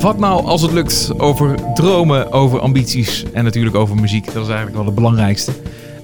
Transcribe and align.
Wat 0.00 0.18
nou 0.18 0.44
als 0.44 0.62
het 0.62 0.72
lukt 0.72 1.10
over 1.18 1.54
dromen, 1.74 2.32
over 2.32 2.60
ambities 2.60 3.24
en 3.32 3.44
natuurlijk 3.44 3.76
over 3.76 3.96
muziek. 3.96 4.24
Dat 4.24 4.42
is 4.42 4.48
eigenlijk 4.48 4.76
wel 4.76 4.84
het 4.84 4.94
belangrijkste. 4.94 5.52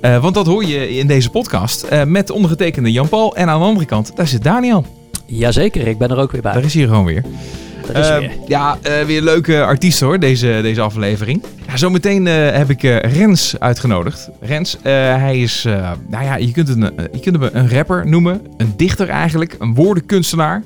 Uh, 0.01 0.23
want 0.23 0.35
dat 0.35 0.47
hoor 0.47 0.65
je 0.65 0.97
in 0.97 1.07
deze 1.07 1.31
podcast 1.31 1.87
uh, 1.93 2.03
met 2.05 2.31
ondergetekende 2.31 2.93
Jan-Paul. 2.93 3.37
En 3.37 3.49
aan 3.49 3.59
de 3.59 3.67
andere 3.67 3.87
kant, 3.87 4.17
daar 4.17 4.27
zit 4.27 4.43
Daniel. 4.45 4.87
Jazeker, 5.27 5.87
ik 5.87 5.99
ben 5.99 6.11
er 6.11 6.17
ook 6.19 6.33
weer 6.33 6.43
bij. 6.43 6.53
Daar 6.53 6.65
is 6.65 6.75
hij 6.75 6.85
gewoon 6.85 7.05
weer. 7.05 7.25
Is 7.95 8.09
Uh, 8.09 8.19
weer. 8.19 8.31
ja, 8.47 8.79
uh, 8.87 9.07
weer 9.07 9.23
leuke 9.23 9.63
artiesten 9.63 10.07
hoor, 10.07 10.19
deze, 10.19 10.59
deze 10.63 10.81
aflevering. 10.81 11.43
Ja, 11.67 11.77
zometeen 11.77 12.27
heb 12.27 12.71
ik 12.71 12.83
Rens 12.83 13.55
uitgenodigd. 13.59 14.31
Rens, 14.41 14.77
hij 14.83 15.39
is, 15.41 15.65
nou 16.09 16.25
ja, 16.25 16.37
je 16.37 16.53
kunt, 16.53 16.69
een, 16.69 16.91
je 17.13 17.21
kunt 17.21 17.41
hem 17.41 17.51
een 17.53 17.71
rapper 17.71 18.09
noemen. 18.09 18.41
Een 18.57 18.73
dichter 18.77 19.09
eigenlijk, 19.09 19.57
een 19.59 19.75
woordenkunstenaar. 19.75 20.63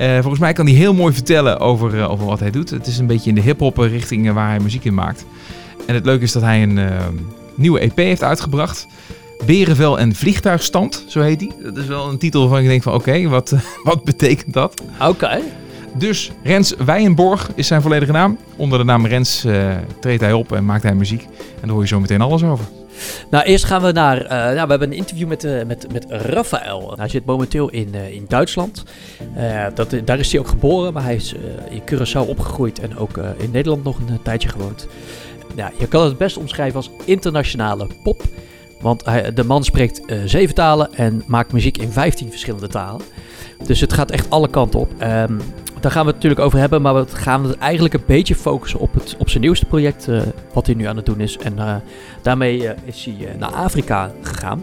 Volgens 0.00 0.38
mij 0.38 0.52
kan 0.52 0.66
hij 0.66 0.74
heel 0.74 0.94
mooi 0.94 1.14
vertellen 1.14 1.58
over, 1.58 2.08
over 2.08 2.26
wat 2.26 2.40
hij 2.40 2.50
doet. 2.50 2.70
Het 2.70 2.86
is 2.86 2.98
een 2.98 3.06
beetje 3.06 3.28
in 3.28 3.34
de 3.34 3.40
hip-hop 3.40 3.76
richting 3.76 4.32
waar 4.32 4.48
hij 4.48 4.60
muziek 4.60 4.84
in 4.84 4.94
maakt. 4.94 5.24
En 5.86 5.94
het 5.94 6.04
leuke 6.04 6.24
is 6.24 6.32
dat 6.32 6.42
hij 6.42 6.62
een 6.62 6.80
nieuwe 7.54 7.80
EP 7.80 7.96
heeft 7.96 8.22
uitgebracht. 8.22 8.86
Berenvel 9.46 9.98
en 9.98 10.14
vliegtuigstand, 10.14 11.04
zo 11.08 11.20
heet 11.20 11.38
die. 11.38 11.52
Dat 11.62 11.76
is 11.76 11.86
wel 11.86 12.08
een 12.08 12.18
titel 12.18 12.40
waarvan 12.40 12.60
ik 12.60 12.66
denk 12.66 12.82
van 12.82 12.94
oké, 12.94 13.08
okay, 13.08 13.28
wat, 13.28 13.54
wat 13.84 14.04
betekent 14.04 14.52
dat? 14.52 14.82
Oké. 14.98 15.08
Okay. 15.08 15.42
Dus 15.94 16.30
Rens 16.42 16.74
Wijenborg 16.78 17.50
is 17.54 17.66
zijn 17.66 17.82
volledige 17.82 18.12
naam. 18.12 18.38
Onder 18.56 18.78
de 18.78 18.84
naam 18.84 19.06
Rens 19.06 19.44
uh, 19.44 19.76
treedt 20.00 20.20
hij 20.20 20.32
op 20.32 20.52
en 20.52 20.64
maakt 20.64 20.82
hij 20.82 20.94
muziek. 20.94 21.22
En 21.22 21.60
daar 21.60 21.70
hoor 21.70 21.80
je 21.80 21.88
zo 21.88 22.00
meteen 22.00 22.20
alles 22.20 22.42
over. 22.42 22.64
Nou, 23.30 23.44
eerst 23.44 23.64
gaan 23.64 23.82
we 23.82 23.92
naar. 23.92 24.22
Uh, 24.22 24.28
nou, 24.28 24.52
we 24.52 24.70
hebben 24.70 24.82
een 24.82 24.96
interview 24.96 25.28
met, 25.28 25.44
uh, 25.44 25.62
met, 25.66 25.92
met 25.92 26.06
Raphaël. 26.08 26.94
Hij 26.96 27.08
zit 27.08 27.24
momenteel 27.24 27.68
in, 27.68 27.88
uh, 27.94 28.12
in 28.12 28.24
Duitsland. 28.28 28.84
dat, 29.74 29.94
daar 30.04 30.18
is 30.18 30.30
hij 30.32 30.40
ook 30.40 30.48
geboren, 30.48 30.92
maar 30.92 31.02
hij 31.02 31.14
is 31.14 31.34
in 31.68 31.82
Curaçao 31.92 32.28
opgegroeid 32.28 32.78
en 32.80 32.98
ook 32.98 33.16
in 33.16 33.50
Nederland 33.50 33.84
nog 33.84 33.98
een 33.98 34.22
tijdje 34.22 34.48
gewoond. 34.48 34.86
Ja, 35.56 35.72
je 35.78 35.88
kan 35.88 36.04
het 36.04 36.18
best 36.18 36.36
omschrijven 36.36 36.76
als 36.76 36.90
internationale 37.04 37.86
pop. 38.02 38.22
Want 38.80 39.04
hij, 39.04 39.32
de 39.32 39.44
man 39.44 39.64
spreekt 39.64 40.00
zeven 40.24 40.54
talen 40.54 40.94
en 40.94 41.22
maakt 41.26 41.52
muziek 41.52 41.78
in 41.78 41.92
15 41.92 42.30
verschillende 42.30 42.68
talen. 42.68 43.02
Dus 43.66 43.80
het 43.80 43.92
gaat 43.92 44.10
echt 44.10 44.30
alle 44.30 44.48
kanten 44.48 44.80
op. 44.80 44.90
Um, 45.02 45.40
daar 45.80 45.90
gaan 45.90 46.02
we 46.04 46.06
het 46.06 46.16
natuurlijk 46.16 46.40
over 46.40 46.58
hebben, 46.58 46.82
maar 46.82 46.94
we 46.94 47.06
gaan 47.08 47.44
het 47.44 47.58
eigenlijk 47.58 47.94
een 47.94 48.02
beetje 48.06 48.34
focussen 48.34 48.80
op, 48.80 48.94
het, 48.94 49.16
op 49.18 49.28
zijn 49.28 49.42
nieuwste 49.42 49.66
project, 49.66 50.08
uh, 50.08 50.22
wat 50.52 50.66
hij 50.66 50.74
nu 50.74 50.84
aan 50.84 50.96
het 50.96 51.06
doen 51.06 51.20
is. 51.20 51.38
En 51.38 51.54
uh, 51.58 51.74
daarmee 52.22 52.62
uh, 52.62 52.70
is 52.84 53.04
hij 53.04 53.36
naar 53.38 53.50
Afrika 53.50 54.10
gegaan. 54.22 54.62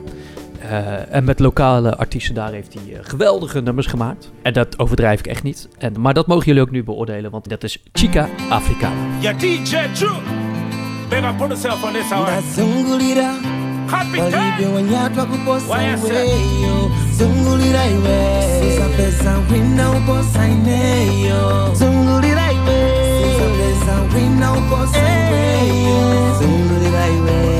en 1.09 1.23
met 1.23 1.39
lokale 1.39 1.97
artiesten 1.97 2.35
daar 2.35 2.51
heeft 2.51 2.73
hij 2.73 2.99
geweldige 3.01 3.61
nummers 3.61 3.88
gemaakt. 3.88 4.31
En 4.41 4.53
dat 4.53 4.79
overdrijf 4.79 5.19
ik 5.19 5.27
echt 5.27 5.43
niet. 5.43 5.69
En, 5.77 6.01
maar 6.01 6.13
dat 6.13 6.27
mogen 6.27 6.45
jullie 6.45 6.61
ook 6.61 6.71
nu 6.71 6.83
beoordelen, 6.83 7.31
want 7.31 7.49
dat 7.49 7.63
is 7.63 7.83
Chica 7.91 8.29
Africana. 8.49 9.19
Ja, 9.19 9.33
DJ 9.33 9.75
True. 9.93 10.17
Big 11.09 11.19
up 11.19 11.41
on 11.41 11.47
yourself 11.47 11.83
on 11.83 11.93
this 11.93 12.11
hour. 12.11 13.56
walivyo 13.93 14.73
wanyatwa 14.75 15.25
kuposaiweyo 15.25 16.91
zungulira 17.17 17.85
iwe. 17.88 18.44
Siza 18.61 18.85
pesa 18.97 19.38
wina 19.52 19.91
uposaineyo 19.91 21.69
zungulira 21.75 22.52
iwe. 22.52 22.79
Siza 23.21 23.47
pesa 23.57 24.17
wina 24.17 24.53
uposaiweyo 24.53 26.39
iwe. 27.17 27.56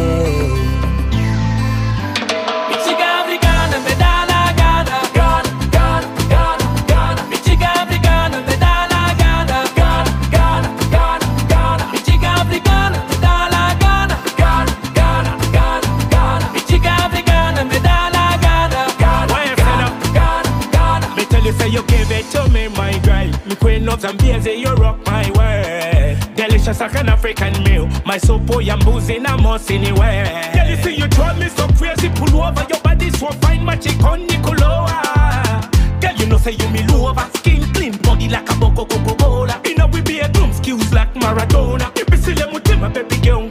Loves 23.88 24.04
and 24.04 24.20
beers, 24.20 24.46
you 24.46 24.74
rock 24.76 25.00
my 25.06 25.26
world. 25.32 26.36
Delicious 26.36 26.80
like 26.80 26.96
an 26.96 27.10
African 27.10 27.64
meal. 27.64 27.88
My 28.06 28.18
soul 28.18 28.40
boy, 28.40 28.66
oh, 28.68 28.72
I'm 28.72 28.80
boozing, 28.80 29.26
I'm 29.26 29.42
most 29.42 29.72
anywhere. 29.72 30.26
Girl, 30.54 30.68
you 30.68 30.76
see, 30.78 30.96
you 30.96 31.08
drive 31.08 31.40
me 31.40 31.48
so 31.50 31.68
crazy, 31.70 32.10
pull 32.10 32.42
over 32.42 32.66
your 32.70 32.80
body, 32.82 33.10
so 33.12 33.28
fine, 33.42 33.64
my 33.64 33.76
chick 33.76 34.04
on 34.04 34.28
Nicoloa. 34.28 35.72
Girl, 36.02 36.16
you 36.16 36.26
know, 36.28 36.38
say 36.38 36.52
you 36.52 36.70
me 36.70 36.82
over, 36.94 37.28
skin 37.38 37.64
clean, 37.74 37.96
body 38.04 38.28
like 38.30 38.50
a 38.50 38.56
boko 38.56 38.86
coco 38.86 39.16
cola. 39.16 39.62
You 39.66 39.76
know, 39.76 39.88
we 39.88 40.02
be 40.02 40.20
a 40.20 40.28
doom, 40.30 40.52
skills 40.54 40.94
like 40.94 41.14
Maradona. 41.14 41.98
You 41.98 42.06
be 42.06 42.18
silly, 42.18 42.44
mutima, 42.52 42.94
baby 42.94 43.18
girl. 43.22 43.48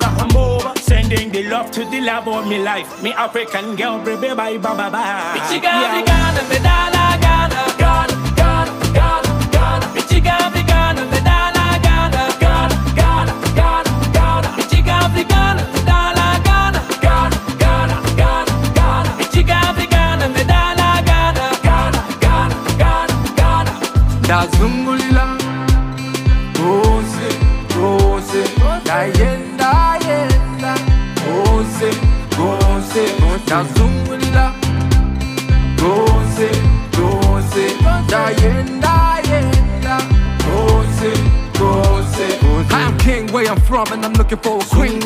Sending 0.76 1.32
the 1.32 1.42
love 1.44 1.70
to 1.72 1.84
the 1.86 2.00
love 2.00 2.28
of 2.28 2.46
me 2.46 2.58
life. 2.62 3.02
Me 3.02 3.12
African 3.12 3.74
girl, 3.74 3.98
baby, 4.04 4.34
bye, 4.34 4.58
bye, 4.58 4.76
bye, 4.76 4.90
bye. 4.90 5.48
Chica, 5.50 5.66
yeah. 5.66 6.02
Africana, 6.02 6.48
me 6.48 6.58
da 6.62 6.96
ndazungulila 24.20 25.26
kose 26.56 27.28
kose 27.74 28.40
ndayenda 28.82 29.72
yenda 30.06 30.72
kose 31.24 31.88
kose 32.36 33.02
I'm 42.70 42.98
king 42.98 43.32
where 43.32 43.48
I'm 43.50 43.60
from 43.60 43.86
and 43.92 44.04
I'm 44.04 44.12
looking 44.14 44.38
for 44.38 44.58
a 44.60 44.64
queen. 44.64 45.00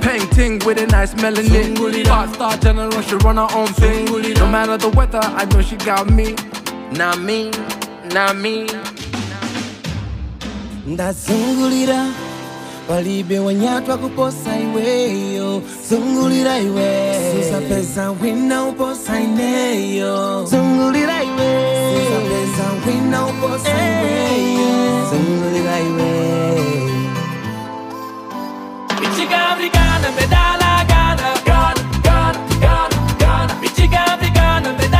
Painting 0.00 0.58
with 0.64 0.78
a 0.78 0.86
nice 0.86 1.14
melanin. 1.14 2.04
Pop 2.06 2.34
star 2.34 2.56
general, 2.58 3.00
she 3.02 3.14
run 3.16 3.36
her 3.36 3.48
own 3.54 3.68
thing. 3.68 4.04
No 4.34 4.46
matter 4.50 4.76
the 4.76 4.88
weather, 4.90 5.20
I 5.22 5.44
know 5.46 5.62
she 5.62 5.76
got 5.76 6.10
me. 6.10 6.34
Not 6.92 7.20
me, 7.20 7.50
not 8.12 8.36
me. 8.36 8.66
ndazungulira 10.86 12.29
balibe 12.88 13.38
wanyatwa 13.38 13.96
kuposa 13.98 14.58
iweyo 14.58 15.62
zungulira 15.88 16.58
iwe. 16.58 17.14
Susa 17.32 17.60
pesa 17.60 18.10
wina 18.10 18.64
uposa 18.64 19.20
ineyo 19.20 20.44
zungulira 20.46 21.22
iwe. 21.24 21.50
Susa 21.94 22.20
pesa 22.30 22.64
wina 22.86 23.26
uposa 23.26 23.70
eh. 23.70 24.02
iweyo 24.02 25.10
zungulira 25.10 25.80
iwe. 25.80 26.10
Michiga 29.00 29.40
Gana, 29.74 30.08
medala 30.20 30.84
Gana, 30.90 31.28
Ghana, 31.44 31.82
Gana, 32.02 32.38
Ghana, 32.60 32.96
Gana, 33.20 33.54
Michiga 33.60 34.04
Gana, 34.34 34.72
medala. 34.72 34.99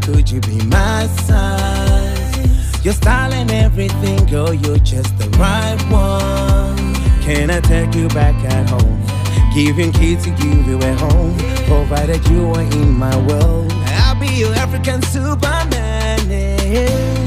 Could 0.00 0.30
you 0.30 0.40
be 0.40 0.58
my 0.66 1.06
size? 1.24 2.84
Your 2.84 2.94
style 2.94 3.32
and 3.32 3.50
everything, 3.50 4.24
girl, 4.26 4.52
you're 4.54 4.78
just 4.78 5.16
the 5.18 5.28
right 5.38 5.80
one. 5.90 6.94
Can 7.22 7.50
I 7.50 7.60
take 7.60 7.94
you 7.94 8.08
back 8.08 8.34
at 8.44 8.68
home? 8.68 9.00
Giving 9.54 9.92
kids 9.92 10.24
to 10.24 10.30
give 10.30 10.66
you 10.66 10.78
at 10.80 10.98
home, 10.98 11.36
provided 11.66 12.26
you 12.28 12.46
are 12.50 12.62
in 12.62 12.92
my 12.92 13.16
world. 13.26 13.72
I'll 13.72 14.18
be 14.18 14.28
your 14.28 14.54
African 14.54 15.02
Superman. 15.02 16.30
eh. 16.30 17.19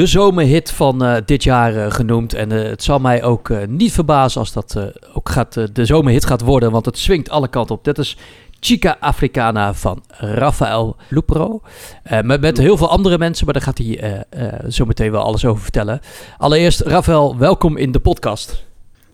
De 0.00 0.06
zomerhit 0.06 0.70
van 0.70 1.04
eh, 1.04 1.16
dit 1.24 1.42
jaar 1.42 1.76
eh, 1.76 1.90
genoemd. 1.90 2.34
En 2.34 2.52
eh, 2.52 2.68
het 2.68 2.82
zal 2.82 2.98
mij 2.98 3.22
ook 3.22 3.66
niet 3.68 3.92
verbazen 3.92 4.40
als 4.40 4.52
dat 4.52 4.92
ook 5.12 5.28
gaat, 5.28 5.74
de 5.74 5.84
zomerhit 5.84 6.26
gaat 6.26 6.40
worden. 6.40 6.70
Want 6.70 6.86
het 6.86 6.98
swingt 6.98 7.30
alle 7.30 7.48
kanten 7.48 7.74
op. 7.74 7.84
Dit 7.84 7.98
is 7.98 8.16
Chica 8.60 8.96
Africana 9.00 9.74
van 9.74 10.02
Rafael 10.08 10.96
Lupro. 11.08 11.60
Met, 12.22 12.40
met 12.40 12.58
heel 12.58 12.76
veel 12.76 12.88
andere 12.88 13.18
mensen, 13.18 13.44
maar 13.44 13.54
daar 13.54 13.62
gaat 13.62 13.78
hij 13.78 14.24
zo 14.68 14.84
meteen 14.84 15.10
wel 15.10 15.22
alles 15.22 15.44
over 15.44 15.62
vertellen. 15.62 16.00
Allereerst, 16.38 16.80
Rafael, 16.80 17.36
welkom 17.38 17.76
in 17.76 17.92
de 17.92 18.00
podcast. 18.00 18.64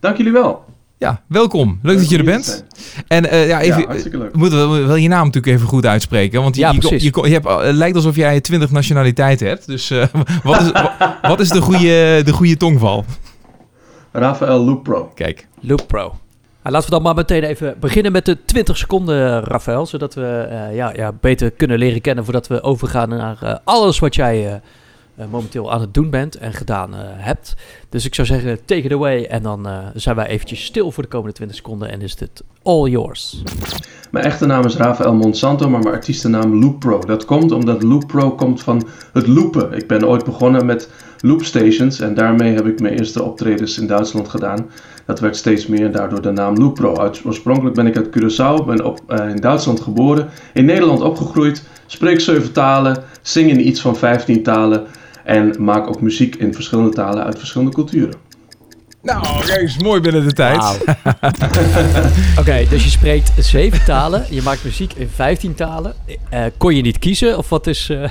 Dank 0.00 0.17
jullie 0.17 0.32
wel. 0.32 0.65
Ja, 0.98 1.22
welkom. 1.28 1.78
Leuk 1.82 1.98
dat 1.98 2.08
je 2.10 2.19
er 2.19 2.25
bent. 2.25 2.64
En 3.08 3.31
eh, 3.31 3.48
ja, 3.48 3.60
even, 3.60 3.81
Ja, 3.81 3.87
hartstikke 3.87 4.19
leuk. 4.19 4.32
we 4.32 4.38
moeten 4.38 4.58
wel, 4.58 4.87
wel 4.87 4.96
je 4.96 5.08
naam 5.08 5.25
natuurlijk 5.26 5.54
even 5.56 5.69
goed 5.69 5.87
uitspreken. 5.87 6.43
Want 6.43 6.54
je, 6.54 6.60
Ja, 6.60 6.72
je, 6.81 6.90
je, 7.02 7.10
je 7.22 7.32
hebt, 7.32 7.48
het 7.48 7.75
lijkt 7.76 7.96
alsof 7.96 8.16
jij 8.16 8.40
20 8.40 8.70
nationaliteiten 8.70 9.46
hebt. 9.46 9.66
Dus 9.66 9.90
eh, 9.90 10.04
wat, 10.44 10.60
is, 10.60 10.70
wa- 10.72 11.19
wat 11.22 11.40
is 11.40 11.48
de 11.48 11.60
goede, 11.60 12.22
de 12.25 12.32
goede 12.32 12.56
tongval? 12.56 13.04
Rafael 14.12 14.64
Lupro. 14.64 15.10
Kijk. 15.14 15.46
Lupro. 15.60 16.00
Nou, 16.62 16.75
laten 16.78 16.84
we 16.88 16.94
dan 16.94 17.02
maar 17.02 17.14
meteen 17.14 17.43
even 17.43 17.76
beginnen 17.81 18.12
met 18.12 18.25
de 18.25 18.44
20 18.44 18.76
seconden, 18.76 19.40
Rafael. 19.44 19.87
Zodat 19.87 20.14
we 20.14 20.26
eh, 20.50 20.75
ja, 20.76 20.93
ja, 20.96 21.12
beter 21.20 21.50
kunnen 21.50 21.78
leren 21.78 22.00
kennen 22.00 22.25
voordat 22.25 22.46
we 22.46 22.62
overgaan 22.62 23.08
naar 23.08 23.37
eh, 23.43 23.54
alles 23.64 23.98
wat 23.98 24.14
jij 24.14 24.60
momenteel 25.31 25.73
aan 25.73 25.81
het 25.81 25.95
doen 25.95 26.11
bent 26.11 26.35
en 26.35 26.53
gedaan 26.53 26.95
eh, 26.95 27.01
hebt. 27.03 27.55
Dus 27.89 28.05
ik 28.05 28.15
zou 28.15 28.27
zeggen, 28.27 28.59
take 28.65 28.83
it 28.83 28.93
away. 28.93 29.25
En 29.25 29.43
dan 29.43 29.67
eh, 29.67 29.79
zijn 29.95 30.17
wij 30.17 30.27
eventjes 30.27 30.65
stil 30.65 30.91
voor 30.91 31.03
de 31.03 31.09
komende 31.09 31.35
20 31.35 31.57
seconden 31.57 31.91
en 31.91 32.01
is 32.01 32.17
dit 32.17 32.43
all 32.63 32.89
yours. 32.89 33.43
Mijn 34.11 34.25
echte 34.25 34.47
naam 34.47 34.65
is 34.65 34.77
Rafael 34.77 35.15
Monsanto, 35.15 35.69
maar 35.69 35.83
mijn 35.83 35.95
artiestennaam 35.95 36.59
Lupro. 36.59 36.99
Dat 36.99 37.25
komt 37.25 37.53
omdat 37.53 37.83
Lupro 37.83 38.31
komt 38.31 38.63
van 38.63 38.87
het 39.13 39.27
loopen. 39.27 39.73
Ik 39.73 39.87
ben 39.87 40.09
ooit 40.09 40.25
begonnen 40.25 40.67
met 40.67 40.91
loopstations 41.21 42.01
en 42.01 42.15
daarmee 42.15 42.55
heb 42.55 42.67
ik 42.67 42.81
mijn 42.81 42.99
eerste 42.99 43.23
optredens 43.23 43.79
in 43.79 43.87
Duitsland 43.87 44.29
gedaan. 44.29 44.71
Dat 45.07 45.21
werd 45.21 45.37
steeds 45.37 45.67
meer 45.67 45.85
en 45.85 45.93
daardoor 45.93 46.23
de 46.23 46.31
naam 46.31 46.57
Lupro. 46.59 46.97
Uit, 46.97 47.23
oorspronkelijk 47.25 47.75
ben 47.75 47.87
ik 47.87 47.97
uit 47.97 48.09
Curaçao, 48.09 48.67
ben 48.67 48.85
op, 48.85 49.01
eh, 49.07 49.29
in 49.29 49.37
Duitsland 49.37 49.81
geboren, 49.81 50.29
in 50.53 50.65
Nederland 50.65 51.01
opgegroeid, 51.01 51.63
spreek 51.87 52.21
zeven 52.21 52.53
talen, 52.53 53.03
zing 53.23 53.51
in 53.51 53.67
iets 53.67 53.81
van 53.81 53.97
15 53.97 54.43
talen 54.43 54.87
en 55.26 55.55
maak 55.58 55.88
ook 55.88 56.00
muziek 56.00 56.34
in 56.34 56.55
verschillende 56.55 56.90
talen 56.90 57.25
uit 57.25 57.38
verschillende 57.38 57.73
culturen. 57.75 58.14
Nou, 59.02 59.44
kijk 59.44 59.61
eens, 59.61 59.78
mooi 59.78 60.00
binnen 60.00 60.25
de 60.25 60.32
tijd. 60.32 60.62
Oké, 62.40 62.64
dus 62.70 62.84
je 62.84 62.90
spreekt 62.90 63.32
zeven 63.38 63.84
talen. 63.84 64.25
Je 64.31 64.43
maakt 64.43 64.64
muziek 64.64 64.93
in 64.93 65.08
15 65.08 65.55
talen. 65.55 65.94
Eh, 66.31 66.44
kon 66.56 66.75
je 66.75 66.82
niet 66.82 66.99
kiezen? 66.99 67.38
Of 67.38 67.49
wat 67.49 67.67
is... 67.67 67.90
eh, 67.90 68.11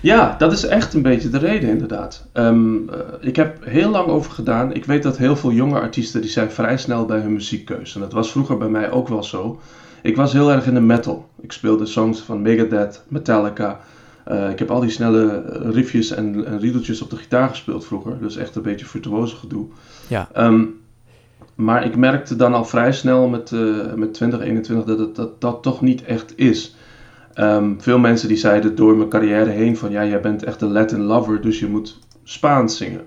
Ja, 0.00 0.34
dat 0.38 0.52
is 0.52 0.64
echt 0.64 0.94
een 0.94 1.02
beetje 1.02 1.28
de 1.28 1.38
reden 1.38 1.68
inderdaad. 1.68 2.26
Ehm, 2.32 2.88
eh, 2.88 2.98
ik 3.20 3.36
heb 3.36 3.64
heel 3.64 3.90
lang 3.90 4.06
over 4.06 4.32
gedaan. 4.32 4.74
Ik 4.74 4.84
weet 4.84 5.02
dat 5.02 5.16
heel 5.16 5.36
veel 5.36 5.52
jonge 5.52 5.80
artiesten 5.80 6.20
die 6.20 6.30
zijn 6.30 6.50
vrij 6.50 6.76
snel 6.76 7.04
bij 7.04 7.18
hun 7.18 7.32
muziekkeuze. 7.32 7.94
En 7.94 8.00
dat 8.00 8.12
was 8.12 8.30
vroeger 8.30 8.58
bij 8.58 8.68
mij 8.68 8.90
ook 8.90 9.08
wel 9.08 9.22
zo. 9.22 9.60
Ik 10.02 10.16
was 10.16 10.32
heel 10.32 10.52
erg 10.52 10.66
in 10.66 10.74
de 10.74 10.80
metal. 10.80 11.28
Ik 11.40 11.52
speelde 11.52 11.86
songs 11.86 12.20
van 12.20 12.42
Megadeth, 12.42 13.02
Metallica. 13.08 13.80
Eh, 14.28 14.50
ik 14.50 14.58
heb 14.58 14.70
al 14.70 14.80
die 14.80 14.90
snelle 14.90 15.42
riffjes 15.70 16.10
en, 16.10 16.46
en 16.46 16.58
riedeltjes 16.58 17.02
op 17.02 17.10
de 17.10 17.16
gitaar 17.16 17.48
gespeeld 17.48 17.86
vroeger. 17.86 18.18
Dus 18.20 18.36
echt 18.36 18.56
een 18.56 18.62
beetje 18.62 18.86
virtuoze 18.86 19.36
gedoe. 19.36 19.66
ja. 20.06 20.28
Ehm, 20.32 20.64
maar 21.54 21.84
ik 21.84 21.96
merkte 21.96 22.36
dan 22.36 22.54
al 22.54 22.64
vrij 22.64 22.92
snel 22.92 23.28
met, 23.28 23.52
eh 23.52 23.94
met 23.94 24.14
2021 24.14 24.86
dat 24.86 24.98
het 24.98 25.16
dat, 25.16 25.40
dat 25.40 25.62
toch 25.62 25.80
niet 25.80 26.04
echt 26.04 26.32
is. 26.36 26.76
Ehm, 27.34 27.74
veel 27.78 27.98
mensen 27.98 28.28
die 28.28 28.36
zeiden 28.36 28.74
door 28.74 28.96
mijn 28.96 29.08
carrière 29.08 29.50
heen 29.50 29.76
van 29.76 29.90
ja, 29.90 30.04
jij 30.04 30.20
bent 30.20 30.44
echt 30.44 30.60
een 30.60 30.72
Latin 30.72 31.02
lover, 31.02 31.40
dus 31.40 31.58
je 31.58 31.66
moet 31.66 31.98
Spaans 32.24 32.76
zingen. 32.76 33.02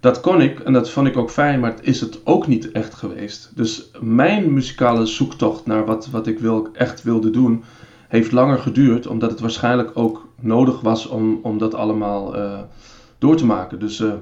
Dat 0.00 0.20
kon 0.20 0.40
ik 0.40 0.60
en 0.60 0.72
dat 0.72 0.90
vond 0.90 1.06
ik 1.06 1.16
ook 1.16 1.30
fijn, 1.30 1.60
maar 1.60 1.70
het 1.70 1.80
is 1.82 2.00
het 2.00 2.20
ook 2.24 2.46
niet 2.46 2.72
echt 2.72 2.94
geweest. 2.94 3.52
Dus 3.54 3.90
mijn 4.00 4.52
muzikale 4.52 5.06
zoektocht 5.06 5.66
naar 5.66 5.84
wat, 5.84 6.08
wat 6.10 6.26
ik 6.26 6.38
wil, 6.38 6.68
echt 6.72 7.02
wilde 7.02 7.30
doen, 7.30 7.64
heeft 8.08 8.32
langer 8.32 8.58
geduurd, 8.58 9.06
omdat 9.06 9.30
het 9.30 9.40
waarschijnlijk 9.40 9.90
ook 9.94 10.28
nodig 10.40 10.80
was 10.80 11.06
om, 11.06 11.38
om 11.42 11.58
dat 11.58 11.74
allemaal 11.74 12.36
eh, 12.36 12.58
door 13.18 13.36
te 13.36 13.46
maken. 13.46 13.78
Dus 13.78 14.00
eh, 14.00 14.12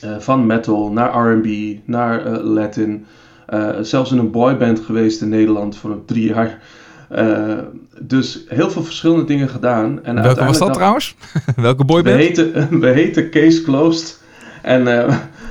eh, 0.00 0.18
van 0.18 0.46
metal 0.46 0.90
naar 0.90 1.32
RB, 1.32 1.78
naar 1.84 2.28
Latin. 2.30 3.06
Zelfs 3.80 4.12
in 4.12 4.18
een 4.18 4.30
boyband 4.30 4.80
geweest 4.80 5.22
in 5.22 5.28
Nederland 5.28 5.76
voor 5.76 5.90
een 5.90 6.04
drie 6.04 6.26
jaar. 6.26 6.62
Dus 8.00 8.44
heel 8.48 8.70
veel 8.70 8.82
verschillende 8.82 9.24
dingen 9.24 9.48
gedaan. 9.48 10.04
En 10.04 10.22
Welke 10.22 10.44
was 10.44 10.58
dat 10.58 10.74
trouwens? 10.74 11.16
Welke 11.56 11.78
we 11.78 11.84
boyband? 11.84 12.16
heten, 12.16 12.68
we 12.80 12.86
heten 12.86 13.30
Case 13.30 13.62
Closed. 13.62 14.22
En 14.62 14.84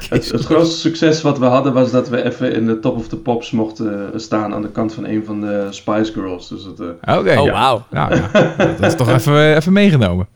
het, 0.10 0.32
het 0.32 0.46
grootste 0.46 0.78
succes 0.78 1.22
wat 1.22 1.40
we 1.40 1.46
hadden 1.46 1.74
was 1.74 1.92
dat 1.92 2.10
we 2.10 2.24
even 2.24 2.54
in 2.54 2.66
de 2.66 2.80
top 2.80 2.96
of 2.96 3.08
the 3.08 3.18
pops 3.18 3.52
mochten 3.52 4.14
eh, 4.14 4.20
staan 4.20 4.54
aan 4.54 4.62
de 4.62 4.72
kant 4.72 4.94
van 4.94 5.06
een 5.06 5.26
van 5.26 5.42
de 5.42 5.68
Spice 5.70 6.14
Girls. 6.14 6.48
Dus 6.48 6.64
het, 6.64 6.80
eh, 6.80 7.18
Oké. 7.18 7.40
Oh, 7.40 7.46
ja. 7.46 7.52
wauw. 7.52 7.86
Nou, 7.90 8.16
ja. 8.16 8.30
dat 8.58 8.84
is 8.84 8.96
toch 8.96 9.10
even, 9.10 9.56
even 9.56 9.74
meegenomen. 9.74 10.28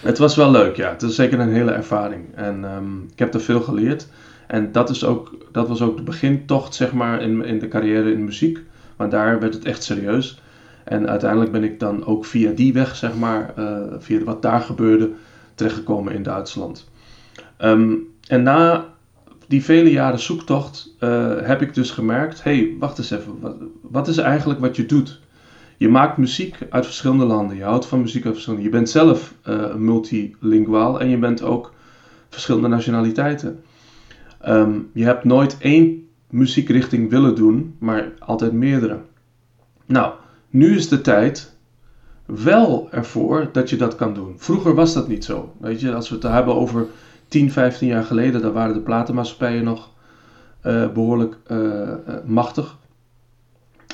Het 0.00 0.18
was 0.18 0.36
wel 0.36 0.50
leuk, 0.50 0.76
ja. 0.76 0.90
Het 0.90 1.02
is 1.02 1.14
zeker 1.14 1.40
een 1.40 1.52
hele 1.52 1.70
ervaring. 1.70 2.24
En 2.34 2.64
ehm, 2.64 3.02
ik 3.12 3.18
heb 3.18 3.34
er 3.34 3.40
veel 3.40 3.60
geleerd. 3.60 4.08
En 4.46 4.72
dat, 4.72 4.90
is 4.90 5.04
ook, 5.04 5.34
dat 5.52 5.68
was 5.68 5.82
ook 5.82 5.96
de 5.96 6.02
begintocht, 6.02 6.74
zeg 6.74 6.92
maar, 6.92 7.22
in, 7.22 7.44
in 7.44 7.58
de 7.58 7.68
carrière 7.68 8.12
in 8.12 8.24
muziek. 8.24 8.58
Maar 8.96 9.08
daar 9.08 9.40
werd 9.40 9.54
het 9.54 9.64
echt 9.64 9.82
serieus. 9.82 10.42
En 10.84 11.08
uiteindelijk 11.08 11.52
ben 11.52 11.64
ik 11.64 11.80
dan 11.80 12.06
ook 12.06 12.24
via 12.24 12.52
die 12.52 12.72
weg, 12.72 12.96
zeg 12.96 13.14
maar, 13.14 13.52
eh, 13.56 13.76
via 13.98 14.24
wat 14.24 14.42
daar 14.42 14.60
gebeurde, 14.60 15.10
terechtgekomen 15.54 16.14
in 16.14 16.22
Duitsland. 16.22 16.88
Ehm, 17.56 17.92
en 18.28 18.42
na 18.42 18.93
die 19.54 19.64
vele 19.64 19.90
jaren 19.90 20.18
zoektocht 20.18 20.94
eh, 20.98 21.40
heb 21.40 21.62
ik 21.62 21.74
dus 21.74 21.90
gemerkt, 21.90 22.42
hé, 22.42 22.56
hey, 22.56 22.76
wacht 22.78 22.98
eens 22.98 23.10
even, 23.10 23.40
wat, 23.40 23.56
wat 23.80 24.08
is 24.08 24.16
eigenlijk 24.16 24.60
wat 24.60 24.76
je 24.76 24.86
doet? 24.86 25.20
Je 25.76 25.88
maakt 25.88 26.16
muziek 26.16 26.58
uit 26.70 26.84
verschillende 26.84 27.24
landen. 27.24 27.56
Je 27.56 27.62
houdt 27.62 27.86
van 27.86 28.00
muziek 28.00 28.24
uit 28.24 28.32
verschillende. 28.32 28.64
Je 28.64 28.70
bent 28.70 28.90
zelf 28.90 29.34
eh, 29.42 29.74
multilinguaal 29.74 31.00
en 31.00 31.08
je 31.08 31.18
bent 31.18 31.42
ook 31.42 31.72
verschillende 32.28 32.68
nationaliteiten. 32.68 33.62
Ehm, 34.40 34.78
je 34.92 35.04
hebt 35.04 35.24
nooit 35.24 35.56
één 35.58 36.08
muziekrichting 36.30 37.10
willen 37.10 37.34
doen, 37.34 37.74
maar 37.78 38.12
altijd 38.18 38.52
meerdere. 38.52 38.98
Nou, 39.86 40.12
nu 40.50 40.76
is 40.76 40.88
de 40.88 41.00
tijd 41.00 41.56
wel 42.26 42.88
ervoor 42.90 43.48
dat 43.52 43.70
je 43.70 43.76
dat 43.76 43.96
kan 43.96 44.14
doen. 44.14 44.34
Vroeger 44.36 44.74
was 44.74 44.94
dat 44.94 45.08
niet 45.08 45.24
zo. 45.24 45.52
Weet 45.60 45.80
je, 45.80 45.94
als 45.94 46.08
we 46.08 46.14
het 46.14 46.24
hebben 46.24 46.54
over 46.54 46.86
10, 47.34 47.52
15 47.52 47.88
jaar 47.88 48.04
geleden, 48.04 48.42
dan 48.42 48.52
waren 48.52 48.74
de 48.74 48.80
platenmaatschappijen 48.80 49.64
nog 49.64 49.90
eh, 50.60 50.88
behoorlijk 50.92 51.36
eh, 51.46 51.92
eh, 51.92 51.96
machtig. 52.24 52.78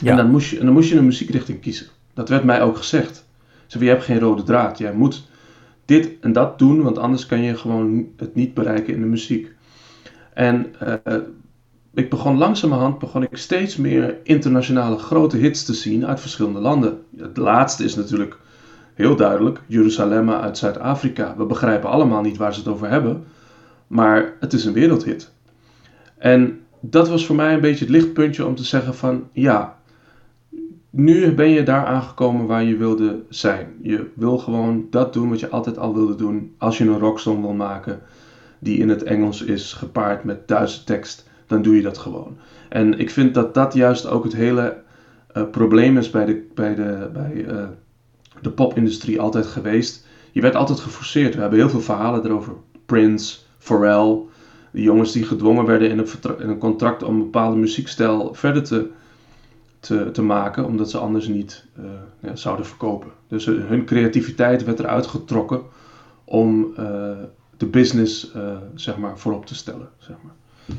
Ja. 0.00 0.11
En, 0.11 0.16
dan 0.16 0.30
moest 0.30 0.50
je, 0.50 0.59
en 0.59 0.64
dan 0.64 0.75
moest 0.75 0.88
je 0.88 0.97
een 0.97 1.04
muziekrichting 1.04 1.61
kiezen. 1.61 1.87
Dat 2.14 2.28
werd 2.28 2.44
mij 2.44 2.62
ook 2.62 2.76
gezegd. 2.76 3.26
Ze 3.66 3.78
je 3.78 3.88
hebt 3.88 4.04
geen 4.04 4.18
rode 4.18 4.42
draad. 4.42 4.78
Jij 4.78 4.92
moet 4.92 5.28
dit 5.85 6.11
en 6.20 6.32
dat 6.32 6.59
doen, 6.59 6.82
want 6.82 6.99
anders 6.99 7.26
kan 7.26 7.42
je 7.42 7.56
gewoon 7.56 8.06
het 8.16 8.35
niet 8.35 8.54
bereiken 8.54 8.94
in 8.94 9.00
de 9.00 9.06
muziek. 9.06 9.52
En 10.35 10.66
ik 11.94 12.11
begon 12.11 12.38
langzamerhand 12.38 12.99
begon 12.99 13.23
ik 13.23 13.37
steeds 13.37 13.76
meer 13.76 14.16
internationale 14.23 14.99
grote 14.99 15.37
hits 15.37 15.64
te 15.64 15.75
zien 15.75 16.06
uit 16.06 16.20
verschillende 16.20 16.61
landen. 16.61 16.99
Het 17.16 17.37
laatste 17.37 17.85
is 17.85 17.94
natuurlijk 17.94 18.38
heel 19.00 19.16
duidelijk, 19.16 19.61
Jeruzalem 19.66 20.30
uit 20.30 20.59
Zuid-Afrika. 20.59 21.35
We 21.37 21.45
begrijpen 21.45 21.90
allemaal 21.90 22.23
niet 22.23 22.37
waar 22.37 22.54
ze 22.54 22.61
het 22.61 22.69
over 22.69 22.88
hebben, 22.88 23.25
maar 23.87 24.33
het 24.40 24.52
is 24.52 24.64
een 24.64 24.73
wereldhit. 24.73 25.33
En 26.19 26.61
dat 26.80 27.09
was 27.09 27.26
voor 27.26 27.37
mij 27.37 27.54
een 27.54 27.61
beetje 27.61 27.85
het 27.85 27.95
lichtpuntje 27.95 28.47
om 28.47 28.54
te 28.54 28.64
zeggen 28.64 28.95
van 28.95 29.28
ja, 29.33 29.78
nu 30.90 31.35
ben 31.35 31.50
je 31.50 31.62
daar 31.62 31.85
aangekomen 31.85 32.47
waar 32.47 32.64
je 32.64 32.76
wilde 32.76 33.23
zijn. 33.28 33.66
Je 33.83 34.11
wil 34.14 34.38
gewoon 34.38 34.87
dat 34.90 35.12
doen 35.12 35.28
wat 35.28 35.40
je 35.40 35.49
altijd 35.49 35.78
al 35.78 35.95
wilde 35.95 36.14
doen. 36.14 36.54
Als 36.59 36.78
je 36.78 36.85
een 36.85 36.99
rocksong 36.99 37.40
wil 37.40 37.52
maken 37.52 38.00
die 38.59 38.78
in 38.78 38.88
het 38.88 39.02
Engels 39.02 39.42
is 39.42 39.73
gepaard 39.73 40.25
met 40.25 40.49
Duitse 40.49 40.85
tekst, 40.85 41.28
dan 41.47 41.62
doe 41.62 41.76
je 41.76 41.83
dat 41.83 41.99
gewoon. 41.99 42.37
En 42.69 42.99
ik 42.99 43.11
vind 43.11 43.35
dat 43.35 43.54
dat 43.54 43.75
juist 43.75 44.07
ook 44.07 44.25
het 44.25 44.35
hele 44.35 44.76
eh, 45.33 45.42
probleem 45.50 45.99
is 45.99 46.11
bij 46.11 46.25
de, 46.25 46.47
bij 46.54 46.75
de, 46.75 47.11
bij, 47.12 47.45
eh, 47.47 47.64
de 48.40 48.50
popindustrie 48.50 49.20
altijd 49.20 49.47
geweest. 49.47 50.06
Je 50.32 50.40
werd 50.40 50.54
altijd 50.54 50.80
geforceerd. 50.80 51.35
We 51.35 51.40
hebben 51.40 51.59
heel 51.59 51.70
veel 51.70 51.80
verhalen 51.80 52.25
erover. 52.25 52.52
Prince, 52.87 53.38
Pharrell, 53.59 54.18
de 54.70 54.82
jongens 54.82 55.12
die 55.12 55.25
gedwongen 55.25 55.64
werden 55.66 55.90
in 55.90 55.99
een, 55.99 56.09
in 56.38 56.49
een 56.49 56.59
contract 56.59 57.02
om 57.02 57.14
een 57.14 57.23
bepaalde 57.23 57.56
muziekstijl 57.56 58.35
verder 58.35 58.62
te, 58.62 58.90
te, 59.80 60.11
te 60.11 60.23
maken, 60.23 60.64
omdat 60.64 60.90
ze 60.90 60.99
anders 60.99 61.26
niet 61.26 61.64
eh, 61.76 61.85
ja, 62.20 62.37
zouden 62.37 62.66
verkopen. 62.66 63.11
Dus 63.28 63.44
hun 63.44 63.61
hun 63.61 63.85
creativiteit 63.85 64.64
werd 64.64 64.78
eruit 64.78 65.06
getrokken 65.06 65.62
om 66.25 66.73
eh, 66.76 66.85
de 67.56 67.66
business 67.66 68.32
eh, 68.32 68.56
zeg 68.75 68.97
maar, 68.97 69.18
voorop 69.18 69.47
te 69.47 69.54
stellen. 69.54 69.88
Zeg 69.99 70.16
maar. 70.23 70.32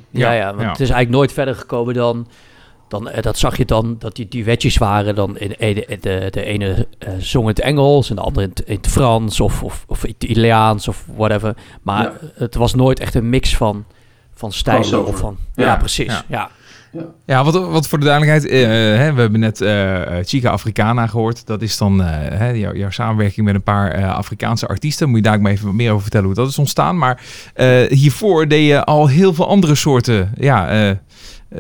Ja, 0.10 0.32
ja, 0.32 0.46
want 0.46 0.62
ja. 0.62 0.70
het 0.70 0.80
is 0.80 0.90
eigenlijk 0.90 1.10
nooit 1.10 1.32
verder 1.32 1.56
gekomen 1.56 1.94
dan 1.94 2.28
dan, 2.92 3.10
eh, 3.10 3.22
dat 3.22 3.38
zag 3.38 3.58
je 3.58 3.66
dan, 3.66 3.96
dat 4.00 4.16
die 4.16 4.28
duetjes 4.28 4.78
waren. 4.78 5.16
Dan 5.16 5.38
in, 5.38 5.50
de, 5.58 5.98
de, 6.02 6.28
de 6.32 6.44
ene 6.44 6.88
eh, 7.00 7.10
zong 7.20 7.44
in 7.44 7.50
het 7.50 7.60
Engels 7.60 8.10
en 8.10 8.16
de 8.16 8.22
andere 8.22 8.46
in 8.46 8.52
het, 8.56 8.68
in 8.68 8.76
het 8.76 8.88
Frans 8.88 9.40
of, 9.40 9.64
of, 9.64 9.84
of 9.88 10.04
Italiaans 10.04 10.88
of 10.88 11.06
whatever. 11.16 11.56
Maar 11.82 12.04
Ja. 12.04 12.14
het 12.36 12.56
was 12.56 12.74
nooit 12.76 13.00
echt 13.00 13.16
een 13.16 13.30
mix 13.30 13.58
van, 13.58 13.86
van 14.34 14.52
stijlen 14.52 15.06
of 15.08 15.18
van... 15.18 15.38
Ja, 15.56 15.66
Ja. 15.66 15.76
precies. 15.78 16.06
Ja. 16.06 16.24
Ja. 16.30 16.50
Ja, 17.26 17.44
wat, 17.44 17.54
wat 17.70 17.88
voor 17.88 18.00
de 18.00 18.06
duidelijkheid, 18.06 18.52
eh, 18.52 18.68
hè, 18.98 19.14
we 19.14 19.22
hebben 19.22 19.40
net 19.40 19.58
Chica 20.28 20.50
Africana 20.50 21.08
gehoord. 21.08 21.46
Dat 21.48 21.62
is 21.62 21.78
dan 21.78 22.02
eh, 22.04 22.08
hè, 22.38 22.50
jou- 22.50 22.78
jouw 22.78 22.90
samenwerking 22.90 23.46
met 23.46 23.56
een 23.56 23.64
paar 23.64 23.92
eh, 23.92 24.16
Afrikaanse 24.16 24.68
artiesten. 24.68 25.08
Moet 25.08 25.18
je 25.18 25.24
daar 25.24 25.36
ook 25.36 25.42
maar 25.42 25.52
even 25.52 25.66
wat 25.66 25.74
meer 25.76 25.90
over 25.90 26.02
vertellen 26.02 26.26
hoe 26.26 26.36
dat 26.36 26.48
is 26.50 26.58
ontstaan. 26.60 26.98
Maar 26.98 27.22
eh, 27.54 27.68
hiervoor 27.90 28.48
deed 28.48 28.68
je 28.68 28.84
al 28.84 29.08
heel 29.08 29.34
veel 29.34 29.48
andere 29.48 29.76
soorten 29.76 30.32
ja, 30.38 30.68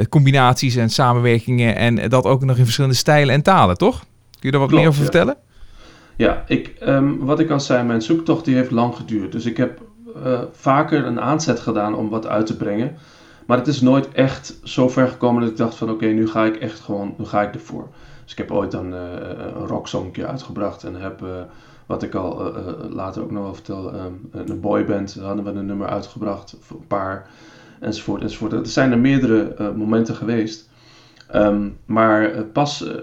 combinaties 0.10 0.76
en 0.76 0.90
samenwerkingen. 0.90 1.76
En 1.76 2.10
dat 2.10 2.26
ook 2.26 2.44
nog 2.44 2.58
in 2.58 2.64
verschillende 2.64 2.96
stijlen 2.96 3.34
en 3.34 3.42
talen, 3.42 3.78
toch? 3.78 4.00
Kun 4.00 4.40
je 4.40 4.52
daar 4.52 4.60
wat 4.60 4.70
Klopt, 4.70 4.84
meer 4.84 4.92
over 4.92 5.04
ja. 5.04 5.12
vertellen? 5.12 5.38
Ja, 6.16 6.44
ik, 6.48 6.68
ehm, 6.80 7.18
wat 7.18 7.40
ik 7.40 7.50
al 7.50 7.60
zei, 7.60 7.84
mijn 7.84 8.02
zoektocht 8.02 8.46
die 8.46 8.56
heeft 8.56 8.72
lang 8.72 8.96
geduurd. 8.96 9.32
Dus 9.32 9.46
ik 9.46 9.58
heb 9.58 9.82
eh, 10.24 10.42
vaker 10.52 11.06
een 11.06 11.22
aanzet 11.22 11.60
gedaan 11.60 11.96
om 11.96 12.10
wat 12.10 12.28
uit 12.28 12.46
te 12.46 12.58
brengen. 12.58 12.98
Maar 13.46 13.58
het 13.58 13.68
is 13.68 13.82
nooit 13.82 14.12
echt 14.12 14.60
zo 14.64 14.90
ver 14.90 15.08
gekomen 15.08 15.42
dat 15.42 15.52
ik 15.52 15.58
dacht 15.58 15.76
van 15.76 15.90
oké, 15.90 16.06
nu 16.06 16.28
ga 16.28 16.46
ik 16.46 16.56
echt 16.56 16.80
gewoon, 16.80 17.14
nu 17.18 17.26
ga 17.26 17.42
ik 17.42 17.54
ervoor. 17.54 17.88
Dus 18.24 18.32
ik 18.32 18.38
heb 18.38 18.52
ooit 18.52 18.72
dan 18.72 18.94
eh, 18.94 19.00
een 19.56 19.68
rocksongje 19.68 20.28
uitgebracht 20.28 20.84
en 20.84 20.96
heb, 20.96 21.22
eh, 21.22 21.28
wat 21.86 22.04
ik 22.04 22.16
al 22.16 22.56
eh, 22.56 22.68
eh, 22.68 22.76
later 22.90 23.24
ook 23.24 23.32
nog 23.32 23.44
wel 23.44 23.54
vertel, 23.54 23.94
ehm, 23.94 24.14
een 24.32 24.60
boyband 24.60 25.18
hadden 25.22 25.44
we 25.44 25.52
een 25.52 25.66
nummer 25.66 25.88
uitgebracht, 25.88 26.58
een 26.70 26.88
paar, 26.88 27.28
enzovoort, 27.82 28.22
enzovoort. 28.22 28.52
Er 28.52 28.66
zijn 28.66 28.92
er 28.92 29.00
meerdere 29.00 29.54
eh, 29.54 29.74
momenten 29.74 30.16
geweest. 30.16 30.70
Ehm, 31.28 31.70
maar 31.86 32.32
eh, 32.32 32.42
pas, 32.54 32.88
eh, 32.88 32.96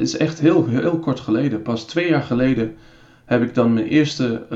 is 0.00 0.16
echt 0.16 0.40
heel, 0.40 0.66
heel 0.66 0.98
kort 0.98 1.20
geleden, 1.20 1.62
pas 1.62 1.86
twee 1.86 2.08
jaar 2.08 2.22
geleden 2.22 2.74
heb 3.24 3.42
ik 3.42 3.54
dan 3.54 3.72
mijn 3.72 3.86
eerste, 3.86 4.46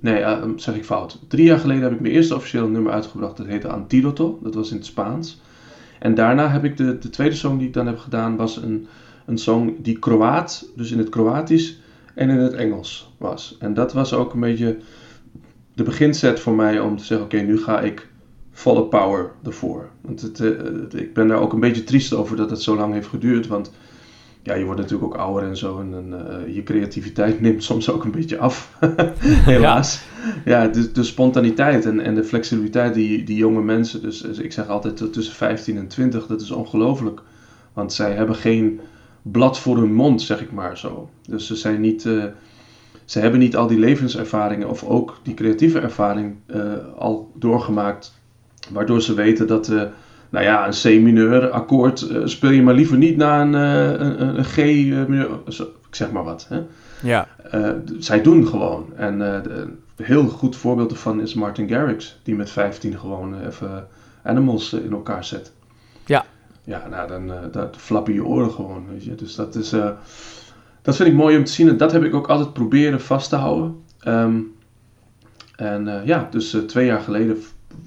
nee, 0.00 0.24
zeg 0.56 0.74
ik 0.76 0.84
fout. 0.84 1.18
Drie 1.28 1.44
jaar 1.44 1.58
geleden 1.58 1.82
heb 1.82 1.92
ik 1.92 2.00
mijn 2.00 2.14
eerste 2.14 2.34
officiële 2.34 2.68
nummer 2.68 2.92
uitgebracht. 2.92 3.36
Dat 3.36 3.46
heette 3.46 3.68
Antidoto, 3.68 4.38
dat 4.42 4.54
was 4.54 4.70
in 4.70 4.76
het 4.76 4.86
Spaans. 4.86 5.40
En 5.98 6.14
daarna 6.14 6.48
heb 6.48 6.64
ik 6.64 6.76
de, 6.76 6.98
de 6.98 7.10
tweede 7.10 7.34
song 7.34 7.58
die 7.58 7.66
ik 7.66 7.72
dan 7.72 7.86
heb 7.86 7.98
gedaan, 7.98 8.36
was 8.36 8.56
een, 8.56 8.86
een 9.26 9.38
song 9.38 9.76
die 9.82 9.98
Kroaat, 9.98 10.68
dus 10.76 10.90
in 10.90 10.98
het 10.98 11.08
Kroatisch 11.08 11.80
en 12.14 12.30
in 12.30 12.38
het 12.38 12.52
Engels 12.52 13.14
was. 13.18 13.56
En 13.58 13.74
dat 13.74 13.92
was 13.92 14.14
ook 14.14 14.32
een 14.32 14.40
beetje 14.40 14.78
de 15.78 15.84
beginset 15.84 16.40
voor 16.40 16.54
mij 16.54 16.80
om 16.80 16.96
te 16.96 17.04
zeggen, 17.04 17.26
oké, 17.26 17.36
nu 17.40 17.58
ga 17.58 17.80
ik 17.80 18.06
volle 18.52 18.82
power 18.84 19.30
ervoor. 19.44 19.88
Want 20.00 20.20
het, 20.20 20.40
eh, 20.40 20.48
het- 20.56 20.94
ik 20.94 21.12
ben 21.12 21.28
daar 21.28 21.40
ook 21.40 21.52
een 21.52 21.60
beetje 21.60 21.84
triest 21.84 22.12
over 22.14 22.36
dat 22.36 22.50
het 22.50 22.62
zo 22.62 22.76
lang 22.76 22.92
heeft 22.92 23.06
geduurd, 23.08 23.46
want 23.46 23.70
ja, 24.42 24.54
je 24.54 24.64
wordt 24.64 24.80
natuurlijk 24.80 25.12
ook 25.14 25.20
ouder 25.20 25.48
en 25.48 25.56
zo. 25.56 25.80
En, 25.80 25.94
en, 25.94 26.28
eh, 26.46 26.54
je 26.54 26.62
creativiteit 26.62 27.40
neemt 27.40 27.64
soms 27.64 27.90
ook 27.90 28.04
een 28.04 28.10
beetje 28.10 28.38
af. 28.38 28.76
Helaas. 29.52 30.00
Ja, 30.44 30.66
de, 30.68 30.92
de 30.92 31.02
spontaniteit 31.02 31.84
en, 31.86 32.00
en 32.00 32.14
de 32.14 32.24
flexibiliteit 32.24 32.94
die, 32.94 33.24
die 33.24 33.36
jonge 33.36 33.62
mensen. 33.62 34.02
Dus, 34.02 34.20
dus 34.20 34.38
ik 34.38 34.52
zeg 34.52 34.68
altijd 34.68 35.12
tussen 35.12 35.34
15 35.34 35.76
en 35.76 35.86
20, 35.88 36.26
dat 36.26 36.40
is 36.40 36.50
ongelooflijk. 36.50 37.20
Want 37.72 37.92
zij 37.92 38.12
hebben 38.14 38.36
geen 38.36 38.80
blad 39.22 39.58
voor 39.60 39.76
hun 39.76 39.92
mond, 39.94 40.22
zeg 40.22 40.40
ik 40.40 40.52
maar 40.52 40.78
zo. 40.78 41.10
Dus 41.28 41.46
ze 41.46 41.56
zijn 41.56 41.80
niet. 41.80 42.06
eh, 42.06 42.24
ze 43.08 43.18
hebben 43.20 43.40
niet 43.40 43.56
al 43.56 43.66
die 43.66 43.78
levenservaringen 43.78 44.68
of 44.68 44.84
ook 44.84 45.18
die 45.22 45.34
creatieve 45.34 45.80
ervaring 45.80 46.36
eh, 46.46 46.60
al 46.98 47.30
doorgemaakt. 47.34 48.14
Waardoor 48.70 49.02
ze 49.02 49.14
weten 49.14 49.46
dat, 49.46 49.68
eh, 49.68 49.82
nou 50.28 50.44
ja, 50.44 50.66
een 50.66 50.72
C-mineur 50.72 51.50
akkoord 51.50 52.02
eh, 52.08 52.20
speel 52.24 52.50
je 52.50 52.62
maar 52.62 52.74
liever 52.74 52.96
niet 52.96 53.16
na 53.16 53.40
een, 53.40 53.52
een, 53.52 54.38
een- 54.38 54.44
G-mineur. 54.44 55.28
ik 55.88 55.94
zeg 55.94 56.10
maar 56.10 56.24
wat. 56.24 56.46
Hè? 56.48 56.60
Ja. 57.02 57.28
Zij 57.98 58.22
doen 58.22 58.46
gewoon. 58.46 58.86
En 58.96 59.20
een 59.20 59.78
heel 59.96 60.26
goed 60.28 60.56
voorbeeld 60.56 60.90
ervan 60.90 61.20
is 61.20 61.34
Martin 61.34 61.68
Garrix, 61.68 62.18
die 62.22 62.34
met 62.34 62.50
15 62.50 62.98
gewoon 62.98 63.40
even 63.46 63.86
Animals 64.22 64.72
in 64.72 64.92
elkaar 64.92 65.24
zet. 65.24 65.52
Ja. 66.06 66.24
Ja, 66.64 66.88
nou, 66.90 67.08
dan, 67.08 67.30
flappen 67.76 68.12
je 68.14 68.24
oren 68.24 68.50
gewoon, 68.50 68.86
weet 68.90 69.04
je. 69.04 69.14
Dus 69.14 69.34
dat 69.34 69.54
is, 69.54 69.74
dat 70.82 70.96
vind 70.96 71.08
ik 71.08 71.14
mooi 71.14 71.36
om 71.36 71.44
te 71.44 71.52
zien. 71.52 71.68
En 71.68 71.76
dat 71.76 71.92
heb 71.92 72.04
ik 72.04 72.14
ook 72.14 72.28
altijd 72.28 72.52
proberen 72.52 73.00
vast 73.00 73.28
te 73.28 73.36
houden. 73.36 73.82
Ehm, 74.00 74.40
en 75.56 75.88
eh, 75.88 76.06
ja, 76.06 76.28
dus 76.30 76.54
eh, 76.54 76.60
twee 76.60 76.86
jaar 76.86 77.00
geleden 77.00 77.36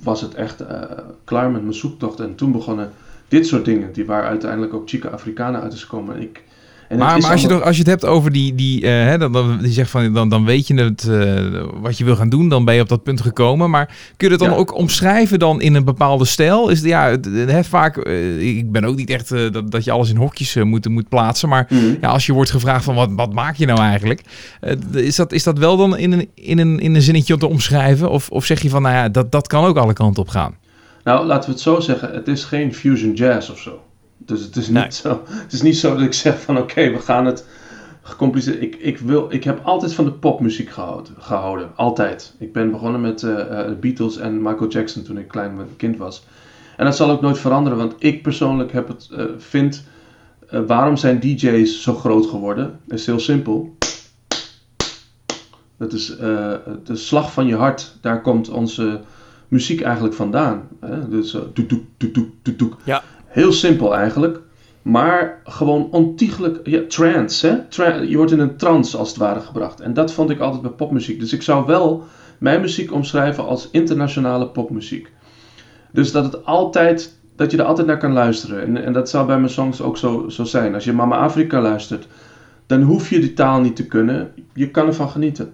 was 0.03 0.21
het 0.21 0.33
echt 0.33 0.61
eh, 0.61 0.81
klaar 1.23 1.51
met 1.51 1.61
mijn 1.61 1.73
zoektocht. 1.73 2.19
En 2.19 2.35
toen 2.35 2.51
begonnen 2.51 2.91
dit 3.27 3.47
soort 3.47 3.65
dingen, 3.65 3.93
die 3.93 4.05
waar 4.05 4.23
uiteindelijk 4.23 4.73
ook 4.73 4.89
Chica 4.89 5.09
Africana 5.09 5.61
uit 5.61 5.73
is 5.73 5.89
ik, 6.19 6.43
en 6.91 6.97
Maar, 6.97 7.19
maar 7.19 7.31
als, 7.31 7.41
je, 7.41 7.47
toch- 7.47 7.61
als 7.63 7.75
je 7.75 7.81
het 7.81 7.89
hebt 7.91 8.05
over 8.05 8.31
die, 8.31 8.55
die, 8.55 8.81
eh, 8.85 8.89
hè, 8.91 9.17
dan, 9.17 9.31
dan, 9.31 9.57
die 9.61 9.71
zegt 9.71 9.89
van, 9.89 10.13
dan, 10.13 10.29
dan 10.29 10.45
weet 10.45 10.67
je 10.67 10.73
het, 10.83 11.07
eh, 11.07 11.63
wat 11.81 11.97
je 11.97 12.03
wil 12.05 12.15
gaan 12.15 12.29
doen, 12.29 12.49
dan 12.49 12.65
ben 12.65 12.75
je 12.75 12.81
op 12.81 12.89
dat 12.89 13.03
punt 13.03 13.21
gekomen. 13.21 13.69
Maar 13.69 13.85
kun 14.17 14.27
je 14.27 14.33
het 14.33 14.39
dan 14.43 14.49
Ja. 14.53 14.55
ook 14.57 14.75
omschrijven 14.75 15.39
dan 15.39 15.61
in 15.61 15.75
een 15.75 15.83
bepaalde 15.85 16.25
stijl? 16.25 16.69
Is 16.69 16.77
het, 16.79 16.87
ja, 16.87 17.09
het, 17.09 17.25
hè, 17.25 17.63
vaak, 17.63 17.97
eh, 17.97 18.57
ik 18.57 18.71
ben 18.71 18.83
ook 18.85 18.95
niet 18.95 19.09
echt 19.09 19.29
dat, 19.29 19.71
dat 19.71 19.83
je 19.83 19.91
alles 19.91 20.09
in 20.09 20.15
hokjes 20.17 20.55
moet, 20.55 20.89
moet 20.89 21.09
plaatsen. 21.09 21.49
Maar 21.49 21.65
Mhm. 21.69 21.95
ja, 22.01 22.09
als 22.09 22.25
je 22.25 22.33
wordt 22.33 22.51
gevraagd 22.51 22.83
van, 22.83 22.95
wat, 22.95 23.09
wat 23.15 23.33
maak 23.33 23.55
je 23.55 23.65
nou 23.65 23.79
eigenlijk? 23.79 24.21
Is, 24.93 25.15
dat, 25.15 25.31
is 25.31 25.43
dat 25.43 25.57
wel 25.57 25.77
dan 25.77 25.97
in 25.97 26.11
een, 26.11 26.29
in 26.35 26.59
een, 26.59 26.79
in 26.79 26.95
een 26.95 27.01
zinnetje 27.01 27.37
te 27.37 27.47
omschrijven? 27.47 28.09
Of, 28.09 28.29
of 28.29 28.45
zeg 28.45 28.61
je 28.61 28.69
van, 28.69 28.81
nou 28.81 28.95
ja, 28.95 29.09
dat, 29.09 29.31
dat 29.31 29.47
kan 29.47 29.65
ook 29.65 29.77
alle 29.77 29.93
kanten 29.93 30.21
op 30.23 30.29
gaan? 30.29 30.55
Nou, 31.03 31.25
laten 31.25 31.45
we 31.49 31.51
het 31.55 31.63
zo 31.63 31.79
zeggen. 31.79 32.13
Het 32.13 32.27
is 32.27 32.43
geen 32.43 32.73
fusion 32.73 33.13
jazz 33.13 33.49
of 33.49 33.59
zo. 33.59 33.79
Dus 34.31 34.41
het 34.43 34.55
is 34.55 34.67
niet, 34.67 34.77
Nee. 34.77 34.91
zo, 34.91 35.23
het 35.27 35.53
is 35.53 35.61
niet 35.61 35.77
zo 35.77 35.95
dat 35.95 36.03
ik 36.03 36.13
zeg 36.13 36.41
van 36.41 36.57
oké, 36.57 36.89
we 36.89 36.99
gaan 36.99 37.25
het 37.25 37.45
gecompliceerd. 38.01 38.61
Ik, 38.61 38.75
ik, 38.75 38.97
wil, 38.97 39.27
ik 39.29 39.43
heb 39.43 39.59
altijd 39.63 39.93
van 39.93 40.05
de 40.05 40.11
popmuziek 40.11 40.69
gehouden. 40.69 41.13
gehouden 41.17 41.71
altijd. 41.75 42.35
Ik 42.37 42.53
ben 42.53 42.71
begonnen 42.71 43.01
met 43.01 43.23
eh, 43.23 43.59
eh, 43.59 43.67
de 43.67 43.75
Beatles 43.75 44.17
en 44.17 44.41
Michael 44.41 44.69
Jackson 44.69 45.03
toen 45.03 45.17
ik 45.17 45.27
klein 45.27 45.57
kind 45.77 45.97
was. 45.97 46.25
En 46.77 46.85
dat 46.85 46.95
zal 46.95 47.09
ook 47.09 47.21
nooit 47.21 47.37
veranderen, 47.37 47.77
want 47.77 47.95
ik 47.97 48.21
persoonlijk 48.21 48.71
heb 48.71 48.87
het, 48.87 49.09
eh, 49.11 49.25
vind... 49.37 49.83
waarom 50.49 50.97
zijn 50.97 51.19
DJ's 51.19 51.81
zo 51.83 51.95
groot 51.95 52.25
geworden? 52.25 52.79
Is 52.87 53.05
heel 53.05 53.19
simpel. 53.19 53.75
Dat 55.77 55.93
is 55.93 56.07
de 56.83 56.95
slag 56.95 57.33
van 57.33 57.47
je 57.47 57.55
hart. 57.55 57.97
Daar 58.01 58.21
komt 58.21 58.49
onze 58.49 59.01
muziek 59.47 59.81
eigenlijk 59.81 60.15
vandaan. 60.15 60.67
Hè? 60.79 61.09
Dus 61.09 61.31
toek, 61.31 61.67
toek, 61.67 61.83
toek, 61.97 62.13
toek, 62.41 62.57
toek. 62.57 62.77
Ja. 62.83 63.03
Heel 63.31 63.51
simpel 63.51 63.95
eigenlijk. 63.95 64.39
Maar 64.81 65.41
gewoon 65.43 65.87
ontiegelijk... 65.91 66.59
Ja, 66.63 66.81
trance, 66.87 67.47
hè? 67.47 67.85
Je 67.93 68.17
wordt 68.17 68.31
in 68.31 68.39
een 68.39 68.55
trance 68.55 68.97
als 68.97 69.09
het 69.09 69.17
ware 69.17 69.39
gebracht. 69.39 69.79
En 69.79 69.93
dat 69.93 70.13
vond 70.13 70.29
ik 70.29 70.39
altijd 70.39 70.61
bij 70.61 70.71
popmuziek. 70.71 71.19
Dus 71.19 71.33
ik 71.33 71.41
zou 71.41 71.65
wel 71.65 72.03
mijn 72.37 72.61
muziek 72.61 72.93
omschrijven 72.93 73.47
als 73.47 73.69
internationale 73.71 74.47
popmuziek. 74.47 75.11
Dus 75.91 76.11
dat 76.11 76.23
het 76.23 76.45
altijd... 76.45 77.19
Dat 77.35 77.51
je 77.51 77.57
er 77.57 77.63
altijd 77.63 77.87
naar 77.87 77.97
kan 77.97 78.13
luisteren. 78.13 78.61
En, 78.61 78.83
en 78.85 78.93
dat 78.93 79.09
zou 79.09 79.27
bij 79.27 79.37
mijn 79.37 79.51
songs 79.51 79.81
ook 79.81 79.97
zo, 79.97 80.29
zo 80.29 80.43
zijn. 80.43 80.73
Als 80.73 80.83
je 80.83 80.93
Mama 80.93 81.17
Afrika 81.17 81.61
luistert... 81.61 82.07
Dan 82.65 82.81
hoef 82.81 83.09
je 83.09 83.19
die 83.19 83.33
taal 83.33 83.61
niet 83.61 83.75
te 83.75 83.85
kunnen. 83.85 84.31
Je 84.53 84.69
kan 84.69 84.87
ervan 84.87 85.09
genieten. 85.09 85.53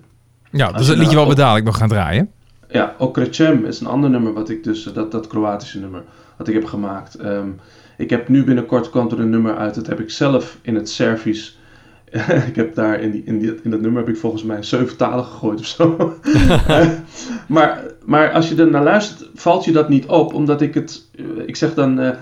Ja, 0.52 0.72
dus 0.72 0.88
dat 0.88 0.98
liedje 0.98 1.16
wel 1.16 1.28
we 1.28 1.36
dadelijk 1.36 1.66
nog 1.66 1.78
gaan 1.78 1.88
draaien. 1.88 2.32
Ja, 2.70 2.96
Okrecem 2.98 3.66
is 3.66 3.80
een 3.80 3.88
ander 3.88 4.10
nummer 4.10 4.34
wat 4.34 4.50
ik 4.50 4.64
dus, 4.64 4.84
dat, 4.84 5.12
dat 5.12 5.28
Kroatische 5.28 5.80
nummer, 5.80 6.04
wat 6.38 6.48
ik 6.48 6.54
heb 6.54 6.66
gemaakt. 6.66 7.16
Ehm, 7.16 7.50
ik 7.98 8.10
heb 8.10 8.28
nu 8.28 8.44
binnenkort 8.44 8.90
komt 8.90 9.12
er 9.12 9.20
een 9.20 9.30
nummer 9.30 9.58
uit, 9.58 9.76
dat 9.76 9.88
heb 9.88 10.00
ik 10.00 10.10
zelf 10.10 10.58
in 10.62 10.76
het 10.76 10.90
Servisch. 10.90 11.60
ik 12.50 12.56
heb 12.56 12.76
daar 12.76 13.00
in, 13.00 13.12
die, 13.12 13.24
in, 13.26 13.40
die, 13.40 13.60
in 13.64 13.72
dat 13.72 13.82
nummer 13.82 14.06
heb 14.06 14.10
ik 14.10 14.20
volgens 14.20 14.44
mij 14.44 14.64
zeven 14.64 14.98
talen 14.98 15.26
gegooid 15.26 15.60
of 15.60 15.66
zo. 15.66 16.18
maar, 17.48 17.84
maar 18.06 18.32
als 18.32 18.50
je 18.50 18.56
er 18.56 18.70
naar 18.70 18.84
luistert, 18.84 19.30
valt 19.34 19.66
je 19.66 19.72
dat 19.72 19.90
niet 19.90 20.06
op, 20.06 20.34
omdat 20.34 20.62
ik 20.62 20.74
het, 20.74 21.06
eh, 21.16 21.26
ik 21.46 21.56
zeg 21.56 21.74
dan, 21.74 22.00
eh 22.00 22.18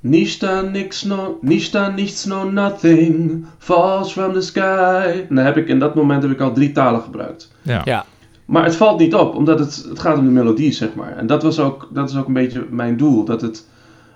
Nista 0.00 0.60
niks 0.60 1.02
no, 1.02 1.38
Nista 1.40 1.88
nichts 1.88 2.24
no 2.24 2.50
nothing, 2.50 3.46
falls 3.58 4.12
from 4.12 4.32
the 4.32 4.40
sky. 4.40 5.24
En 5.28 5.34
dan 5.34 5.44
heb 5.44 5.56
ik 5.56 5.68
in 5.68 5.78
dat 5.78 5.94
moment 5.94 6.22
heb 6.22 6.32
ik 6.32 6.40
al 6.40 6.52
drie 6.52 6.72
talen 6.72 7.00
gebruikt. 7.00 7.50
Ja. 7.62 7.82
Ja. 7.84 8.04
Maar 8.50 8.64
het 8.64 8.76
valt 8.76 8.98
niet 8.98 9.14
op, 9.14 9.34
omdat 9.34 9.58
het, 9.58 9.84
het 9.88 9.98
gaat 9.98 10.18
om 10.18 10.24
de 10.24 10.30
melodie, 10.30 10.72
zeg 10.72 10.94
maar. 10.94 11.16
En 11.16 11.26
dat, 11.26 11.42
was 11.42 11.60
ook, 11.60 11.88
dat 11.92 12.10
is 12.10 12.16
ook 12.16 12.26
een 12.26 12.32
beetje 12.32 12.66
mijn 12.70 12.96
doel. 12.96 13.24
Dat, 13.24 13.40
het, 13.40 13.68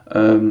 ehm, 0.09 0.49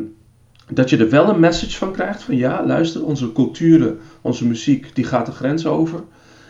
dat 0.70 0.90
je 0.90 0.98
er 0.98 1.10
wel 1.10 1.30
een 1.30 1.40
message 1.40 1.78
van 1.78 1.92
krijgt. 1.92 2.24
Van 2.24 2.36
ja, 2.36 2.66
luister, 2.66 3.06
onze 3.06 3.32
culturen, 3.32 4.00
onze 4.22 4.48
muziek, 4.48 4.96
die 4.96 5.04
gaat 5.04 5.25
de 5.25 5.32
grens 5.32 5.66
over. 5.66 6.04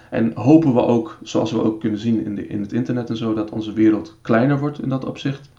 En 0.09 0.31
hopen 0.35 0.73
we 0.73 0.81
ook, 0.81 1.17
zoals 1.23 1.51
we 1.51 1.63
ook 1.63 1.79
kunnen 1.79 1.99
zien 1.99 2.25
in, 2.25 2.35
de, 2.35 2.47
in 2.47 2.61
het 2.61 2.73
internet 2.73 3.09
en 3.09 3.17
zo, 3.17 3.33
dat 3.33 3.49
onze 3.49 3.73
wereld 3.73 4.17
kleiner 4.21 4.59
wordt 4.59 4.81
in 4.81 4.89
dat 4.89 5.05
opzicht. 5.05 5.49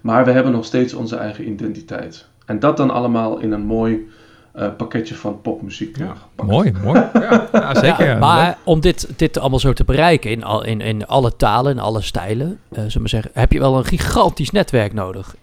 Maar 0.00 0.24
we 0.24 0.30
hebben 0.30 0.52
nog 0.52 0.64
steeds 0.64 0.94
onze 0.94 1.16
eigen 1.16 1.48
identiteit. 1.48 2.28
En 2.46 2.58
dat 2.58 2.76
dan 2.76 2.90
allemaal 2.90 3.38
in 3.38 3.52
een 3.52 3.66
mooi 3.66 4.08
eh, 4.56 4.68
pakketje 4.76 5.14
van 5.14 5.40
popmuziek. 5.40 5.96
Ja, 5.96 6.14
gepakt. 6.14 6.50
Mooi, 6.50 6.72
mooi. 6.84 7.00
Ja, 7.12 7.48
ja, 7.52 7.74
zeker. 7.74 8.04
Ja, 8.04 8.10
ja. 8.12 8.18
maar 8.18 8.58
om 8.64 8.80
dit, 8.80 9.08
dit 9.16 9.38
allemaal 9.38 9.58
zo 9.58 9.72
te 9.72 9.84
bereiken 9.84 10.30
in, 10.30 10.44
al, 10.44 10.64
in, 10.64 10.80
in 10.80 11.06
alle 11.06 11.36
talen, 11.36 11.72
in 11.72 11.78
alle 11.78 12.00
stijlen, 12.02 12.58
eh 12.70 12.82
zullen 12.86 13.02
we 13.02 13.08
zeggen, 13.08 13.30
heb 13.34 13.52
je 13.52 13.58
wel 13.58 13.76
een 13.76 13.84
gigantisch 13.84 14.50
netwerk 14.50 14.92
nodig. 14.92 15.36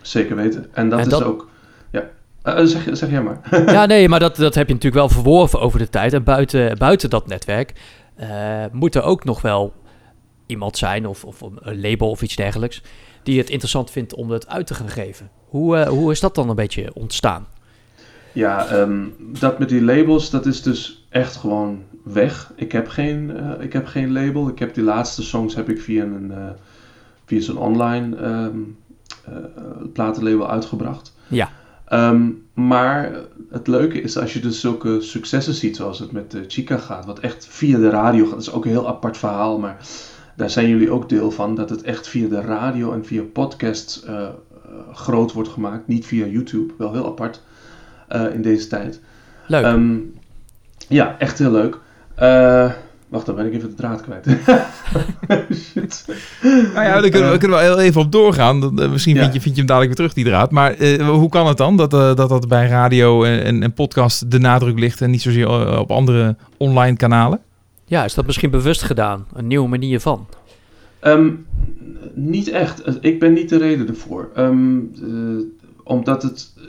Zeker 0.00 0.36
weten. 0.36 0.66
En 0.74 0.88
dat 0.88 0.98
En 0.98 1.04
is 1.04 1.10
dat- 1.10 1.22
ook 1.24 1.50
Eh, 2.42 2.64
zeg, 2.64 2.88
zeg 2.92 3.10
jij 3.10 3.22
maar. 3.22 3.40
Ja, 3.66 3.86
nee, 3.94 4.08
maar 4.08 4.20
dat, 4.20 4.36
dat 4.36 4.54
heb 4.54 4.66
je 4.68 4.74
natuurlijk 4.74 5.02
wel 5.02 5.08
verworven 5.22 5.60
over 5.60 5.78
de 5.78 5.88
tijd. 5.88 6.12
En 6.12 6.24
buiten, 6.24 6.78
buiten 6.78 7.10
dat 7.10 7.26
netwerk 7.26 7.72
eh, 8.16 8.28
moet 8.72 8.94
er 8.94 9.02
ook 9.02 9.24
nog 9.24 9.42
wel 9.42 9.72
iemand 10.46 10.76
zijn, 10.78 11.06
of, 11.06 11.24
of 11.24 11.40
een 11.40 11.80
label 11.80 12.10
of 12.10 12.22
iets 12.22 12.36
dergelijks, 12.36 12.82
die 13.22 13.38
het 13.38 13.50
interessant 13.50 13.90
vindt 13.90 14.14
om 14.14 14.30
het 14.30 14.48
uit 14.48 14.66
te 14.66 14.74
gaan 14.74 14.88
geven. 14.88 15.30
Hoe, 15.48 15.76
eh, 15.76 15.88
hoe 15.88 16.10
is 16.10 16.20
dat 16.20 16.34
dan 16.34 16.48
een 16.48 16.54
beetje 16.56 16.90
ontstaan? 16.94 17.46
Ja, 18.32 18.66
ehm, 18.66 19.04
dat 19.18 19.58
met 19.58 19.68
die 19.68 19.82
labels, 19.82 20.30
dat 20.30 20.46
is 20.46 20.62
dus 20.62 21.06
echt 21.08 21.36
gewoon 21.36 21.82
weg. 22.04 22.52
Ik 22.56 22.72
heb 22.72 22.88
geen, 22.88 23.36
eh, 23.36 23.64
ik 23.64 23.72
heb 23.72 23.86
geen 23.86 24.12
label. 24.12 24.48
Ik 24.48 24.58
heb 24.58 24.74
die 24.74 24.84
laatste 24.84 25.22
songs 25.22 25.54
heb 25.54 25.68
ik 25.68 25.80
via 25.80 26.04
een 26.04 26.30
eh, 26.30 26.50
via 27.24 27.40
zo'n 27.40 27.56
online 27.56 28.16
eh, 28.16 28.46
platenlabel 29.92 30.50
uitgebracht. 30.50 31.14
Ja. 31.28 31.50
Ehm, 31.84 32.28
maar 32.54 33.14
het 33.50 33.66
leuke 33.66 34.00
is 34.00 34.18
als 34.18 34.32
je 34.32 34.40
dus 34.40 34.60
zulke 34.60 35.00
successen 35.00 35.54
ziet, 35.54 35.76
zoals 35.76 35.98
het 35.98 36.12
met 36.12 36.36
Chica 36.48 36.76
gaat, 36.76 37.04
wat 37.04 37.18
echt 37.18 37.46
via 37.46 37.78
de 37.78 37.90
radio 37.90 38.24
gaat. 38.24 38.32
Dat 38.32 38.40
is 38.40 38.52
ook 38.52 38.64
een 38.64 38.70
heel 38.70 38.88
apart 38.88 39.16
verhaal, 39.16 39.58
maar 39.58 39.76
daar 40.36 40.50
zijn 40.50 40.68
jullie 40.68 40.90
ook 40.90 41.08
deel 41.08 41.30
van. 41.30 41.54
Dat 41.54 41.70
het 41.70 41.82
echt 41.82 42.08
via 42.08 42.28
de 42.28 42.40
radio 42.40 42.92
en 42.92 43.04
via 43.04 43.22
podcasts 43.22 44.04
groot 44.92 45.32
wordt 45.32 45.48
gemaakt. 45.48 45.86
Niet 45.86 46.06
via 46.06 46.26
YouTube, 46.26 46.72
wel 46.78 46.92
heel 46.92 47.06
apart 47.06 47.40
eh, 48.12 48.34
in 48.34 48.42
deze 48.42 48.66
tijd. 48.66 49.00
Leuk. 49.46 49.64
Ehm, 49.64 49.96
ja, 50.88 51.16
echt 51.18 51.38
heel 51.38 51.50
leuk. 51.50 51.78
Eh, 52.14 52.70
wacht, 53.08 53.26
dan 53.26 53.34
ben 53.34 53.46
ik 53.46 53.54
even 53.54 53.68
de 53.68 53.74
draad 53.74 54.00
kwijt. 54.00 54.26
Shit. 55.64 56.04
Nou 56.42 56.86
ja, 56.86 57.00
daar 57.00 57.10
kunnen 57.10 57.30
we, 57.30 57.38
kunnen 57.38 57.58
we 57.58 57.64
wel 57.64 57.80
even 57.80 58.00
op 58.00 58.12
doorgaan. 58.12 58.60
Dan, 58.60 58.80
eh, 58.80 58.90
Misschien 58.90 59.14
Ja. 59.14 59.20
vind, 59.22 59.34
je, 59.34 59.40
vind 59.40 59.54
je 59.54 59.60
hem 59.60 59.68
dadelijk 59.70 59.98
weer 59.98 60.08
terug, 60.08 60.24
die 60.24 60.32
draad. 60.32 60.50
Maar 60.50 60.74
eh, 60.74 61.08
hoe 61.08 61.28
kan 61.28 61.46
het 61.46 61.56
dan 61.56 61.76
dat, 61.76 61.92
eh, 61.92 62.14
dat 62.14 62.28
dat 62.28 62.48
bij 62.48 62.66
radio 62.68 63.24
en, 63.24 63.62
en, 63.62 63.72
podcast 63.72 64.30
de 64.30 64.38
nadruk 64.38 64.78
ligt... 64.78 65.00
en 65.00 65.10
niet 65.10 65.22
zozeer 65.22 65.46
eh, 65.46 65.78
op 65.78 65.90
andere 65.90 66.36
online 66.56 66.96
kanalen? 66.96 67.40
ja, 67.84 68.04
is 68.04 68.14
dat 68.14 68.26
misschien 68.26 68.50
bewust 68.50 68.82
gedaan? 68.82 69.26
Een 69.34 69.46
nieuwe 69.46 69.68
manier 69.68 70.00
van? 70.00 70.26
Ehm, 71.00 71.28
niet 72.14 72.48
echt. 72.48 72.82
Ik 73.00 73.20
ben 73.20 73.32
niet 73.32 73.48
de 73.48 73.58
reden 73.58 73.88
ervoor. 73.88 74.30
Ehm, 74.34 74.76
eh, 75.02 75.44
omdat 75.84 76.22
het, 76.22 76.52
eh, 76.56 76.61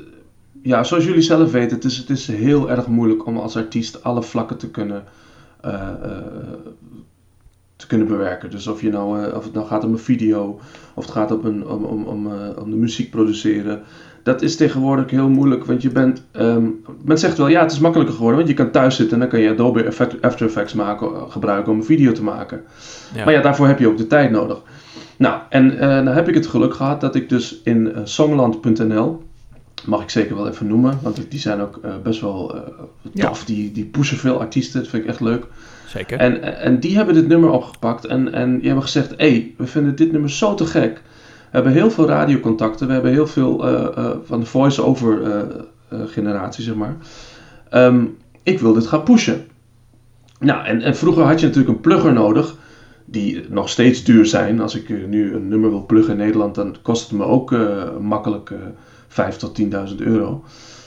ja, 0.64 0.84
zoals 0.84 1.06
jullie 1.06 1.22
zelf 1.22 1.52
weten, 1.52 1.76
het 1.76 1.86
is, 1.86 1.98
het 1.98 2.10
is 2.10 2.28
heel 2.28 2.70
erg 2.70 2.88
moeilijk 2.88 3.26
om 3.26 3.38
als 3.38 3.58
artiest 3.58 4.04
alle 4.04 4.24
vlakken 4.24 4.58
te 4.58 4.70
kunnen, 4.70 5.04
eh, 5.62 5.74
eh, 5.74 6.18
te 7.76 7.88
kunnen 7.88 8.08
bewerken. 8.08 8.50
Dus 8.50 8.68
of, 8.68 8.82
je 8.82 8.90
nou, 8.90 9.24
eh, 9.24 9.36
of 9.36 9.44
het 9.44 9.54
nou 9.54 9.68
gaat 9.68 9.84
om 9.84 9.92
een 9.92 10.00
video, 10.00 10.60
of 10.94 11.04
het 11.04 11.14
gaat 11.14 11.32
om, 11.32 11.46
een, 11.46 11.68
om, 11.68 11.84
om, 11.84 12.04
om, 12.04 12.28
om 12.62 12.70
de 12.70 12.76
muziek 12.76 13.10
produceren. 13.10 13.82
Dat 14.24 14.42
is 14.42 14.56
tegenwoordig 14.56 15.10
heel 15.10 15.30
moeilijk, 15.30 15.66
want 15.66 15.82
je 15.82 15.90
bent... 15.90 16.24
ehm, 16.32 16.66
men 17.02 17.20
zegt 17.20 17.38
wel, 17.38 17.48
ja, 17.48 17.62
het 17.62 17.72
is 17.72 17.80
makkelijker 17.80 18.16
geworden, 18.16 18.38
want 18.38 18.50
je 18.52 18.64
kan 18.64 18.72
thuis 18.72 18.96
zitten 18.96 19.14
en 19.14 19.20
dan 19.20 19.30
kan 19.30 19.40
je 19.40 19.50
Adobe 19.50 19.88
After 20.22 20.46
Effects 20.46 20.74
maken, 20.74 21.32
gebruiken 21.32 21.72
om 21.72 21.78
een 21.78 21.86
video 21.86 22.12
te 22.12 22.24
maken. 22.24 22.62
Ja. 23.16 23.24
Maar 23.24 23.34
ja, 23.34 23.42
daarvoor 23.42 23.68
heb 23.68 23.80
je 23.80 23.88
ook 23.88 23.98
de 23.98 24.08
tijd 24.08 24.32
nodig. 24.32 24.62
Nou, 25.18 25.42
en 25.50 25.80
eh 25.80 25.88
nou 25.88 26.10
heb 26.10 26.28
ik 26.28 26.34
het 26.34 26.48
geluk 26.48 26.74
gehad 26.74 27.02
dat 27.02 27.16
ik 27.16 27.30
dus 27.30 27.62
in 27.64 27.94
songland.nl, 28.04 29.23
mag 29.86 30.02
ik 30.02 30.10
zeker 30.10 30.36
wel 30.36 30.48
even 30.48 30.68
noemen, 30.68 31.00
want 31.02 31.26
die 31.32 31.40
zijn 31.40 31.60
ook 31.62 31.80
eh, 31.84 31.92
best 32.04 32.22
wel 32.22 32.56
eh, 32.56 32.62
Ja. 33.12 33.28
tof. 33.28 33.46
Die, 33.46 33.72
die 33.72 33.86
pushen 33.86 34.18
veel 34.18 34.40
artiesten, 34.40 34.80
dat 34.82 34.90
vind 34.90 35.04
ik 35.04 35.10
echt 35.10 35.20
leuk. 35.20 35.46
Zeker. 35.88 36.18
En, 36.20 36.60
en 36.60 36.80
die 36.80 36.96
hebben 36.96 37.14
dit 37.14 37.28
nummer 37.28 37.50
opgepakt 37.50 38.06
en, 38.06 38.34
en 38.34 38.56
die 38.58 38.66
hebben 38.66 38.84
gezegd, 38.84 39.10
hé, 39.10 39.16
hey, 39.30 39.54
we 39.58 39.68
vinden 39.68 39.96
dit 39.96 40.12
nummer 40.12 40.30
zo 40.30 40.54
te 40.54 40.66
gek. 40.66 41.02
We 41.52 41.60
hebben 41.60 41.72
heel 41.72 41.92
veel 41.92 42.08
radiocontacten, 42.08 42.88
we 42.88 42.94
hebben 42.94 43.12
heel 43.12 43.28
veel 43.28 43.68
eh, 43.68 44.10
van 44.24 44.40
de 44.40 44.46
voice-over 44.46 45.46
generatie, 46.06 46.64
zeg 46.64 46.76
maar. 46.76 46.96
Ehm, 47.70 48.06
ik 48.44 48.60
wil 48.60 48.74
dit 48.74 48.88
gaan 48.88 49.04
pushen. 49.04 49.46
Nou, 50.40 50.66
en, 50.66 50.82
en 50.82 50.96
vroeger 50.96 51.24
had 51.24 51.40
je 51.40 51.46
natuurlijk 51.46 51.76
een 51.76 51.82
plugger 51.82 52.14
nodig, 52.14 52.56
die 53.06 53.46
nog 53.50 53.70
steeds 53.70 54.04
duur 54.04 54.26
zijn. 54.26 54.62
Als 54.62 54.76
ik 54.76 55.08
nu 55.08 55.34
een 55.34 55.48
nummer 55.48 55.70
wil 55.70 55.86
pluggen 55.86 56.14
in 56.14 56.20
Nederland, 56.20 56.56
dan 56.56 56.76
kost 56.82 57.10
het 57.10 57.20
me 57.20 57.26
ook 57.26 57.56
makkelijk 58.00 58.52
eh 59.16 59.30
5.000 59.32 59.38
tot 59.38 59.62
10.000 59.62 59.96
euro. 59.98 60.44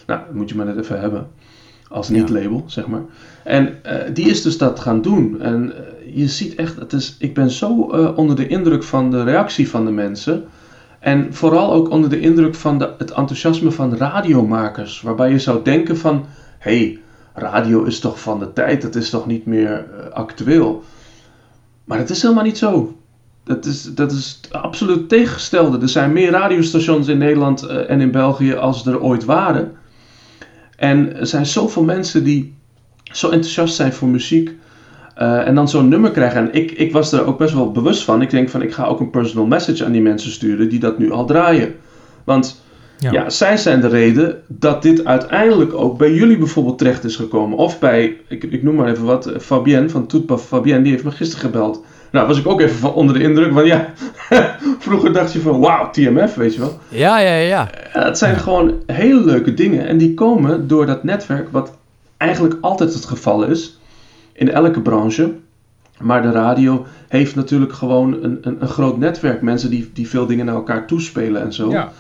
Nou, 0.07 0.21
dat 0.27 0.35
moet 0.35 0.49
je 0.49 0.55
maar 0.57 0.67
net 0.67 0.79
even 0.79 1.01
hebben. 1.01 1.27
Als 1.89 2.09
niet-label, 2.09 2.65
zeg 2.67 2.87
maar. 2.87 3.03
En 3.45 3.85
eh, 3.85 4.15
die 4.15 4.29
is 4.29 4.43
dus 4.43 4.59
dat 4.59 4.81
gaan 4.81 5.03
doen. 5.03 5.41
En 5.41 5.73
eh, 5.77 6.17
je 6.17 6.29
ziet 6.29 6.55
echt, 6.55 6.77
het 6.77 6.93
is, 6.93 7.17
ik 7.19 7.35
ben 7.35 7.51
zo 7.51 7.91
eh, 7.91 8.19
onder 8.19 8.37
de 8.37 8.47
indruk 8.47 8.83
van 8.83 9.11
de 9.11 9.23
reactie 9.23 9.69
van 9.69 9.85
de 9.85 9.91
mensen. 9.91 10.45
En 10.99 11.35
vooral 11.35 11.73
ook 11.73 11.91
onder 11.91 12.11
de 12.11 12.21
indruk 12.21 12.55
van 12.55 12.79
de, 12.79 12.95
het 12.99 13.11
enthousiasme 13.11 13.71
van 13.71 13.97
radiomakers. 13.97 15.01
Waarbij 15.01 15.31
je 15.31 15.39
zou 15.39 15.65
denken 15.65 15.97
van, 15.97 16.27
hé, 16.59 16.79
hey, 16.79 17.01
radio 17.35 17.83
is 17.83 18.01
toch 18.01 18.21
van 18.21 18.39
de 18.39 18.53
tijd, 18.53 18.83
het 18.83 18.95
is 18.95 19.11
toch 19.11 19.27
niet 19.27 19.47
meer 19.47 19.87
actueel. 20.12 20.83
Maar 21.85 21.99
dat 21.99 22.11
is 22.11 22.23
helemaal 22.23 22.45
niet 22.45 22.59
zo. 22.59 22.97
Dat 23.46 23.64
is, 23.64 23.82
dat 23.94 24.12
is 24.12 24.38
het 24.42 24.52
absoluut 24.52 25.09
tegengestelde. 25.09 25.78
Er 25.80 25.88
zijn 25.88 26.12
meer 26.12 26.30
radiostations 26.30 27.06
in 27.09 27.18
Nederland 27.18 27.62
eh, 27.62 27.90
en 27.90 28.00
in 28.00 28.11
België 28.11 28.54
als 28.54 28.87
er 28.87 29.00
ooit 29.00 29.24
waren. 29.24 29.72
En 30.76 31.16
er 31.16 31.26
zijn 31.26 31.46
zoveel 31.46 31.82
mensen 31.82 32.24
die 32.24 32.54
zo 33.02 33.26
enthousiast 33.30 33.74
zijn 33.74 33.92
voor 33.92 34.09
muziek. 34.09 34.50
eh, 35.14 35.46
en 35.46 35.54
dan 35.54 35.68
zo'n 35.68 35.88
nummer 35.88 36.11
krijgen. 36.11 36.40
En 36.40 36.54
ik, 36.54 36.70
ik 36.70 36.92
was 36.92 37.12
er 37.12 37.26
ook 37.26 37.38
best 37.38 37.54
wel 37.54 37.72
bewust 37.72 38.02
van. 38.02 38.22
Ik 38.22 38.30
denk 38.30 38.48
van, 38.48 38.62
ik 38.62 38.72
ga 38.72 38.85
ook 38.85 39.00
een 39.00 39.11
personal 39.11 39.46
message 39.46 39.85
aan 39.85 39.92
die 39.92 40.02
mensen 40.02 40.30
sturen 40.30 40.68
die 40.68 40.78
dat 40.78 40.98
nu 40.98 41.11
al 41.12 41.24
draaien. 41.26 41.74
Want 42.24 42.64
Ja. 42.98 43.12
ja, 43.12 43.30
zij 43.30 43.56
zijn 43.56 43.80
de 43.80 43.88
reden 43.88 44.42
dat 44.46 44.82
dit 44.82 45.04
uiteindelijk 45.04 45.74
ook 45.74 45.98
bij 45.98 46.12
jullie 46.14 46.38
bijvoorbeeld 46.38 46.78
terecht 46.78 47.04
is 47.04 47.16
gekomen. 47.16 47.59
Of 47.59 47.78
bij, 47.78 48.16
ik, 48.28 48.44
ik 48.44 48.62
noem 48.62 48.74
maar 48.74 48.90
even 48.90 49.04
wat, 49.04 49.26
eh, 49.26 49.38
Fabienne 49.38 49.88
van 49.88 50.06
Toetpa 50.06 50.37
Fabienne, 50.38 50.82
die 50.82 50.92
heeft 50.92 51.04
me 51.04 51.11
gisteren 51.11 51.44
gebeld. 51.44 51.85
Nou, 52.16 52.29
was 52.29 52.38
ik 52.38 52.46
ook 52.46 52.61
even 52.61 52.76
van 52.76 52.92
onder 52.92 53.14
de 53.14 53.22
indruk, 53.22 53.52
want 53.52 53.66
ja, 53.66 53.92
vroeger 54.79 55.12
dacht 55.12 55.33
je 55.33 55.40
van, 55.40 55.61
wauw, 55.61 55.90
TMF, 55.90 56.35
weet 56.35 56.55
je 56.55 56.61
wel. 56.61 56.79
Ja, 56.88 57.18
ja, 57.18 57.35
ja. 57.35 57.70
Ja, 57.92 58.05
het 58.05 58.18
zijn 58.18 58.37
gewoon 58.37 58.74
hele 58.87 59.24
leuke 59.24 59.55
dingen 59.55 59.87
en 59.87 59.98
die 59.98 60.14
komen 60.14 60.68
door 60.68 60.87
dat 60.87 61.05
netwerk, 61.05 61.48
wat 61.50 61.76
eigenlijk 62.16 62.59
altijd 62.61 62.94
het 62.94 63.05
geval 63.05 63.44
is 63.44 63.79
in 64.33 64.50
elke 64.50 64.81
branche. 64.81 65.33
Maar 65.98 66.22
de 66.22 66.31
radio 66.31 66.87
heeft 67.09 67.35
natuurlijk 67.35 67.72
gewoon 67.72 68.22
een, 68.22 68.38
een, 68.40 68.57
een 68.61 68.68
groot 68.68 68.98
netwerk. 68.98 69.42
Mensen 69.42 69.70
die, 69.70 69.90
die 69.94 70.09
veel 70.09 70.26
dingen 70.26 70.46
naar 70.46 70.55
elkaar 70.55 70.87
toespelen 70.87 71.42
en 71.42 71.52
zo. 71.52 71.70
Ja. 71.70 71.92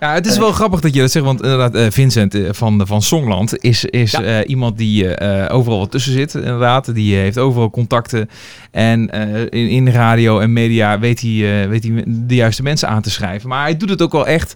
Ja, 0.00 0.14
het 0.14 0.26
is 0.26 0.38
wel 0.38 0.52
grappig 0.52 0.80
dat 0.80 0.94
je 0.94 1.00
dat 1.00 1.10
zegt, 1.10 1.24
want 1.24 1.42
inderdaad, 1.42 1.74
eh, 1.74 1.86
Vincent 1.90 2.34
eh, 2.34 2.48
van, 2.52 2.86
van 2.86 3.02
Songland 3.02 3.58
is, 3.64 3.84
is 3.84 4.10
Ja. 4.10 4.22
eh, 4.22 4.48
iemand 4.48 4.78
die 4.78 5.18
overal 5.50 5.78
wat 5.78 5.90
tussen 5.90 6.12
zit, 6.12 6.34
inderdaad. 6.34 6.94
Die 6.94 7.16
heeft 7.16 7.38
overal 7.38 7.70
contacten 7.70 8.28
en 8.70 9.08
in, 9.50 9.68
in 9.68 9.88
radio 9.88 10.38
en 10.38 10.52
media 10.52 10.98
weet 10.98 11.20
hij, 11.20 11.68
weet 11.68 11.82
hij 11.82 12.04
de 12.06 12.34
juiste 12.34 12.62
mensen 12.62 12.88
aan 12.88 13.02
te 13.02 13.10
schrijven. 13.10 13.48
Maar 13.48 13.62
hij 13.62 13.76
doet 13.76 13.90
het 13.90 14.02
ook 14.02 14.12
wel 14.12 14.26
echt, 14.26 14.54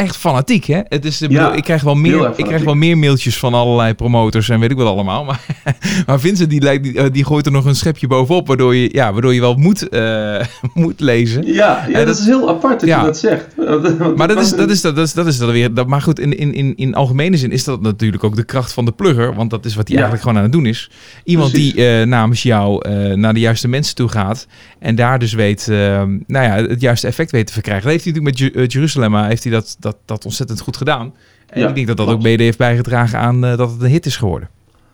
echt 0.00 0.16
fanatiek, 0.16 0.64
hè? 0.64 0.80
Het 0.88 1.04
is, 1.04 1.22
ik 1.22 1.30
Ja, 1.30 1.42
bedoel, 1.42 1.56
ik 1.58 1.64
krijg 1.64 1.82
wel 1.82 1.94
meer, 1.94 2.32
ik 2.36 2.44
krijg 2.44 2.62
wel 2.64 2.74
meer 2.74 2.98
mailtjes 2.98 3.38
van 3.38 3.54
allerlei 3.54 3.94
promotors 3.94 4.48
en 4.48 4.60
weet 4.60 4.70
ik 4.70 4.76
wat 4.76 4.86
allemaal. 4.86 5.24
Maar, 5.24 5.40
maar 6.06 6.20
Vincent 6.20 6.50
die, 6.50 6.60
lijkt, 6.62 6.82
die, 6.84 6.98
eh, 6.98 7.04
die 7.12 7.24
gooit 7.24 7.46
er 7.46 7.52
nog 7.52 7.64
een 7.64 7.74
schepje 7.74 8.06
bovenop, 8.06 8.46
waardoor 8.46 8.74
je, 8.74 8.88
ja, 8.92 9.12
waardoor 9.12 9.34
je 9.34 9.40
wel 9.40 9.54
moet, 9.54 9.88
eh, 9.88 10.40
moet 10.74 11.00
lezen. 11.00 11.46
Ja, 11.46 11.52
ja, 11.52 11.86
Eh, 11.88 11.94
dat, 11.94 12.06
dat- 12.06 12.18
is 12.18 12.24
heel 12.26 12.48
apart 12.48 12.80
dat 12.80 12.88
ja. 12.88 12.98
je 13.00 13.04
dat 13.04 13.18
zegt. 13.18 13.46
Maar 14.16 14.28
dat 14.28 14.40
is, 14.40 14.50
dat 14.50 14.70
is, 14.70 14.80
dat 14.80 14.98
is, 14.98 15.12
dat 15.12 15.26
is 15.26 15.38
dan 15.38 15.50
weer. 15.50 15.74
Dat, 15.74 15.86
maar 15.86 16.02
goed, 16.02 16.18
in, 16.20 16.36
in, 16.38 16.54
in, 16.54 16.72
in 16.76 16.94
algemene 16.94 17.36
zin 17.36 17.50
is 17.50 17.64
dat 17.64 17.80
natuurlijk 17.82 18.24
ook 18.24 18.36
de 18.36 18.44
kracht 18.44 18.72
van 18.72 18.84
de 18.84 18.92
plugger. 18.92 19.34
Want 19.34 19.50
dat 19.50 19.64
is 19.64 19.74
wat 19.74 19.88
hij 19.88 19.96
eigenlijk 19.96 20.22
gewoon 20.26 20.38
aan 20.38 20.44
het 20.48 20.52
doen 20.52 20.66
is. 20.66 20.90
Iemand 21.24 21.50
Precies. 21.52 21.74
die 21.74 22.04
namens 22.06 22.42
jou 22.42 22.88
naar 23.16 23.34
de 23.34 23.40
juiste 23.40 23.68
mensen 23.68 23.94
toe 23.94 24.08
gaat. 24.08 24.46
En 24.78 24.94
daar 24.94 25.18
dus 25.18 25.32
weet, 25.32 25.66
nou 25.66 26.16
ja, 26.26 26.56
het 26.68 26.80
juiste 26.80 27.06
effect 27.06 27.30
weet 27.30 27.46
te 27.46 27.52
verkrijgen. 27.52 27.82
Dat 27.84 27.92
heeft 27.92 28.04
hij 28.04 28.22
natuurlijk 28.22 28.56
met 28.56 28.72
Jeruzalem, 28.72 29.10
maar 29.10 29.28
heeft 29.28 29.42
hij 29.42 29.52
dat, 29.52 29.76
dat, 29.78 29.89
dat 30.04 30.24
ontzettend 30.24 30.60
goed 30.60 30.76
gedaan. 30.76 31.14
En 31.46 31.60
Ja, 31.60 31.68
ik 31.68 31.74
denk 31.74 31.86
dat 31.86 31.96
dat 31.96 32.06
klopt. 32.06 32.20
ook 32.20 32.26
mede 32.26 32.42
heeft 32.42 32.58
bijgedragen 32.58 33.18
aan 33.18 33.44
eh, 33.44 33.56
dat 33.56 33.70
het 33.70 33.82
een 33.82 33.88
hit 33.88 34.06
is 34.06 34.16
geworden. 34.16 34.48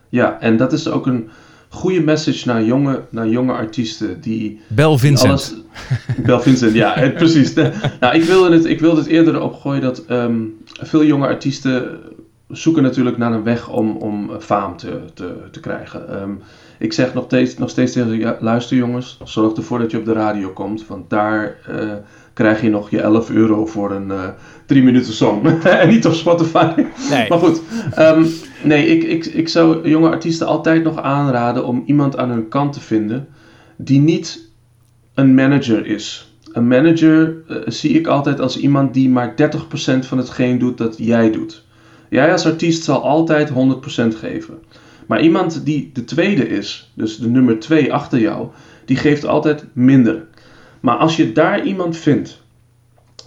Ja, 0.09 0.41
en 0.41 0.57
dat 0.57 0.73
is 0.73 0.89
ook 0.89 1.07
een 1.07 1.29
goede 1.69 2.01
message 2.01 2.49
naar 2.49 2.65
jonge, 2.65 3.03
naar 3.11 3.29
jonge 3.29 3.53
artiesten 3.53 4.21
die 4.21 4.61
Bel 4.69 4.99
Vincent. 4.99 5.65
Bel 6.17 6.41
Vincent, 6.41 6.75
ja, 6.75 6.97
eh, 6.97 7.17
precies. 7.17 7.55
Nou, 8.01 8.15
ik 8.15 8.23
wilde, 8.23 8.53
het, 8.53 8.65
ik 8.65 8.81
wilde 8.81 9.01
het 9.01 9.09
eerder 9.09 9.41
opgooien 9.41 9.83
dat 9.83 10.05
ehm, 10.05 10.41
veel 10.65 11.05
jonge 11.05 11.27
artiesten 11.27 11.99
zoeken 12.49 12.83
natuurlijk 12.83 13.17
naar 13.17 13.33
een 13.33 13.43
weg 13.43 13.69
om, 13.69 13.97
om 13.97 14.31
faam 14.41 14.77
te, 14.77 15.01
te, 15.15 15.35
te 15.51 15.61
krijgen. 15.61 16.09
Ehm, 16.09 16.31
ik 16.79 16.93
zeg 16.93 17.15
nog 17.15 17.25
steeds, 17.25 17.59
nog 17.59 17.71
steeds 17.71 17.93
tegen 17.93 18.19
ja, 18.19 18.37
luister 18.41 18.77
jongens, 18.77 19.19
zorg 19.25 19.53
ervoor 19.57 19.79
dat 19.79 19.91
je 19.91 19.99
op 19.99 20.05
de 20.05 20.13
radio 20.13 20.49
komt, 20.49 20.87
want 20.87 21.11
daar 21.11 21.57
eh, 21.67 21.93
krijg 22.37 22.61
je 22.61 22.71
nog 22.71 22.91
je 22.91 23.01
11 23.01 23.31
euro 23.31 23.67
voor 23.67 23.91
een 23.91 24.11
eh 24.11 24.29
3 24.67 24.83
minuten 24.83 25.13
song. 25.13 25.47
en 25.65 25.89
niet 25.89 26.07
op 26.07 26.13
Spotify. 26.13 26.73
Nee. 27.11 27.29
Maar 27.29 27.39
goed, 27.39 27.63
ehm, 27.95 28.25
nee, 28.63 28.87
ik, 28.87 29.03
ik, 29.03 29.35
ik 29.35 29.49
zou 29.49 29.89
jonge 29.89 30.11
artiesten 30.11 30.47
altijd 30.47 30.83
nog 30.83 31.03
aanraden 31.03 31.67
om 31.67 31.83
iemand 31.87 32.17
aan 32.17 32.31
hun 32.31 32.49
kant 32.49 32.73
te 32.73 32.81
vinden 32.81 33.29
die 33.77 34.01
niet 34.01 34.51
een 35.15 35.35
manager 35.35 35.87
is. 35.87 36.35
Een 36.53 36.69
manager 36.69 37.37
eh, 37.49 37.57
zie 37.67 37.93
ik 37.93 38.07
altijd 38.07 38.41
als 38.41 38.59
iemand 38.59 38.95
die 38.95 39.09
maar 39.09 39.35
30% 39.35 39.99
van 39.99 40.19
hetgeen 40.19 40.59
doet 40.59 40.79
dat 40.79 40.95
jij 40.99 41.31
doet. 41.31 41.65
Jij 42.11 42.33
als 42.33 42.47
artiest 42.47 42.85
zal 42.85 43.03
altijd 43.03 43.51
100% 43.51 43.53
geven. 44.19 44.59
Maar 45.07 45.21
iemand 45.21 45.65
die 45.65 45.91
de 45.93 46.05
tweede 46.05 46.49
is, 46.49 46.93
dus 46.95 47.19
de 47.19 47.29
nummer 47.29 47.59
2 47.59 47.93
achter 47.93 48.19
jou, 48.19 48.49
die 48.85 48.97
geeft 48.97 49.27
altijd 49.27 49.65
minder. 49.73 50.25
Maar 50.81 50.97
als 50.97 51.17
je 51.17 51.33
daar 51.33 51.65
iemand 51.65 51.97
vindt 51.97 52.43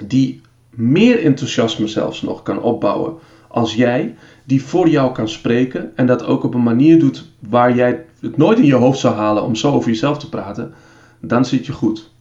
die 0.03 0.41
meer 0.69 1.23
enthousiasme 1.23 1.87
zelfs 1.87 2.21
nog 2.21 2.43
kan 2.43 2.61
opbouwen 2.61 3.17
als 3.47 3.75
jij, 3.75 4.15
die 4.43 4.63
voor 4.63 4.89
jou 4.89 5.11
kan 5.11 5.29
spreken 5.29 5.91
en 5.95 6.05
dat 6.05 6.25
ook 6.25 6.43
op 6.43 6.53
een 6.53 6.63
manier 6.63 6.99
doet 6.99 7.25
waar 7.39 7.75
jij 7.75 8.05
het 8.19 8.37
nooit 8.37 8.57
in 8.57 8.65
je 8.65 8.75
hoofd 8.75 8.99
zou 8.99 9.15
halen 9.15 9.43
om 9.43 9.55
zo 9.55 9.71
over 9.71 9.89
jezelf 9.89 10.17
te 10.17 10.29
praten, 10.29 10.73
dan 11.19 11.45
zit 11.45 11.65
je 11.65 11.71
goed. 11.71 12.11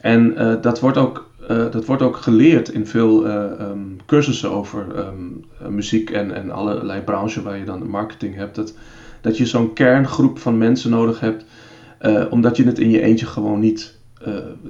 En 0.00 0.36
eh, 0.36 0.54
dat, 0.60 0.80
wordt 0.80 0.96
ook, 0.96 1.30
eh, 1.48 1.70
dat 1.70 1.84
wordt 1.84 2.02
ook 2.02 2.16
geleerd 2.16 2.68
in 2.68 2.86
veel 2.86 3.26
eh, 3.26 3.60
ehm, 3.60 3.78
cursussen 4.06 4.50
over 4.50 4.86
ehm, 4.94 5.74
muziek 5.74 6.10
en, 6.10 6.34
en 6.34 6.50
allerlei 6.50 7.00
branchen 7.00 7.42
waar 7.42 7.58
je 7.58 7.64
dan 7.64 7.90
marketing 7.90 8.34
hebt. 8.34 8.54
Dat, 8.54 8.74
dat 9.20 9.36
je 9.36 9.46
zo'n 9.46 9.72
kerngroep 9.72 10.38
van 10.38 10.58
mensen 10.58 10.90
nodig 10.90 11.20
hebt, 11.20 11.44
omdat 12.30 12.56
je 12.56 12.64
het 12.64 12.78
in 12.78 12.90
je 12.90 13.00
eentje 13.00 13.26
gewoon 13.26 13.60
niet 13.60 13.97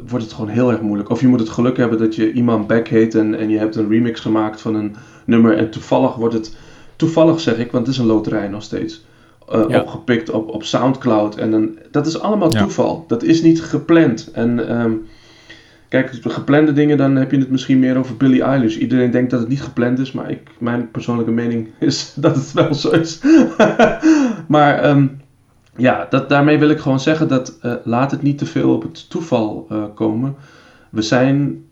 wordt 0.09 0.25
het 0.25 0.35
gewoon 0.35 0.51
heel 0.51 0.71
erg 0.71 0.81
moeilijk. 0.81 1.11
Of 1.11 1.21
je 1.21 1.29
moet 1.29 1.41
het 1.41 1.49
geluk 1.49 1.77
hebben 1.77 1.99
dat 1.99 2.15
je 2.15 2.33
iemand 2.33 2.67
back 2.67 2.89
heet 2.89 3.15
en, 3.15 3.35
en 3.35 3.49
je 3.49 3.59
hebt 3.59 3.77
een 3.77 3.89
remix 3.89 4.21
gemaakt 4.21 4.61
van 4.61 4.75
een 4.75 4.97
nummer 5.25 5.57
en 5.57 5.71
toevallig 5.71 6.15
wordt 6.15 6.35
het, 6.35 6.57
toevallig 6.97 7.41
zeg 7.41 7.59
ik, 7.59 7.73
want 7.73 7.87
het 7.87 7.95
is 7.95 8.01
een 8.01 8.07
loterij 8.07 8.49
nog 8.49 8.63
steeds, 8.63 9.05
uh, 9.55 9.81
opgepikt 9.81 10.31
op, 10.31 10.49
op 10.49 10.65
Soundcloud. 10.65 11.37
En 11.37 11.51
dan, 11.51 11.79
dat 11.91 12.07
is 12.07 12.21
allemaal 12.21 12.49
toeval. 12.49 13.05
Dat 13.07 13.23
is 13.23 13.43
niet 13.43 13.63
gepland. 13.63 14.31
En 14.33 14.81
um, 14.81 15.07
kijk, 15.89 16.11
geplande 16.23 16.73
dingen, 16.73 16.97
dan 16.97 17.17
heb 17.17 17.31
je 17.31 17.39
het 17.39 17.51
misschien 17.51 17.79
meer 17.79 17.99
over 17.99 18.17
Billie 18.17 18.43
Eilish. 18.43 18.77
Iedereen 18.77 19.11
denkt 19.11 19.31
dat 19.31 19.41
het 19.41 19.49
niet 19.49 19.63
gepland 19.63 19.99
is, 19.99 20.13
maar 20.13 20.31
ik, 20.31 20.51
mijn 20.59 20.91
persoonlijke 20.91 21.31
mening 21.33 21.69
is 21.79 22.13
dat 22.17 22.35
het 22.35 22.53
wel 22.53 22.75
zo 22.75 22.91
is. 22.91 23.21
maar 24.49 24.91
um, 24.91 25.21
ja, 25.79 26.07
dat, 26.11 26.29
daarmee 26.29 26.59
wil 26.59 26.69
ik 26.69 26.79
gewoon 26.79 27.01
zeggen 27.01 27.29
dat 27.29 27.59
uh, 27.63 27.75
laat 27.85 28.11
het 28.11 28.23
niet 28.23 28.39
te 28.39 28.47
veel 28.47 28.75
op 28.75 28.83
het 28.83 29.11
toeval 29.11 29.67
uh, 29.73 29.85
komen. 29.95 30.37
We 30.91 31.03
zijn 31.03 31.65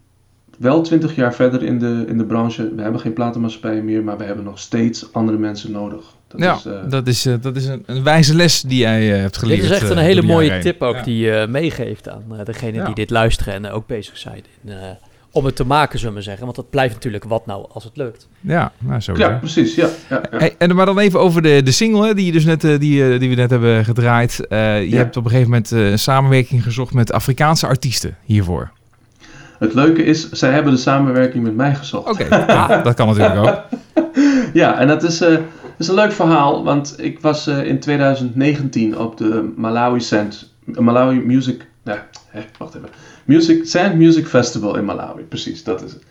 wel 0.58 0.82
twintig 0.82 1.14
jaar 1.14 1.34
verder 1.34 1.62
in 1.62 1.78
de, 1.78 2.04
in 2.08 2.18
de 2.18 2.24
branche. 2.24 2.74
We 2.74 2.82
hebben 2.82 3.00
geen 3.00 3.12
platenmaatschappij 3.12 3.82
meer, 3.82 4.02
maar 4.02 4.18
we 4.18 4.24
hebben 4.24 4.44
nog 4.44 4.58
steeds 4.58 5.12
andere 5.12 5.38
mensen 5.38 5.72
nodig. 5.72 6.04
Dat 6.28 6.40
ja, 6.40 6.54
is, 6.54 6.66
uh, 6.66 6.90
dat 6.90 7.06
is, 7.06 7.26
uh, 7.26 7.34
dat 7.40 7.56
is 7.56 7.66
een, 7.66 7.82
een, 7.86 8.02
wijze 8.02 8.34
les 8.34 8.60
die 8.60 8.78
jij 8.78 9.14
uh, 9.14 9.20
hebt 9.20 9.36
geleerd. 9.36 9.60
Dit 9.60 9.70
is 9.70 9.76
echt 9.76 9.90
een 9.90 9.98
hele 9.98 10.22
mooie 10.22 10.58
tip 10.58 10.82
ook 10.82 10.96
ja. 10.96 11.02
die 11.02 11.18
je 11.18 11.46
meegeeft 11.48 12.08
aan 12.08 12.24
degene 12.44 12.76
ja. 12.76 12.84
die 12.84 12.94
dit 12.94 13.10
luisteren 13.10 13.54
en 13.54 13.70
ook 13.70 13.86
bezig 13.86 14.16
zijn. 14.16 14.44
In, 14.64 14.72
om 15.36 15.44
het 15.44 15.56
te 15.56 15.66
maken, 15.66 15.98
zullen 15.98 16.14
we 16.14 16.22
zeggen. 16.22 16.44
Want 16.44 16.56
dat 16.56 16.70
blijft 16.70 16.94
natuurlijk 16.94 17.24
wat 17.24 17.46
nou 17.46 17.66
als 17.72 17.84
het 17.84 17.96
lukt. 17.96 18.28
Ja, 18.40 18.72
nou, 18.78 19.00
zo 19.00 19.16
ja 19.16 19.28
precies. 19.28 19.74
Ja, 19.74 19.88
ja, 20.08 20.22
ja. 20.30 20.38
Hey, 20.38 20.54
en 20.58 20.74
maar 20.74 20.86
dan 20.86 20.98
even 20.98 21.20
over 21.20 21.42
de, 21.42 21.62
de 21.62 21.70
single 21.70 22.06
hè, 22.06 22.14
die, 22.14 22.26
je 22.26 22.32
dus 22.32 22.44
net, 22.44 22.60
die, 22.60 23.18
die 23.18 23.28
we 23.28 23.34
net 23.34 23.50
hebben 23.50 23.84
gedraaid. 23.84 24.36
je 24.48 24.96
hebt 24.96 25.16
op 25.16 25.24
een 25.24 25.30
gegeven 25.30 25.50
moment 25.50 25.70
een 25.70 25.98
samenwerking 25.98 26.62
gezocht 26.62 26.94
met 26.94 27.12
Afrikaanse 27.12 27.66
artiesten 27.66 28.16
hiervoor. 28.24 28.70
Het 29.58 29.74
leuke 29.74 30.04
is, 30.04 30.30
zij 30.30 30.52
hebben 30.52 30.72
de 30.72 30.78
samenwerking 30.78 31.44
met 31.44 31.56
mij 31.56 31.74
gezocht. 31.74 32.08
Oké, 32.08 32.24
okay. 32.24 32.46
ja, 32.54 32.82
dat 32.82 32.94
kan 32.94 33.06
natuurlijk 33.06 33.36
ook. 33.36 33.62
ja, 34.52 34.78
en 34.78 34.88
dat 34.88 35.02
is, 35.02 35.22
uh, 35.22 35.38
is 35.78 35.88
een 35.88 35.94
leuk 35.94 36.12
verhaal, 36.12 36.64
want 36.64 36.94
ik 36.98 37.20
was 37.20 37.48
uh, 37.48 37.66
in 37.66 37.80
2019 37.80 38.98
op 38.98 39.16
de 39.16 39.52
Malawi 39.56 40.00
Sand, 40.00 40.52
Malawi 40.64 41.20
Music, 41.20 41.66
nee, 41.82 41.96
hè, 42.28 42.40
wacht 42.58 42.74
even, 42.74 42.88
Music, 43.26 43.66
Sand 43.66 43.94
Music 43.94 44.26
Festival 44.26 44.76
in 44.76 44.84
Malawi, 44.84 45.22
precies, 45.22 45.64
dat 45.64 45.82
is 45.82 45.92
het. 45.92 46.02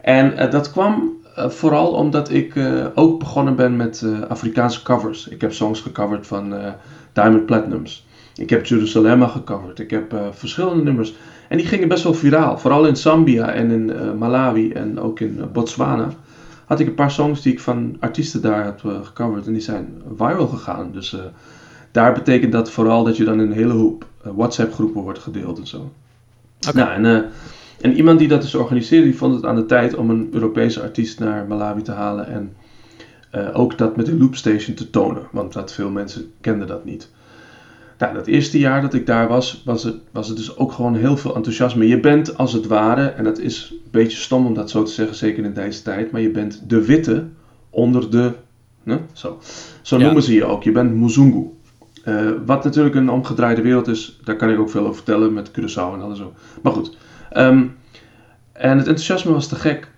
En 0.00 0.32
uh, 0.32 0.50
dat 0.50 0.70
kwam 0.70 1.12
vooral 1.36 1.92
omdat 1.92 2.30
ik 2.30 2.54
ook 2.94 3.18
begonnen 3.18 3.56
ben 3.56 3.76
met 3.76 4.06
Afrikaanse 4.28 4.82
covers. 4.82 5.28
Ik 5.28 5.40
heb 5.40 5.52
songs 5.52 5.80
gecoverd 5.80 6.26
van 6.26 6.54
Diamond 7.12 7.46
Platinums. 7.46 8.06
Ik 8.36 8.50
heb 8.50 8.66
Jerusalem 8.66 9.28
gecoverd. 9.28 9.78
Ik 9.78 9.90
heb 9.90 10.16
verschillende 10.30 10.82
nummers. 10.82 11.14
En 11.48 11.56
die 11.56 11.66
gingen 11.66 11.88
best 11.88 12.02
wel 12.02 12.14
viraal. 12.14 12.58
Vooral 12.58 12.86
in 12.86 12.96
Zambia 12.96 13.52
en 13.52 13.70
in 13.70 14.18
Malawi 14.18 14.72
en 14.72 15.00
ook 15.00 15.20
in 15.20 15.40
Botswana. 15.52 16.08
Had 16.64 16.80
ik 16.80 16.86
een 16.86 16.94
paar 16.94 17.10
songs 17.10 17.42
die 17.42 17.52
ik 17.52 17.60
van 17.60 17.96
artiesten 18.00 18.42
daar 18.42 18.74
uh, 18.86 18.92
gecoverd. 19.02 19.46
En 19.46 19.52
die 19.52 19.62
zijn 19.62 20.02
viral 20.16 20.46
gegaan. 20.46 20.92
Dus 20.92 21.16
daar 21.90 22.12
betekent 22.12 22.52
dat 22.52 22.70
vooral 22.70 23.04
dat 23.04 23.16
je 23.16 23.24
dan 23.24 23.40
in 23.40 23.46
een 23.46 23.52
hele 23.52 23.72
hoop 23.72 24.06
WhatsApp 24.22 24.72
groepen 24.72 25.02
wordt 25.02 25.18
gedeeld 25.18 25.58
en 25.58 25.66
zo. 25.66 25.90
Okay. 26.68 26.98
Nou, 26.98 27.14
en, 27.14 27.30
en 27.80 27.96
iemand 27.96 28.18
die 28.18 28.28
dat 28.28 28.42
dus 28.42 28.54
organiseerde, 28.54 29.06
die 29.06 29.16
vond 29.16 29.34
het 29.34 29.44
aan 29.44 29.56
de 29.56 29.66
tijd 29.66 29.94
om 29.94 30.10
een 30.10 30.28
Europese 30.32 30.82
artiest 30.82 31.18
naar 31.18 31.46
Malawi 31.46 31.82
te 31.82 31.92
halen. 31.92 32.26
En 32.28 32.52
ook 33.52 33.78
dat 33.78 33.96
met 33.96 34.06
de 34.06 34.16
loopstation 34.16 34.76
te 34.76 34.90
tonen. 34.90 35.22
Want 35.32 35.52
dat 35.52 35.72
veel 35.72 35.90
mensen 35.90 36.32
kenden 36.40 36.66
dat 36.66 36.84
niet. 36.84 37.08
Nou, 37.98 38.14
dat 38.14 38.26
eerste 38.26 38.58
jaar 38.58 38.82
dat 38.82 38.94
ik 38.94 39.06
daar 39.06 39.28
was, 39.28 39.62
was 39.64 39.84
het, 39.84 39.96
was 40.10 40.28
het 40.28 40.36
dus 40.36 40.56
ook 40.56 40.72
gewoon 40.72 40.96
heel 40.96 41.16
veel 41.16 41.34
enthousiasme. 41.34 41.88
Je 41.88 42.00
bent 42.00 42.36
als 42.36 42.52
het 42.52 42.66
ware, 42.66 43.06
en 43.06 43.24
dat 43.24 43.38
is 43.38 43.68
een 43.70 43.90
beetje 43.90 44.18
stom 44.18 44.46
om 44.46 44.54
dat 44.54 44.70
zo 44.70 44.82
te 44.82 44.92
zeggen, 44.92 45.16
zeker 45.16 45.44
in 45.44 45.52
deze 45.52 45.82
tijd, 45.82 46.10
maar 46.10 46.20
je 46.20 46.30
bent 46.30 46.62
de 46.66 46.84
witte 46.84 47.24
onder 47.70 48.10
de. 48.10 48.32
Ne? 48.82 48.98
Zo, 49.12 49.38
zo 49.82 49.98
noemen 49.98 50.22
ze 50.22 50.34
je 50.34 50.44
ook. 50.44 50.62
Je 50.62 50.72
bent 50.72 50.94
Muzungu. 50.94 51.50
Uh, 52.08 52.30
wat 52.46 52.64
natuurlijk 52.64 52.94
een 52.94 53.10
omgedraaide 53.10 53.62
wereld 53.62 53.88
is, 53.88 54.20
daar 54.24 54.36
kan 54.36 54.50
ik 54.50 54.58
ook 54.58 54.70
veel 54.70 54.82
over 54.82 54.94
vertellen 54.94 55.32
met 55.32 55.50
Curaçao 55.50 55.94
en 55.94 56.02
alles 56.02 56.18
zo. 56.18 56.32
Maar 56.62 56.72
goed. 56.72 56.96
Um, 57.36 57.76
en 58.52 58.78
het 58.78 58.86
enthousiasme 58.86 59.32
was 59.32 59.48
te 59.48 59.56
gek. 59.56 59.88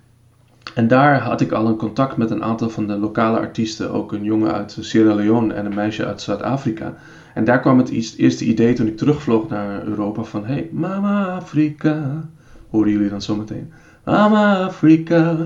En 0.75 0.89
daar 0.89 1.21
had 1.21 1.41
ik 1.41 1.53
al 1.53 1.67
een 1.67 1.77
contact 1.77 2.17
met 2.17 2.31
een 2.31 2.43
aantal 2.43 2.71
van 2.71 2.87
de 2.87 2.97
lokale 2.97 3.39
artiesten. 3.39 3.91
Ook 3.91 4.13
een 4.13 4.25
jongen 4.25 4.53
uit 4.53 4.77
Sierra 4.81 5.15
Leone 5.15 5.55
en 5.55 5.67
een 5.67 5.75
meisje 5.75 6.07
uit 6.07 6.21
Zuid-Afrika. 6.21 6.95
En 7.35 7.45
daar 7.45 7.61
kwam 7.61 7.79
het 7.79 7.91
eerste 8.17 8.45
idee 8.45 8.73
toen 8.73 8.87
ik 8.87 8.97
terugvloog 8.97 9.49
naar 9.49 9.85
Europa 9.85 10.23
van... 10.23 10.45
Hey, 10.45 10.69
Mama 10.73 11.27
Afrika. 11.27 12.25
Horen 12.71 12.91
jullie 12.91 13.09
dan 13.09 13.23
zometeen? 13.23 13.73
Mama 14.05 14.65
Afrika. 14.65 15.37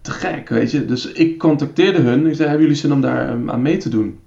Te 0.00 0.10
gek, 0.10 0.48
weet 0.48 0.70
je. 0.70 0.84
Dus 0.84 1.12
ik 1.12 1.38
contacteerde 1.38 2.00
hun. 2.00 2.26
Ik 2.26 2.34
zei, 2.34 2.48
hebben 2.48 2.66
jullie 2.66 2.80
zin 2.80 2.92
om 2.92 3.00
daar 3.00 3.32
um, 3.32 3.50
aan 3.50 3.62
mee 3.62 3.76
te 3.76 3.88
doen? 3.88 4.18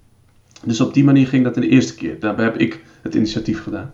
Dus 0.63 0.81
op 0.81 0.93
die 0.93 1.03
manier 1.03 1.27
ging 1.27 1.43
dat 1.43 1.55
in 1.55 1.61
de 1.61 1.67
eerste 1.67 1.95
keer. 1.95 2.19
Daarbij 2.19 2.45
heb 2.45 2.57
ik 2.57 2.83
het 3.01 3.15
initiatief 3.15 3.63
gedaan. 3.63 3.91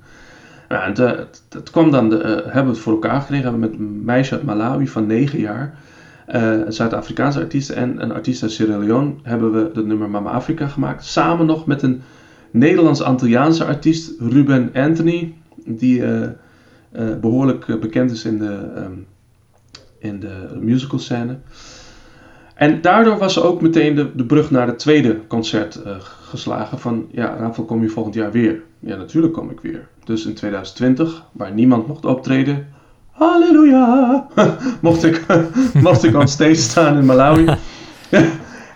Nou, 0.69 0.83
en 0.83 1.17
het, 1.17 1.43
het 1.49 1.69
kwam 1.69 1.91
dan, 1.91 2.09
de, 2.09 2.15
uh, 2.15 2.23
hebben 2.23 2.63
we 2.63 2.69
het 2.69 2.79
voor 2.79 2.93
elkaar 2.93 3.21
gekregen. 3.21 3.43
Hebben 3.43 3.69
met 3.69 3.79
meisje 4.03 4.33
uit 4.33 4.43
Malawi 4.43 4.87
van 4.87 5.05
9 5.05 5.39
jaar... 5.39 5.77
Uh, 6.35 6.51
een 6.51 6.73
Zuid-Afrikaanse 6.73 7.39
artiest 7.39 7.69
en 7.69 8.01
een 8.01 8.11
artiest 8.11 8.43
uit 8.43 8.51
Sierra 8.51 8.77
Leone... 8.77 9.13
hebben 9.23 9.51
we 9.51 9.71
het 9.73 9.85
nummer 9.85 10.09
Mama 10.09 10.29
Afrika 10.29 10.67
gemaakt. 10.67 11.05
Samen 11.05 11.45
nog 11.45 11.65
met 11.65 11.81
een 11.81 12.01
Nederlands-Antilliaanse 12.51 13.65
artiest 13.65 14.13
Ruben 14.19 14.69
Anthony, 14.73 15.33
die 15.65 16.03
behoorlijk 17.21 17.79
bekend 17.79 18.11
is 18.11 18.25
in 18.25 18.37
de, 18.37 18.71
um, 18.77 19.05
in 19.99 20.19
de 20.19 20.57
musical 20.59 20.99
scène. 20.99 21.37
En 22.55 22.81
daardoor 22.81 23.17
was 23.17 23.41
ook 23.41 23.61
meteen 23.61 23.95
de, 23.95 24.15
de 24.15 24.25
brug 24.25 24.51
naar 24.51 24.67
het 24.67 24.79
tweede 24.79 25.19
concert 25.27 25.81
uh, 25.85 25.95
geslagen 26.29 26.79
van, 26.79 27.07
ja 27.11 27.35
Rafael 27.39 27.67
kom 27.67 27.81
je 27.81 27.89
volgend 27.89 28.15
jaar 28.15 28.31
weer? 28.31 28.61
Ja 28.79 28.95
natuurlijk 28.95 29.33
kom 29.33 29.49
ik 29.49 29.59
weer. 29.59 29.87
Dus 30.03 30.25
in 30.25 30.33
2020, 30.33 31.23
waar 31.31 31.51
niemand 31.51 31.87
mocht 31.87 32.05
optreden, 32.05 32.67
halleluja, 33.11 34.27
mocht, 34.81 35.03
ik, 35.03 35.25
mocht 35.87 36.03
ik 36.03 36.15
on 36.15 36.27
stage 36.27 36.55
staan 36.55 36.97
in 36.97 37.05
Malawi. 37.05 37.45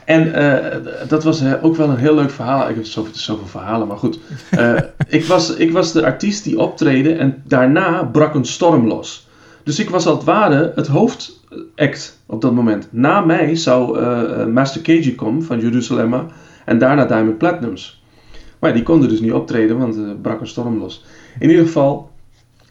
En 0.06 0.28
uh, 0.28 1.08
dat 1.08 1.24
was 1.24 1.42
uh, 1.42 1.54
ook 1.62 1.76
wel 1.76 1.90
een 1.90 1.98
heel 1.98 2.16
leuk 2.16 2.30
verhaal. 2.30 2.70
Ik 2.70 2.76
heb 2.76 2.86
zoveel, 2.86 3.16
zoveel 3.16 3.48
verhalen, 3.48 3.88
maar 3.88 3.98
goed. 3.98 4.20
Uh, 4.58 4.80
ik, 5.08 5.26
was, 5.26 5.56
ik 5.56 5.72
was 5.72 5.92
de 5.92 6.06
artiest 6.06 6.44
die 6.44 6.60
optreden 6.60 7.20
en 7.20 7.44
daarna 7.48 8.04
brak 8.04 8.34
een 8.34 8.46
storm 8.46 8.88
los. 8.88 9.28
Dus 9.64 9.80
ik 9.80 9.90
was 9.90 10.06
als 10.06 10.16
het 10.16 10.26
ware 10.26 10.72
het 10.76 10.88
hoofdact 10.88 12.20
op 12.26 12.42
dat 12.42 12.54
moment. 12.54 12.88
Na 12.90 13.22
mij 13.22 13.56
zou 13.56 14.00
Master 14.46 14.82
KG 14.82 15.16
komen 15.16 15.44
van 15.44 15.60
Jerusalem 15.60 16.14
en 16.66 16.78
daarna 16.78 17.06
Diamond 17.06 17.38
Platinums. 17.38 18.04
Maar 18.60 18.74
die 18.74 18.84
konden 18.84 19.10
dus 19.10 19.20
niet 19.20 19.34
optreden, 19.34 19.78
want 19.78 19.96
er 19.96 20.16
brak 20.16 20.40
een 20.40 20.48
storm 20.48 20.78
los. 20.78 21.06
In 21.40 21.50
ieder 21.50 21.66
geval, 21.66 22.12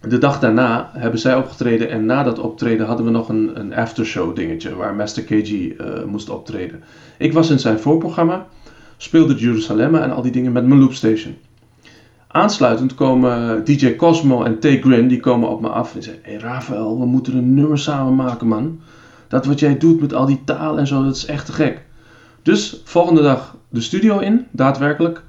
de 0.09 0.19
dag 0.19 0.41
daarna 0.41 0.91
hebben 0.93 1.21
zij 1.21 1.37
opgetreden 1.37 1.91
en 1.91 2.07
na 2.07 2.23
dat 2.23 2.39
optreden 2.39 2.87
hadden 2.87 3.07
we 3.07 3.13
nog 3.13 3.29
een, 3.29 3.51
een 3.61 3.75
aftershow 3.75 4.37
dingetje 4.37 4.75
waar 4.75 4.95
Master 4.95 5.23
KG 5.23 5.51
uh, 5.51 5.75
moest 6.07 6.31
optreden. 6.31 6.83
Ik 7.19 7.33
was 7.33 7.51
in 7.51 7.59
zijn 7.59 7.79
voorprogramma, 7.79 8.47
speelde 8.97 9.35
Jerusalem 9.35 9.95
en 9.95 10.13
al 10.13 10.23
die 10.23 10.33
dingen 10.33 10.53
met 10.53 10.67
mijn 10.67 10.81
loopstation. 10.81 11.37
Aansluitend 12.27 12.95
komen 12.95 13.65
DJ 13.65 13.97
Cosmo 13.97 14.43
en 14.43 14.59
Tay 14.59 14.81
Grin, 14.81 15.09
die 15.09 15.21
komen 15.21 15.49
op 15.49 15.61
me 15.61 15.69
af 15.69 15.95
en 15.95 16.03
zeggen: 16.03 16.23
Hé 16.25 16.33
hey 16.33 16.41
Rafael, 16.41 16.99
we 16.99 17.07
moeten 17.07 17.37
een 17.37 17.55
nummer 17.55 17.79
samen 17.79 18.15
maken 18.15 18.47
man. 18.47 18.81
Dat 19.29 19.47
wat 19.47 19.61
jij 19.61 19.79
doet 19.79 20.01
met 20.01 20.15
al 20.15 20.27
die 20.27 20.41
taal 20.45 20.79
en 20.79 20.87
zo, 20.87 21.05
dat 21.05 21.17
is 21.17 21.27
echt 21.27 21.47
te 21.47 21.53
gek. 21.53 21.85
Dus 22.43 22.81
volgende 22.85 23.23
dag 23.23 23.57
de 23.71 23.81
studio 23.81 24.19
in, 24.19 24.47
daadwerkelijk. 24.51 25.23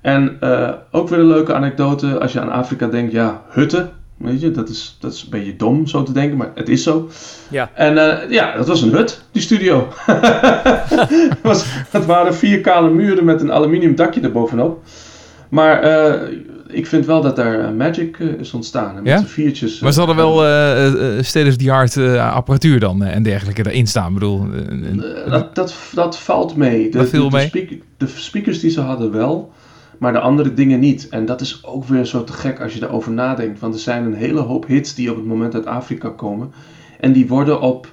En 0.00 0.36
uh, 0.40 0.70
ook 0.90 1.08
weer 1.08 1.18
een 1.18 1.26
leuke 1.26 1.54
anekdote 1.54 2.20
als 2.20 2.32
je 2.32 2.40
aan 2.40 2.50
Afrika 2.50 2.86
denkt, 2.86 3.12
ja, 3.12 3.42
hutten 3.48 3.90
Weet 4.22 4.40
je, 4.40 4.50
dat 4.50 4.68
is, 4.68 4.96
dat 5.00 5.12
is 5.12 5.22
een 5.22 5.30
beetje 5.30 5.56
dom 5.56 5.86
zo 5.86 6.02
te 6.02 6.12
denken, 6.12 6.36
maar 6.36 6.50
het 6.54 6.68
is 6.68 6.82
zo. 6.82 7.08
Ja. 7.50 7.70
En 7.74 7.98
eh, 7.98 8.30
ja, 8.30 8.56
dat 8.56 8.66
was 8.66 8.82
een 8.82 8.92
hut, 8.92 9.22
die 9.32 9.42
studio. 9.42 9.88
het, 10.06 11.42
was, 11.42 11.64
het 11.90 12.06
waren 12.06 12.34
vier 12.34 12.60
kale 12.60 12.90
muren 12.90 13.24
met 13.24 13.40
een 13.40 13.52
aluminium 13.52 13.94
dakje 13.94 14.20
erbovenop. 14.20 14.82
Maar 15.52 15.82
eh, 15.82 16.28
ik 16.68 16.86
vind 16.86 17.06
wel 17.06 17.20
dat 17.22 17.36
daar 17.36 17.60
eh, 17.60 17.70
magic 17.72 18.18
eh, 18.18 18.26
is 18.28 18.52
ontstaan. 18.52 18.96
En 18.96 19.02
met 19.02 19.12
Ja? 19.12 19.24
viertjes. 19.24 19.80
Maar 19.80 19.92
ze 19.92 19.98
hadden 19.98 20.16
wel 20.16 20.44
eh 20.44 20.86
eh, 21.18 21.22
state-of-the-art 21.24 21.96
apparatuur 22.18 22.80
dan 22.80 23.02
en 23.02 23.22
dergelijke 23.22 23.66
erin 23.70 23.86
staan. 23.86 24.08
Ik 24.08 24.14
bedoel, 24.14 24.46
dat, 25.28 25.54
dat, 25.54 25.74
dat 25.94 26.18
valt 26.18 26.56
mee. 26.56 26.88
De, 26.90 26.98
Dat 26.98 27.08
viel 27.08 27.22
de, 27.24 27.28
de 27.30 27.36
mee? 27.36 27.46
speak- 27.46 27.80
de 27.96 28.06
speakers 28.06 28.60
die 28.60 28.70
ze 28.70 28.80
hadden 28.80 29.12
wel, 29.12 29.52
maar 29.98 30.12
de 30.12 30.18
andere 30.20 30.54
dingen 30.54 30.80
niet. 30.80 31.08
En 31.08 31.26
dat 31.26 31.40
is 31.40 31.64
ook 31.64 31.84
weer 31.84 32.04
zo 32.04 32.24
te 32.24 32.32
gek 32.32 32.60
als 32.60 32.74
je 32.74 32.80
daarover 32.80 33.12
nadenkt. 33.12 33.60
Want 33.60 33.74
er 33.74 33.80
zijn 33.80 34.04
een 34.04 34.14
hele 34.14 34.40
hoop 34.40 34.66
hits 34.66 34.94
die 34.94 35.10
op 35.10 35.16
het 35.16 35.26
moment 35.26 35.54
uit 35.54 35.66
Afrika 35.66 36.08
komen. 36.08 36.52
En 37.00 37.12
die 37.12 37.28
worden 37.28 37.60
op 37.60 37.92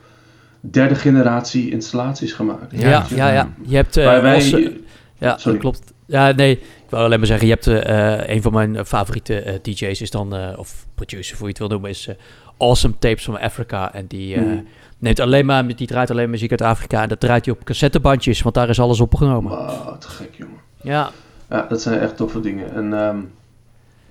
derde 0.62 0.96
generatie 0.96 1.72
installaties 1.72 2.34
gemaakt. 2.34 2.72
Ja, 2.82 3.06
ja, 3.16 3.32
ja. 3.34 3.50
Je 3.68 3.76
hebt... 3.76 3.98
eh, 3.98 4.22
wij, 4.22 4.36
Osse- 4.36 4.74
ja, 5.18 5.38
sorry. 5.38 5.52
dat 5.52 5.58
klopt. 5.62 5.94
Ja, 6.06 6.32
nee, 6.32 6.60
ik 6.90 6.96
wou 6.96 7.06
alleen 7.08 7.18
maar 7.20 7.28
zeggen, 7.28 7.48
je 7.48 7.54
hebt 7.54 7.68
eh, 7.68 8.36
een 8.36 8.42
van 8.42 8.54
mijn 8.54 8.86
favoriete 8.86 9.42
eh, 9.42 9.54
DJ's 9.62 10.02
is 10.02 10.12
dan, 10.12 10.36
eh, 10.36 10.58
of 10.58 10.86
producer, 10.96 11.36
hoe 11.38 11.44
je 11.46 11.50
het 11.50 11.60
wil 11.60 11.68
noemen, 11.68 11.90
is 11.90 12.10
Awesome 12.58 12.94
Tapes 13.00 13.24
from 13.24 13.36
Africa. 13.36 13.94
En 13.94 14.06
die 14.08 14.40
Mhm. 14.40 14.60
neemt 14.98 15.20
alleen 15.20 15.46
maar, 15.46 15.76
die 15.76 15.88
draait 15.88 16.12
alleen 16.12 16.30
muziek 16.30 16.52
uit 16.52 16.62
Afrika. 16.62 17.02
En 17.02 17.10
dat 17.10 17.20
draait 17.20 17.46
hij 17.46 17.54
op 17.54 17.64
cassettebandjes, 17.64 18.42
want 18.42 18.56
daar 18.56 18.70
is 18.70 18.80
alles 18.80 19.00
opgenomen. 19.00 19.52
Wauw, 19.52 19.98
te 19.98 20.10
gek 20.10 20.30
jongen. 20.36 20.60
Ja, 20.82 21.10
Ja, 21.50 21.66
dat 21.70 21.82
zijn 21.82 22.00
echt 22.00 22.18
toffe 22.18 22.40
dingen. 22.40 22.74
En 22.74 22.94
ehm, 22.94 23.18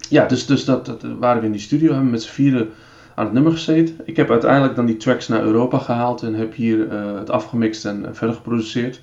ja, 0.08 0.26
dus, 0.26 0.46
dus 0.46 0.64
dat, 0.64 0.86
dat 0.86 1.04
waren 1.18 1.40
we 1.40 1.46
in 1.46 1.52
die 1.52 1.60
studio, 1.60 1.86
hebben 1.86 2.04
we 2.06 2.10
met 2.12 2.22
z'n 2.22 2.32
vieren 2.32 2.68
aan 3.14 3.24
het 3.24 3.34
nummer 3.34 3.52
gezeten. 3.52 4.00
Ik 4.04 4.16
heb 4.16 4.30
uiteindelijk 4.30 4.74
dan 4.76 4.86
die 4.86 4.96
tracks 4.96 5.28
naar 5.28 5.42
Europa 5.42 5.78
gehaald 5.78 6.22
en 6.22 6.34
heb 6.34 6.54
hier 6.54 6.90
het 7.18 7.30
afgemixt 7.30 7.84
en 7.84 8.06
verder 8.12 8.36
geproduceerd. 8.36 9.00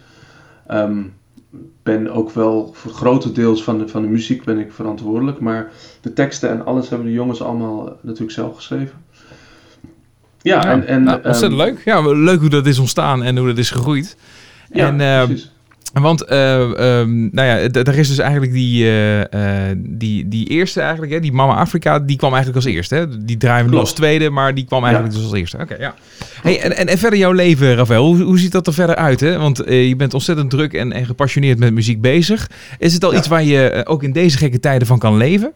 Ehm, 0.68 1.02
ben 1.84 2.12
ook 2.12 2.32
wel 2.32 2.72
voor 2.74 2.92
grotendeels 2.92 3.64
van 3.64 3.78
de, 3.78 3.88
van 3.88 4.02
de 4.02 4.08
muziek 4.08 4.44
ben 4.44 4.60
ik 4.60 4.74
verantwoordelijk, 4.74 5.40
maar 5.40 5.72
de 6.02 6.14
teksten 6.14 6.50
en 6.50 6.66
alles 6.66 6.90
hebben 6.90 7.08
de 7.08 7.14
jongens 7.14 7.42
allemaal 7.42 7.98
natuurlijk 8.02 8.32
zelf 8.32 8.56
geschreven. 8.56 9.04
Ja, 10.42 10.62
ja, 10.62 10.72
en, 10.72 10.88
en 10.88 11.04
nou, 11.04 11.22
ontzettend 11.24 11.62
ehm, 11.62 11.70
leuk. 11.70 11.82
Ja, 11.86 12.12
leuk 12.12 12.40
hoe 12.40 12.50
dat 12.50 12.66
is 12.66 12.80
ontstaan 12.80 13.24
en 13.24 13.38
hoe 13.38 13.48
dat 13.48 13.58
is 13.58 13.72
gegroeid. 13.72 14.18
Ja, 14.72 14.88
en, 14.88 15.02
eh, 15.02 15.26
precies. 15.26 15.52
Want, 16.02 16.24
ehm, 16.24 17.30
nou 17.32 17.48
ja, 17.48 17.58
er 17.72 17.98
is 17.98 18.08
dus 18.08 18.18
eigenlijk 18.18 18.54
die, 18.54 18.84
eh, 18.84 19.70
eh, 19.70 19.78
die, 19.78 20.28
die 20.28 20.48
eerste 20.48 20.82
eigenlijk, 20.82 21.12
hè, 21.12 21.20
die 21.20 21.32
Mama 21.34 21.56
Afrika, 21.56 22.00
die 22.00 22.18
kwam 22.18 22.34
eigenlijk 22.34 22.66
als 22.66 22.74
eerste. 22.74 22.96
Hè? 22.96 23.26
Die 23.26 23.38
draaien 23.38 23.70
we 23.70 23.78
als 23.78 23.94
tweede, 23.94 24.30
maar 24.30 24.54
die 24.54 24.66
kwam 24.66 24.84
eigenlijk 24.84 25.14
Ja. 25.14 25.20
dus 25.20 25.30
als 25.30 25.40
eerste. 25.40 25.58
Oké, 25.58 25.76
ja. 25.80 25.94
Hey, 26.42 26.62
en, 26.62 26.78
en, 26.78 26.88
en 26.88 26.98
verder 26.98 27.20
jouw 27.20 27.32
leven, 27.32 27.76
Rafael, 27.76 28.06
hoe, 28.06 28.22
hoe 28.22 28.40
ziet 28.40 28.52
dat 28.52 28.68
er 28.68 28.74
verder 28.74 28.96
uit? 28.96 29.20
Hè? 29.20 29.38
Want 29.38 29.58
je 29.68 29.94
bent 29.98 30.14
ontzettend 30.14 30.50
druk 30.50 30.74
en, 30.74 30.92
en 30.92 31.06
gepassioneerd 31.06 31.60
met 31.60 31.74
muziek 31.74 32.02
bezig. 32.02 32.50
Is 32.80 32.94
het 32.94 33.04
al 33.04 33.12
Ja. 33.12 33.18
iets 33.18 33.28
waar 33.28 33.44
je 33.44 33.82
ook 33.88 34.04
in 34.04 34.12
deze 34.12 34.38
gekke 34.38 34.60
tijden 34.60 34.88
van 34.88 35.00
kan 35.00 35.18
leven? 35.18 35.52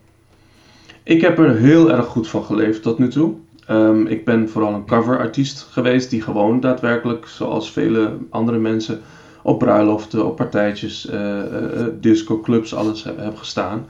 Ik 1.04 1.22
heb 1.22 1.40
er 1.40 1.56
heel 1.58 1.92
erg 1.92 2.06
goed 2.06 2.28
van 2.28 2.44
geleefd 2.44 2.82
tot 2.82 3.00
nu 3.00 3.08
toe. 3.08 3.34
Ehm, 3.66 4.06
ik 4.06 4.26
ben 4.26 4.50
vooral 4.50 4.74
een 4.74 4.86
coverartiest 4.86 5.68
geweest 5.72 6.10
die 6.10 6.22
gewoon 6.22 6.60
daadwerkelijk, 6.60 7.28
zoals 7.28 7.72
vele 7.72 8.12
andere 8.30 8.58
mensen, 8.58 9.00
op 9.44 9.60
bruiloften, 9.60 10.26
op 10.26 10.36
partijtjes, 10.36 11.10
eh 11.10 11.40
eh, 11.40 11.88
discoclubs, 12.00 12.74
alles 12.74 13.04
heb, 13.04 13.18
heb 13.18 13.36
gestaan. 13.36 13.86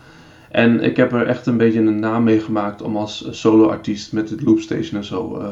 En 0.51 0.81
ik 0.81 0.97
heb 0.97 1.13
er 1.13 1.27
echt 1.27 1.45
een 1.45 1.57
beetje 1.57 1.79
een 1.79 1.99
naam 1.99 2.23
mee 2.23 2.39
gemaakt 2.39 2.81
om 2.81 2.97
als 2.97 3.27
soloartiest 3.29 4.13
met 4.13 4.29
het 4.29 4.41
Loopstation 4.41 4.99
en 4.99 5.05
zo 5.05 5.37
eh, 5.37 5.47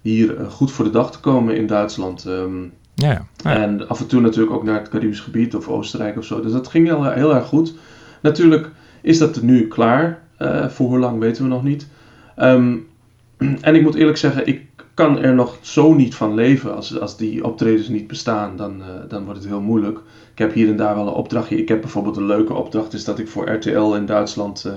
hier 0.00 0.36
eh, 0.36 0.50
goed 0.50 0.72
voor 0.72 0.84
de 0.84 0.90
dag 0.90 1.12
te 1.12 1.20
komen 1.20 1.56
in 1.56 1.66
Duitsland. 1.66 2.24
Ehm, 2.24 2.62
Ja, 2.94 3.26
ja. 3.36 3.54
en 3.56 3.88
af 3.88 4.00
en 4.00 4.06
toe 4.06 4.20
natuurlijk 4.20 4.56
ook 4.56 4.64
naar 4.64 4.78
het 4.78 4.88
Caribisch 4.88 5.20
gebied 5.20 5.54
of 5.54 5.68
Oostenrijk 5.68 6.16
of 6.16 6.24
zo. 6.24 6.40
Dus 6.40 6.52
dat 6.52 6.68
ging 6.68 6.86
heel, 6.86 7.04
heel 7.04 7.34
erg 7.34 7.46
goed. 7.46 7.74
Natuurlijk 8.22 8.70
is 9.02 9.18
dat 9.18 9.42
nu 9.42 9.68
klaar. 9.68 10.22
Eh, 10.36 10.68
voor 10.68 10.88
hoe 10.88 10.98
lang 10.98 11.18
weten 11.18 11.42
we 11.42 11.48
nog 11.48 11.62
niet. 11.62 11.86
Ehm, 12.36 12.76
en 13.60 13.74
ik 13.74 13.82
moet 13.82 13.94
eerlijk 13.94 14.18
zeggen, 14.18 14.46
ik 14.46 14.69
kan 14.94 15.18
er 15.18 15.34
nog 15.34 15.58
zo 15.60 15.94
niet 15.94 16.14
van 16.14 16.34
leven. 16.34 16.74
Als, 16.76 17.00
als 17.00 17.16
die 17.16 17.44
optredens 17.44 17.88
niet 17.88 18.06
bestaan, 18.06 18.56
dan, 18.56 18.82
eh, 18.82 18.88
dan 19.08 19.24
wordt 19.24 19.40
het 19.40 19.48
heel 19.48 19.60
moeilijk. 19.60 19.98
Ik 20.32 20.38
heb 20.38 20.52
hier 20.52 20.68
en 20.68 20.76
daar 20.76 20.94
wel 20.94 21.06
een 21.06 21.12
opdrachtje. 21.12 21.56
Ik 21.56 21.68
heb 21.68 21.80
bijvoorbeeld 21.80 22.16
een 22.16 22.26
leuke 22.26 22.54
opdracht, 22.54 22.92
is 22.92 23.04
dat 23.04 23.18
ik 23.18 23.28
voor 23.28 23.50
RTL 23.50 23.94
in 23.94 24.06
Duitsland 24.06 24.64
eh, 24.64 24.72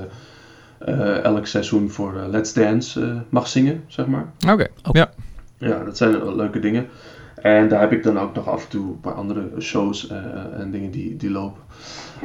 eh, 0.78 1.23
elk 1.23 1.47
seizoen 1.47 1.89
voor 1.89 2.13
Let's 2.30 2.54
Dance 2.54 3.23
mag 3.30 3.47
zingen, 3.47 3.84
zeg 3.88 4.08
maar. 4.08 4.32
Oké, 4.49 4.67
ja. 4.91 5.12
Ja, 5.58 5.84
dat 5.84 5.97
zijn 5.97 6.36
leuke 6.36 6.60
dingen. 6.60 6.88
En 7.43 7.67
daar 7.67 7.80
heb 7.80 7.91
ik 7.91 8.04
dan 8.04 8.19
ook 8.19 8.36
nog 8.36 8.47
af 8.47 8.63
en 8.63 8.69
toe 8.69 8.88
een 8.88 8.99
paar 8.99 9.13
andere 9.13 9.49
shows 9.60 10.08
eh, 10.08 10.17
en 10.60 10.71
dingen 10.71 10.91
die, 10.91 11.15
die 11.15 11.32
lopen. 11.32 11.62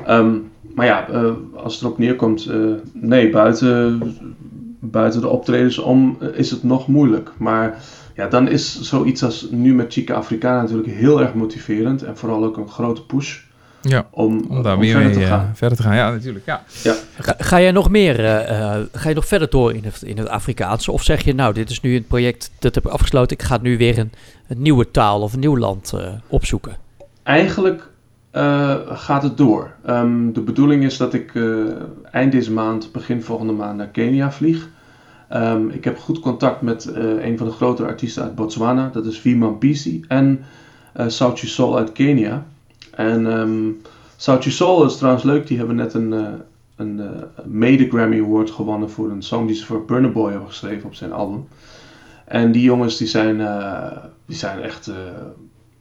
Ehm, 0.05 0.37
maar 0.75 0.87
ja, 0.87 1.09
eh, 1.09 1.33
als 1.55 1.75
het 1.75 1.83
erop 1.83 1.99
neerkomt, 1.99 2.47
eh, 2.47 2.71
nee, 2.93 3.31
buiten, 3.31 4.01
buiten 4.81 5.21
de 5.21 5.29
optredens 5.29 5.79
om 5.79 6.17
eh, 6.21 6.29
is 6.33 6.51
het 6.51 6.63
nog 6.63 6.87
moeilijk. 6.87 7.31
Maar 7.37 7.83
ja, 8.15 8.29
dan 8.29 8.49
is 8.49 8.81
zoiets 8.81 9.23
als 9.23 9.47
nu 9.51 9.75
met 9.75 9.93
Chica 9.93 10.15
Africana 10.15 10.61
natuurlijk 10.61 10.89
heel 10.89 11.21
erg 11.21 11.35
motiverend. 11.35 12.03
En 12.03 12.17
vooral 12.17 12.45
ook 12.45 12.57
een 12.57 12.69
grote 12.69 13.05
push 13.05 13.39
ja. 13.81 14.07
om, 14.11 14.45
Om 14.49 14.63
daar 14.63 14.75
om 14.75 14.81
weer 14.81 14.91
verder 14.91 15.09
mee 15.09 15.19
te 15.19 15.25
eh, 15.25 15.29
gaan. 15.29 15.53
verder 15.55 15.77
te 15.77 15.83
gaan. 15.83 15.97
Ja, 15.97 16.11
natuurlijk. 16.11 16.47
Ja. 16.47 16.63
Ga, 17.19 17.35
ga 17.39 17.61
jij 17.61 17.71
nog 17.71 17.91
meer, 17.91 18.19
eh, 18.25 18.75
eh, 18.75 18.83
ga 18.93 19.09
je 19.09 19.15
nog 19.15 19.27
verder 19.27 19.51
door 19.51 19.75
in 19.75 19.85
het, 19.85 20.03
in 20.03 20.19
het 20.19 20.29
Afrikaanse? 20.29 20.93
Of 20.93 21.03
zeg 21.03 21.25
je, 21.25 21.35
nou, 21.35 21.55
dit 21.55 21.71
is 21.71 21.81
nu 21.81 21.97
een 21.97 22.07
project, 22.07 22.51
dat 22.59 22.75
heb 22.75 22.87
ik 22.87 22.93
afgesloten, 22.93 23.37
ik 23.37 23.43
ga 23.43 23.59
nu 23.63 23.79
weer 23.79 23.99
een, 23.99 24.13
een 24.49 24.63
nieuwe 24.63 24.91
taal 24.91 25.21
of 25.21 25.33
een 25.33 25.41
nieuw 25.41 25.59
land 25.59 25.93
eh, 25.93 26.09
opzoeken? 26.29 26.77
Eigenlijk 27.23 27.89
eh, 28.31 28.77
gaat 28.87 29.23
het 29.23 29.37
door. 29.37 29.75
Ehm, 29.85 30.33
de 30.33 30.41
bedoeling 30.41 30.85
is 30.85 30.97
dat 30.97 31.15
ik 31.15 31.35
eh, 31.35 31.45
eind 32.11 32.33
deze 32.33 32.53
maand, 32.53 32.93
begin 32.93 33.23
volgende 33.23 33.53
maand 33.53 33.77
naar 33.77 33.89
Kenia 33.89 34.33
vlieg. 34.33 34.69
Ehm, 35.29 35.69
ik 35.69 35.85
heb 35.85 35.99
goed 35.99 36.21
contact 36.21 36.61
met 36.61 36.87
eh, 36.87 37.25
een 37.25 37.39
van 37.39 37.47
de 37.47 37.53
grotere 37.53 37.89
artiesten 37.89 38.23
uit 38.23 38.35
Botswana, 38.35 38.91
dat 38.93 39.07
is 39.07 39.19
Viman 39.19 39.59
Pisi, 39.59 40.05
en 40.09 40.45
uh, 40.97 41.09
Sauti 41.09 41.47
Sol 41.47 41.77
uit 41.77 41.93
Kenia. 41.93 42.47
En 42.91 43.27
um, 43.27 43.81
Sauti 44.17 44.51
Sol 44.51 44.85
is 44.85 44.97
trouwens 44.97 45.25
leuk, 45.25 45.47
die 45.47 45.59
hebben 45.59 45.77
net 45.77 45.95
een, 45.95 46.13
uh, 46.13 46.29
een 46.77 46.99
uh, 46.99 47.07
mede 47.45 47.89
Grammy 47.89 48.21
Award 48.21 48.51
gewonnen 48.51 48.91
voor 48.91 49.11
een 49.11 49.23
song 49.23 49.47
die 49.47 49.57
ze 49.57 49.67
voor 49.67 49.85
Burna 49.85 50.09
Boy 50.09 50.31
hebben 50.31 50.49
geschreven 50.49 50.87
op 50.87 50.95
zijn 50.95 51.13
album. 51.13 51.49
En 52.25 52.53
die 52.53 52.63
jongens 52.63 52.97
die 52.97 53.07
zijn, 53.07 53.41
uh, 53.41 53.97
die 54.27 54.37
zijn 54.37 54.63
echt 54.63 54.91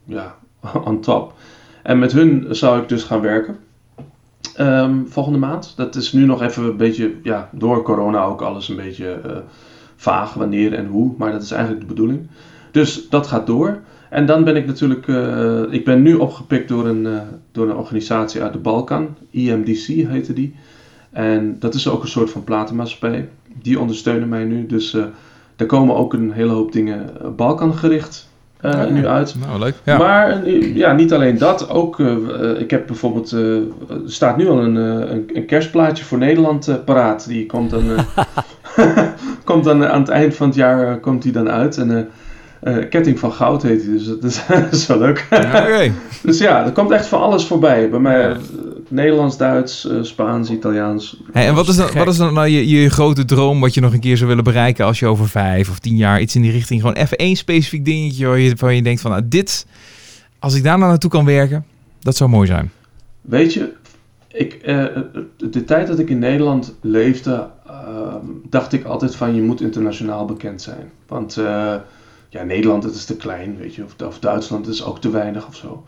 ja, 0.03 0.35
on 0.85 1.01
top. 1.01 1.33
En 1.87 1.99
met 1.99 2.11
hun 2.11 2.45
zou 2.49 2.81
ik 2.81 2.89
dus 2.89 3.03
gaan 3.03 3.21
werken. 3.21 3.57
Um, 4.59 5.07
volgende 5.09 5.39
maand. 5.39 5.73
Dat 5.75 5.95
is 5.95 6.13
nu 6.13 6.25
nog 6.25 6.41
even 6.41 6.63
een 6.63 6.77
beetje, 6.77 7.13
ja, 7.23 7.49
door 7.51 7.83
corona 7.83 8.23
ook 8.23 8.41
alles 8.41 8.69
een 8.69 8.75
beetje 8.75 9.21
uh, 9.25 9.31
vaag 9.95 10.33
wanneer 10.33 10.73
en 10.73 10.87
hoe. 10.87 11.13
Maar 11.17 11.31
dat 11.31 11.41
is 11.41 11.51
eigenlijk 11.51 11.81
de 11.81 11.87
bedoeling. 11.87 12.27
Dus 12.71 13.09
dat 13.09 13.27
gaat 13.27 13.47
door. 13.47 13.79
En 14.09 14.25
dan 14.25 14.43
ben 14.43 14.55
ik 14.55 14.65
natuurlijk, 14.65 15.07
uh, 15.07 15.61
ik 15.69 15.85
ben 15.85 16.01
nu 16.01 16.15
opgepikt 16.15 16.67
door 16.67 16.87
een, 16.87 17.05
uh, 17.05 17.21
door 17.51 17.69
een 17.69 17.75
organisatie 17.75 18.41
uit 18.41 18.53
de 18.53 18.59
Balkan. 18.59 19.15
IMDC 19.29 19.85
heette 19.87 20.33
die. 20.33 20.55
En 21.09 21.55
dat 21.59 21.73
is 21.73 21.87
ook 21.87 22.01
een 22.01 22.07
soort 22.07 22.29
van 22.29 22.43
platenmaatschappij. 22.43 23.29
Die 23.61 23.79
ondersteunen 23.79 24.29
mij 24.29 24.43
nu. 24.43 24.65
Dus 24.65 24.93
er 25.55 25.65
komen 25.65 25.95
ook 25.95 26.13
een 26.13 26.31
hele 26.31 26.53
hoop 26.53 26.71
dingen 26.71 27.11
Balkan 27.35 27.73
gericht 27.73 28.27
uh, 28.61 28.71
ja, 28.71 28.85
nu 28.85 29.07
uit. 29.07 29.35
Nou, 29.45 29.59
leuk. 29.59 29.75
Ja. 29.83 29.97
Maar 29.97 30.49
ja, 30.49 30.93
niet 30.93 31.13
alleen 31.13 31.37
dat. 31.37 31.69
Ook, 31.69 31.99
uh, 31.99 32.59
ik 32.59 32.71
heb 32.71 32.87
bijvoorbeeld, 32.87 33.31
uh, 33.31 33.55
er 33.89 34.01
staat 34.05 34.37
nu 34.37 34.47
al 34.47 34.59
een, 34.59 34.75
een, 34.75 35.29
een, 35.33 35.45
kerstplaatje 35.45 36.03
voor 36.03 36.17
Nederland 36.17 36.85
paraat. 36.85 37.27
Die 37.27 37.45
komt 37.45 37.69
dan, 37.69 37.83
komt 39.43 39.63
dan 39.63 39.85
aan 39.85 39.99
het 39.99 40.09
eind 40.09 40.35
van 40.35 40.47
het 40.47 40.55
jaar 40.55 40.99
komt 40.99 41.21
die 41.21 41.31
dan 41.31 41.49
uit. 41.49 41.77
En 41.77 42.09
Ketting 42.89 43.19
van 43.19 43.31
Goud 43.31 43.63
heet 43.63 43.83
hij, 43.83 43.91
dus 43.91 44.05
dat 44.05 44.23
is, 44.23 44.41
dat 44.47 44.71
is 44.71 44.87
wel 44.87 44.97
leuk. 44.97 45.25
Okay. 45.31 45.91
dus 46.23 46.37
ja, 46.37 46.65
er 46.65 46.71
komt 46.71 46.91
echt 46.91 47.05
van 47.05 47.21
alles 47.21 47.45
voorbij. 47.45 47.89
Bij 47.89 47.99
mij 47.99 48.35
Nederlands, 48.87 49.37
Duits, 49.37 49.87
Spaans, 50.01 50.49
Italiaans. 50.49 51.21
Hey, 51.31 51.47
en 51.47 51.55
wat 51.55 51.67
is, 51.67 51.75
dan, 51.75 51.89
wat 51.93 52.07
is 52.07 52.17
dan 52.17 52.33
nou 52.33 52.47
je, 52.47 52.67
je 52.69 52.89
grote 52.89 53.25
droom 53.25 53.59
wat 53.59 53.73
je 53.73 53.81
nog 53.81 53.93
een 53.93 53.99
keer 53.99 54.17
zou 54.17 54.29
willen 54.29 54.43
bereiken 54.43 54.85
als 54.85 54.99
je 54.99 55.05
over 55.05 55.29
vijf 55.29 55.69
of 55.69 55.79
tien 55.79 55.95
jaar 55.95 56.21
iets 56.21 56.35
in 56.35 56.41
die 56.41 56.51
richting, 56.51 56.81
gewoon 56.81 56.95
even 56.95 57.17
één 57.17 57.35
specifiek 57.35 57.85
dingetje 57.85 58.27
waar 58.27 58.39
je, 58.39 58.55
waar 58.55 58.73
je 58.73 58.81
denkt 58.81 59.01
van 59.01 59.11
nou, 59.11 59.23
dit, 59.27 59.65
als 60.39 60.55
ik 60.55 60.63
daar 60.63 60.77
nou 60.77 60.89
naartoe 60.89 61.09
kan 61.09 61.25
werken, 61.25 61.65
dat 61.99 62.15
zou 62.15 62.29
mooi 62.29 62.47
zijn. 62.47 62.71
Weet 63.21 63.53
je, 63.53 63.73
ik, 64.27 64.63
de 65.37 65.63
tijd 65.65 65.87
dat 65.87 65.99
ik 65.99 66.09
in 66.09 66.19
Nederland 66.19 66.75
leefde, 66.81 67.47
uh, 67.67 68.15
dacht 68.49 68.73
ik 68.73 68.85
altijd 68.85 69.15
van 69.15 69.35
je 69.35 69.41
moet 69.41 69.61
internationaal 69.61 70.25
bekend 70.25 70.61
zijn. 70.61 70.91
Want 71.07 71.37
ja, 72.37 72.43
Nederland 72.43 72.83
het 72.83 72.95
is 72.95 73.05
te 73.05 73.15
klein, 73.15 73.57
weet 73.57 73.75
je, 73.75 73.83
of, 73.83 74.07
of 74.07 74.19
Duitsland 74.19 74.67
is 74.67 74.83
ook 74.83 75.01
te 75.01 75.09
weinig 75.09 75.47
of 75.47 75.55
zo. 75.55 75.85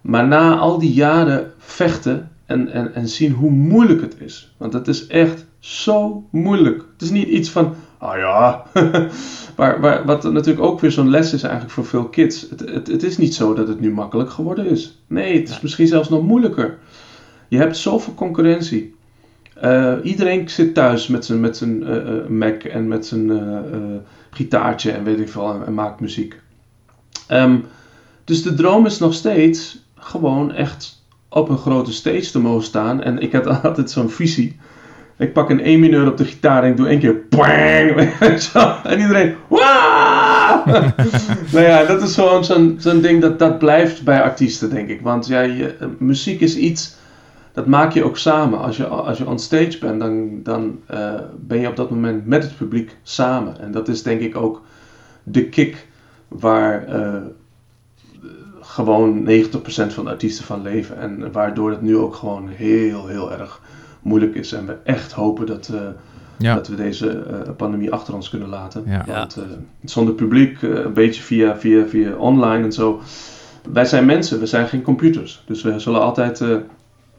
Maar 0.00 0.26
na 0.26 0.56
al 0.56 0.78
die 0.78 0.92
jaren 0.92 1.52
vechten 1.58 2.30
en, 2.46 2.68
en, 2.72 2.94
en 2.94 3.08
zien 3.08 3.32
hoe 3.32 3.50
moeilijk 3.50 4.00
het 4.00 4.16
is. 4.18 4.54
Want 4.56 4.72
het 4.72 4.88
is 4.88 5.06
echt 5.06 5.46
zo 5.58 6.26
moeilijk. 6.30 6.84
Het 6.92 7.02
is 7.02 7.10
niet 7.10 7.28
iets 7.28 7.50
van, 7.50 7.74
ah 7.98 8.16
ja. 8.18 8.62
maar, 9.56 9.80
maar 9.80 10.04
wat 10.04 10.22
natuurlijk 10.22 10.66
ook 10.66 10.80
weer 10.80 10.92
zo'n 10.92 11.10
les 11.10 11.32
is 11.32 11.42
eigenlijk 11.42 11.74
voor 11.74 11.86
veel 11.86 12.08
kids. 12.08 12.46
Het, 12.50 12.60
het, 12.60 12.86
het 12.86 13.02
is 13.02 13.18
niet 13.18 13.34
zo 13.34 13.54
dat 13.54 13.68
het 13.68 13.80
nu 13.80 13.92
makkelijk 13.92 14.30
geworden 14.30 14.66
is. 14.66 15.02
Nee, 15.06 15.38
het 15.38 15.48
is 15.48 15.60
misschien 15.60 15.86
zelfs 15.86 16.08
nog 16.08 16.22
moeilijker. 16.22 16.78
Je 17.48 17.58
hebt 17.58 17.76
zoveel 17.76 18.14
concurrentie. 18.14 18.94
Eh, 19.60 19.94
iedereen 20.02 20.48
zit 20.48 20.74
thuis 20.74 21.06
met 21.06 21.24
zijn, 21.24 21.40
met 21.40 21.56
zijn 21.56 21.84
eh, 21.84 21.96
eh, 21.96 22.26
Mac 22.26 22.62
en 22.62 22.88
met 22.88 23.06
zijn 23.06 23.30
gitaartje 24.36 24.90
en 24.90 25.04
weet 25.04 25.20
ik 25.20 25.28
veel 25.28 25.64
en, 25.66 25.74
maakt 25.74 26.00
muziek. 26.00 26.40
Ehm, 27.26 27.56
dus 28.24 28.42
de 28.42 28.54
droom 28.54 28.86
is 28.86 28.98
nog 28.98 29.14
steeds 29.14 29.84
gewoon 29.94 30.52
echt 30.52 31.02
op 31.28 31.48
een 31.48 31.58
grote 31.58 31.92
stage 31.92 32.30
te 32.30 32.40
mogen 32.40 32.64
staan. 32.64 33.02
En 33.02 33.18
ik 33.18 33.32
had 33.32 33.46
altijd 33.62 33.90
zo'n 33.90 34.10
visie. 34.10 34.56
Ik 35.18 35.32
pak 35.32 35.50
een 35.50 35.66
E 35.66 35.76
mineur 35.76 36.06
op 36.06 36.16
de 36.16 36.24
gitaar 36.24 36.62
en 36.62 36.70
ik 36.70 36.76
doe 36.76 36.88
één 36.88 36.98
keer 36.98 37.22
bang. 37.28 38.10
En 38.92 38.98
iedereen! 38.98 39.34
Nou 41.52 41.64
ja, 41.64 41.84
dat 41.84 42.02
is 42.02 42.14
gewoon 42.14 42.44
zo'n 42.44 42.76
zo'n 42.78 43.00
ding 43.00 43.20
dat, 43.20 43.38
dat 43.38 43.58
blijft 43.58 44.02
bij 44.02 44.22
artiesten, 44.22 44.70
denk 44.70 44.88
ik. 44.88 45.00
Want 45.00 45.26
ja, 45.26 45.42
eh, 45.42 45.68
muziek 45.98 46.40
is 46.40 46.56
iets, 46.56 46.96
dat 47.56 47.66
maak 47.66 47.92
je 47.92 48.04
ook 48.04 48.16
samen. 48.18 48.58
Als 48.58 48.76
je, 48.76 48.86
als 48.86 49.18
je 49.18 49.26
on 49.26 49.38
stage 49.38 49.78
bent, 49.80 50.00
dan, 50.00 50.42
dan 50.42 50.78
eh, 50.86 51.14
ben 51.38 51.60
je 51.60 51.68
op 51.68 51.76
dat 51.76 51.90
moment 51.90 52.26
met 52.26 52.42
het 52.42 52.56
publiek 52.56 52.96
samen. 53.02 53.60
En 53.60 53.72
dat 53.72 53.88
is 53.88 54.02
denk 54.02 54.20
ik 54.20 54.36
ook 54.36 54.62
de 55.22 55.48
kick 55.48 55.86
waar 56.28 56.86
eh, 56.86 57.14
gewoon 58.60 59.28
90% 59.28 59.28
van 59.88 60.04
de 60.04 60.10
artiesten 60.10 60.44
van 60.44 60.62
leven. 60.62 60.98
En 60.98 61.32
waardoor 61.32 61.70
het 61.70 61.82
nu 61.82 61.96
ook 61.96 62.14
gewoon 62.14 62.48
heel, 62.48 63.06
heel 63.06 63.32
erg 63.32 63.60
moeilijk 64.02 64.34
is. 64.34 64.52
En 64.52 64.66
we 64.66 64.76
echt 64.84 65.12
hopen 65.12 65.46
dat, 65.46 65.70
eh, 65.74 65.80
Ja. 66.38 66.54
dat 66.54 66.68
we 66.68 66.74
deze 66.74 67.10
eh, 67.20 67.50
pandemie 67.56 67.92
achter 67.92 68.14
ons 68.14 68.28
kunnen 68.28 68.48
laten. 68.48 68.82
Ja. 68.86 69.04
Want 69.06 69.36
eh, 69.36 69.42
zonder 69.84 70.14
publiek, 70.14 70.62
eh, 70.62 70.70
een 70.70 70.92
beetje 70.92 71.22
via, 71.22 71.56
via, 71.56 71.86
via 71.86 72.14
online 72.16 72.64
en 72.64 72.72
zo. 72.72 73.00
Wij 73.72 73.84
zijn 73.84 74.04
mensen, 74.04 74.38
we 74.40 74.46
zijn 74.46 74.68
geen 74.68 74.82
computers. 74.82 75.42
Dus 75.46 75.62
we 75.62 75.78
zullen 75.78 76.00
altijd. 76.00 76.44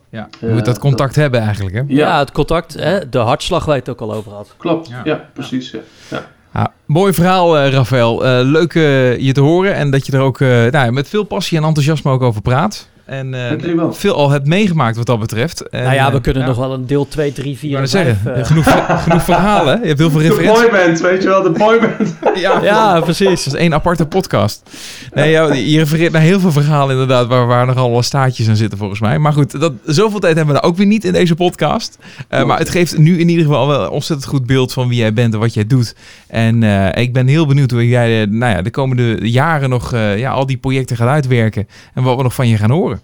Eh, 0.09 0.19
Ja. 0.19 0.27
Je 0.39 0.47
Eh, 0.47 0.53
moet 0.53 0.65
dat 0.65 0.79
contact 0.79 1.15
hebben 1.15 1.39
eigenlijk, 1.41 1.75
hè? 1.75 1.81
ja, 1.87 2.07
Ja, 2.07 2.19
het 2.19 2.31
contact, 2.31 2.73
hè, 2.73 3.09
de 3.09 3.17
hartslag 3.17 3.65
waar 3.65 3.75
je 3.75 3.79
het 3.81 3.89
ook 3.89 4.01
al 4.01 4.13
over 4.13 4.31
had. 4.31 4.53
klopt. 4.57 4.87
Ja. 4.87 5.01
Ja, 5.03 5.25
precies. 5.33 5.71
Ja. 5.71 5.79
Ja. 6.09 6.21
Ja, 6.53 6.71
mooi 6.85 7.13
verhaal, 7.13 7.57
eh 7.57 7.71
Rafael. 7.71 8.25
Eh, 8.25 8.39
leuk 8.43 8.73
eh, 8.75 9.17
je 9.19 9.31
te 9.31 9.41
horen 9.41 9.73
en 9.73 9.91
dat 9.91 10.05
je 10.05 10.11
er 10.11 10.19
ook 10.21 10.41
eh, 10.41 10.47
nou, 10.47 10.71
ja, 10.85 10.91
met 10.91 11.09
veel 11.09 11.23
passie 11.23 11.57
en 11.57 11.63
enthousiasme 11.63 12.11
ook 12.11 12.21
over 12.21 12.41
praat. 12.41 12.89
En 13.07 13.33
eh, 13.33 13.83
veel 13.91 14.15
al 14.15 14.29
hebt 14.29 14.47
meegemaakt 14.47 14.97
wat 14.97 15.05
dat 15.05 15.19
betreft. 15.19 15.69
En, 15.69 15.83
nou 15.83 15.95
ja, 15.95 16.09
we 16.09 16.17
eh, 16.17 16.21
kunnen 16.21 16.41
ja, 16.41 16.47
nog 16.47 16.57
wel 16.57 16.73
een 16.73 16.87
deel 16.87 17.07
2, 17.07 17.33
3, 17.33 17.57
4 17.57 17.69
Ik 17.69 17.75
wou 17.75 17.75
en 17.75 17.81
net 17.81 17.91
5... 17.91 18.05
zeggen, 18.05 18.35
eh, 18.35 18.45
genoeg, 18.45 18.85
genoeg 19.03 19.23
verhalen. 19.23 19.79
Je 19.81 19.87
hebt 19.87 19.99
heel 19.99 20.09
veel 20.09 20.19
De 20.19 20.27
referenties. 20.27 20.69
boyband, 20.69 20.99
weet 20.99 21.23
je 21.23 21.27
wel, 21.27 21.43
de 21.43 21.49
boyband. 21.49 22.15
Ja, 22.35 22.61
ja, 22.63 22.99
precies. 22.99 23.43
Dat 23.43 23.53
is 23.53 23.59
één 23.59 23.73
aparte 23.73 24.05
podcast. 24.05 24.69
Nee, 25.13 25.31
ja, 25.31 25.53
je 25.53 25.77
refereert 25.77 26.11
naar 26.11 26.21
heel 26.21 26.39
veel 26.39 26.51
verhalen 26.51 26.91
inderdaad, 26.91 27.27
waar, 27.27 27.47
waar 27.47 27.65
nogal 27.65 27.91
wat 27.91 28.05
staartjes 28.05 28.49
aan 28.49 28.55
zitten 28.55 28.77
volgens 28.77 28.99
mij. 28.99 29.19
Maar 29.19 29.33
goed, 29.33 29.59
dat, 29.59 29.73
zoveel 29.85 30.19
tijd 30.19 30.35
hebben 30.35 30.53
we 30.55 30.61
daar 30.61 30.69
ook 30.69 30.77
weer 30.77 30.85
niet 30.85 31.03
in 31.03 31.13
deze 31.13 31.35
podcast. 31.35 31.97
Eh, 32.27 32.45
maar 32.45 32.57
het 32.57 32.69
geeft 32.69 32.97
nu 32.97 33.19
in 33.19 33.29
ieder 33.29 33.45
geval 33.45 33.67
wel 33.67 33.81
een 33.81 33.89
ontzettend 33.89 34.29
goed 34.29 34.45
beeld 34.45 34.73
van 34.73 34.87
wie 34.87 34.97
jij 34.97 35.13
bent 35.13 35.33
en 35.33 35.39
wat 35.39 35.53
jij 35.53 35.67
doet. 35.67 35.95
En 36.27 36.63
eh, 36.63 37.03
ik 37.03 37.13
ben 37.13 37.27
heel 37.27 37.45
benieuwd 37.45 37.71
hoe 37.71 37.87
jij 37.87 38.25
nou 38.25 38.55
ja, 38.55 38.61
de 38.61 38.69
komende 38.69 39.29
jaren 39.29 39.69
nog 39.69 39.93
eh, 39.93 40.17
ja, 40.17 40.31
al 40.31 40.45
die 40.45 40.57
projecten 40.57 40.97
gaat 40.97 41.07
uitwerken. 41.07 41.67
En 41.93 42.03
wat 42.03 42.17
we 42.17 42.23
nog 42.23 42.33
van 42.33 42.47
je 42.47 42.57
gaan 42.57 42.71
horen. 42.71 42.96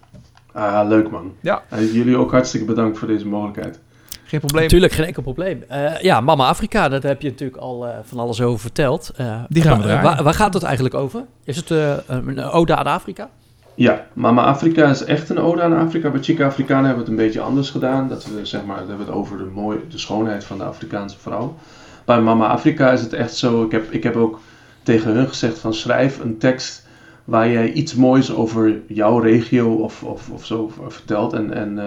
Ah, 0.54 0.88
leuk 0.88 1.12
man. 1.12 1.34
Ja. 1.42 1.62
En 1.70 1.86
jullie 1.86 2.18
ook 2.18 2.32
hartstikke 2.32 2.66
bedankt 2.66 2.98
voor 2.98 3.08
deze 3.08 3.28
mogelijkheid. 3.28 3.80
Geen 4.24 4.40
probleem. 4.40 4.64
Natuurlijk, 4.64 4.94
geen 4.94 5.06
enkel 5.06 5.22
probleem. 5.22 5.64
Eh, 5.68 6.00
ja, 6.02 6.22
Mama 6.22 6.48
Afrika, 6.48 6.90
daar 6.90 7.02
heb 7.02 7.22
je 7.22 7.30
natuurlijk 7.30 7.62
al 7.62 7.88
eh, 7.88 7.98
van 8.04 8.20
alles 8.20 8.42
over 8.42 8.60
verteld. 8.60 9.12
Eh, 9.16 9.44
Die 9.48 9.62
gaan 9.64 9.82
we 9.82 9.88
waar, 10.02 10.24
waar 10.24 10.34
gaat 10.34 10.54
het 10.54 10.64
eigenlijk 10.64 10.96
over? 10.96 11.24
Is 11.44 11.56
het 11.56 11.72
eh, 11.72 11.94
een 12.08 12.40
ode 12.40 12.76
aan 12.76 12.86
Afrika? 12.86 13.30
Ja, 13.76 14.06
Mama 14.14 14.44
Afrika 14.44 14.90
is 14.90 15.04
echt 15.04 15.30
een 15.30 15.40
ode 15.40 15.62
aan 15.62 15.78
Afrika. 15.78 16.10
Bij 16.10 16.22
Chica 16.24 16.46
Africana 16.46 16.86
hebben 16.88 17.06
we 17.06 17.12
het 17.12 17.20
een 17.20 17.26
beetje 17.26 17.42
anders 17.42 17.70
gedaan. 17.70 18.08
Dat 18.08 18.26
we, 18.26 18.46
zeg 18.46 18.66
maar, 18.66 18.82
we 18.82 18.88
hebben 18.88 19.06
het 19.06 19.16
over 19.16 19.38
de, 19.38 19.44
mooie, 19.44 19.80
de 19.90 19.98
schoonheid 19.98 20.44
van 20.44 20.58
de 20.58 20.64
Afrikaanse 20.64 21.20
vrouw. 21.20 21.56
Bij 22.06 22.22
Mama 22.22 22.48
Afrika 22.48 22.92
is 22.92 23.02
het 23.02 23.14
echt 23.14 23.36
zo. 23.36 23.64
Ik 23.64 23.72
heb, 23.72 23.92
ik 23.92 24.04
heb 24.04 24.16
ook 24.16 24.40
tegen 24.84 25.12
hun 25.12 25.28
gezegd 25.28 25.60
van 25.60 25.74
schrijf 25.74 26.20
een 26.20 26.38
tekst 26.38 26.83
waar 27.24 27.50
jij 27.50 27.72
iets 27.72 27.96
moois 27.96 28.34
over 28.34 28.82
jouw 28.88 29.20
regio 29.20 29.74
of, 29.74 30.04
of, 30.04 30.30
of 30.30 30.46
zo 30.46 30.72
vertelt. 30.88 31.34
En, 31.34 31.54
en 31.54 31.80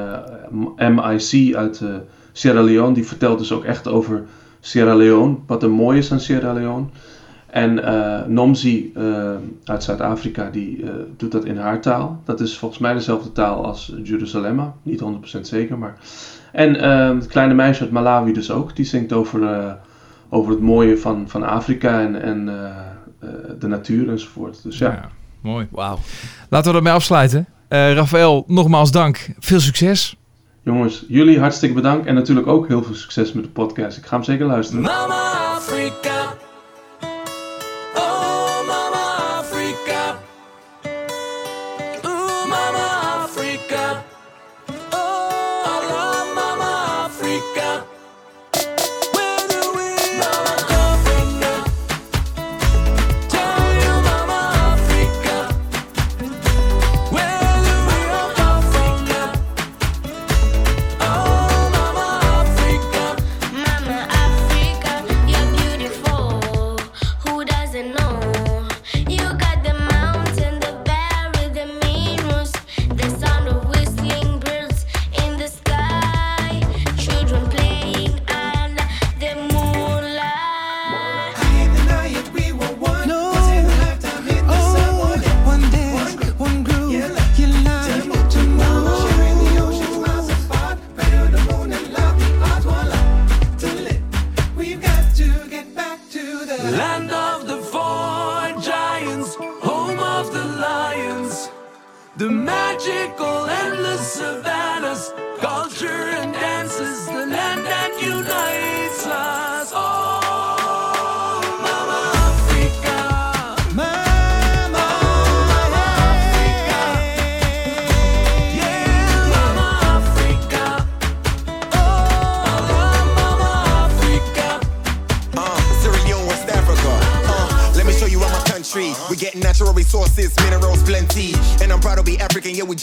eh, 0.78 0.88
MIC 0.88 1.54
uit 1.54 1.80
eh, 1.80 1.94
Sierra 2.32 2.62
Leone, 2.62 2.94
die 2.94 3.06
vertelt 3.06 3.38
dus 3.38 3.52
ook 3.52 3.64
echt 3.64 3.88
over 3.88 4.24
Sierra 4.60 4.94
Leone. 4.94 5.36
Wat 5.46 5.62
er 5.62 5.70
mooi 5.70 5.98
is 5.98 6.12
aan 6.12 6.20
Sierra 6.20 6.52
Leone. 6.52 6.86
En 7.46 7.84
eh, 7.84 8.26
Nomzi 8.26 8.92
uit 9.64 9.82
Zuid-Afrika, 9.82 10.50
die 10.50 10.84
doet 11.16 11.32
dat 11.32 11.44
in 11.44 11.56
haar 11.56 11.80
taal. 11.80 12.20
Dat 12.24 12.40
is 12.40 12.58
volgens 12.58 12.80
mij 12.80 12.92
dezelfde 12.92 13.32
taal 13.32 13.64
als 13.64 13.94
Jeruzalemma. 14.02 14.74
Niet 14.82 15.02
100% 15.38 15.40
zeker, 15.40 15.78
maar... 15.78 15.98
En 16.52 16.74
het 17.14 17.26
kleine 17.26 17.54
meisje 17.54 17.82
uit 17.82 17.90
Malawi 17.90 18.32
dus 18.32 18.50
ook. 18.50 18.76
Die 18.76 18.84
zingt 18.84 19.12
over, 19.12 19.76
over 20.28 20.50
het 20.50 20.60
mooie 20.60 20.98
van, 20.98 21.28
van 21.28 21.42
Afrika 21.42 22.00
en, 22.00 22.22
en 22.22 22.46
de 23.58 23.66
natuur 23.66 24.08
enzovoort. 24.08 24.62
Dus 24.62 24.78
Ja, 24.78 25.10
mooi. 25.46 25.66
Wauw. 25.70 25.98
Laten 26.50 26.70
we 26.70 26.76
ermee 26.76 26.92
afsluiten. 26.92 27.46
Eh 27.68 27.92
Rafael, 27.92 28.44
nogmaals 28.46 28.90
dank. 28.90 29.28
Veel 29.38 29.60
succes. 29.60 30.16
jongens, 30.62 31.04
jullie 31.08 31.38
hartstikke 31.40 31.74
bedankt. 31.74 32.06
En 32.06 32.14
natuurlijk 32.14 32.46
ook 32.46 32.68
heel 32.68 32.82
veel 32.82 32.94
succes 32.94 33.32
met 33.32 33.44
de 33.44 33.50
podcast. 33.50 33.96
Ik 33.96 34.06
ga 34.06 34.14
hem 34.14 34.24
zeker 34.24 34.46
luisteren. 34.46 34.82
Mama 34.82 35.54
Africa. 35.56 36.36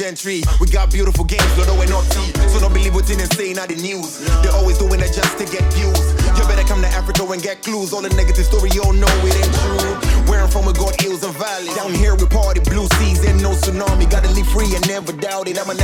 We 0.04 0.68
got 0.68 0.92
beautiful 0.92 1.24
games, 1.24 1.48
although 1.58 1.80
we're 1.80 1.88
not 1.88 2.04
tea. 2.12 2.36
So 2.52 2.60
don't 2.60 2.74
believe 2.74 2.94
what's 2.94 3.10
in 3.10 3.22
and 3.24 3.32
saying 3.32 3.58
out 3.58 3.70
the 3.70 3.80
news. 3.80 4.20
They're 4.44 4.52
always 4.52 4.78
doing 4.78 5.00
it 5.00 5.16
just 5.16 5.38
to 5.40 5.46
get 5.48 5.64
views. 5.72 5.96
You 6.36 6.44
better 6.44 6.68
come 6.68 6.82
to 6.82 6.92
Africa 6.92 7.24
and 7.24 7.42
get 7.42 7.64
clues. 7.64 7.94
All 7.94 8.02
the 8.02 8.12
negative 8.12 8.44
story, 8.44 8.70
you 8.76 8.84
all 8.84 8.92
know 8.92 9.08
it 9.24 9.32
ain't 9.32 9.56
true. 9.64 9.96
Where 10.28 10.44
I'm 10.44 10.52
from, 10.52 10.66
we 10.68 10.74
got 10.74 11.00
hills 11.00 11.24
and 11.24 11.32
valleys. 11.40 11.74
Down 11.80 11.96
here, 11.96 12.16
we 12.20 12.28
party 12.28 12.60
blue 12.68 12.84
seas 13.00 13.24
and 13.24 13.42
no 13.42 13.56
tsunami. 13.56 14.04
Gotta 14.12 14.28
live 14.36 14.48
free 14.52 14.76
and 14.76 14.84
never 14.92 15.14
doubt 15.14 15.48
it. 15.48 15.56
I'm 15.56 15.70
an 15.72 15.80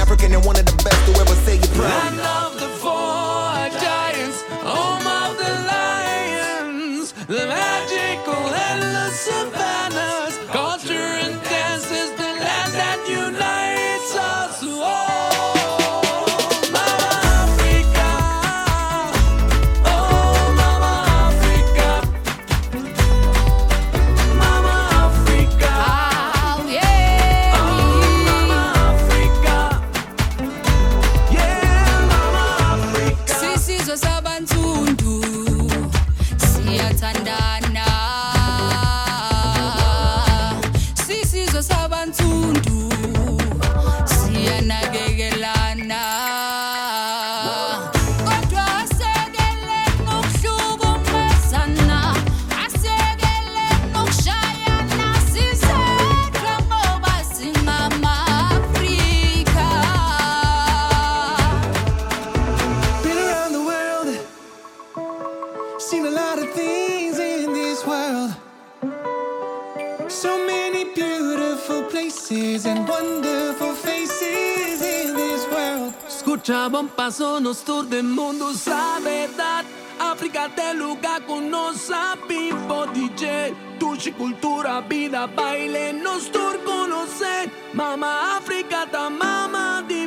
Paso 77.10 77.40
nos 77.40 77.64
tour 77.64 77.88
del 77.88 78.04
mundo, 78.04 78.54
sabe 78.54 79.26
verdad. 79.26 79.66
África 80.00 80.48
te 80.56 80.76
lugar 80.76 81.26
con 81.26 81.50
nos 81.50 81.90
vivo 82.28 82.86
DJ. 82.94 83.52
Tushi, 83.80 84.12
cultura, 84.12 84.80
vida, 84.82 85.26
baile, 85.26 85.92
nos 85.92 86.30
tour 86.30 86.64
conocer. 86.64 87.50
Mama 87.74 88.38
África, 88.38 88.86
ta 88.92 89.10
mama 89.10 89.84
di 89.88 89.99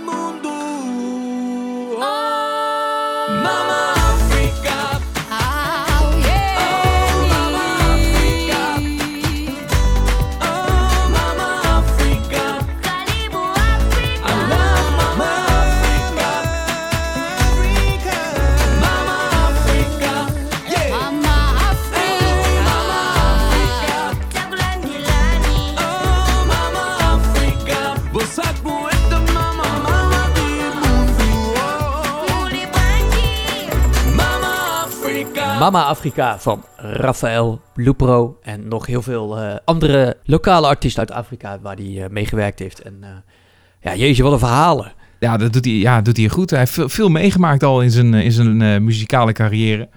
Mama 35.62 35.84
Afrika 35.84 36.38
van 36.38 36.64
Rafael 36.76 37.60
Lupro 37.74 38.38
en 38.42 38.68
nog 38.68 38.86
heel 38.86 39.02
veel 39.02 39.38
eh, 39.38 39.56
andere 39.64 40.16
lokale 40.24 40.66
artiesten 40.66 41.00
uit 41.00 41.10
Afrika 41.10 41.58
waar 41.60 41.76
hij 41.76 42.02
eh, 42.04 42.10
meegewerkt 42.10 42.58
heeft. 42.58 42.80
En 42.80 42.96
eh, 43.00 43.08
ja, 43.80 43.94
jeetje, 43.94 44.22
wat 44.22 44.32
een 44.32 44.38
verhalen. 44.38 44.92
Ja, 45.20 45.36
dat 45.36 45.52
doet 45.52 45.64
hij, 45.64 45.74
ja, 45.74 46.00
doet 46.00 46.16
hij 46.16 46.28
goed. 46.28 46.50
Hij 46.50 46.58
heeft 46.58 46.72
veel, 46.72 46.88
veel 46.88 47.08
meegemaakt 47.08 47.62
al 47.62 47.82
in 47.82 47.90
zijn, 47.90 48.14
in 48.14 48.32
zijn 48.32 48.84
muzikale 48.84 49.32
carrière. 49.32 49.88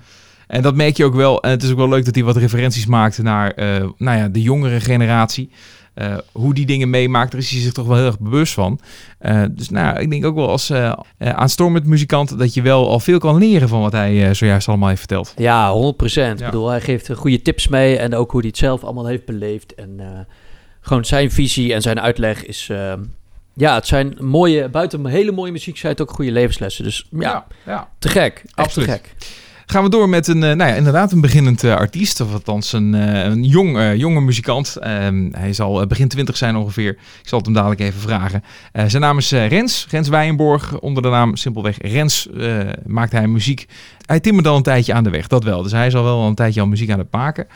En 0.47 0.61
dat 0.61 0.75
merk 0.75 0.97
je 0.97 1.05
ook 1.05 1.15
wel. 1.15 1.41
En 1.41 1.49
het 1.49 1.63
is 1.63 1.71
ook 1.71 1.77
wel 1.77 1.89
leuk 1.89 2.05
dat 2.05 2.15
hij 2.15 2.23
wat 2.23 2.37
referenties 2.37 2.85
maakt 2.85 3.21
naar 3.21 3.53
nou 3.97 4.17
ja, 4.17 4.27
de 4.27 4.41
jongere 4.41 4.79
generatie. 4.79 5.51
Eh, 5.95 6.17
hoe 6.31 6.53
die 6.53 6.65
dingen 6.65 6.89
meemaakt, 6.89 7.31
daar 7.31 7.41
is 7.41 7.51
hij 7.51 7.61
zich 7.61 7.71
toch 7.71 7.87
wel 7.87 7.97
heel 7.97 8.05
erg 8.05 8.19
bewust 8.19 8.53
van. 8.53 8.79
Eh, 9.17 9.43
dus 9.51 9.69
nou, 9.69 9.99
ik 9.99 10.09
denk 10.09 10.25
ook 10.25 10.35
wel 10.35 10.49
als 10.49 10.69
eh, 10.69 10.93
aanstormend 11.17 11.85
muzikant 11.85 12.39
dat 12.39 12.53
je 12.53 12.61
wel 12.61 12.89
al 12.89 12.99
veel 12.99 13.19
kan 13.19 13.37
leren 13.37 13.69
van 13.69 13.81
wat 13.81 13.91
hij 13.91 14.33
zojuist 14.33 14.67
allemaal 14.67 14.87
heeft 14.87 14.99
verteld. 14.99 15.33
Ja, 15.37 15.73
100%. 15.73 16.39
Ik 16.39 16.45
bedoel, 16.45 16.69
hij 16.69 16.81
geeft 16.81 17.13
goede 17.13 17.41
tips 17.41 17.67
mee 17.67 17.97
en 17.97 18.15
ook 18.15 18.31
hoe 18.31 18.39
hij 18.39 18.49
het 18.49 18.57
zelf 18.57 18.83
allemaal 18.83 19.05
heeft 19.07 19.25
beleefd. 19.25 19.75
En 19.75 19.99
gewoon 20.85 21.05
zijn 21.05 21.31
visie 21.31 21.73
en 21.73 21.81
zijn 21.81 21.99
uitleg 21.99 22.45
is... 22.45 22.69
eh, 22.69 22.93
ja, 23.53 23.75
het 23.75 23.87
zijn 23.87 24.17
mooie, 24.19 24.69
buiten 24.69 25.05
hele 25.05 25.31
mooie 25.31 25.51
muziek 25.51 25.77
zijn 25.77 25.91
het 25.91 26.01
ook 26.01 26.11
goede 26.11 26.31
levenslessen. 26.31 26.83
Dus 26.83 27.07
ja, 27.19 27.47
ja. 27.65 27.89
te 27.99 28.09
gek. 28.09 28.41
Echt 28.45 28.55
Absoluut. 28.55 28.87
te 28.87 28.93
gek. 28.93 29.15
Gaan 29.65 29.83
we 29.83 29.89
door 29.89 30.09
met 30.09 30.27
een, 30.27 30.43
eh, 30.43 30.55
nou 30.55 30.69
ja, 30.69 30.75
inderdaad 30.75 31.11
een 31.11 31.21
beginnend 31.21 31.63
eh, 31.63 31.75
artiest, 31.75 32.21
of 32.21 32.33
althans 32.33 32.73
een, 32.73 32.93
eh, 32.93 33.23
een 33.23 33.43
jong, 33.43 33.93
jonge 33.95 34.21
muzikant. 34.21 34.75
Ehm, 34.75 35.29
hij 35.31 35.53
zal 35.53 35.87
begin 35.87 36.07
twintig 36.07 36.37
zijn 36.37 36.55
ongeveer. 36.55 36.89
Ik 36.91 37.27
zal 37.27 37.37
het 37.37 37.47
hem 37.47 37.55
dadelijk 37.55 37.81
even 37.81 37.99
vragen. 37.99 38.43
Zijn 38.87 39.01
naam 39.01 39.17
is 39.17 39.31
Rens, 39.31 39.87
Rens 39.89 40.09
Wijnborg. 40.09 40.79
Onder 40.79 41.03
de 41.03 41.09
naam 41.09 41.35
simpelweg 41.35 41.77
Rens 41.81 42.29
eh, 42.29 42.59
maakt 42.85 43.11
hij 43.11 43.27
muziek. 43.27 43.67
Hij 44.05 44.19
timmert 44.19 44.47
al 44.47 44.55
een 44.55 44.63
tijdje 44.63 44.93
aan 44.93 45.03
de 45.03 45.09
weg, 45.09 45.27
dat 45.27 45.43
wel. 45.43 45.63
Dus 45.63 45.71
hij 45.71 45.87
is 45.87 45.95
al 45.95 46.03
wel 46.03 46.27
een 46.27 46.35
tijdje 46.35 46.61
al 46.61 46.67
muziek 46.67 46.91
aan 46.91 46.99
het 46.99 47.11
maken. 47.11 47.47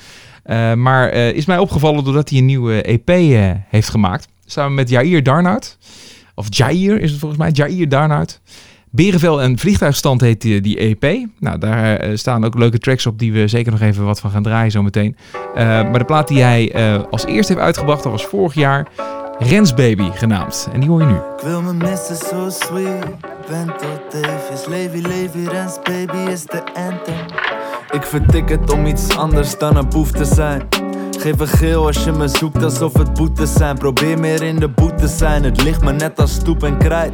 Maar 0.79 1.11
is 1.13 1.45
mij 1.45 1.57
opgevallen 1.57 2.03
doordat 2.03 2.29
hij 2.29 2.37
een 2.37 2.45
nieuwe 2.45 2.81
EP 2.81 3.09
heeft 3.69 3.89
gemaakt. 3.89 4.27
Samen 4.45 4.73
met 4.73 4.89
Jair 4.89 5.23
Darnout. 5.23 5.77
Of 6.35 6.47
Jair 6.49 7.01
is 7.01 7.11
het 7.11 7.19
volgens 7.19 7.39
mij, 7.39 7.51
Jair 7.51 7.89
Darnout. 7.89 8.39
Berenvel 8.91 9.41
en 9.41 9.57
Vliegtuigstand 9.57 10.21
heet 10.21 10.41
die, 10.41 10.61
die 10.61 10.77
EP. 10.77 11.27
Nou, 11.39 11.57
daar 11.57 11.95
eh, 11.95 12.15
staan 12.15 12.45
ook 12.45 12.57
leuke 12.57 12.77
tracks 12.77 13.05
op 13.05 13.19
die 13.19 13.33
we 13.33 13.47
zeker 13.47 13.71
nog 13.71 13.81
even 13.81 14.05
wat 14.05 14.19
van 14.19 14.31
gaan 14.31 14.43
draaien 14.43 14.71
zometeen. 14.71 15.15
Eh 15.55 15.65
maar 15.65 15.99
de 15.99 16.05
plaat 16.05 16.27
die 16.27 16.41
hij 16.41 16.71
eh, 16.71 17.03
als 17.09 17.25
eerste 17.25 17.53
heeft 17.53 17.65
uitgebracht, 17.65 18.03
dat 18.03 18.11
was 18.11 18.25
vorig 18.25 18.53
jaar, 18.53 18.87
Rens 19.39 19.73
Baby 19.73 20.09
genaamd. 20.11 20.69
En 20.73 20.79
die 20.79 20.89
hoor 20.89 20.99
je 20.99 21.05
nu. 21.05 21.13
Ik 21.13 21.43
wil 21.43 21.61
me 21.61 21.73
missen 21.73 22.15
zo 22.15 22.49
sweet. 22.49 23.05
Ben 23.49 23.65
tot 23.65 24.13
even. 24.13 24.69
Levy, 24.69 25.07
Levy, 25.07 25.49
Rens, 25.49 25.79
baby 25.83 26.31
is 26.31 26.43
de 26.43 26.63
anthem. 26.73 27.25
Ik 27.91 28.03
vertik 28.03 28.49
het 28.49 28.71
om 28.71 28.85
iets 28.85 29.17
anders 29.17 29.57
dan 29.57 29.75
een 29.75 29.89
boef 29.89 30.11
te 30.11 30.25
zijn. 30.25 30.61
Geef 31.19 31.39
een 31.39 31.47
geel 31.47 31.85
als 31.85 32.03
je 32.03 32.11
me 32.11 32.27
zoekt 32.27 32.63
alsof 32.63 32.93
het 32.93 33.13
boetes 33.13 33.53
zijn. 33.53 33.77
Probeer 33.77 34.19
meer 34.19 34.43
in 34.43 34.55
de 34.55 34.67
boet 34.67 34.97
te 34.97 35.07
zijn. 35.07 35.43
Het 35.43 35.63
ligt 35.63 35.81
me 35.81 35.91
net 35.91 36.19
als 36.19 36.33
stoep 36.33 36.63
en 36.63 36.77
krijt. 36.77 37.13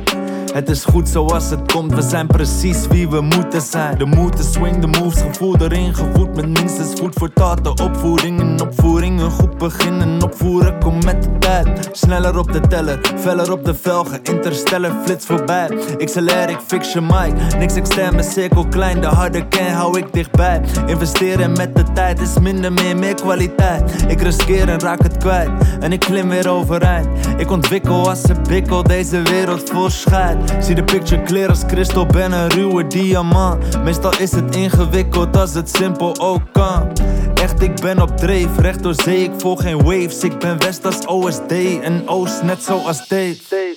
Het 0.54 0.70
is 0.70 0.86
goed 0.86 1.10
zoals 1.10 1.50
het 1.50 1.72
komt, 1.72 1.94
we 1.94 2.02
zijn 2.02 2.28
precies 2.28 2.88
wie 2.88 3.10
we 3.10 3.22
moeten 3.22 3.62
zijn. 3.62 3.98
De 3.98 4.06
moeten 4.06 4.44
swing, 4.44 4.80
de 4.80 4.88
moves, 5.00 5.22
gevoel 5.22 5.58
erin 5.58 5.96
gevoed 5.96 6.36
met 6.36 6.48
minstens 6.48 7.00
voet 7.00 7.14
voor 7.18 7.34
taal. 7.34 7.62
De 7.62 7.74
opvoeding 7.84 8.40
en 8.40 8.62
opvoering, 8.62 9.20
een 9.20 9.32
goed 9.32 9.58
begin 9.58 10.02
en 10.02 10.24
opvoeren, 10.24 10.80
kom 10.80 11.04
met 11.04 11.24
de 11.24 11.38
tijd. 11.40 11.90
Sneller 11.92 12.38
op 12.38 12.52
de 12.52 12.60
teller, 12.60 13.00
feller 13.18 13.52
op 13.52 13.66
de 13.66 13.76
velgen, 13.76 14.20
interstellar 14.24 14.92
flits 15.06 15.26
voorbij. 15.26 15.68
XLR, 16.06 16.50
ik 16.50 16.60
fix 16.68 16.94
je 16.94 17.02
mic, 17.02 17.58
niks 17.58 17.76
extern, 17.76 18.14
mijn 18.16 18.32
cirkel 18.32 18.68
klein. 18.68 19.02
De 19.02 19.08
harde 19.08 19.48
kern 19.48 19.74
hou 19.74 19.98
ik 19.98 20.14
dichtbij. 20.14 20.62
Investeren 20.86 21.52
met 21.52 21.76
de 21.76 21.84
tijd 21.94 22.22
is 22.22 22.40
minder 22.40 22.74
meer, 22.74 22.98
meer 22.98 23.16
kwaliteit. 23.16 24.06
Ik 24.08 24.22
riskeer 24.22 24.70
en 24.70 24.80
raak 24.80 25.02
het 25.04 25.18
kwijt, 25.18 25.50
en 25.80 25.92
ik 25.92 26.00
klim 26.00 26.30
weer 26.30 26.50
overeind. 26.50 27.08
Ik 27.38 27.52
ontwikkel 27.52 28.10
als 28.10 28.30
een 28.30 28.44
bikkel, 28.48 28.84
deze 28.84 29.22
wereld 29.22 29.70
vol 29.70 29.90
scheid. 29.90 30.35
Zie 30.60 30.76
de 30.76 30.84
picture 30.84 31.22
clear 31.24 31.50
als 31.50 31.66
kristal, 31.66 32.06
ben 32.06 32.32
een 32.32 32.50
ruwe 32.50 32.88
diamant. 32.88 33.84
Meestal 33.84 34.18
is 34.20 34.32
het 34.32 34.56
ingewikkeld 34.56 35.38
als 35.38 35.54
het 35.54 35.70
simpel 35.70 36.20
ook 36.20 36.42
kan. 36.52 36.92
Echt, 37.34 37.62
ik 37.62 37.76
ben 37.82 38.02
op 38.02 38.18
dreef, 38.18 38.58
recht 38.58 38.84
door 38.84 38.94
zee, 38.94 39.24
ik 39.24 39.32
volg 39.38 39.62
geen 39.62 39.84
waves. 39.84 40.24
Ik 40.24 40.40
ben 40.40 40.60
west 40.60 40.86
als 40.86 41.06
OSD 41.06 41.52
en 41.82 42.08
oost 42.08 42.44
net 42.44 42.64
zoals 42.64 43.08
Dave. 43.08 43.76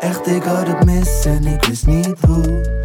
Echt, 0.00 0.26
ik 0.26 0.42
had 0.42 0.66
het 0.66 0.84
mis 0.84 1.24
en 1.24 1.46
ik 1.46 1.64
wist 1.64 1.86
niet 1.86 2.14
hoe. 2.26 2.80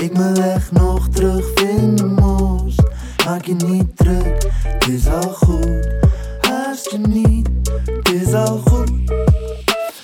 Ik 0.00 0.16
mijn 0.18 0.34
weg 0.34 0.72
nog 0.72 1.08
terugvinden 1.08 2.14
moest. 2.14 2.82
Maak 3.24 3.44
je 3.44 3.54
niet 3.54 3.96
druk, 3.96 4.46
het 4.62 4.88
is 4.88 5.08
al 5.08 5.32
goed. 5.32 5.88
Haast 6.40 6.90
je 6.90 6.98
niet, 6.98 7.48
het 7.84 8.12
is 8.12 8.32
al 8.32 8.60
goed. 8.64 8.90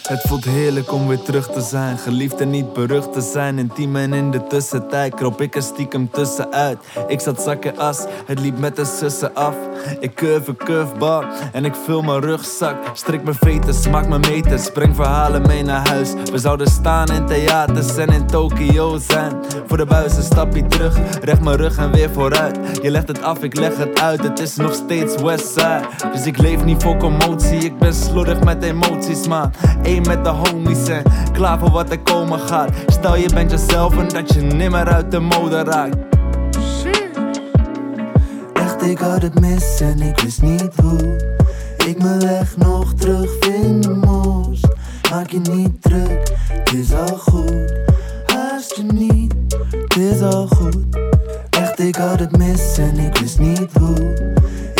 Het 0.09 0.21
voelt 0.21 0.45
heerlijk 0.45 0.93
om 0.93 1.07
weer 1.07 1.23
terug 1.23 1.51
te 1.51 1.61
zijn. 1.61 1.99
Geliefd 1.99 2.41
en 2.41 2.51
niet 2.51 2.73
berucht 2.73 3.13
te 3.13 3.21
zijn. 3.21 3.59
Intiem 3.59 3.97
en 3.97 4.13
in 4.13 4.31
de 4.31 4.47
tussentijd 4.47 5.15
kroop 5.15 5.41
ik 5.41 5.57
er 5.57 5.63
stiekem 5.63 6.11
tussenuit. 6.11 6.79
Ik 7.09 7.21
zat 7.21 7.43
zakken 7.43 7.79
as, 7.79 8.05
het 8.27 8.41
liep 8.41 8.59
met 8.59 8.77
de 8.77 8.85
sussen 8.85 9.35
af. 9.35 9.55
Ik 10.01 10.15
curve 10.15 10.51
een 10.51 10.57
curveball 10.57 11.25
en 11.53 11.65
ik 11.65 11.75
vul 11.75 12.03
mijn 12.03 12.21
rugzak. 12.21 12.77
Strik 12.93 13.23
mijn 13.23 13.37
veten, 13.37 13.75
smaak 13.75 14.09
mijn 14.09 14.21
meters. 14.21 14.71
Breng 14.71 14.95
verhalen 14.95 15.47
mee 15.47 15.63
naar 15.63 15.89
huis. 15.89 16.13
We 16.33 16.39
zouden 16.39 16.67
staan 16.67 17.09
in 17.09 17.27
theaters 17.27 17.97
en 17.97 18.09
in 18.09 18.27
Tokio 18.27 18.99
zijn. 18.99 19.33
Voor 19.67 19.77
de 19.77 19.87
buis 19.87 20.17
een 20.17 20.23
stapje 20.23 20.67
terug, 20.67 20.99
recht 21.21 21.41
mijn 21.41 21.57
rug 21.57 21.77
en 21.77 21.93
weer 21.93 22.11
vooruit. 22.11 22.59
Je 22.83 22.91
legt 22.91 23.09
het 23.09 23.23
af, 23.23 23.43
ik 23.43 23.57
leg 23.57 23.77
het 23.77 24.01
uit. 24.01 24.23
Het 24.23 24.39
is 24.39 24.57
nog 24.57 24.75
steeds 24.75 25.23
Westside. 25.23 25.87
Dus 26.13 26.27
ik 26.27 26.39
leef 26.39 26.65
niet 26.65 26.83
voor 26.83 26.97
commotie. 26.97 27.59
Ik 27.59 27.79
ben 27.79 27.95
slordig 27.95 28.41
met 28.41 28.63
emoties, 28.63 29.27
maar 29.29 29.51
met 30.01 30.25
de 30.25 30.31
homies 30.31 30.89
en 30.89 31.03
klaar 31.33 31.59
voor 31.59 31.71
wat 31.71 31.91
er 31.91 31.99
komen 31.99 32.39
gaat. 32.39 32.71
Stel 32.87 33.17
je 33.17 33.29
bent 33.35 33.51
jezelf 33.51 33.99
en 33.99 34.09
dat 34.09 34.35
je 34.35 34.41
nimmer 34.41 34.87
uit 34.93 35.11
de 35.11 35.21
mode 35.21 35.63
raakt. 35.63 35.97
Echt, 38.53 38.83
ik 38.83 38.99
had 38.99 39.23
het 39.23 39.41
mis 39.41 39.81
en 39.81 40.01
ik 40.01 40.21
wist 40.21 40.43
niet 40.43 40.71
hoe. 40.83 41.35
Ik 41.87 42.03
mijn 42.03 42.21
weg 42.21 42.57
nog 42.57 42.95
terugvinden 42.95 43.99
moest. 43.99 44.69
Maak 45.11 45.31
je 45.31 45.41
niet 45.53 45.83
druk, 45.83 46.33
het 46.49 46.73
is 46.73 46.93
al 46.93 47.17
goed. 47.19 47.73
Haast 48.27 48.77
je 48.77 48.83
niet, 48.83 49.35
het 49.71 49.97
is 49.97 50.21
al 50.21 50.47
goed. 50.47 50.77
Echt, 51.51 51.79
ik 51.79 51.97
had 51.97 52.19
het 52.19 52.37
mis 52.37 52.79
en 52.79 52.99
ik 52.99 53.17
wist 53.17 53.39
niet 53.39 53.73
hoe. 53.79 54.33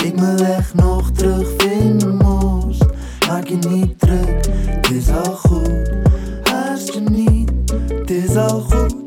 Ik 0.05 0.21
mijn 0.21 0.37
weg 0.37 0.75
nog 0.75 1.11
terugvinden 1.11 2.17
moest. 2.17 2.85
Maak 3.29 3.47
je 3.47 3.57
niet 3.57 3.99
druk, 3.99 4.34
is 5.05 5.11
al 5.11 5.35
goed. 5.35 5.91
Haast 6.43 6.93
je 6.93 7.01
niet, 7.01 7.53
het 7.89 8.11
is 8.11 8.37
al 8.37 8.61
goed. 8.61 9.04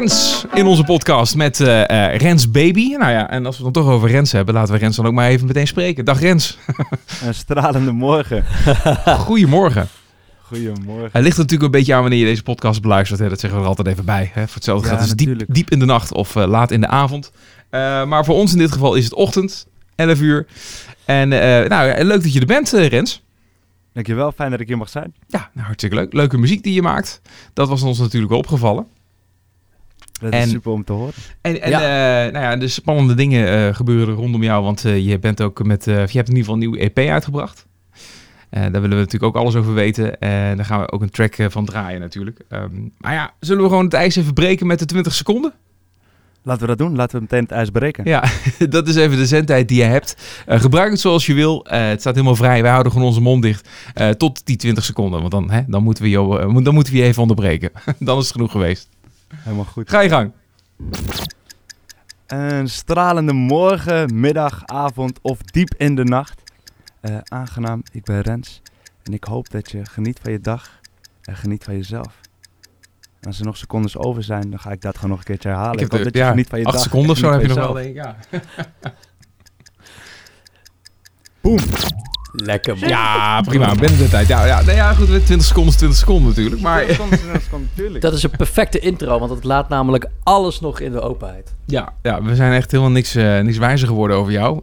Rens 0.00 0.44
in 0.54 0.66
onze 0.66 0.84
podcast 0.84 1.36
met 1.36 1.60
eh, 1.60 2.16
Rens 2.16 2.50
Baby. 2.50 2.88
Nou 2.88 3.10
ja, 3.10 3.30
en 3.30 3.46
als 3.46 3.58
we 3.58 3.64
het 3.64 3.74
dan 3.74 3.84
toch 3.84 3.92
over 3.92 4.08
Rens 4.08 4.32
hebben, 4.32 4.54
laten 4.54 4.74
we 4.74 4.78
Rens 4.78 4.96
dan 4.96 5.06
ook 5.06 5.12
maar 5.12 5.28
even 5.28 5.46
meteen 5.46 5.66
spreken. 5.66 6.04
Dag 6.04 6.20
Rens. 6.20 6.58
Een 7.24 7.34
stralende 7.34 7.92
morgen. 7.92 8.44
Goedemorgen. 9.26 9.88
Goedemorgen. 10.42 11.10
Het 11.12 11.22
ligt 11.22 11.36
natuurlijk 11.36 11.62
een 11.62 11.70
beetje 11.70 11.94
aan 11.94 12.00
wanneer 12.00 12.18
je 12.18 12.24
deze 12.24 12.42
podcast 12.42 12.82
beluistert. 12.82 13.20
Hè. 13.20 13.28
Dat 13.28 13.40
zeggen 13.40 13.58
we 13.58 13.64
er 13.64 13.70
altijd 13.70 13.88
even 13.88 14.04
bij. 14.04 14.30
Hè. 14.34 14.46
Voor 14.46 14.54
hetzelfde 14.54 14.88
Ja, 14.88 14.92
gaat 14.92 15.08
het 15.08 15.20
is 15.20 15.26
diep, 15.26 15.44
diep 15.46 15.70
in 15.70 15.78
de 15.78 15.84
nacht 15.84 16.12
of 16.12 16.36
eh, 16.36 16.46
laat 16.46 16.70
in 16.70 16.80
de 16.80 16.88
avond. 16.88 17.32
Maar 18.06 18.24
voor 18.24 18.34
ons 18.34 18.52
in 18.52 18.58
dit 18.58 18.72
geval 18.72 18.94
is 18.94 19.04
het 19.04 19.14
ochtend, 19.14 19.66
11 19.94 20.20
uur. 20.20 20.46
En 21.04 21.28
nou, 21.68 22.04
leuk 22.04 22.22
dat 22.22 22.32
je 22.32 22.40
er 22.40 22.46
bent, 22.46 22.70
Rens. 22.70 23.22
Dankjewel, 23.92 24.32
fijn 24.32 24.50
dat 24.50 24.60
ik 24.60 24.66
hier 24.66 24.78
mag 24.78 24.88
zijn. 24.88 25.14
Ja, 25.26 25.50
nou, 25.52 25.66
hartstikke 25.66 25.96
leuk. 25.96 26.12
Leuke 26.12 26.38
muziek 26.38 26.62
die 26.62 26.74
je 26.74 26.82
maakt. 26.82 27.20
Dat 27.52 27.68
was 27.68 27.82
ons 27.82 27.98
natuurlijk 27.98 28.30
wel 28.30 28.40
opgevallen. 28.40 28.86
Dat 30.20 30.32
En- 30.32 30.40
is 30.42 30.50
super 30.50 30.72
om 30.72 30.84
te 30.84 30.92
horen. 30.92 31.12
En, 31.40 31.62
en 31.62 31.70
Ja. 31.70 31.80
eh, 32.26 32.32
nou 32.32 32.44
ja, 32.44 32.56
de 32.56 32.68
spannende 32.68 33.14
dingen 33.14 33.48
eh, 33.68 33.74
gebeuren 33.74 34.14
rondom 34.14 34.42
jou, 34.42 34.64
want 34.64 34.84
eh, 34.84 35.06
je 35.06 35.18
bent 35.18 35.40
ook 35.40 35.64
met, 35.64 35.84
je 35.84 35.90
hebt 35.90 36.12
in 36.12 36.18
ieder 36.18 36.36
geval 36.36 36.52
een 36.54 36.58
nieuwe 36.58 36.78
EP 36.78 36.98
uitgebracht. 36.98 37.66
Daar 38.50 38.70
willen 38.70 38.88
we 38.90 38.94
natuurlijk 38.94 39.22
ook 39.22 39.36
alles 39.36 39.54
over 39.54 39.74
weten. 39.74 40.18
En 40.20 40.56
daar 40.56 40.66
gaan 40.66 40.80
we 40.80 40.92
ook 40.92 41.02
een 41.02 41.10
track 41.10 41.34
van 41.48 41.64
draaien 41.64 42.00
natuurlijk. 42.00 42.40
Ehm, 42.48 42.70
maar 42.98 43.12
ja, 43.12 43.32
zullen 43.40 43.62
we 43.62 43.68
gewoon 43.68 43.84
het 43.84 43.94
ijs 43.94 44.16
even 44.16 44.34
breken 44.34 44.66
met 44.66 44.78
de 44.78 44.84
20 44.84 45.14
seconden? 45.14 45.52
Laten 46.42 46.62
we 46.62 46.66
dat 46.68 46.78
doen. 46.78 46.96
Laten 46.96 47.16
we 47.16 47.22
meteen 47.22 47.42
het 47.42 47.50
ijs 47.50 47.70
breken. 47.70 48.04
Ja, 48.04 48.24
dat 48.68 48.88
is 48.88 48.96
even 48.96 49.16
de 49.16 49.26
zendtijd 49.26 49.68
die 49.68 49.78
je 49.78 49.84
hebt. 49.84 50.16
Gebruik 50.46 50.90
het 50.90 51.00
zoals 51.00 51.26
je 51.26 51.34
wil. 51.34 51.66
Het 51.68 52.00
staat 52.00 52.14
helemaal 52.14 52.36
vrij. 52.36 52.62
Wij 52.62 52.70
houden 52.70 52.92
gewoon 52.92 53.06
onze 53.06 53.20
mond 53.20 53.42
dicht 53.42 53.68
eh, 53.94 54.08
tot 54.08 54.46
die 54.46 54.56
20 54.56 54.84
seconden. 54.84 55.20
Want 55.20 55.32
dan, 55.32 55.50
hè, 55.50 55.60
dan, 55.66 55.82
moeten 55.82 56.04
we 56.04 56.10
eh, 56.10 56.54
dan 56.64 56.74
moeten 56.74 56.92
we 56.92 56.98
je 56.98 57.04
even 57.04 57.22
onderbreken. 57.22 57.70
dan 57.98 58.18
is 58.18 58.24
het 58.24 58.32
genoeg 58.32 58.50
geweest. 58.50 58.88
Helemaal 59.34 59.64
goed. 59.64 59.90
Ga 59.90 60.00
je 60.00 60.08
gang. 60.08 60.32
Een 62.26 62.68
stralende 62.68 63.32
morgen, 63.32 64.20
middag, 64.20 64.62
avond 64.66 65.18
of 65.22 65.42
diep 65.42 65.74
in 65.76 65.94
de 65.94 66.04
nacht. 66.04 66.42
Eh, 67.00 67.16
aangenaam, 67.28 67.82
ik 67.92 68.04
ben 68.04 68.20
Rens. 68.20 68.62
En 69.02 69.12
ik 69.12 69.24
hoop 69.24 69.50
dat 69.50 69.70
je 69.70 69.84
geniet 69.84 70.18
van 70.22 70.32
je 70.32 70.40
dag 70.40 70.80
en 71.22 71.36
geniet 71.36 71.64
van 71.64 71.74
jezelf. 71.76 72.20
En 73.20 73.26
als 73.26 73.38
er 73.38 73.44
nog 73.44 73.56
secondes 73.56 73.96
over 73.96 74.22
zijn, 74.22 74.50
dan 74.50 74.58
ga 74.58 74.70
ik 74.70 74.80
dat 74.80 74.94
gewoon 74.94 75.10
nog 75.10 75.18
een 75.18 75.24
keertje 75.24 75.48
herhalen. 75.48 75.74
Ik, 75.74 75.80
heb 75.80 75.90
hoop 75.90 75.98
de- 75.98 76.04
dat 76.04 76.14
je 76.14 76.20
ja, 76.20 76.30
geniet 76.30 76.48
van 76.48 76.58
je 76.58 76.64
acht 76.64 76.74
dag. 76.74 76.82
seconden 76.84 77.10
of 77.10 77.16
en 77.16 77.22
zo 77.22 77.32
heb 77.32 77.40
je 77.40 77.46
nog 77.48 77.56
wel, 77.56 77.72
denk 77.72 77.88
ik. 77.88 77.94
Ja. 77.94 78.16
Boom. 81.40 81.58
Lekker 82.32 82.78
man. 82.78 82.88
Ja, 82.88 83.40
prima. 83.40 83.74
Binnen 83.74 83.98
de 83.98 84.08
tijd. 84.08 84.28
Ja, 84.28 84.46
ja, 84.46 84.62
nou 84.62 84.76
ja, 84.76 84.92
goed. 84.92 85.06
20 85.06 85.42
seconden 85.44 85.72
is 85.72 85.76
20 85.78 85.98
seconden 85.98 86.28
natuurlijk. 86.28 86.60
Maar 86.62 86.84
natuurlijk. 87.58 88.00
Dat 88.00 88.12
is 88.12 88.22
een 88.22 88.30
perfecte 88.30 88.78
intro, 88.78 89.18
want 89.18 89.30
het 89.30 89.44
laat 89.44 89.68
namelijk 89.68 90.06
alles 90.22 90.60
nog 90.60 90.80
in 90.80 90.92
de 90.92 91.00
openheid. 91.00 91.54
ja, 91.66 91.92
ja, 92.02 92.22
we 92.22 92.34
zijn 92.34 92.52
echt 92.52 92.70
helemaal 92.70 92.92
niks, 92.92 93.14
eh, 93.14 93.40
niks 93.40 93.58
wijzer 93.58 93.88
geworden 93.88 94.16
over 94.16 94.32
jou. 94.32 94.60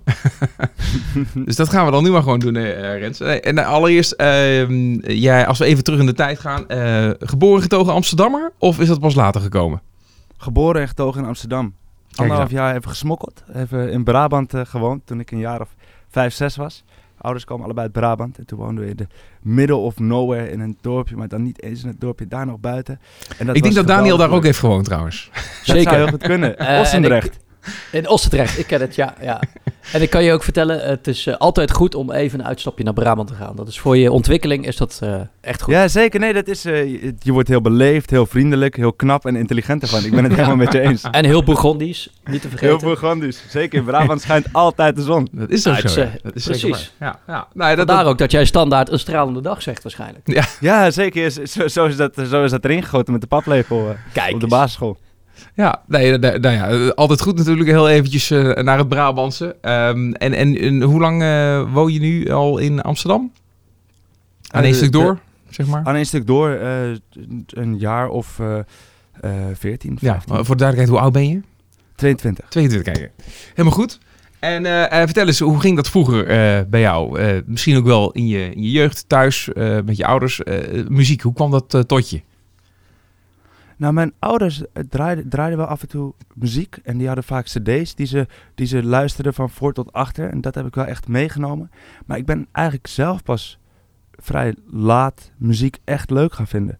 dus 1.45 1.55
dat 1.55 1.70
gaan 1.70 1.86
we 1.86 1.91
dan 1.91 2.03
nu 2.03 2.11
maar 2.11 2.22
gewoon 2.24 2.39
doen, 2.39 2.55
eh, 2.55 2.99
Rens. 2.99 3.20
Nee, 3.20 3.41
en 3.41 3.57
eh, 3.57 3.68
allereerst, 3.68 4.11
ehm, 4.11 4.93
jij, 5.11 5.47
als 5.47 5.59
we 5.59 5.65
even 5.65 5.84
terug 5.84 5.99
in 5.99 6.05
de 6.05 6.13
tijd 6.13 6.39
gaan. 6.39 6.68
eh, 6.68 7.09
geboren 7.20 7.61
getogen 7.61 7.93
Amsterdammer? 7.93 8.51
Of 8.57 8.80
is 8.80 8.88
dat 8.88 8.99
pas 8.99 9.15
later 9.15 9.41
gekomen? 9.41 9.82
Geboren 10.38 10.82
en 10.82 10.88
getogen 10.88 11.22
in 11.22 11.28
Amsterdam. 11.28 11.74
Anderhalf 12.15 12.51
jaar 12.51 12.76
even 12.76 12.89
gesmokkeld. 12.89 13.43
Even 13.55 13.91
in 13.91 14.03
Brabant 14.03 14.53
eh, 14.53 14.61
gewoond 14.65 15.01
toen 15.05 15.20
ik 15.20 15.32
een 15.32 15.39
jaar 15.39 15.61
of 15.61 15.70
vijf, 16.09 16.34
zes 16.34 16.55
was. 16.55 16.84
Ouders 17.18 17.45
kwamen 17.45 17.63
allebei 17.63 17.86
uit 17.86 17.95
Brabant. 17.95 18.38
En 18.38 18.45
toen 18.45 18.59
woonden 18.59 18.84
we 18.84 18.89
in 18.89 18.95
de 18.95 19.07
middle 19.41 19.76
of 19.76 19.99
nowhere 19.99 20.51
in 20.51 20.59
een 20.59 20.78
dorpje. 20.82 21.15
Maar 21.15 21.28
dan 21.28 21.43
niet 21.43 21.61
eens 21.61 21.82
in 21.84 21.88
het 21.88 21.99
dorpje, 22.01 22.28
daar 22.28 22.45
nog 22.45 22.59
buiten. 22.59 22.99
En 23.38 23.45
dat 23.45 23.55
Ik 23.55 23.63
denk 23.63 23.76
dat 23.76 23.88
Daniel 23.88 24.18
daar 24.18 24.32
ook 24.32 24.43
heeft 24.43 24.59
gewoond 24.59 24.86
trouwens. 24.86 25.30
Dat 25.34 25.43
Zeker. 25.63 25.84
zou 25.84 25.95
heel 25.95 26.07
goed 26.07 26.24
kunnen. 26.24 26.57
En 26.57 26.80
Ossendrecht. 26.80 27.45
In 27.91 28.07
Ossendrecht, 28.09 28.59
ik 28.59 28.68
ken 28.68 28.82
het, 28.82 28.95
ja, 28.95 29.13
ja. 29.22 29.39
En 29.93 30.01
ik 30.01 30.09
kan 30.09 30.24
je 30.24 30.34
ook 30.34 30.43
vertellen, 30.43 30.80
het 30.89 31.07
is 31.07 31.28
eh, 31.28 31.36
altijd 31.36 31.72
goed 31.72 31.95
om 31.95 32.11
even 32.11 32.39
een 32.39 32.45
uitstapje 32.45 32.84
naar 32.84 32.93
Brabant 32.93 33.28
te 33.28 33.34
gaan. 33.34 33.55
Dat 33.55 33.68
is 33.68 33.80
voor 33.80 33.97
je 33.97 34.11
ontwikkeling 34.11 34.68
is 34.68 34.78
dat 34.78 34.99
eh, 35.03 35.22
echt 35.41 35.61
goed. 35.61 35.74
Ja, 35.74 35.88
zeker. 35.88 36.20
Nee, 36.20 36.34
dat 36.34 36.47
is, 36.47 36.65
eh, 36.65 36.86
je, 36.91 37.15
je 37.20 37.32
wordt 37.32 37.47
heel 37.47 37.61
beleefd, 37.61 38.09
heel 38.09 38.26
vriendelijk, 38.26 38.76
heel 38.76 38.93
knap 38.93 39.26
en 39.26 39.36
intelligent 39.36 39.82
ervan. 39.82 40.03
Ik 40.05 40.11
ben 40.11 40.24
het 40.24 40.32
Ja. 40.32 40.38
helemaal 40.43 40.55
met 40.65 40.74
je 40.74 40.80
eens. 40.80 41.03
En 41.11 41.26
heel 41.26 41.43
Bourgondisch, 41.43 42.09
niet 42.26 42.41
te 42.41 42.49
vergeten. 42.49 42.78
Heel 42.78 42.86
Bourgondisch. 42.88 43.43
Zeker 43.49 43.78
in 43.80 43.86
Brabant 43.86 44.22
schijnt 44.22 44.45
altijd 44.51 44.95
de 44.95 45.01
zon. 45.01 45.28
Dat 45.32 45.49
is 45.49 45.61
zo. 45.61 45.70
ja. 45.72 45.82
Dat 46.24 46.36
is 46.36 46.43
precies. 46.45 46.93
Ja, 46.99 47.20
ja. 47.28 47.47
Nou, 47.53 47.70
dat, 47.76 47.78
Vandaar 47.86 48.03
dat- 48.03 48.11
ook 48.11 48.18
dat 48.18 48.32
jij 48.32 48.45
standaard 48.45 48.91
een 48.91 48.99
stralende 48.99 49.41
dag 49.41 49.61
zegt 49.61 49.84
waarschijnlijk. 49.84 50.28
Ja. 50.28 50.43
Ja, 50.59 50.91
zeker. 50.91 51.32
Zo, 51.32 51.68
zo, 51.68 51.86
is 51.86 51.95
dat, 51.95 52.13
zo 52.30 52.43
is 52.43 52.51
dat 52.51 52.63
erin 52.65 52.84
gegoten 52.84 53.11
met 53.13 53.22
de 53.22 53.28
paplepel 53.28 53.95
Kijk 54.13 54.34
op 54.34 54.39
de 54.39 54.45
eens. 54.45 54.55
basisschool. 54.55 54.97
Ja, 55.56 55.84
nee, 55.88 56.18
nou 56.18 56.40
nou 56.40 56.56
ja, 56.56 56.70
eh, 56.70 56.90
altijd 56.90 57.22
goed 57.22 57.38
natuurlijk. 57.38 57.70
Heel 57.70 57.90
eventjes 57.90 58.32
eh, 58.32 58.54
naar 58.64 58.78
het 58.78 58.88
Brabantse. 58.90 59.56
Ehm, 59.62 60.12
en, 60.12 60.34
en, 60.34 60.58
en 60.58 60.82
hoe 60.82 61.00
lang 61.00 61.22
eh, 61.22 61.74
woon 61.74 61.94
je 61.94 62.00
nu 62.00 62.30
al 62.32 62.58
in 62.58 62.82
Amsterdam? 62.82 63.32
Aan 64.52 64.60
Eh, 64.62 64.70
één 64.70 64.72
de- 64.72 64.78
stuk 64.78 64.92
de- 64.92 64.98
door, 64.98 65.20
zeg 65.50 65.68
maar. 65.68 65.82
Aan 65.84 65.96
een 65.96 66.06
stuk 66.06 66.28
door, 66.28 66.50
eh, 66.50 66.90
een 67.48 67.78
jaar 67.78 68.10
of 68.10 68.40
eh 68.40 68.58
eh 69.22 69.32
14, 69.54 69.98
Ja, 70.02 70.12
15, 70.12 70.34
maar 70.34 70.46
voor 70.46 70.56
de 70.56 70.62
duidelijkheid, 70.64 70.90
hoe 70.90 71.00
oud 71.00 71.12
ben 71.14 71.30
je? 71.30 71.42
22. 71.96 72.46
22, 72.50 72.94
kijk. 72.94 73.12
Helemaal 73.50 73.72
goed. 73.78 74.00
En 74.40 74.66
eh, 74.66 74.84
eh, 74.84 75.06
vertel 75.06 75.26
eens, 75.28 75.40
hoe 75.40 75.60
ging 75.60 75.76
dat 75.76 75.90
vroeger 75.90 76.28
eh, 76.28 76.60
bij 76.70 76.80
jou? 76.80 77.20
Eh, 77.20 77.38
misschien 77.46 77.78
ook 77.78 77.86
wel 77.86 78.12
in 78.12 78.28
je, 78.28 78.50
in 78.56 78.62
je 78.62 78.72
jeugd, 78.72 79.04
thuis, 79.08 79.54
eh, 79.54 79.78
met 79.86 79.98
je 79.98 80.06
ouders. 80.06 80.44
Eh, 80.44 80.88
muziek, 80.88 81.22
hoe 81.22 81.34
kwam 81.34 81.52
dat 81.52 81.74
eh, 81.74 81.82
tot 81.82 82.10
je? 82.10 82.22
Nou, 83.78 83.94
mijn 83.94 84.14
ouders 84.20 84.62
eh, 84.62 84.84
draaiden, 84.90 85.30
draaiden 85.30 85.58
wel 85.58 85.68
af 85.68 85.82
en 85.82 85.88
toe 85.88 86.14
muziek. 86.34 86.80
En 86.84 86.98
die 86.98 87.08
hadden 87.08 87.24
vaak 87.24 87.46
cd's 87.46 87.96
die 87.96 88.06
ze, 88.06 88.28
die 88.56 88.68
ze 88.68 88.84
luisterden 88.84 89.34
van 89.34 89.50
voor 89.50 89.74
tot 89.74 89.94
achter. 89.94 90.30
En 90.30 90.42
dat 90.42 90.56
heb 90.56 90.66
ik 90.66 90.76
wel 90.76 90.86
echt 90.86 91.08
meegenomen. 91.08 91.72
Maar 92.06 92.18
ik 92.18 92.26
ben 92.26 92.48
eigenlijk 92.52 92.88
zelf 92.88 93.24
pas 93.24 93.60
vrij 94.12 94.56
laat 94.66 95.32
muziek 95.38 95.78
echt 95.84 96.10
leuk 96.10 96.34
gaan 96.34 96.48
vinden. 96.48 96.80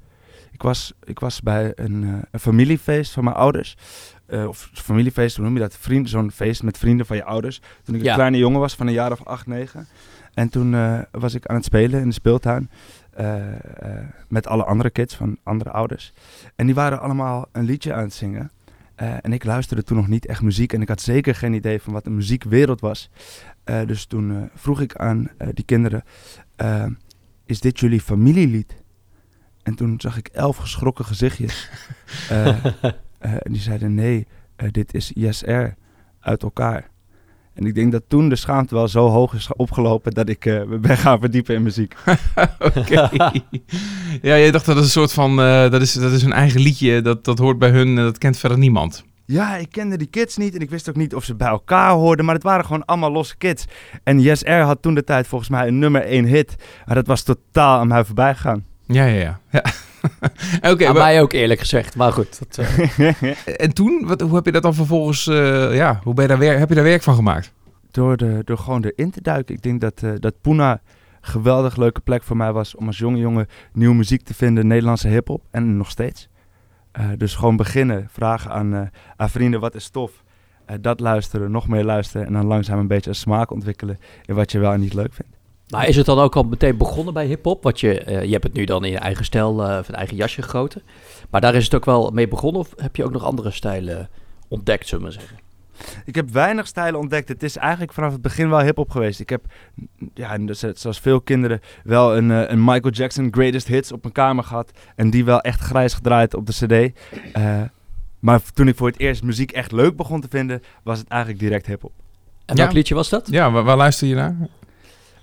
Ik 0.52 0.62
was, 0.62 0.94
ik 1.04 1.20
was 1.20 1.42
bij 1.42 1.72
een, 1.76 2.04
eh, 2.04 2.22
een 2.32 2.40
familiefeest 2.40 3.12
van 3.12 3.24
mijn 3.24 3.36
ouders. 3.36 3.78
Eh, 4.26 4.48
of 4.48 4.70
familiefeest, 4.74 5.36
hoe 5.36 5.46
noem 5.46 5.54
je 5.54 5.60
dat? 5.60 5.78
Zo'n 6.04 6.32
feest 6.32 6.64
met 6.64 6.78
vrienden 6.78 7.06
van 7.06 7.16
je 7.16 7.24
ouders. 7.24 7.62
Toen 7.84 7.96
ik 7.96 8.06
een 8.06 8.14
kleine 8.14 8.38
jongen 8.38 8.60
was 8.60 8.76
van 8.76 8.88
een 8.88 8.94
jaar 8.94 9.12
of 9.12 9.26
acht, 9.26 9.48
negen. 9.48 9.88
En 10.34 10.50
toen 10.50 10.76
was 11.12 11.34
ik 11.34 11.46
aan 11.46 11.56
het 11.56 11.66
spelen 11.66 12.02
in 12.02 12.08
de 12.08 12.14
speeltuin. 12.14 12.70
Eh, 13.18 13.54
eh, 13.54 14.06
met 14.28 14.48
alle 14.48 14.64
andere 14.64 14.90
kids 14.90 15.16
van 15.16 15.38
andere 15.44 15.72
ouders. 15.72 16.14
En 16.56 16.66
die 16.66 16.76
waren 16.76 17.00
allemaal 17.00 17.46
een 17.52 17.64
liedje 17.64 17.94
aan 17.94 18.04
het 18.04 18.14
zingen. 18.14 18.52
Eh, 18.96 19.14
en 19.22 19.34
ik 19.34 19.44
luisterde 19.44 19.84
toen 19.84 19.98
nog 19.98 20.08
niet 20.08 20.26
echt 20.26 20.42
muziek. 20.42 20.74
En 20.74 20.82
ik 20.82 20.88
had 20.88 21.02
zeker 21.02 21.36
geen 21.36 21.54
idee 21.54 21.82
van 21.82 21.94
wat 21.94 22.06
een 22.06 22.16
muziekwereld 22.16 22.82
was. 22.82 23.10
Dus 23.64 24.06
toen 24.06 24.50
vroeg 24.56 24.82
ik 24.82 24.96
aan 24.96 25.30
die 25.54 25.66
kinderen: 25.66 26.04
Is 27.46 27.60
dit 27.60 27.80
jullie 27.80 28.02
familielied? 28.02 28.84
En 29.64 29.76
toen 29.76 30.02
zag 30.02 30.18
ik 30.18 30.28
elf 30.28 30.58
geschrokken 30.58 31.06
gezichtjes. 31.06 31.70
En 33.20 33.52
die 33.52 33.62
zeiden: 33.62 33.94
Nee, 33.94 34.28
dit 34.72 34.94
is 34.94 35.12
ISR 35.12 35.68
uit 36.20 36.44
elkaar. 36.44 36.90
En 37.58 37.66
ik 37.66 37.76
denk 37.76 37.92
dat 37.92 38.04
toen 38.08 38.30
de 38.30 38.36
schaamte 38.36 38.76
wel 38.76 38.88
zo 38.88 39.08
hoog 39.08 39.34
is 39.34 39.54
opgelopen 39.56 40.14
dat 40.14 40.30
ik 40.30 40.46
eh, 40.46 40.64
me 40.64 40.78
ben 40.88 40.98
gaan 40.98 41.20
verdiepen 41.20 41.56
in 41.56 41.64
muziek. 41.64 41.96
Oké. 42.76 43.10
ja, 44.22 44.36
je 44.36 44.52
dacht 44.52 44.66
dat 44.66 44.78
is 44.78 44.84
een 44.84 44.90
soort 44.90 45.14
van, 45.14 45.42
eh, 45.42 45.70
dat, 45.70 45.82
is, 45.82 45.94
dat 45.94 46.12
is 46.12 46.22
hun 46.22 46.34
eigen 46.34 46.62
liedje, 46.62 47.02
dat, 47.02 47.26
dat 47.26 47.38
hoort 47.38 47.60
bij 47.60 47.70
hun, 47.70 47.98
eh, 47.98 48.04
dat 48.04 48.18
kent 48.18 48.38
verder 48.38 48.58
niemand. 48.58 49.06
Ja, 49.26 49.56
ik 49.56 49.72
kende 49.72 49.98
die 49.98 50.08
kids 50.08 50.38
niet 50.38 50.56
en 50.56 50.62
ik 50.62 50.70
wist 50.70 50.90
ook 50.90 50.96
niet 50.96 51.16
of 51.16 51.24
ze 51.24 51.36
bij 51.36 51.48
elkaar 51.48 51.92
hoorden, 51.92 52.26
maar 52.26 52.34
het 52.36 52.44
waren 52.44 52.66
gewoon 52.66 52.86
allemaal 52.86 53.12
losse 53.12 53.38
kids. 53.38 53.66
En 54.04 54.20
Yes 54.20 54.46
Air 54.46 54.64
had 54.64 54.82
toen 54.82 54.94
de 54.94 55.04
tijd 55.04 55.28
volgens 55.28 55.50
mij 55.50 55.68
een 55.68 55.80
nummer 55.80 56.02
1 56.02 56.26
hit, 56.26 56.56
maar 56.86 56.96
dat 56.96 57.08
was 57.08 57.24
totaal 57.24 57.80
aan 57.80 57.88
mij 57.88 58.06
voorbij 58.06 58.36
gegaan. 58.36 58.66
Ja, 58.86 59.06
ja, 59.06 59.20
ja. 59.20 59.40
ja. 59.52 59.64
Oké, 60.72 60.88
Aan 60.88 60.94
maar- 60.94 61.04
mij 61.04 61.22
ook 61.22 61.34
eerlijk 61.34 61.60
gezegd, 61.60 61.96
maar 61.96 62.12
goed. 62.12 62.40
Dat, 62.40 62.58
eh, 62.58 63.22
en 63.66 63.74
toen, 63.74 64.04
wat, 64.08 64.22
hoe 64.22 64.36
heb 64.36 64.46
je 64.46 64.52
dat 64.52 64.64
dan 64.64 64.74
vervolgens, 64.74 65.28
eh, 65.28 65.76
ja, 65.76 66.00
hoe 66.04 66.14
ben 66.14 66.24
je 66.24 66.30
daar 66.30 66.40
wer- 66.40 66.60
heb 66.60 66.70
je 66.70 66.76
daar 66.76 66.84
werk 66.84 67.04
van 67.04 67.16
gemaakt? 67.16 67.54
door, 67.92 68.18
de, 68.18 68.42
door 68.46 68.58
gewoon 68.58 68.84
erin 68.84 69.12
te 69.12 69.22
duiken. 69.22 69.56
Ik 69.56 69.62
denk 69.62 69.82
dat, 69.82 70.04
eh 70.04 70.12
dat 70.20 70.42
Puna 70.42 70.72
een 70.72 70.80
geweldig 71.22 71.76
leuke 71.76 72.02
plek 72.02 72.24
voor 72.24 72.38
mij 72.38 72.52
was 72.52 72.76
om 72.76 72.88
als 72.88 72.98
jonge 72.98 73.18
jongen 73.18 73.48
nieuwe 73.74 73.96
muziek 73.96 74.22
te 74.24 74.34
vinden, 74.34 74.68
Nederlandse 74.68 75.08
hip-hop 75.08 75.44
en 75.52 75.78
nog 75.78 75.90
steeds. 75.90 76.30
Eh, 76.92 77.06
dus 77.18 77.36
gewoon 77.36 77.56
beginnen, 77.56 78.08
vragen 78.12 78.52
aan, 78.52 78.74
eh, 78.74 78.82
aan 79.16 79.30
vrienden 79.30 79.60
wat 79.60 79.76
is 79.76 79.90
tof. 79.90 80.24
Eh, 80.66 80.76
dat 80.82 81.00
luisteren, 81.00 81.52
nog 81.52 81.68
meer 81.68 81.84
luisteren 81.84 82.28
en 82.28 82.34
dan 82.34 82.46
langzaam 82.46 82.80
een 82.80 82.88
beetje 82.88 83.10
een 83.10 83.16
smaak 83.16 83.52
ontwikkelen 83.52 83.98
in 84.26 84.36
wat 84.36 84.52
je 84.52 84.60
wel 84.60 84.74
en 84.74 84.80
niet 84.80 84.94
leuk 84.94 85.14
vindt. 85.14 85.37
Maar 85.70 85.88
is 85.88 85.96
het 85.96 86.06
dan 86.06 86.20
ook 86.20 86.36
al 86.36 86.44
meteen 86.44 86.78
begonnen 86.78 87.14
bij 87.14 87.26
hip-hop? 87.26 87.64
Want 87.64 87.80
je, 87.80 88.00
eh, 88.00 88.24
je 88.24 88.32
hebt 88.32 88.44
het 88.44 88.54
nu 88.54 88.64
dan 88.66 88.86
in 88.86 88.92
je 88.92 88.98
eigen 88.98 89.26
stijl 89.26 89.64
eh, 89.70 89.78
of 89.78 89.88
een 89.88 89.96
eigen 89.96 90.16
jasje 90.16 90.42
gegoten. 90.42 90.82
Maar 91.30 91.42
daar 91.42 91.56
is 91.56 91.64
het 91.64 91.76
ook 91.76 91.86
wel 91.86 92.10
mee 92.12 92.28
begonnen, 92.28 92.62
of 92.62 92.70
heb 92.76 92.96
je 92.96 93.04
ook 93.06 93.12
nog 93.12 93.24
andere 93.24 93.52
stijlen 93.52 94.10
ontdekt, 94.48 94.88
zullen 94.88 95.06
we 95.06 95.12
maar 95.12 95.22
zeggen? 95.22 95.46
Ik 96.06 96.16
heb 96.16 96.30
weinig 96.30 96.68
stijlen 96.68 97.00
ontdekt. 97.00 97.28
Het 97.28 97.44
is 97.44 97.58
eigenlijk 97.58 97.94
vanaf 97.94 98.12
het 98.12 98.22
begin 98.22 98.50
wel 98.50 98.60
hip-hop 98.60 98.90
geweest. 98.90 99.20
Ik 99.20 99.30
heb, 99.30 99.46
ja, 100.14 100.38
dus 100.38 100.62
het- 100.62 100.80
zoals 100.80 101.00
veel 101.00 101.22
kinderen, 101.22 101.60
wel 101.84 102.18
een, 102.18 102.32
eh, 102.32 102.50
een 102.50 102.64
Michael 102.64 102.90
Jackson 102.94 103.28
Greatest 103.32 103.68
Hits 103.68 103.92
op 103.92 104.02
mijn 104.02 104.14
kamer 104.14 104.44
gehad. 104.44 104.72
En 104.96 105.10
die 105.10 105.26
wel 105.26 105.42
echt 105.42 105.60
grijs 105.60 105.94
gedraaid 105.94 106.34
op 106.34 106.46
de 106.46 106.54
CD. 106.54 106.98
Eh, 107.34 107.62
maar 108.20 108.42
toen 108.54 108.68
ik 108.68 108.76
voor 108.76 108.88
het 108.88 109.00
eerst 109.00 109.24
muziek 109.24 109.52
echt 109.52 109.72
leuk 109.72 109.96
begon 109.96 110.22
te 110.22 110.28
vinden, 110.30 110.62
was 110.84 111.00
het 111.00 111.08
eigenlijk 111.08 111.42
direct 111.42 111.66
hip-hop. 111.66 111.92
En 112.46 112.56
Ja. 112.56 112.62
welk 112.62 112.74
liedje 112.76 112.96
was 112.96 113.10
dat? 113.10 113.28
Ja, 113.32 113.52
waar, 113.52 113.64
waar 113.64 113.78
luister 113.78 114.08
je 114.08 114.16
naar? 114.16 114.36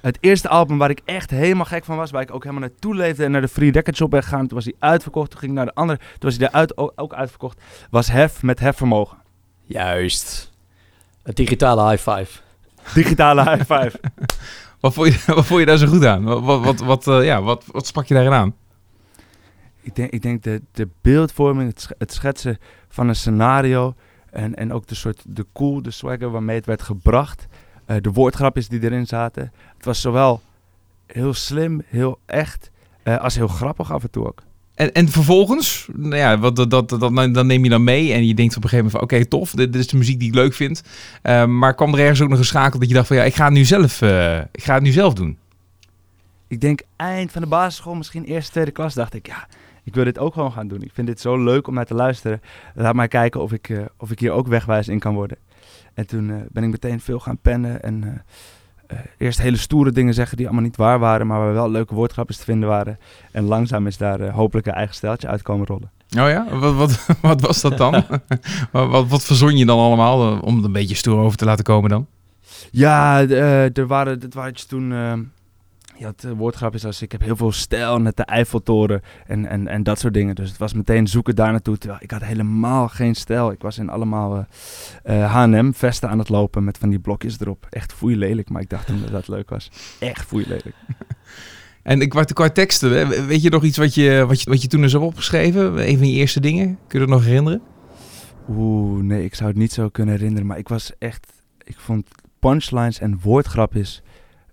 Het 0.05 0.18
eerste 0.20 0.48
album 0.48 0.78
waar 0.78 0.90
ik 0.90 1.00
echt 1.05 1.30
helemaal 1.30 1.64
gek 1.64 1.84
van 1.84 1.96
was, 1.96 2.11
waar 2.11 2.22
ik 2.22 2.34
ook 2.34 2.44
helemaal 2.44 2.68
naartoe 2.68 2.94
leefde 2.94 3.24
en 3.24 3.30
naar 3.30 3.40
de 3.40 3.48
Free 3.48 3.70
Record 3.72 3.96
Shop 3.96 4.11
ben 4.11 4.22
gegaan. 4.22 4.46
Toen 4.46 4.57
was 4.57 4.64
hij 4.64 4.74
uitverkocht. 4.78 5.30
Toen 5.30 5.38
ging 5.38 5.50
ik 5.52 5.57
naar 5.57 5.66
de 5.66 5.74
andere. 5.74 5.98
Toen 5.98 6.09
was 6.18 6.36
hij 6.36 6.44
daaruit 6.46 6.76
ook, 6.76 6.92
ook 6.96 7.14
uitverkocht. 7.14 7.61
Was 7.90 8.09
Hef 8.11 8.42
met 8.42 8.61
Hefvermogen. 8.61 9.18
Juist. 9.62 10.52
Het 11.22 11.36
digitale 11.36 11.88
high 11.90 12.11
five. 12.11 12.40
Digitale 12.94 13.42
high 13.50 13.64
five. 13.74 14.00
Wat 14.80 14.94
vond 14.94 15.12
je, 15.14 15.34
wat 15.34 15.44
vond 15.46 15.61
je 15.61 15.66
daar 15.66 15.76
zo 15.78 15.86
goed 15.86 16.05
aan? 16.05 16.24
Wat, 16.24 16.42
wat, 16.42 16.61
wat, 16.64 16.78
wat, 16.80 17.07
eh, 17.09 17.24
ja, 17.24 17.42
wat, 17.42 17.64
wat 17.66 17.86
sprak 17.86 18.07
je 18.07 18.14
daarin 18.14 18.32
aan? 18.32 18.55
Ik 19.80 19.94
denk, 19.94 20.11
ik 20.11 20.22
denk 20.22 20.42
de, 20.42 20.62
de 20.72 20.88
beeldvorming, 21.00 21.68
het, 21.70 21.80
sch- 21.80 21.90
het 21.98 22.12
schetsen 22.12 22.59
van 22.88 23.09
een 23.09 23.16
scenario 23.16 23.94
en, 24.30 24.55
en 24.55 24.72
ook 24.72 24.86
de 24.86 24.94
soort 24.94 25.22
de 25.26 25.46
cool, 25.52 25.82
de 25.82 25.90
swagger 25.90 26.30
waarmee 26.30 26.57
het 26.57 26.66
werd 26.66 26.82
gebracht. 26.82 27.46
Eh, 27.87 27.97
de 28.01 28.12
woordgrapjes 28.12 28.68
die 28.68 28.82
erin 28.82 29.07
zaten. 29.07 29.53
Het 29.76 29.85
was 29.85 30.01
zowel 30.01 30.43
heel 31.07 31.35
slim, 31.35 31.82
heel 31.87 32.18
echt, 32.26 32.70
eh, 33.03 33.16
als 33.16 33.35
heel 33.35 33.49
grappig 33.49 33.93
af 33.93 34.03
en 34.03 34.11
toe 34.11 34.26
ook. 34.26 34.43
En, 34.74 34.93
en 34.93 35.09
vervolgens, 35.09 35.89
nou 35.93 36.16
ja, 36.16 36.39
wat, 36.39 36.57
dat, 36.57 36.70
dat, 36.70 36.89
dat, 36.89 37.01
dan 37.35 37.47
neem 37.47 37.64
je 37.64 37.70
dan 37.70 37.85
mee 37.85 38.12
en 38.12 38.26
je 38.26 38.35
denkt 38.35 38.57
op 38.57 38.62
een 38.62 38.68
gegeven 38.68 38.91
moment 38.93 39.11
van... 39.11 39.18
Oké, 39.18 39.26
tof, 39.28 39.51
dit, 39.51 39.72
dit 39.72 39.82
is 39.82 39.89
de 39.89 39.97
muziek 39.97 40.18
die 40.18 40.28
ik 40.28 40.35
leuk 40.35 40.55
vind. 40.55 40.82
Eh, 41.22 41.47
maar 41.47 41.74
kwam 41.74 41.95
er 41.95 42.01
ergens 42.01 42.20
ook 42.20 42.28
nog 42.28 42.39
een 42.39 42.45
schakel 42.45 42.78
dat 42.78 42.89
je 42.89 42.95
dacht 42.95 43.07
van... 43.07 43.16
Ja, 43.16 43.22
ik 43.22 43.35
ga 43.35 43.45
het 43.45 43.53
nu 43.53 43.64
zelf, 43.64 44.03
eh, 44.03 44.39
ik 44.39 44.62
ga 44.62 44.74
het 44.74 44.82
nu 44.82 44.91
zelf 44.91 45.14
doen. 45.14 45.39
Ik 46.49 46.61
denk 46.61 46.80
eind 46.97 47.32
van 47.32 47.43
de 47.43 47.49
basisschool, 47.49 47.95
misschien 47.95 48.24
eerste, 48.24 48.53
tweede 48.53 48.70
klas, 48.70 48.95
dacht 48.95 49.14
ik, 49.14 49.26
ja, 49.26 49.47
ik 49.85 49.95
wil 49.95 50.05
dit 50.05 50.18
ook 50.18 50.32
gewoon 50.32 50.53
gaan 50.53 50.68
doen. 50.68 50.82
Ik 50.82 50.91
vind 50.95 51.07
dit 51.07 51.20
zo 51.20 51.45
leuk 51.45 51.66
om 51.66 51.74
naar 51.74 51.87
te 51.87 51.95
luisteren. 51.95 52.41
Laat 52.74 52.95
maar 52.95 53.09
kijken 53.09 53.41
of 53.41 53.53
ik, 53.53 53.70
of 53.99 54.11
ik 54.11 54.18
hier 54.18 54.30
ook 54.32 54.47
wegwijs 54.47 54.89
in 54.89 54.99
kan 54.99 55.14
worden. 55.14 55.39
En 55.95 56.07
toen 56.07 56.30
eh, 56.30 56.36
ben 56.51 56.62
ik 56.62 56.70
meteen 56.70 57.01
veel 57.01 57.20
gaan 57.20 57.38
pennen 57.38 57.82
en 57.82 58.05
eh, 58.05 58.99
eh, 58.99 59.05
eerst 59.18 59.40
hele 59.40 59.57
stoere 59.57 59.92
dingen 59.92 60.14
zeggen 60.14 60.36
die 60.36 60.47
allemaal 60.47 60.64
niet 60.64 60.76
waar 60.76 60.99
waren, 60.99 61.26
maar 61.26 61.38
waar 61.38 61.53
wel 61.53 61.70
leuke 61.70 61.95
woordgrapjes 61.95 62.36
te 62.36 62.45
vinden 62.45 62.68
waren. 62.68 62.99
En 63.32 63.45
langzaam 63.45 63.86
is 63.86 63.97
daar 63.97 64.30
hopelijk 64.30 64.66
een 64.66 64.72
eigen 64.72 64.95
stijltje 64.95 65.28
uit 65.28 65.42
komen 65.42 65.66
rollen. 65.66 65.90
Oh 66.18 66.28
ja? 66.28 66.59
Wat, 66.59 66.74
wat, 66.74 67.07
wat 67.20 67.40
was 67.40 67.61
dat 67.61 67.78
dan? 67.78 67.92
wat, 68.72 68.88
wat, 68.88 69.09
wat 69.09 69.24
verzon 69.24 69.57
je 69.57 69.66
dan 69.66 69.78
allemaal 69.78 70.40
om 70.40 70.57
het 70.57 70.64
een 70.64 70.72
beetje 70.72 70.95
stoer 70.95 71.18
over 71.18 71.38
te 71.38 71.45
laten 71.45 71.64
komen 71.64 71.90
dan? 71.90 72.07
Ja, 72.70 73.28
er 73.28 73.86
waren, 73.86 74.20
het 74.20 74.34
waren 74.34 74.68
toen. 74.68 74.92
Je 75.97 76.05
had 76.05 76.24
eh, 76.24 76.30
woordgrapjes 76.30 76.84
als 76.86 77.03
ik 77.03 77.12
heb 77.12 77.20
heel 77.20 77.36
veel 77.36 77.53
stijl 77.53 77.99
met 78.01 78.16
de 78.16 78.22
Eiffeltoren 78.22 79.01
en, 79.26 79.47
en, 79.47 79.68
en 79.68 79.82
dat 79.82 79.99
soort 79.99 80.14
dingen. 80.14 80.34
Dus 80.34 80.49
het 80.49 80.59
was 80.59 80.72
meteen 80.74 81.07
zoeken 81.07 81.34
daar 81.36 81.51
naartoe. 81.51 81.78
Terwijl 81.78 82.01
ik 82.03 82.11
had 82.11 82.22
helemaal 82.24 82.88
geen 82.88 83.14
stijl. 83.14 83.51
Ik 83.51 83.62
was 83.62 83.78
in 83.78 83.88
allemaal 83.88 84.47
eh, 85.03 85.22
eh, 85.24 85.32
H&M 85.32 85.72
vesten 85.72 86.09
aan 86.09 86.18
het 86.18 86.28
lopen 86.28 86.64
met 86.64 86.78
van 86.78 86.88
die 86.88 86.99
blokjes 86.99 87.40
erop. 87.40 87.66
Echt 87.70 87.92
foei 87.92 88.16
lelijk, 88.16 88.51
maar 88.51 88.62
ik 88.62 88.70
dacht 88.70 88.86
toen 88.86 89.01
dat 89.01 89.11
dat 89.11 89.28
leuk 89.28 89.51
was. 89.51 89.70
Echt 90.01 90.24
foei 90.26 90.45
lelijk. 90.49 90.74
En 91.82 92.01
ik 92.01 92.09
qua, 92.09 92.22
qua 92.24 92.49
teksten, 92.51 92.90
we- 92.90 93.24
weet 93.24 93.42
je 93.42 93.51
nog 93.51 93.62
iets 93.62 93.76
wat 93.78 93.95
je, 93.95 94.24
wat 94.28 94.42
je, 94.42 94.51
wat 94.51 94.62
je 94.62 94.68
toen 94.68 94.82
eens 94.82 94.92
hebt 94.92 95.05
opgeschreven? 95.05 95.88
Een 95.88 95.99
van 95.99 96.09
je 96.11 96.14
eerste 96.14 96.40
dingen? 96.40 96.78
Kun 96.86 97.01
je 97.01 97.07
dat 97.07 97.14
nog 97.14 97.24
herinneren? 97.24 97.61
Oeh, 98.49 99.03
nee, 99.03 99.24
ik 99.24 99.34
zou 99.34 99.49
het 99.49 99.59
niet 99.59 99.72
zo 99.72 99.88
kunnen 99.88 100.14
herinneren. 100.14 100.47
Maar 100.47 100.59
ik 100.59 100.68
was 100.68 100.92
echt, 100.99 101.26
ik 101.64 101.76
vond 101.78 102.09
punchlines 102.38 102.99
en 102.99 103.18
woordgrapjes 103.22 104.03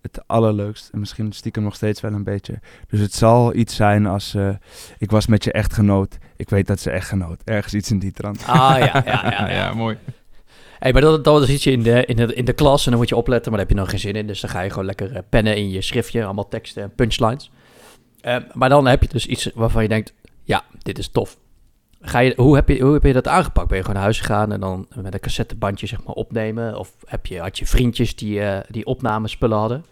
het 0.02 0.22
allerleukst. 0.28 0.90
En 0.90 1.00
misschien 1.00 1.32
stiekem 1.32 1.64
nog 1.64 1.76
steeds 1.76 2.02
wel 2.02 2.14
een 2.14 2.24
beetje. 2.24 2.60
Dus 2.88 3.00
het 3.00 3.14
zal 3.14 3.56
iets 3.56 3.76
zijn 3.76 4.06
als, 4.06 4.34
eh, 4.34 4.50
ik 4.98 5.12
was 5.12 5.28
met 5.28 5.44
je 5.44 5.52
echtgenoot. 5.52 6.18
Ik 6.36 6.50
weet 6.50 6.68
dat 6.68 6.80
ze 6.80 6.92
echtgenoot. 6.92 7.42
Ergens 7.44 7.74
iets 7.74 7.92
in 7.92 8.00
die 8.00 8.12
trant. 8.12 8.44
Ah 8.46 8.76
ja, 8.78 9.04
ja, 9.06 9.30
ja. 9.30 9.50
ja. 9.60 9.74
mooi. 9.74 9.98
Hey, 10.80 10.94
maar 10.94 11.02
dat, 11.02 11.24
dat 11.24 11.46
zit 11.46 11.64
je 11.64 11.72
in 11.72 11.84
de, 11.84 12.06
in, 12.06 12.16
de, 12.16 12.34
in 12.34 12.46
de 12.46 12.54
klas 12.54 12.86
en 12.86 12.92
dan 12.92 13.00
moet 13.00 13.10
je 13.10 13.16
opletten, 13.16 13.52
maar 13.52 13.60
daar 13.60 13.68
heb 13.68 13.78
je 13.78 13.84
nog 13.84 13.92
geen 13.92 14.00
zin 14.00 14.16
in. 14.16 14.28
Dus 14.28 14.42
dan 14.42 14.50
ga 14.50 14.62
je 14.62 14.70
gewoon 14.70 14.86
lekker 14.86 15.16
eh, 15.16 15.22
pennen 15.30 15.56
in 15.56 15.70
je 15.70 15.82
schriftje, 15.82 16.24
allemaal 16.24 16.48
teksten 16.48 16.84
en 16.84 16.96
punchlines. 16.96 17.52
Eh, 18.22 18.38
maar 18.54 18.70
dan 18.70 18.88
heb 18.88 19.02
je 19.02 19.08
dus 19.08 19.26
iets 19.26 19.50
waarvan 19.54 19.84
je 19.84 19.90
denkt, 19.90 20.14
ja, 20.44 20.64
dit 20.78 20.98
is 20.98 21.08
tof. 21.08 21.38
Ga 22.02 22.20
je, 22.20 22.34
hoe, 22.36 22.56
heb 22.56 22.70
je, 22.70 22.82
hoe 22.82 22.94
heb 22.94 23.04
je 23.04 23.14
dat 23.14 23.28
aangepakt? 23.28 23.68
Ben 23.68 23.78
je 23.78 23.82
gewoon 23.84 23.96
naar 23.96 24.06
huis 24.06 24.20
gegaan 24.20 24.52
en 24.52 24.60
dan 24.60 24.88
met 24.96 25.14
een 25.14 25.20
cassettebandje 25.20 25.88
zeg 25.88 26.04
maar 26.04 26.16
opnemen? 26.16 26.78
Of 26.78 26.96
heb 27.06 27.26
je, 27.26 27.40
had 27.40 27.58
je 27.58 27.66
vriendjes 27.66 28.16
die, 28.16 28.42
eh 28.42 28.60
die 28.70 28.86
opnamespullen 28.86 29.58
hadden? 29.58 29.86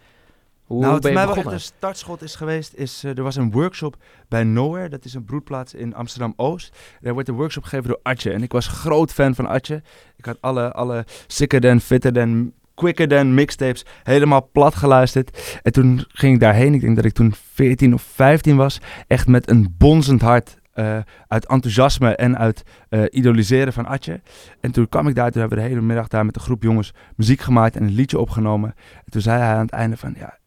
Hoe 0.69 0.81
nou, 0.81 0.93
wat 0.93 1.03
mij 1.03 1.27
wel 1.27 1.35
echt 1.35 1.45
een 1.45 1.59
startschot 1.59 2.21
is 2.21 2.35
geweest, 2.35 2.73
is 2.73 3.03
eh, 3.03 3.17
er 3.17 3.23
was 3.23 3.35
een 3.35 3.51
workshop 3.51 3.97
bij 4.27 4.43
Nowhere. 4.43 4.89
Dat 4.89 5.05
is 5.05 5.13
een 5.13 5.25
broedplaats 5.25 5.73
in 5.73 5.95
Amsterdam-Oost. 5.95 6.77
Daar 7.01 7.13
wordt 7.13 7.29
een 7.29 7.35
workshop 7.35 7.63
gegeven 7.63 7.87
door 7.87 7.99
Atje. 8.03 8.31
En 8.31 8.43
ik 8.43 8.51
was 8.51 8.67
groot 8.67 9.13
fan 9.13 9.35
van 9.35 9.47
Atje. 9.47 9.81
Ik 10.17 10.25
had 10.25 10.37
alle, 10.39 10.71
alle 10.71 11.05
sicker 11.27 11.61
than, 11.61 11.79
fitter 11.79 12.13
than, 12.13 12.53
quicker 12.73 13.07
than 13.07 13.33
mixtapes 13.33 13.85
helemaal 14.03 14.49
plat 14.51 14.75
geluisterd. 14.75 15.59
En 15.63 15.71
toen 15.71 16.05
ging 16.07 16.33
ik 16.33 16.39
daarheen. 16.39 16.73
Ik 16.73 16.81
denk 16.81 16.95
dat 16.95 17.05
ik 17.05 17.13
toen 17.13 17.33
14 17.53 17.93
of 17.93 18.01
15 18.01 18.55
was. 18.55 18.79
Echt 19.07 19.27
met 19.27 19.49
een 19.49 19.75
bonzend 19.77 20.21
hart. 20.21 20.57
Eh, 20.79 20.97
uit 21.27 21.45
enthousiasme 21.45 22.15
en 22.15 22.37
uit 22.37 22.63
eh, 22.89 23.03
idoliseren 23.09 23.73
van 23.73 23.85
Atje. 23.85 24.21
En 24.59 24.71
toen 24.71 24.89
kwam 24.89 25.07
ik 25.07 25.15
daar, 25.15 25.31
toen 25.31 25.39
hebben 25.39 25.57
we 25.57 25.63
de 25.63 25.69
hele 25.69 25.85
middag 25.85 26.07
daar 26.07 26.25
met 26.25 26.35
een 26.35 26.41
groep 26.41 26.63
jongens 26.63 26.93
muziek 27.15 27.41
gemaakt 27.41 27.75
en 27.75 27.83
een 27.83 27.93
liedje 27.93 28.19
opgenomen. 28.19 28.73
En 29.05 29.11
toen 29.11 29.21
zei 29.21 29.39
hij 29.39 29.53
aan 29.53 29.61
het 29.61 29.71
einde 29.71 29.97
van, 29.97 30.15
ja, 30.17 30.37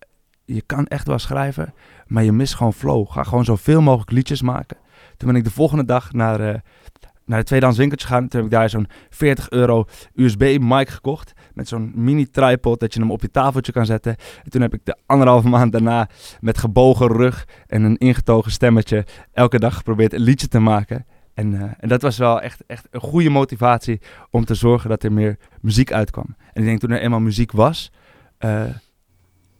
je 0.44 0.62
kan 0.62 0.86
echt 0.86 1.06
wel 1.06 1.18
schrijven, 1.18 1.74
maar 2.06 2.24
je 2.24 2.32
mist 2.32 2.54
gewoon 2.54 2.72
flow. 2.72 3.10
Ga 3.10 3.22
gewoon 3.22 3.44
zoveel 3.44 3.80
mogelijk 3.80 4.10
liedjes 4.10 4.42
maken. 4.42 4.76
Toen 5.16 5.28
ben 5.28 5.36
ik 5.36 5.44
de 5.44 5.50
volgende 5.50 5.84
dag 5.84 6.12
naar, 6.12 6.40
eh, 6.40 6.60
naar 7.24 7.38
het 7.38 7.46
tweedehands 7.46 7.78
winkeltje 7.78 8.06
gegaan. 8.06 8.28
Toen 8.28 8.40
heb 8.40 8.50
ik 8.50 8.56
daar 8.56 8.70
zo'n 8.70 8.86
40 9.10 9.50
euro 9.50 9.84
USB 10.14 10.58
mic 10.60 10.88
gekocht. 10.88 11.32
Met 11.54 11.68
zo'n 11.68 11.92
mini 11.94 12.30
tripod 12.30 12.80
dat 12.80 12.94
je 12.94 13.00
hem 13.00 13.10
op 13.10 13.22
je 13.22 13.30
tafeltje 13.30 13.72
kan 13.72 13.86
zetten. 13.86 14.16
En 14.44 14.50
toen 14.50 14.60
heb 14.60 14.74
ik 14.74 14.80
de 14.84 14.96
anderhalve 15.06 15.48
maand 15.48 15.72
daarna 15.72 16.08
met 16.40 16.58
gebogen 16.58 17.06
rug 17.06 17.46
en 17.66 17.82
een 17.82 17.96
ingetogen 17.96 18.50
stemmetje 18.50 19.06
elke 19.32 19.58
dag 19.58 19.76
geprobeerd 19.76 20.12
een 20.12 20.20
liedje 20.20 20.48
te 20.48 20.58
maken. 20.58 21.06
En, 21.34 21.54
eh, 21.54 21.70
en 21.78 21.88
dat 21.88 22.02
was 22.02 22.18
wel 22.18 22.40
echt, 22.40 22.64
echt 22.66 22.86
een 22.90 23.00
goede 23.00 23.30
motivatie 23.30 24.00
om 24.30 24.44
te 24.44 24.54
zorgen 24.54 24.90
dat 24.90 25.02
er 25.02 25.12
meer 25.12 25.38
muziek 25.60 25.92
uitkwam. 25.92 26.36
En 26.52 26.62
ik 26.62 26.64
denk 26.64 26.80
toen 26.80 26.90
er 26.90 27.00
eenmaal 27.00 27.20
muziek 27.20 27.52
was, 27.52 27.92
eh, 28.38 28.64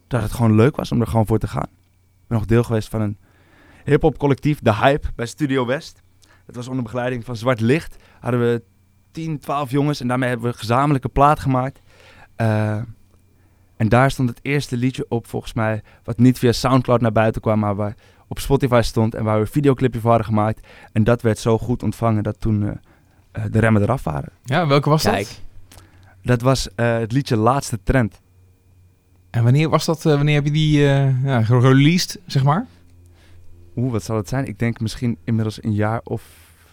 dat 0.07 0.21
het 0.21 0.31
gewoon 0.31 0.55
leuk 0.55 0.75
was 0.75 0.91
om 0.91 1.01
er 1.01 1.07
gewoon 1.07 1.25
voor 1.25 1.39
te 1.39 1.47
gaan. 1.47 1.63
Ik 1.63 2.27
ben 2.27 2.37
nog 2.37 2.45
deel 2.45 2.63
geweest 2.63 2.89
van 2.89 3.01
een 3.01 3.17
hip-hop 3.83 4.17
collectief, 4.17 4.59
The 4.59 4.75
Hype, 4.75 5.07
bij 5.15 5.25
Studio 5.25 5.65
West. 5.65 6.02
Dat 6.45 6.55
was 6.55 6.67
onder 6.67 6.83
begeleiding 6.83 7.25
van 7.25 7.35
Zwart 7.35 7.59
Licht. 7.59 7.95
Hadden 8.19 8.39
we 8.39 8.61
10, 9.11 9.39
12 9.39 9.71
jongens 9.71 9.99
en 9.99 10.07
daarmee 10.07 10.29
hebben 10.29 10.47
we 10.47 10.53
een 10.53 10.59
gezamenlijke 10.59 11.09
plaat 11.09 11.39
gemaakt. 11.39 11.79
Eh, 12.35 12.75
en 13.77 13.89
daar 13.89 14.11
stond 14.11 14.29
het 14.29 14.39
eerste 14.41 14.77
liedje 14.77 15.05
op, 15.09 15.27
volgens 15.27 15.53
mij, 15.53 15.81
wat 16.03 16.17
niet 16.17 16.39
via 16.39 16.51
Soundcloud 16.51 17.01
naar 17.01 17.11
buiten 17.11 17.41
kwam, 17.41 17.59
maar 17.59 17.75
waar 17.75 17.95
op 18.27 18.39
Spotify 18.39 18.81
stond 18.83 19.15
en 19.15 19.23
waar 19.23 19.35
we 19.35 19.41
een 19.41 19.47
videoclipje 19.47 19.99
voor 19.99 20.09
hadden 20.09 20.27
gemaakt. 20.27 20.67
En 20.91 21.03
dat 21.03 21.21
werd 21.21 21.39
zo 21.39 21.57
goed 21.57 21.83
ontvangen 21.83 22.23
dat 22.23 22.39
toen 22.39 22.63
eh, 22.63 22.69
eh, 23.31 23.43
de 23.51 23.59
remmen 23.59 23.81
eraf 23.81 24.03
waren. 24.03 24.31
Ja, 24.43 24.67
welke 24.67 24.89
was 24.89 25.03
Kijk. 25.03 25.25
dat? 25.27 25.41
Dat 26.21 26.41
was 26.41 26.75
eh, 26.75 26.97
het 26.97 27.11
liedje 27.11 27.37
Laatste 27.37 27.79
Trend. 27.83 28.21
En 29.29 29.43
wanneer 29.43 29.69
was 29.69 29.85
dat? 29.85 30.05
eh, 30.05 30.15
wanneer 30.15 30.35
heb 30.35 30.45
je 30.45 30.51
die 30.51 30.87
eh 30.89 31.23
ja, 31.23 31.43
gereleased, 31.43 32.19
zeg 32.25 32.43
maar? 32.43 32.65
Oeh, 33.75 33.91
wat 33.91 34.03
zal 34.03 34.15
het 34.15 34.29
zijn? 34.29 34.45
Ik 34.45 34.59
denk 34.59 34.79
misschien 34.79 35.17
inmiddels 35.23 35.63
een 35.63 35.73
jaar 35.73 36.01
of 36.03 36.23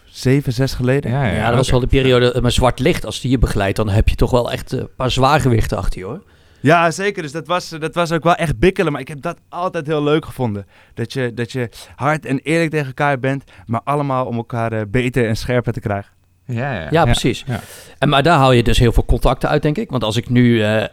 zeven, 0.05 0.53
zes 0.53 0.73
geleden. 0.73 1.11
Ja, 1.11 1.47
dat 1.47 1.55
was 1.55 1.69
wel 1.71 1.79
de 1.79 1.87
periode. 1.87 2.33
eh, 2.33 2.41
Maar 2.41 2.51
zwart 2.51 2.79
licht, 2.79 3.05
als 3.05 3.21
die 3.21 3.31
je 3.31 3.37
begeleidt, 3.37 3.75
dan 3.77 3.89
heb 3.89 4.09
je 4.09 4.15
toch 4.15 4.31
wel 4.31 4.51
echt 4.51 4.73
eh, 4.73 4.79
een 4.79 4.89
paar 4.95 5.11
zwaargewichten 5.11 5.77
achter 5.77 5.99
je 5.99 6.05
hoor. 6.05 6.21
Ja, 6.59 6.91
zeker. 6.91 7.21
Dus 7.21 7.31
dat 7.31 7.47
was, 7.47 7.69
dat 7.69 7.95
was 7.95 8.11
ook 8.11 8.23
wel 8.23 8.35
echt 8.35 8.59
bikkelen. 8.59 8.91
Maar 8.91 9.01
ik 9.01 9.07
heb 9.07 9.21
dat 9.21 9.37
altijd 9.49 9.87
heel 9.87 10.03
leuk 10.03 10.25
gevonden. 10.25 10.65
Dat 10.93 11.13
je, 11.13 11.33
dat 11.33 11.51
je 11.51 11.69
hard 11.95 12.25
en 12.25 12.39
eerlijk 12.39 12.71
tegen 12.71 12.85
elkaar 12.87 13.19
bent, 13.19 13.43
maar 13.65 13.81
allemaal 13.83 14.25
om 14.25 14.35
elkaar 14.35 14.71
eh, 14.73 14.81
beter 14.87 15.27
en 15.27 15.35
scherper 15.37 15.73
te 15.73 15.79
krijgen. 15.79 16.11
Ja, 16.51 16.73
ja, 16.73 16.87
Ja, 16.91 17.03
precies. 17.03 17.45
En, 17.97 18.09
maar 18.09 18.23
daar 18.23 18.37
haal 18.37 18.51
je 18.51 18.63
dus 18.63 18.79
heel 18.79 18.91
veel 18.91 19.05
contacten 19.05 19.49
uit, 19.49 19.61
denk 19.61 19.77
ik. 19.77 19.89
Want 19.89 20.03
als 20.03 20.17
ik 20.17 20.29
nu, 20.29 20.61
eh, 20.61 20.83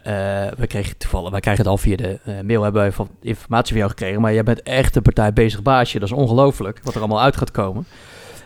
we 0.56 0.66
kregen 0.66 0.96
toevallig, 0.96 1.30
wij 1.30 1.40
krijgen 1.40 1.62
het 1.62 1.72
al 1.72 1.78
via 1.78 1.96
de 1.96 2.18
eh, 2.24 2.34
mail, 2.40 2.62
hebben 2.62 2.82
wij 2.82 2.92
van 2.92 3.08
informatie 3.22 3.68
van 3.68 3.76
jou 3.76 3.90
gekregen. 3.90 4.20
Maar 4.20 4.34
jij 4.34 4.42
bent 4.42 4.62
echt 4.62 4.96
een 4.96 5.02
partij 5.02 5.32
bezig 5.32 5.62
baasje. 5.62 5.98
Dat 5.98 6.08
is 6.08 6.14
ongelooflijk, 6.14 6.80
wat 6.82 6.94
er 6.94 7.00
allemaal 7.00 7.22
uit 7.22 7.36
gaat 7.36 7.50
komen. 7.50 7.86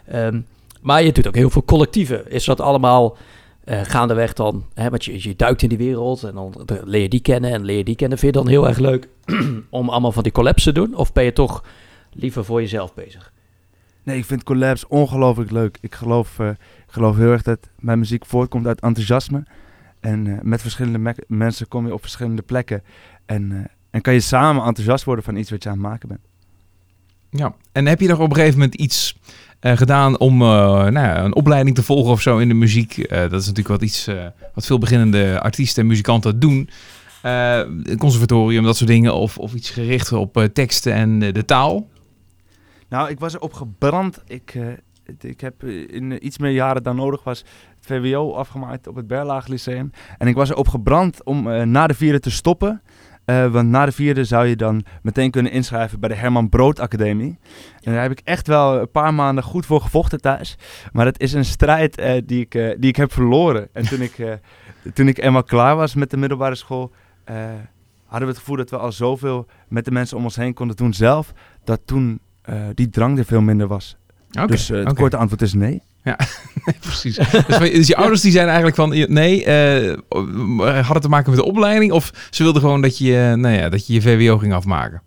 Ehm, 0.07 0.41
maar 0.81 1.03
je 1.03 1.13
doet 1.13 1.27
ook 1.27 1.35
heel 1.35 1.51
veel 1.51 1.65
collectieven. 1.65 2.31
Is 2.31 2.45
dat 2.45 2.61
allemaal 2.61 3.17
eh, 3.65 3.81
gaandeweg 3.83 4.33
dan, 4.33 4.65
hè, 4.75 4.91
want 4.91 5.05
je, 5.05 5.29
je 5.29 5.37
duikt 5.37 5.63
in 5.63 5.69
die 5.69 5.79
wereld 5.79 6.23
en 6.23 6.35
dan 6.35 6.55
leer 6.85 7.03
je 7.03 7.09
die 7.09 7.21
kennen 7.21 7.51
en 7.51 7.65
leer 7.65 7.77
je 7.77 7.85
die 7.85 7.97
kennen. 7.97 8.19
Vind 8.19 8.35
je 8.35 8.41
dan 8.41 8.51
heel 8.51 8.69
erg 8.69 8.79
leuk 8.79 9.09
om 9.71 9.89
allemaal 9.89 10.13
van 10.13 10.23
die 10.23 10.33
collabs 10.33 10.63
te 10.63 10.73
doen? 10.73 10.95
Of 10.95 11.13
ben 11.13 11.25
je 11.25 11.33
toch 11.33 11.65
liever 12.13 12.45
voor 12.45 12.61
jezelf 12.61 12.95
bezig? 12.95 13.32
Nee, 14.05 14.19
ik 14.19 14.25
vind 14.25 14.43
collabs 14.43 14.87
ongelooflijk 14.87 15.51
leuk. 15.51 15.79
Ik 15.81 15.95
geloof, 15.95 16.39
eh, 16.39 16.49
geloof 16.87 17.17
heel 17.17 17.31
erg 17.33 17.43
dat 17.43 17.59
mijn 17.79 17.99
muziek 17.99 18.27
voortkomt 18.27 18.67
uit 18.67 18.81
enthousiasme. 18.81 19.45
En 20.01 20.27
eh, 20.27 20.39
met 20.43 20.61
verschillende 20.61 20.99
me- 20.99 21.25
mensen 21.27 21.69
kom 21.69 21.87
je 21.87 21.95
op 21.95 22.01
verschillende 22.01 22.43
plekken. 22.43 22.83
En, 23.27 23.53
eh, 23.53 23.59
en 23.91 24.01
kan 24.01 24.13
je 24.15 24.21
samen 24.21 24.65
enthousiast 24.65 25.05
worden 25.05 25.25
van 25.25 25.37
iets 25.37 25.51
wat 25.51 25.63
je 25.63 25.69
aan 25.69 25.75
het 25.79 25.85
maken 25.85 26.09
bent. 26.09 26.21
Ja, 27.31 27.55
en 27.73 27.87
heb 27.87 28.01
je 28.01 28.09
nog 28.09 28.19
op 28.19 28.29
een 28.31 28.35
gegeven 28.37 28.59
moment 28.59 28.75
iets 28.75 29.19
gedaan 29.61 30.19
om 30.19 30.39
nou 30.39 30.93
ja, 30.93 31.25
een 31.25 31.35
opleiding 31.35 31.77
te 31.77 31.83
volgen 31.83 32.13
of 32.13 32.21
zo 32.21 32.39
in 32.39 32.49
de 32.49 32.55
muziek? 32.55 33.09
Dat 33.09 33.33
is 33.33 33.47
natuurlijk 33.47 33.69
wat 33.69 33.83
iets 33.83 34.09
wat 34.55 34.67
veel 34.67 34.79
beginnende 34.79 35.41
artiesten 35.41 35.83
en 35.83 35.89
muzikanten 35.89 36.41
doen. 36.41 36.69
Conservatorium, 37.99 38.65
dat 38.65 38.77
soort 38.77 38.91
dingen. 38.91 39.15
Of, 39.15 39.39
of 39.39 39.55
iets 39.55 39.71
gericht 39.71 40.13
op 40.13 40.49
teksten 40.53 40.93
en 40.93 41.19
de 41.19 41.45
taal. 41.45 41.89
Nou, 42.93 43.11
ik 43.11 43.21
was 43.21 43.35
erop 43.35 43.53
gebrand. 43.53 44.23
Ik, 44.27 44.55
eh, 44.55 45.31
ik 45.31 45.41
heb 45.41 45.63
eh, 45.63 45.89
in 45.89 46.13
eh, 46.13 46.19
iets 46.21 46.39
meer 46.39 46.51
jaren 46.51 46.83
dan 46.83 46.97
nodig 46.97 47.25
was 47.25 47.39
het 47.77 47.87
VWO 47.87 48.33
afgemaakt 48.33 48.87
op 48.87 48.95
het 48.95 49.07
Berlage 49.07 49.51
Lyceum. 49.51 49.91
En 50.19 50.27
ik 50.29 50.35
was 50.35 50.51
erop 50.51 50.69
gebrand 50.69 51.25
om 51.25 51.69
na 51.71 51.87
de 51.87 51.95
vierde 51.95 52.21
te 52.21 52.31
stoppen. 52.31 52.83
Want 53.25 53.69
na 53.69 53.85
de 53.85 53.93
vierde 53.93 54.25
zou 54.25 54.47
je 54.47 54.57
dan 54.57 54.85
meteen 55.03 55.31
kunnen 55.31 55.53
inschrijven 55.53 56.01
bij 56.01 56.09
de 56.09 56.15
Herman 56.15 56.49
Brood 56.49 56.81
Academie. 56.81 57.39
En 57.81 57.93
daar 57.93 58.03
heb 58.03 58.11
ik 58.11 58.21
echt 58.25 58.47
wel 58.47 58.81
een 58.81 58.91
paar 58.91 59.15
maanden 59.15 59.45
goed 59.45 59.67
voor 59.67 59.81
gevochten 59.81 60.21
thuis. 60.21 60.59
Maar 60.93 61.07
het 61.07 61.21
is 61.21 61.33
een 61.33 61.45
strijd 61.45 62.03
die, 62.27 62.41
ik, 62.41 62.51
die 62.53 62.89
ik 62.89 62.97
heb 62.97 63.13
verloren. 63.13 63.69
En 63.73 63.85
toen 63.85 64.01
ik, 64.01 64.39
toen 64.95 65.09
ik 65.09 65.19
eenmaal 65.19 65.45
klaar 65.45 65.77
was 65.77 65.95
met 65.95 66.11
de 66.11 66.17
middelbare 66.17 66.55
school, 66.55 66.93
hadden 68.05 68.29
we 68.29 68.35
het 68.35 68.39
gevoel 68.39 68.57
dat 68.57 68.71
we 68.71 68.79
al 68.79 68.93
zoveel 68.93 69.47
met 69.69 69.85
de 69.85 69.91
mensen 69.91 70.17
om 70.17 70.25
ons 70.25 70.37
heen 70.37 70.55
konden 70.55 70.77
doen 70.77 70.95
zelf. 70.95 71.33
Dat 71.65 71.81
toen 71.85 72.21
eh, 72.43 72.55
die 72.75 72.89
drang 72.91 73.19
er 73.19 73.25
veel 73.25 73.41
minder 73.41 73.67
was. 73.67 73.97
Dus 74.47 74.71
eh, 74.71 74.85
het 74.85 74.95
korte 74.95 75.17
antwoord 75.17 75.43
is 75.43 75.53
nee. 75.55 75.83
Ja, 76.05 76.17
nee, 76.65 76.77
precies. 76.81 77.17
dus, 77.47 77.59
dus 77.59 77.87
je 77.87 77.97
ouders 77.97 78.21
die 78.21 78.33
zijn 78.33 78.47
eigenlijk 78.47 78.77
van, 78.77 78.89
nee, 79.13 79.45
eh 79.45 79.97
had 80.85 80.93
het 80.95 81.03
te 81.03 81.09
maken 81.09 81.31
met 81.31 81.39
de 81.41 81.47
opleiding? 81.47 81.93
Of 81.93 82.11
ze 82.31 82.43
wilden 82.43 82.63
gewoon 82.63 82.81
dat 82.81 82.99
je, 82.99 83.33
nou 83.37 83.55
ja, 83.55 83.69
dat 83.69 83.87
je 83.87 83.93
je 83.93 84.03
VWO 84.03 84.39
ging 84.39 84.53
afmaken? 84.53 85.03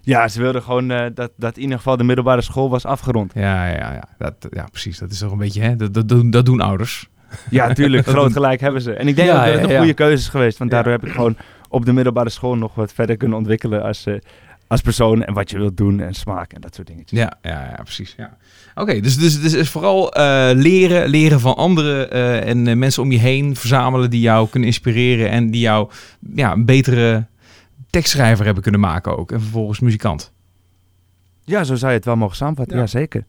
Ja, 0.00 0.28
ze 0.28 0.40
wilden 0.40 0.62
gewoon 0.62 0.88
dat, 1.14 1.30
dat 1.36 1.56
in 1.56 1.62
ieder 1.62 1.76
geval 1.76 1.96
de 1.96 2.04
middelbare 2.04 2.42
school 2.42 2.70
was 2.70 2.84
afgerond. 2.84 3.32
Ja, 3.34 3.66
ja, 3.68 3.92
ja, 3.92 4.08
dat, 4.18 4.34
ja 4.50 4.66
precies. 4.70 4.98
Dat 4.98 5.10
is 5.10 5.18
toch 5.18 5.32
een 5.32 5.38
beetje, 5.38 5.62
hè? 5.62 5.76
Dat, 5.76 5.94
dat, 5.94 6.08
doen- 6.08 6.30
dat 6.30 6.46
doen 6.46 6.60
ouders. 6.60 7.08
Ja, 7.50 7.72
tuurlijk. 7.72 8.06
Groot 8.16 8.32
gelijk 8.32 8.60
hebben 8.60 8.82
ze. 8.82 8.92
En 8.92 9.08
ik 9.08 9.16
denk 9.16 9.28
Ja, 9.28 9.34
ook 9.34 9.40
dat 9.44 9.48
ja, 9.48 9.54
het 9.54 9.64
een 9.64 9.70
ja. 9.72 9.78
goede 9.78 9.94
keuze 9.94 10.14
is 10.22 10.28
geweest. 10.28 10.58
Want 10.58 10.70
daardoor 10.70 10.92
heb 10.92 11.06
ik 11.06 11.12
gewoon 11.12 11.36
op 11.68 11.84
de 11.84 11.92
middelbare 11.92 12.30
school 12.30 12.56
nog 12.56 12.74
wat 12.74 12.92
verder 12.92 13.16
kunnen 13.16 13.38
ontwikkelen 13.38 13.82
als, 13.82 14.06
eh, 14.06 14.14
als 14.68 14.80
persoon. 14.80 15.24
En 15.24 15.34
wat 15.34 15.50
je 15.50 15.58
wilt 15.58 15.76
doen 15.76 16.00
en 16.00 16.14
smaak 16.14 16.52
en 16.52 16.60
dat 16.60 16.74
soort 16.74 16.86
dingetjes. 16.86 17.18
Ja, 17.18 17.38
ja, 17.42 17.74
ja 17.76 17.82
precies. 17.82 18.14
Ja. 18.16 18.36
Oké, 18.74 19.00
dus, 19.00 19.16
dus, 19.18 19.40
dus 19.40 19.52
is 19.52 19.70
vooral 19.70 20.12
eh, 20.12 20.50
leren, 20.54 21.08
leren 21.08 21.40
van 21.40 21.56
anderen 21.56 22.10
eh, 22.10 22.48
en 22.48 22.66
eh, 22.66 22.76
mensen 22.76 23.02
om 23.02 23.12
je 23.12 23.18
heen 23.18 23.56
verzamelen 23.56 24.10
die 24.10 24.20
jou 24.20 24.48
kunnen 24.48 24.68
inspireren 24.68 25.30
en 25.30 25.50
die 25.50 25.60
jou 25.60 25.90
ja, 26.34 26.52
een 26.52 26.64
betere 26.64 27.26
tekstschrijver 27.90 28.44
hebben 28.44 28.62
kunnen 28.62 28.80
maken 28.80 29.18
ook. 29.18 29.32
En 29.32 29.40
vervolgens 29.40 29.80
muzikant. 29.80 30.32
Ja, 31.44 31.64
zo 31.64 31.74
zou 31.74 31.90
je 31.90 31.96
het 31.96 32.06
wel 32.06 32.16
mogen 32.16 32.36
samenvatten. 32.36 32.78
Ja, 32.78 32.86
zeker. 32.86 33.24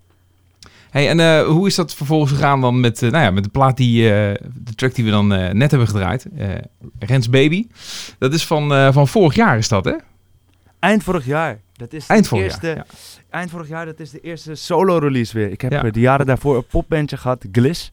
Hey, 0.90 1.10
en 1.10 1.46
hoe 1.46 1.68
is 1.68 1.76
dat 1.76 1.96
vervolgens 1.96 2.32
gegaan 2.32 2.62
dan 2.62 2.80
met, 2.80 3.02
nou 3.02 3.18
ja, 3.18 3.32
met 3.32 3.44
de 3.44 3.50
plaat 3.50 3.78
die, 3.78 4.02
de 4.04 4.76
track 4.76 4.96
die 4.96 5.06
we 5.06 5.12
dan 5.12 5.28
net 5.28 5.70
hebben 5.70 5.88
gedraaid, 5.88 6.26
Rens 7.00 7.30
Baby. 7.30 7.68
Dat 8.18 8.34
is 8.34 8.46
van, 8.46 8.94
van 8.94 9.08
vorig 9.08 9.36
jaar 9.36 9.58
is 9.58 9.68
dat, 9.68 9.86
hè? 9.86 9.94
Eind 10.80 11.04
vorig 11.04 11.26
jaar. 11.26 11.62
Dat 11.74 11.94
is 11.94 12.08
Eind 12.08 12.24
de 12.24 12.30
vorig 12.30 12.44
eerste, 12.46 12.68
jaar, 12.68 12.76
ja. 12.76 12.86
Eind 13.30 13.50
vorig 13.50 13.68
jaar, 13.68 13.86
dat 13.86 14.00
is 14.00 14.10
de 14.10 14.20
eerste 14.20 14.56
solo-release 14.56 15.34
weer. 15.38 15.52
Ik 15.52 15.62
heb 15.62 15.72
Ja. 15.72 15.84
eh, 15.84 15.92
de 15.92 16.00
jaren 16.00 16.26
daarvoor 16.26 16.56
een 16.58 16.66
popbandje 16.68 17.18
gehad, 17.18 17.46
Gliss. 17.52 17.92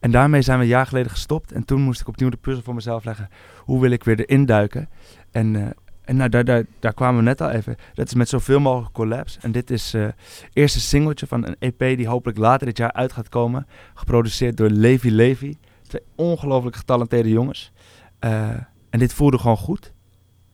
En 0.00 0.10
daarmee 0.10 0.42
zijn 0.42 0.58
we 0.58 0.64
een 0.64 0.70
jaar 0.70 0.86
geleden 0.86 1.10
gestopt. 1.10 1.52
En 1.52 1.64
toen 1.64 1.80
moest 1.80 2.00
ik 2.00 2.08
opnieuw 2.08 2.28
de 2.28 2.36
puzzel 2.36 2.62
voor 2.62 2.74
mezelf 2.74 3.04
leggen. 3.04 3.28
Hoe 3.58 3.80
wil 3.80 3.90
ik 3.90 4.04
weer 4.04 4.20
erin 4.24 4.46
duiken? 4.46 4.88
En, 5.30 5.56
eh, 5.56 5.66
en 6.04 6.16
nou, 6.16 6.28
daar, 6.30 6.44
daar, 6.44 6.64
daar 6.80 6.94
kwamen 6.94 7.16
we 7.16 7.22
net 7.22 7.40
al 7.40 7.50
even. 7.50 7.76
Dat 7.94 8.06
is 8.06 8.14
met 8.14 8.28
zoveel 8.28 8.60
mogelijk 8.60 8.92
collabs. 8.94 9.38
En 9.40 9.52
dit 9.52 9.70
is 9.70 9.92
het 9.92 10.14
eerste 10.52 10.80
singeltje 10.80 11.26
van 11.26 11.46
een 11.46 11.56
EP 11.58 11.78
die 11.96 12.08
hopelijk 12.08 12.38
later 12.38 12.66
dit 12.66 12.76
jaar 12.76 12.92
uit 12.92 13.12
gaat 13.12 13.28
komen. 13.28 13.66
Geproduceerd 13.94 14.56
door 14.56 14.68
Levi 14.70 15.10
Levi. 15.12 15.56
Twee 15.88 16.02
ongelooflijk 16.14 16.76
getalenteerde 16.76 17.28
jongens. 17.28 17.72
Eh, 18.18 18.48
en 18.90 18.98
dit 18.98 19.12
voelde 19.14 19.38
gewoon 19.38 19.56
goed. 19.56 19.92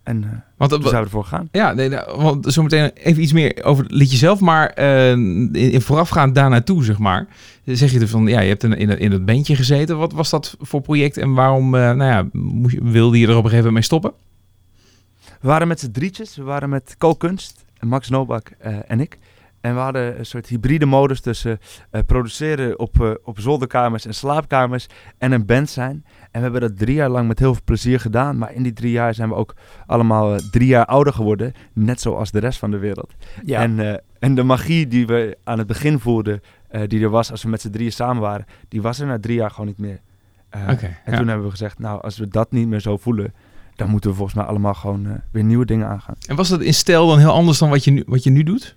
En 0.06 0.24
eh 0.24 0.30
Want, 0.56 0.70
toen 0.70 0.82
we 0.82 0.90
ervoor 0.90 1.24
gaan. 1.24 1.48
Ja, 1.52 1.72
nee, 1.72 1.88
nou, 1.88 2.22
want 2.22 2.52
zometeen 2.52 2.90
even 2.94 3.22
iets 3.22 3.32
meer 3.32 3.64
over 3.64 3.82
het 3.84 3.92
liedje 3.92 4.16
zelf. 4.16 4.40
Maar 4.40 4.68
eh, 4.70 5.10
in, 5.10 5.54
in 5.54 5.80
voorafgaand 5.80 6.34
daar 6.34 6.50
naartoe, 6.50 6.84
zeg 6.84 6.98
maar. 6.98 7.26
Zeg 7.64 7.92
je 7.92 8.00
er 8.00 8.08
van, 8.08 8.26
ja, 8.26 8.40
je 8.40 8.48
hebt 8.48 8.62
in, 8.64 8.98
in, 8.98 9.12
het 9.12 9.24
bandje 9.24 9.56
gezeten. 9.56 9.98
Wat 9.98 10.12
was 10.12 10.30
dat 10.30 10.56
voor 10.60 10.80
project 10.80 11.16
en 11.16 11.32
waarom 11.34 11.74
eh, 11.74 11.80
nou 11.80 12.10
ja, 12.10 12.28
moest 12.32 12.74
je- 12.74 12.80
wilde 12.82 13.18
je 13.18 13.26
er 13.26 13.36
op 13.36 13.44
een 13.44 13.50
gegeven 13.50 13.72
moment 13.72 13.72
mee 13.74 13.82
stoppen? 13.82 14.12
We 15.40 15.48
waren 15.48 15.68
met 15.68 15.80
z'n 15.80 15.90
drietjes. 15.90 16.36
We 16.36 16.42
waren 16.42 16.68
met 16.68 16.94
Co 16.98 17.14
Kunst, 17.14 17.64
Max 17.80 18.08
Nobak 18.08 18.50
eh, 18.58 18.76
en 18.86 19.00
ik. 19.00 19.18
En 19.66 19.74
we 19.74 19.80
hadden 19.80 20.18
een 20.18 20.26
soort 20.26 20.46
hybride 20.46 20.86
modus 20.86 21.20
tussen 21.20 21.58
eh, 21.90 22.00
produceren 22.06 22.78
op, 22.78 23.00
eh, 23.00 23.10
op 23.24 23.40
zolderkamers 23.40 24.06
en 24.06 24.14
slaapkamers 24.14 24.86
en 25.18 25.32
een 25.32 25.46
band 25.46 25.70
zijn. 25.70 26.04
En 26.30 26.30
we 26.30 26.40
hebben 26.40 26.60
dat 26.60 26.78
drie 26.78 26.94
jaar 26.94 27.08
lang 27.08 27.28
met 27.28 27.38
heel 27.38 27.52
veel 27.52 27.62
plezier 27.64 28.00
gedaan. 28.00 28.38
Maar 28.38 28.52
in 28.52 28.62
die 28.62 28.72
drie 28.72 28.90
jaar 28.90 29.14
zijn 29.14 29.28
we 29.28 29.34
ook 29.34 29.54
allemaal 29.86 30.34
eh, 30.34 30.40
drie 30.50 30.66
jaar 30.66 30.84
ouder 30.84 31.12
geworden. 31.12 31.52
Net 31.72 32.00
zoals 32.00 32.30
de 32.30 32.38
rest 32.38 32.58
van 32.58 32.70
de 32.70 32.78
wereld. 32.78 33.14
Ja. 33.44 33.60
En, 33.60 34.02
en 34.18 34.34
de 34.34 34.42
magie 34.42 34.86
die 34.86 35.06
we 35.06 35.36
aan 35.44 35.58
het 35.58 35.66
begin 35.66 35.98
voelden, 35.98 36.40
die 36.86 37.02
er 37.02 37.10
was 37.10 37.30
als 37.30 37.42
we 37.42 37.48
met 37.48 37.60
z'n 37.60 37.70
drieën 37.70 37.92
samen 37.92 38.22
waren, 38.22 38.46
die 38.68 38.82
was 38.82 39.00
er 39.00 39.06
na 39.06 39.18
drie 39.18 39.36
jaar 39.36 39.50
gewoon 39.50 39.66
niet 39.66 39.78
meer. 39.78 40.00
Oké, 40.70 40.96
en 41.04 41.12
ja. 41.12 41.18
toen 41.18 41.28
hebben 41.28 41.44
we 41.44 41.50
gezegd, 41.50 41.78
nou, 41.78 42.02
als 42.02 42.18
we 42.18 42.28
dat 42.28 42.52
niet 42.52 42.68
meer 42.68 42.80
zo 42.80 42.96
voelen, 42.96 43.34
dan 43.76 43.88
moeten 43.88 44.10
we 44.10 44.16
volgens 44.16 44.36
mij 44.36 44.46
allemaal 44.46 44.74
gewoon 44.74 45.20
weer 45.30 45.44
nieuwe 45.44 45.64
dingen 45.64 45.88
aangaan. 45.88 46.14
En 46.26 46.36
was 46.36 46.48
dat 46.48 46.60
in 46.60 46.74
stijl 46.74 47.06
dan 47.08 47.18
heel 47.18 47.32
anders 47.32 47.58
dan 47.58 47.70
wat 47.70 47.84
je 47.84 47.90
nu, 47.90 48.02
wat 48.06 48.24
je 48.24 48.30
nu 48.30 48.42
doet? 48.42 48.76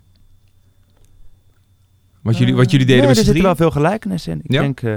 Wat 2.22 2.38
jullie, 2.38 2.55
wat 2.55 2.72
jullie 2.72 2.86
deden 2.86 2.99
nee, 3.01 3.09
met 3.09 3.17
er 3.17 3.24
zitten 3.26 3.43
wel 3.43 3.55
veel 3.55 3.72
gelijkenissen 3.72 4.32
in. 4.34 4.39
Ik, 4.43 4.51
Ja? 4.51 4.61
denk, 4.61 4.82
eh, 4.82 4.95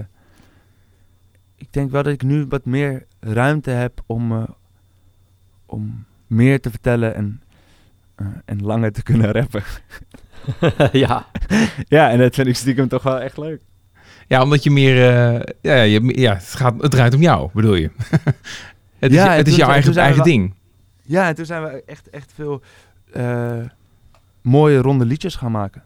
ik 1.56 1.66
denk 1.72 1.90
wel 1.90 2.02
dat 2.02 2.12
ik 2.12 2.22
nu 2.22 2.46
wat 2.48 2.64
meer 2.64 3.06
ruimte 3.20 3.70
heb 3.70 4.02
om, 4.06 4.32
eh, 4.32 4.42
om 5.66 6.04
meer 6.26 6.60
te 6.60 6.70
vertellen 6.70 7.14
en, 7.14 7.42
eh, 8.14 8.26
en 8.44 8.62
langer 8.62 8.92
te 8.92 9.02
kunnen 9.08 9.30
rappen. 9.32 9.62
ja. 11.06 11.26
ja, 11.96 12.10
en 12.10 12.18
dat 12.18 12.34
vind 12.34 12.46
ik 12.48 12.56
stiekem 12.56 12.88
toch 12.88 13.02
wel 13.02 13.20
echt 13.20 13.36
leuk. 13.36 13.60
Ja, 14.26 14.42
omdat 14.42 14.62
je 14.62 14.70
meer... 14.70 14.96
eh, 15.08 15.40
ja, 15.60 15.82
je, 15.82 16.20
ja 16.20 16.34
het, 16.34 16.44
gaat, 16.54 16.82
het 16.82 16.90
draait 16.90 17.14
om 17.14 17.20
jou, 17.20 17.50
bedoel 17.54 17.74
je? 17.74 17.90
het 18.98 19.10
is, 19.10 19.16
Ja, 19.16 19.32
het 19.32 19.48
is 19.48 19.56
jouw 19.56 19.70
eigen, 19.70 19.96
eigen 19.96 20.22
ding. 20.22 20.54
Ja, 21.02 21.28
en 21.28 21.34
toen 21.34 21.46
zijn 21.46 21.62
we 21.62 21.82
echt, 21.86 22.10
echt 22.10 22.32
veel 22.34 22.62
eh, 23.12 23.56
mooie 24.42 24.78
ronde 24.78 25.04
liedjes 25.04 25.34
gaan 25.36 25.52
maken. 25.52 25.82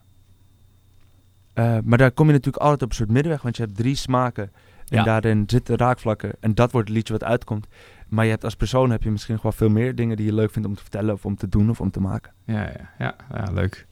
Eh, 1.57 1.77
maar 1.85 1.99
daar 1.99 2.11
kom 2.11 2.27
je 2.27 2.33
natuurlijk 2.33 2.63
altijd 2.63 2.83
op 2.83 2.89
een 2.89 2.95
soort 2.95 3.11
middenweg, 3.11 3.43
want 3.43 3.57
je 3.57 3.63
hebt 3.63 3.77
drie 3.77 3.95
smaken. 3.95 4.51
En 4.89 4.97
Ja. 4.99 5.03
daarin 5.03 5.45
zitten 5.47 5.77
raakvlakken. 5.77 6.33
En 6.41 6.55
dat 6.55 6.73
wordt 6.73 6.89
het 6.89 6.97
liedje 6.97 7.13
wat 7.13 7.25
uitkomt. 7.25 7.67
Maar 8.09 8.25
je 8.25 8.31
hebt 8.31 8.45
als 8.45 8.57
persoon 8.57 8.91
heb 8.91 9.03
je 9.03 9.11
misschien 9.11 9.39
wel 9.43 9.53
veel 9.53 9.69
meer 9.69 9.95
dingen 9.95 10.17
die 10.17 10.27
je 10.27 10.33
leuk 10.35 10.51
vindt 10.53 10.69
om 10.69 10.75
te 10.75 10.83
vertellen 10.83 11.15
of 11.15 11.25
om 11.25 11.37
te 11.37 11.49
doen 11.49 11.71
of 11.71 11.81
om 11.81 11.91
te 11.91 12.01
maken. 12.01 12.33
Ja, 12.45 12.61
ja, 12.63 12.91
ja, 12.99 13.15
ja 13.35 13.53
leuk. 13.53 13.87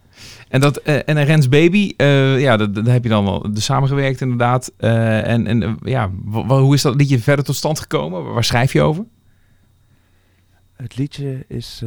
En, 0.49 0.61
dat, 0.61 0.77
eh, 0.77 1.09
en 1.09 1.25
Rens 1.25 1.49
Baby, 1.49 1.93
eh, 1.97 2.41
ja, 2.41 2.57
dat- 2.57 2.75
daar 2.75 2.85
heb 2.85 3.03
je 3.03 3.09
dan 3.09 3.25
wel 3.25 3.53
de 3.53 3.61
samengewerkt 3.61 4.21
inderdaad. 4.21 4.73
En 4.77 5.47
en 5.47 5.79
ja, 5.83 6.11
hoe 6.47 6.75
is 6.75 6.83
dat 6.83 6.95
liedje 6.95 7.19
verder 7.19 7.45
tot 7.45 7.57
stand 7.57 7.81
gekomen? 7.81 8.33
Waar 8.33 8.45
schrijf 8.45 8.73
je 8.73 8.83
over? 8.83 9.05
Het 10.77 10.97
liedje 10.97 11.45
is, 11.49 11.83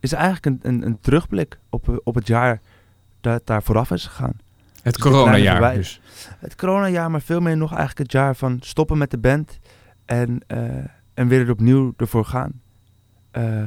is 0.00 0.12
eigenlijk 0.12 0.46
een, 0.46 0.58
een, 0.62 0.86
een 0.86 0.98
terugblik 1.00 1.58
op, 1.70 2.00
op 2.04 2.14
het 2.14 2.26
jaar 2.26 2.60
dat 3.20 3.46
daar 3.46 3.62
vooraf 3.62 3.90
is 3.90 4.06
gegaan. 4.06 4.36
Het 4.82 4.94
Dus 4.94 5.02
coronajaar 5.02 5.74
dus. 5.74 6.00
Het 6.38 6.54
coronajaar, 6.56 7.10
maar 7.10 7.20
veel 7.20 7.40
meer 7.40 7.56
nog 7.56 7.70
eigenlijk 7.70 7.98
het 7.98 8.12
jaar 8.12 8.36
van 8.36 8.58
stoppen 8.60 8.98
met 8.98 9.10
de 9.10 9.18
band 9.18 9.58
en, 10.04 10.40
eh, 10.46 10.58
en 11.14 11.28
weer 11.28 11.40
er 11.40 11.50
opnieuw 11.50 11.92
ervoor 11.96 12.24
gaan. 12.24 12.60
Eh, 13.30 13.58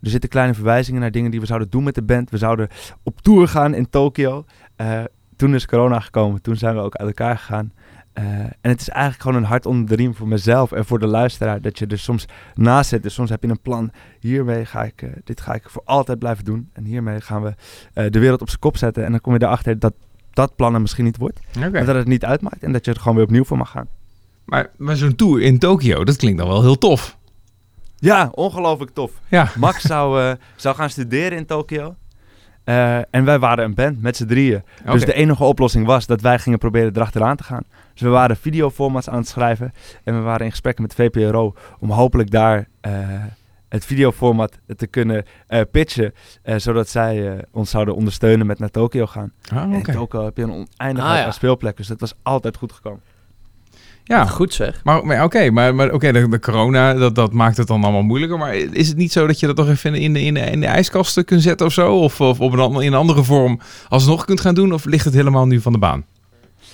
er 0.00 0.10
zitten 0.10 0.30
kleine 0.30 0.54
verwijzingen 0.54 1.00
naar 1.00 1.10
dingen 1.10 1.30
die 1.30 1.40
we 1.40 1.46
zouden 1.46 1.70
doen 1.70 1.84
met 1.84 1.94
de 1.94 2.02
band. 2.02 2.30
We 2.30 2.38
zouden 2.38 2.68
op 3.02 3.20
tour 3.20 3.48
gaan 3.48 3.74
in 3.74 3.90
Tokio. 3.90 4.44
Eh, 4.76 5.04
toen 5.36 5.54
is 5.54 5.66
corona 5.66 6.00
gekomen, 6.00 6.42
toen 6.42 6.56
zijn 6.56 6.74
we 6.74 6.80
ook 6.80 6.94
uit 6.94 7.08
elkaar 7.08 7.38
gegaan. 7.38 7.72
Eh, 8.12 8.24
en 8.24 8.70
het 8.70 8.80
is 8.80 8.88
eigenlijk 8.88 9.22
gewoon 9.22 9.42
een 9.42 9.48
hart 9.48 9.66
onder 9.66 9.88
de 9.88 9.94
riem 9.94 10.14
voor 10.14 10.28
mezelf 10.28 10.72
en 10.72 10.84
voor 10.84 10.98
de 10.98 11.06
luisteraar. 11.06 11.60
Dat 11.60 11.78
je 11.78 11.86
er 11.86 11.98
soms 11.98 12.26
naast 12.54 12.88
zit. 12.88 13.02
Dus 13.02 13.14
soms 13.14 13.30
heb 13.30 13.42
je 13.42 13.48
een 13.48 13.60
plan. 13.60 13.92
Hiermee 14.20 14.64
ga 14.64 14.82
ik, 14.84 15.02
eh, 15.02 15.10
dit 15.24 15.40
ga 15.40 15.54
ik 15.54 15.62
voor 15.70 15.82
altijd 15.84 16.18
blijven 16.18 16.44
doen. 16.44 16.70
En 16.72 16.84
hiermee 16.84 17.20
gaan 17.20 17.42
we 17.42 17.54
eh, 17.94 18.10
de 18.10 18.18
wereld 18.18 18.40
op 18.40 18.48
zijn 18.48 18.60
kop 18.60 18.76
zetten. 18.76 19.04
En 19.04 19.10
dan 19.10 19.20
kom 19.20 19.32
je 19.32 19.42
erachter 19.42 19.78
dat 19.78 19.94
dat 20.30 20.56
plan 20.56 20.74
er 20.74 20.80
misschien 20.80 21.04
niet 21.04 21.16
wordt. 21.16 21.40
En 21.60 21.86
dat 21.86 21.94
het 21.94 22.06
niet 22.06 22.24
uitmaakt. 22.24 22.62
En 22.62 22.72
dat 22.72 22.84
je 22.84 22.90
er 22.90 22.98
gewoon 23.00 23.14
weer 23.14 23.24
opnieuw 23.24 23.44
voor 23.44 23.56
mag 23.56 23.70
gaan. 23.70 23.88
Maar, 24.44 24.70
maar 24.76 24.96
zo'n 24.96 25.14
tour 25.14 25.40
in 25.40 25.58
Tokio, 25.58 26.04
dat 26.04 26.16
klinkt 26.16 26.38
dan 26.38 26.48
wel 26.48 26.62
heel 26.62 26.78
tof. 26.78 27.18
Ja, 27.96 28.30
ongelooflijk 28.34 28.90
tof. 28.90 29.12
Ja. 29.28 29.50
Max 29.56 29.82
zou, 29.82 30.36
zou 30.56 30.76
gaan 30.76 30.90
studeren 30.90 31.38
in 31.38 31.46
Tokio. 31.46 31.94
En 33.10 33.24
wij 33.24 33.38
waren 33.38 33.64
een 33.64 33.74
band 33.74 34.02
met 34.02 34.16
z'n 34.16 34.26
drieën. 34.26 34.62
Dus 34.84 35.04
de 35.04 35.12
enige 35.12 35.44
oplossing 35.44 35.86
was 35.86 36.06
dat 36.06 36.20
wij 36.20 36.38
gingen 36.38 36.58
proberen 36.58 36.96
erachteraan 36.96 37.36
te 37.36 37.44
gaan. 37.44 37.64
Dus 37.92 38.00
we 38.02 38.08
waren 38.08 38.36
videoformats 38.36 39.08
aan 39.08 39.18
het 39.18 39.28
schrijven. 39.28 39.72
En 40.04 40.14
we 40.16 40.20
waren 40.20 40.44
in 40.44 40.50
gesprek 40.50 40.78
met 40.78 40.94
VPRO 40.94 41.54
om 41.78 41.90
hopelijk 41.90 42.30
daar 42.30 42.68
eh, 42.80 42.92
het 43.68 43.84
videoformat 43.84 44.58
te 44.76 44.86
kunnen 44.86 45.24
eh, 45.46 45.60
pitchen. 45.70 46.14
eh, 46.42 46.54
zodat 46.58 46.88
zij 46.88 47.44
ons 47.50 47.70
zouden 47.70 47.94
ondersteunen 47.94 48.46
met 48.46 48.58
naar 48.58 48.70
Tokio 48.70 49.06
gaan. 49.06 49.32
Ah, 49.54 49.62
En 49.62 49.72
in 49.72 49.82
Tokio 49.82 50.24
heb 50.24 50.36
je 50.36 50.42
een 50.42 50.50
oneindigheid 50.50 51.12
Ah, 51.14 51.18
ja. 51.18 51.24
aan 51.24 51.32
speelplekken. 51.32 51.80
Dus 51.80 51.88
dat 51.98 52.00
was 52.00 52.14
altijd 52.22 52.56
goed 52.56 52.72
gekomen. 52.72 53.00
Ja, 54.04 54.24
Goed 54.26 54.54
zeg. 54.54 54.80
maar, 54.84 55.06
maar 55.06 55.24
oké, 55.24 55.50
maar, 55.50 55.74
maar 55.74 55.92
oké, 55.92 56.12
de, 56.12 56.28
de 56.28 56.38
corona, 56.40 56.94
dat, 56.94 57.14
dat 57.14 57.32
maakt 57.32 57.56
het 57.56 57.66
dan 57.66 57.82
allemaal 57.84 58.02
moeilijker. 58.02 58.38
Maar 58.38 58.54
is 58.54 58.88
het 58.88 58.96
niet 58.96 59.12
zo 59.12 59.26
dat 59.26 59.40
je 59.40 59.46
dat 59.46 59.56
toch 59.56 59.68
even 59.68 59.94
in 59.94 60.12
de, 60.12 60.20
in 60.22 60.34
de, 60.34 60.40
in 60.40 60.60
de 60.60 60.66
ijskast 60.66 61.24
kunt 61.24 61.42
zetten 61.42 61.66
of 61.66 61.72
zo? 61.72 61.94
Of, 61.98 62.20
of 62.20 62.40
op 62.40 62.52
een, 62.52 62.80
in 62.82 62.92
een 62.92 62.98
andere 62.98 63.24
vorm 63.24 63.60
alsnog 63.88 64.24
kunt 64.24 64.40
gaan 64.40 64.54
doen? 64.54 64.72
Of 64.72 64.84
ligt 64.84 65.04
het 65.04 65.14
helemaal 65.14 65.46
nu 65.46 65.60
van 65.60 65.72
de 65.72 65.78
baan? 65.78 66.04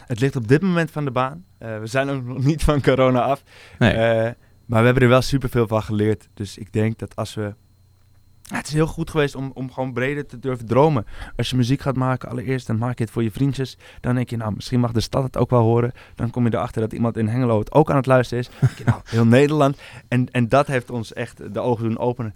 Het 0.09 0.21
ligt 0.21 0.37
op 0.37 0.49
dit 0.49 0.63
moment 0.63 0.91
van 0.91 1.05
de 1.05 1.11
baan. 1.11 1.45
Eh, 1.59 1.79
we 1.79 1.87
zijn 1.87 2.09
ook 2.09 2.25
nog 2.35 2.45
niet 2.45 2.65
van 2.65 2.83
corona 2.83 3.23
af. 3.23 3.43
Nee. 3.79 3.93
Eh, 3.93 4.33
maar 4.67 4.79
we 4.79 4.85
hebben 4.85 5.03
er 5.03 5.09
wel 5.09 5.23
superveel 5.23 5.67
van 5.67 5.83
geleerd. 5.83 6.29
Dus 6.35 6.59
ik 6.59 6.73
denk 6.73 6.99
dat 6.99 7.17
als 7.17 7.35
we... 7.35 7.55
Ja, 8.43 8.57
het 8.57 8.67
is 8.67 8.73
heel 8.73 8.87
goed 8.87 9.11
geweest 9.11 9.35
om, 9.35 9.51
om 9.55 9.73
gewoon 9.73 9.93
breder 9.93 10.27
te 10.27 10.39
durven 10.39 10.67
dromen. 10.67 11.07
Als 11.37 11.51
je 11.51 11.57
muziek 11.57 11.81
gaat 11.81 11.97
maken, 11.97 12.29
allereerst, 12.29 12.67
dan 12.67 12.79
maak 12.79 12.99
je 12.99 13.05
het 13.05 13.13
voor 13.13 13.23
je 13.23 13.31
vriendjes. 13.31 13.79
Dan 14.01 14.15
denk 14.15 14.31
je, 14.31 14.37
nou, 14.37 14.53
misschien 14.55 14.81
mag 14.81 14.93
de 14.93 15.01
stad 15.01 15.23
het 15.23 15.37
ook 15.37 15.51
wel 15.51 15.63
horen. 15.63 15.93
Dan 16.15 16.31
kom 16.31 16.45
je 16.45 16.55
erachter 16.55 16.81
dat 16.81 16.93
iemand 16.93 17.17
in 17.17 17.29
Hengelo 17.29 17.59
het 17.59 17.73
ook 17.73 17.91
aan 17.91 17.97
het 17.97 18.07
luisteren 18.07 18.45
is. 18.45 18.51
Je, 18.77 18.85
nou, 18.85 19.01
heel 19.05 19.27
Nederland. 19.27 19.79
En, 20.09 20.31
en 20.31 20.49
dat 20.49 20.67
heeft 20.67 20.91
ons 20.91 21.13
echt 21.13 21.55
de 21.55 21.61
ogen 21.61 21.85
doen 21.85 21.99
openen. 21.99 22.35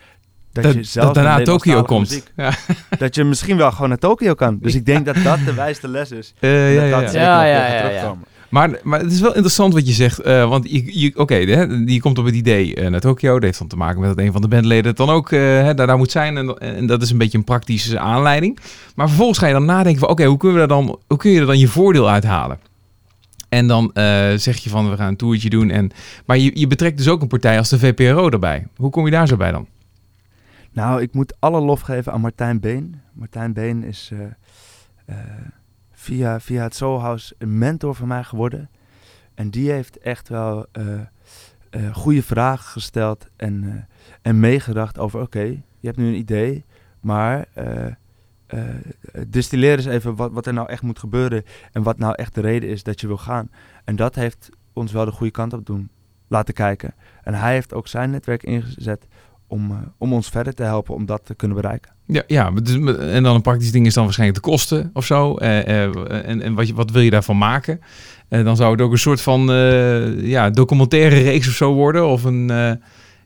Dat, 0.53 0.65
Dat- 0.65 0.75
je 0.75 0.83
zelf 0.83 1.07
dat 1.07 1.15
daarna 1.15 1.37
met 1.37 1.45
Tokio 1.45 1.83
komt. 1.83 2.09
muziek- 2.09 2.33
Dat 2.99 3.15
je 3.15 3.25
misschien 3.25 3.57
wel 3.57 3.71
gewoon 3.73 3.89
naar 3.89 3.99
Tokio 3.99 4.35
kan. 4.35 4.59
Dus 4.61 4.75
ik 4.75 4.87
denk 4.87 5.07
dat 5.07 5.17
dat 5.25 5.39
de 5.45 5.55
wijste 5.55 5.89
les 5.89 6.11
is. 6.11 6.35
Eh, 6.39 6.79
En 6.79 6.89
ja, 6.89 7.01
dat 7.01 7.01
ja, 7.01 7.01
ja. 7.01 7.09
zeker 7.09 7.27
Ja, 7.27 7.45
ja, 7.45 7.67
ja, 7.75 7.89
ja. 7.89 8.15
Maar, 8.49 8.71
maar 8.83 9.01
het 9.01 9.13
is 9.13 9.21
wel 9.21 9.31
interessant 9.33 9.73
wat 9.75 9.87
je 9.87 9.93
zegt. 9.93 10.21
eh, 10.21 10.49
want 10.49 10.71
je, 10.71 11.01
je, 11.01 11.13
oké, 11.17 11.35
hè, 11.35 11.63
je 11.87 12.01
komt 12.01 12.19
op 12.19 12.25
het 12.25 12.35
idee 12.35 12.75
eh, 12.75 12.89
naar 12.91 13.01
Tokio. 13.01 13.33
Dat 13.35 13.43
heeft 13.43 13.59
dan 13.59 13.69
te 13.69 13.77
maken 13.77 14.01
met 14.01 14.09
dat 14.17 14.25
een 14.25 14.33
van 14.33 14.41
de 14.41 14.49
bandleden 14.49 14.87
het 14.87 14.97
dan 14.97 15.11
ook 15.11 15.33
eh, 15.33 15.39
hè, 15.41 15.75
daar, 15.75 15.87
daar 15.87 15.97
moet 15.99 16.11
zijn. 16.11 16.37
En, 16.37 16.59
en 16.59 16.87
dat 16.87 17.03
is 17.03 17.11
een 17.11 17.19
beetje 17.19 17.39
een 17.39 17.45
praktische 17.45 17.99
aanleiding. 17.99 18.59
Maar 18.95 19.07
vervolgens 19.09 19.39
ga 19.39 19.47
je 19.47 19.53
dan 19.53 19.65
nadenken 19.65 20.01
van... 20.01 20.09
Oké, 20.09 20.25
hoe, 20.25 20.37
kunnen 20.39 20.61
we 20.61 20.67
daar 20.67 20.77
dan, 20.79 20.99
hoe 21.07 21.19
kun 21.19 21.31
je 21.31 21.41
er 21.41 21.47
dan 21.47 21.59
je 21.59 21.69
voordeel 21.69 22.09
uithalen? 22.11 22.59
En 23.49 23.67
dan 23.67 23.91
eh, 23.95 24.05
zeg 24.37 24.57
je 24.57 24.71
van 24.71 24.91
we 24.91 24.97
gaan 24.97 25.09
een 25.09 25.17
toertje 25.17 25.51
doen. 25.51 25.71
En, 25.71 25.91
maar 26.27 26.39
je, 26.39 26.51
je 26.55 26.67
betrekt 26.67 26.97
dus 26.97 27.09
ook 27.09 27.23
een 27.23 27.29
partij 27.29 27.59
als 27.59 27.69
de 27.69 27.79
VPRO 27.79 28.29
erbij. 28.31 28.67
Hoe 28.77 28.91
kom 28.91 29.05
je 29.05 29.11
daar 29.11 29.27
zo 29.29 29.37
bij 29.37 29.51
dan? 29.53 29.67
Nou, 30.73 31.03
ik 31.03 31.15
moet 31.15 31.35
alle 31.39 31.61
lof 31.61 31.81
geven 31.81 32.13
aan 32.13 32.21
Martijn 32.21 32.61
Been. 32.61 33.01
Martijn 33.13 33.53
Been 33.53 33.83
is 33.83 34.11
eh, 34.13 34.25
eh, 35.07 35.17
via, 35.93 36.41
via 36.41 36.63
het 36.63 36.75
Soul 36.75 37.01
House 37.01 37.35
een 37.39 37.59
mentor 37.59 37.95
van 37.95 38.09
mij 38.09 38.25
geworden. 38.25 38.71
En 39.35 39.51
die 39.51 39.71
heeft 39.71 39.99
echt 39.99 40.29
wel 40.29 40.67
eh, 40.73 41.01
goede 41.93 42.23
vragen 42.23 42.65
gesteld 42.65 43.27
en, 43.37 43.89
en 44.23 44.41
meegedacht 44.41 44.99
over... 44.99 45.21
oké, 45.21 45.45
je 45.81 45.87
hebt 45.87 45.97
nu 45.97 46.07
een 46.07 46.15
idee, 46.15 46.65
maar 47.01 47.49
distilleer 49.27 49.77
eens 49.77 49.87
even 49.87 50.15
wat, 50.15 50.33
wat 50.33 50.47
er 50.47 50.53
nou 50.53 50.69
echt 50.69 50.83
moet 50.83 50.99
gebeuren... 50.99 51.45
en 51.73 51.83
wat 51.83 51.99
nou 51.99 52.15
echt 52.15 52.35
de 52.35 52.41
reden 52.41 52.69
is 52.69 52.83
dat 52.83 53.01
je 53.01 53.07
wil 53.07 53.19
gaan. 53.19 53.51
En 53.85 53.97
dat 53.97 54.15
heeft 54.15 54.51
ons 54.73 54.93
wel 54.93 55.05
de 55.05 55.11
goede 55.11 55.33
kant 55.33 55.53
op 55.53 55.67
doen 55.67 55.91
laten 56.29 56.55
kijken. 56.55 56.95
En 57.23 57.35
hij 57.35 57.53
heeft 57.53 57.75
ook 57.75 57.89
zijn 57.89 58.11
netwerk 58.11 58.43
ingezet 58.43 59.07
om, 59.53 59.71
eh, 59.71 59.77
om 59.99 60.13
ons 60.13 60.29
verder 60.29 60.55
te 60.55 60.63
helpen 60.63 60.95
om 60.95 61.07
dat 61.07 61.21
te 61.25 61.35
kunnen 61.35 61.57
bereiken. 61.57 61.91
Ja, 62.07 62.23
ja 62.27 62.51
dus- 62.51 62.97
en 62.99 63.23
dan 63.23 63.35
een 63.35 63.43
praktisch 63.43 63.73
ding 63.73 63.87
is 63.87 63.95
dan 63.95 64.05
waarschijnlijk 64.05 64.45
de 64.45 64.51
kosten 64.51 64.91
of 64.95 65.05
zo. 65.05 65.37
Eh, 65.37 65.85
eh, 65.85 66.29
en 66.29 66.43
en 66.43 66.55
wat, 66.55 66.67
je- 66.69 66.75
wat 66.75 66.91
wil 66.91 67.03
je 67.03 67.11
daarvan 67.11 67.39
maken? 67.39 67.81
Eh, 68.29 68.45
dan 68.45 68.57
zou 68.57 68.73
het 68.73 68.81
ook 68.81 68.93
een 68.93 68.99
soort 68.99 69.21
van 69.21 69.41
ja, 70.17 70.51
documentaire 70.51 71.19
reeks 71.21 71.49
of 71.49 71.55
zo 71.55 71.73
worden. 71.73 72.07
Of 72.07 72.25
een, 72.25 72.47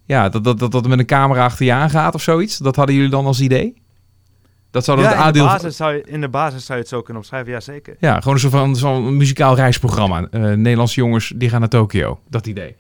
ja, 0.05 0.29
dat, 0.29 0.45
dat, 0.45 0.59
dat, 0.59 0.73
dat 0.73 0.89
met 0.89 0.99
een 0.99 1.07
camera 1.07 1.45
achter 1.45 1.65
je 1.67 1.73
aangaat 1.73 2.15
of 2.15 2.23
zoiets. 2.23 2.59
Dat 2.59 2.77
hadden 2.77 2.95
jullie 2.95 3.11
dan 3.11 3.27
als 3.27 3.41
idee? 3.41 3.83
Dat 4.71 4.85
zou 4.85 4.97
dan 5.01 5.07
Ja, 5.07 5.13
het 5.17 5.27
in, 5.27 5.33
de 5.33 5.39
aandeel... 5.41 5.57
basis 5.59 5.77
zou 5.77 5.93
je, 5.95 6.03
in 6.07 6.21
de 6.21 6.29
basis 6.29 6.65
zou 6.65 6.79
je 6.79 6.85
het 6.85 6.93
zo 6.93 7.03
kunnen 7.03 7.23
omschrijven, 7.23 7.53
ja 7.53 7.61
zeker. 7.61 7.97
Ja, 8.01 8.19
gewoon 8.19 8.35
een 8.35 8.41
soort 8.41 8.53
van 8.53 8.77
zo'n 8.77 9.17
muzikaal 9.17 9.55
reisprogramma. 9.55 10.29
Nederlandse 10.31 11.01
jongens 11.01 11.33
die 11.37 11.49
gaan 11.49 11.61
naar 11.61 11.69
Tokio. 11.69 12.21
Dat 12.29 12.47
idee. 12.47 12.77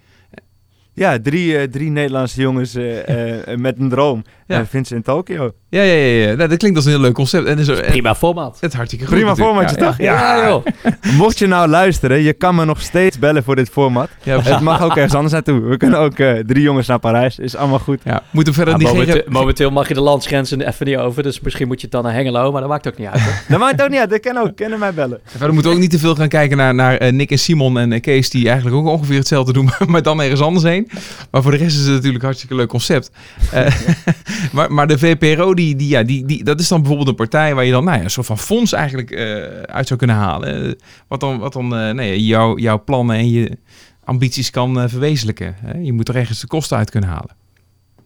Ja, 0.96 1.18
drie, 1.22 1.58
eh, 1.58 1.62
drie 1.68 1.90
Nederlandse 1.90 2.40
jongens 2.40 2.74
eh, 2.74 3.08
eh, 3.52 3.58
met 3.58 3.78
een 3.78 3.88
droom. 3.88 4.24
Ja. 4.46 4.56
Ja. 4.58 4.66
vindt 4.66 4.88
ze 4.88 4.94
in 4.94 5.02
Tokio. 5.02 5.50
Ja, 5.68 5.82
ja, 5.82 5.92
ja. 5.92 6.26
ja. 6.28 6.34
Nou, 6.34 6.48
dat 6.48 6.58
klinkt 6.58 6.76
als 6.76 6.84
een 6.86 6.90
heel 6.92 7.00
leuk 7.00 7.12
concept. 7.14 7.46
En 7.46 7.58
is 7.58 7.68
er, 7.68 7.80
Prima 7.86 8.14
format. 8.14 8.56
Het 8.60 8.72
hartstikke 8.74 9.06
goed 9.06 9.14
Prima 9.14 9.28
natuurlijk. 9.30 9.56
formatje, 9.56 9.80
Ja, 9.84 9.86
toch? 9.86 9.98
Ja, 9.98 10.36
Ja, 10.36 10.48
joh. 10.48 10.64
Mocht 11.22 11.38
je 11.38 11.46
nou 11.46 11.68
luisteren, 11.68 12.22
je 12.22 12.32
kan 12.32 12.54
me 12.54 12.64
nog 12.64 12.80
steeds 12.80 13.18
bellen 13.18 13.44
voor 13.44 13.56
dit 13.56 13.68
format. 13.68 14.08
Het 14.22 14.60
mag 14.60 14.82
ook 14.82 14.96
ergens 14.96 15.14
anders 15.14 15.32
naartoe. 15.32 15.60
We 15.60 15.76
kunnen 15.76 15.98
ook 15.98 16.18
eh, 16.18 16.32
drie 16.38 16.62
jongens 16.62 16.86
naar 16.86 16.98
Parijs. 16.98 17.38
Is 17.38 17.56
allemaal 17.56 17.78
goed. 17.78 18.00
ja. 18.04 18.22
Moeten 18.30 18.52
we 18.52 18.58
verder 18.58 18.74
Ja, 18.74 18.78
die 18.84 18.88
momenteel, 18.98 19.22
geen- 19.22 19.32
momenteel 19.32 19.70
mag 19.70 19.88
je 19.88 19.94
de 19.94 20.00
landsgrenzen 20.00 20.68
even 20.68 20.86
niet 20.86 20.96
over, 20.96 21.22
dus 21.22 21.40
misschien 21.40 21.66
moet 21.66 21.76
je 21.76 21.82
het 21.82 21.92
dan 21.92 22.02
naar 22.02 22.12
Hengelo, 22.12 22.52
maar 22.52 22.60
dat 22.60 22.70
maakt 22.70 22.88
ook 22.88 22.98
niet 22.98 23.08
uit. 23.08 23.22
Dat 23.48 23.58
maakt 23.58 23.82
ook 23.82 23.88
niet 23.90 23.98
uit. 24.00 24.10
Dat 24.10 24.20
kan 24.20 24.36
ook. 24.38 24.56
Kunnen 24.56 24.78
mij 24.78 24.94
bellen. 24.94 25.20
Verder 25.24 25.52
moeten 25.52 25.70
we 25.70 25.76
ook 25.76 25.82
niet 25.82 25.90
te 25.92 25.98
veel 25.98 26.14
gaan 26.14 26.28
kijken 26.28 26.56
naar, 26.56 26.74
naar 26.74 27.12
Nick 27.12 27.30
en 27.30 27.38
Simon 27.38 27.78
en 27.78 28.00
Kees, 28.00 28.30
die 28.30 28.46
eigenlijk 28.48 28.76
ook 28.76 28.86
ongeveer 28.86 29.18
hetzelfde 29.18 29.52
doen, 29.52 29.70
maar 29.86 30.02
dan 30.02 30.22
ergens 30.22 30.40
anders 30.40 30.64
heen. 30.64 30.85
Maar 31.30 31.42
voor 31.42 31.50
de 31.50 31.56
rest 31.56 31.76
is 31.76 31.82
het 31.82 31.90
natuurlijk 31.92 32.16
een 32.16 32.24
hartstikke 32.24 32.54
leuk 32.54 32.68
concept. 32.68 33.10
Eh, 33.52 33.74
maar, 34.52 34.72
maar 34.72 34.86
de 34.86 34.98
VPRO, 34.98 35.54
die, 35.54 35.76
die, 35.76 35.88
ja, 35.88 36.02
die, 36.02 36.26
die, 36.26 36.44
dat 36.44 36.60
is 36.60 36.68
dan 36.68 36.78
bijvoorbeeld 36.78 37.08
een 37.08 37.14
partij 37.14 37.54
waar 37.54 37.64
je 37.64 37.70
dan 37.70 37.84
nou 37.84 37.96
ja, 37.98 38.04
een 38.04 38.10
soort 38.10 38.26
van 38.26 38.38
fonds 38.38 38.72
eigenlijk 38.72 39.10
eh, 39.10 39.26
uit 39.62 39.86
zou 39.86 39.98
kunnen 39.98 40.16
halen. 40.16 40.64
Eh, 40.66 40.72
wat 41.08 41.20
dan, 41.20 41.38
wat 41.38 41.52
dan 41.52 41.76
eh, 41.76 41.90
nee, 41.94 42.24
jouw, 42.24 42.58
jouw 42.58 42.84
plannen 42.84 43.16
en 43.16 43.30
je 43.30 43.58
ambities 44.04 44.50
kan 44.50 44.88
verwezenlijken. 44.88 45.54
Hè? 45.58 45.78
Je 45.78 45.92
moet 45.92 46.08
er 46.08 46.16
ergens 46.16 46.40
de 46.40 46.46
kosten 46.46 46.76
uit 46.76 46.90
kunnen 46.90 47.10
halen. 47.10 47.34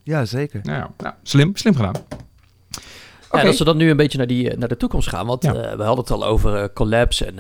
Ja, 0.03 0.25
zeker. 0.25 0.61
Nou, 0.63 0.79
ja, 0.79 0.91
nou, 0.99 1.15
slim, 1.23 1.51
slim 1.57 1.75
gedaan. 1.75 1.95
Ja, 3.33 3.47
als 3.47 3.59
we 3.59 3.65
dan 3.65 3.77
nu 3.77 3.91
een 3.91 3.97
beetje 3.97 4.19
naar, 4.19 4.27
die, 4.27 4.57
naar 4.57 4.69
de 4.69 4.77
toekomst 4.77 5.09
gaan. 5.09 5.27
Want 5.27 5.43
Ja. 5.43 5.55
eh, 5.55 5.77
we 5.77 5.83
hadden 5.83 6.05
het 6.05 6.11
al 6.11 6.25
over 6.27 6.57
eh, 6.57 6.69
collabs 6.75 7.23
en 7.25 7.39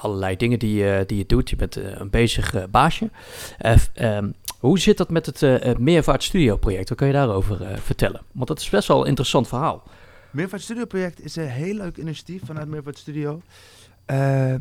allerlei 0.00 0.36
dingen 0.36 0.58
die, 0.58 0.90
eh, 0.90 1.06
die 1.06 1.18
je 1.18 1.26
doet. 1.26 1.50
Je 1.50 1.56
bent 1.56 1.76
een 1.76 2.10
bezig 2.10 2.54
baasje. 2.70 3.10
Eh, 3.58 3.76
ehm, 3.94 4.28
hoe 4.60 4.78
zit 4.78 4.96
dat 4.96 5.10
met 5.10 5.26
het 5.26 5.42
eh, 5.42 5.76
Meervaart 5.76 6.22
Studio 6.22 6.56
project? 6.56 6.88
Wat 6.88 6.98
kan 6.98 7.06
je 7.06 7.12
daarover 7.12 7.62
eh, 7.62 7.76
vertellen? 7.76 8.20
Want 8.32 8.48
dat 8.48 8.60
is 8.60 8.68
best 8.68 8.88
wel 8.88 9.00
een 9.00 9.06
interessant 9.06 9.48
verhaal. 9.48 9.82
Meervaart 10.30 10.62
Studio 10.62 10.84
project 10.84 11.24
is 11.24 11.36
een 11.36 11.48
heel 11.48 11.74
leuk 11.74 11.96
initiatief 11.96 12.42
vanuit 12.44 12.68
Meervaart 12.68 12.98
Studio. 12.98 13.40
Eh, 14.04 14.54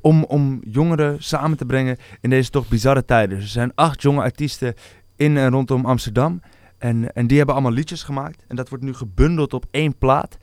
om, 0.00 0.24
om 0.24 0.60
jongeren 0.64 1.22
samen 1.22 1.56
te 1.56 1.64
brengen 1.64 1.96
in 2.20 2.30
deze 2.30 2.50
toch 2.50 2.68
bizarre 2.68 3.04
tijden. 3.04 3.36
Dus 3.36 3.44
er 3.44 3.50
zijn 3.50 3.72
acht 3.74 4.02
jonge 4.02 4.22
artiesten 4.22 4.74
in 5.16 5.36
en 5.36 5.50
rondom 5.50 5.86
Amsterdam. 5.86 6.40
En, 6.78 7.12
en 7.14 7.26
die 7.26 7.36
hebben 7.36 7.54
allemaal 7.54 7.72
liedjes 7.72 8.02
gemaakt. 8.02 8.44
En 8.48 8.56
dat 8.56 8.68
wordt 8.68 8.84
nu 8.84 8.94
gebundeld 8.94 9.54
op 9.54 9.66
één 9.70 9.98
plaat. 9.98 10.38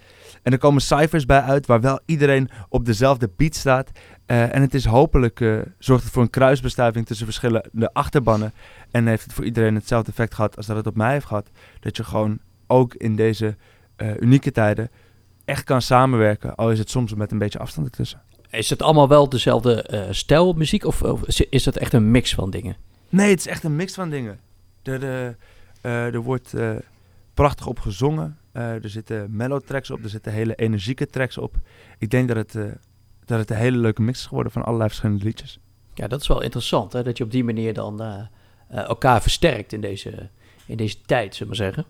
En 0.47 0.53
er 0.53 0.59
komen 0.59 0.81
cijfers 0.81 1.25
bij 1.25 1.41
uit 1.41 1.65
waar 1.65 1.81
wel 1.81 1.99
iedereen 2.05 2.49
op 2.69 2.85
dezelfde 2.85 3.29
beat 3.37 3.55
staat. 3.55 3.91
Eh, 4.25 4.55
en 4.55 4.61
het 4.61 4.73
is 4.73 4.85
hopelijk, 4.85 5.41
eh, 5.41 5.57
zorgt 5.79 6.03
het 6.03 6.13
voor 6.13 6.21
een 6.21 6.29
kruisbestuiving 6.29 7.05
tussen 7.05 7.25
verschillende 7.25 7.93
achterbannen. 7.93 8.53
En 8.91 9.07
heeft 9.07 9.23
het 9.23 9.33
voor 9.33 9.45
iedereen 9.45 9.75
hetzelfde 9.75 10.09
effect 10.09 10.33
gehad 10.33 10.57
als 10.57 10.65
dat 10.65 10.75
het 10.75 10.87
op 10.87 10.95
mij 10.95 11.11
heeft 11.11 11.25
gehad. 11.25 11.49
Dat 11.79 11.97
je 11.97 12.03
gewoon 12.03 12.39
ook 12.67 12.93
in 12.93 13.15
deze 13.15 13.55
eh, 13.95 14.17
unieke 14.19 14.51
tijden 14.51 14.89
echt 15.45 15.63
kan 15.63 15.81
samenwerken. 15.81 16.55
Al 16.55 16.71
is 16.71 16.79
het 16.79 16.89
soms 16.89 17.13
met 17.13 17.31
een 17.31 17.37
beetje 17.37 17.59
afstand 17.59 17.87
ertussen. 17.87 18.21
Is 18.49 18.69
het 18.69 18.81
allemaal 18.81 19.07
wel 19.07 19.29
dezelfde 19.29 20.07
stijl 20.11 20.53
muziek 20.53 20.85
of, 20.85 21.01
of 21.01 21.39
is- 21.49 21.65
het 21.65 21.77
echt 21.77 21.93
een 21.93 22.11
mix 22.11 22.33
van 22.33 22.49
dingen? 22.49 22.75
Nee, 23.09 23.29
het 23.29 23.39
is 23.39 23.47
echt 23.47 23.63
een 23.63 23.75
mix 23.75 23.93
van 23.93 24.09
dingen. 24.09 24.39
Er, 25.81 26.21
wordt 26.21 26.53
prachtig 27.33 27.67
op 27.67 27.79
gezongen. 27.79 28.37
Eh, 28.57 28.83
er 28.83 28.89
zitten 28.89 29.35
mellow 29.35 29.61
tracks 29.61 29.91
op, 29.91 30.03
er 30.03 30.09
zitten 30.09 30.31
hele 30.31 30.55
energieke 30.55 31.07
tracks 31.07 31.37
op. 31.37 31.55
Ik 31.97 32.09
denk 32.09 32.27
dat 32.27 32.37
het, 32.37 32.55
eh, 32.55 32.63
dat 33.25 33.39
het 33.39 33.49
een 33.49 33.55
hele 33.55 33.77
leuke 33.77 34.01
mix 34.01 34.19
is 34.19 34.25
geworden 34.25 34.51
van 34.51 34.63
allerlei 34.63 34.89
verschillende 34.89 35.23
liedjes. 35.23 35.59
Ja, 35.93 36.07
dat 36.07 36.21
is 36.21 36.27
wel 36.27 36.41
interessant, 36.41 36.93
hè? 36.93 37.03
dat 37.03 37.17
je 37.17 37.23
op 37.23 37.31
die 37.31 37.43
manier 37.43 37.73
dan 37.73 38.01
eh, 38.01 38.25
elkaar 38.67 39.21
versterkt 39.21 39.73
in 39.73 39.81
deze, 39.81 40.29
in 40.65 40.77
deze 40.77 41.01
tijd, 41.01 41.35
zullen 41.35 41.53
we 41.53 41.59
maar 41.59 41.73
zeggen. 41.73 41.85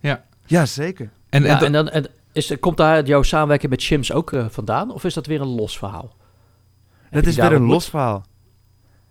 Ja. 0.00 0.24
Ja, 0.46 0.66
zeker. 0.66 1.10
En, 1.28 1.42
Ja, 1.42 1.58
en, 1.58 1.64
en 1.64 1.72
dan 1.72 1.88
en 1.88 2.06
is, 2.32 2.58
komt 2.60 2.76
daar 2.76 3.06
jouw 3.06 3.22
samenwerking 3.22 3.70
met 3.70 3.80
Shims 3.80 4.12
ook 4.12 4.32
eh, 4.32 4.46
vandaan? 4.48 4.90
Of 4.92 5.04
is 5.04 5.14
dat 5.14 5.26
weer 5.26 5.40
een 5.40 5.54
los 5.54 5.78
verhaal? 5.78 6.16
Dat 7.10 7.26
is 7.26 7.36
weer 7.36 7.52
een 7.52 7.62
los 7.62 7.88
verhaal. 7.88 8.24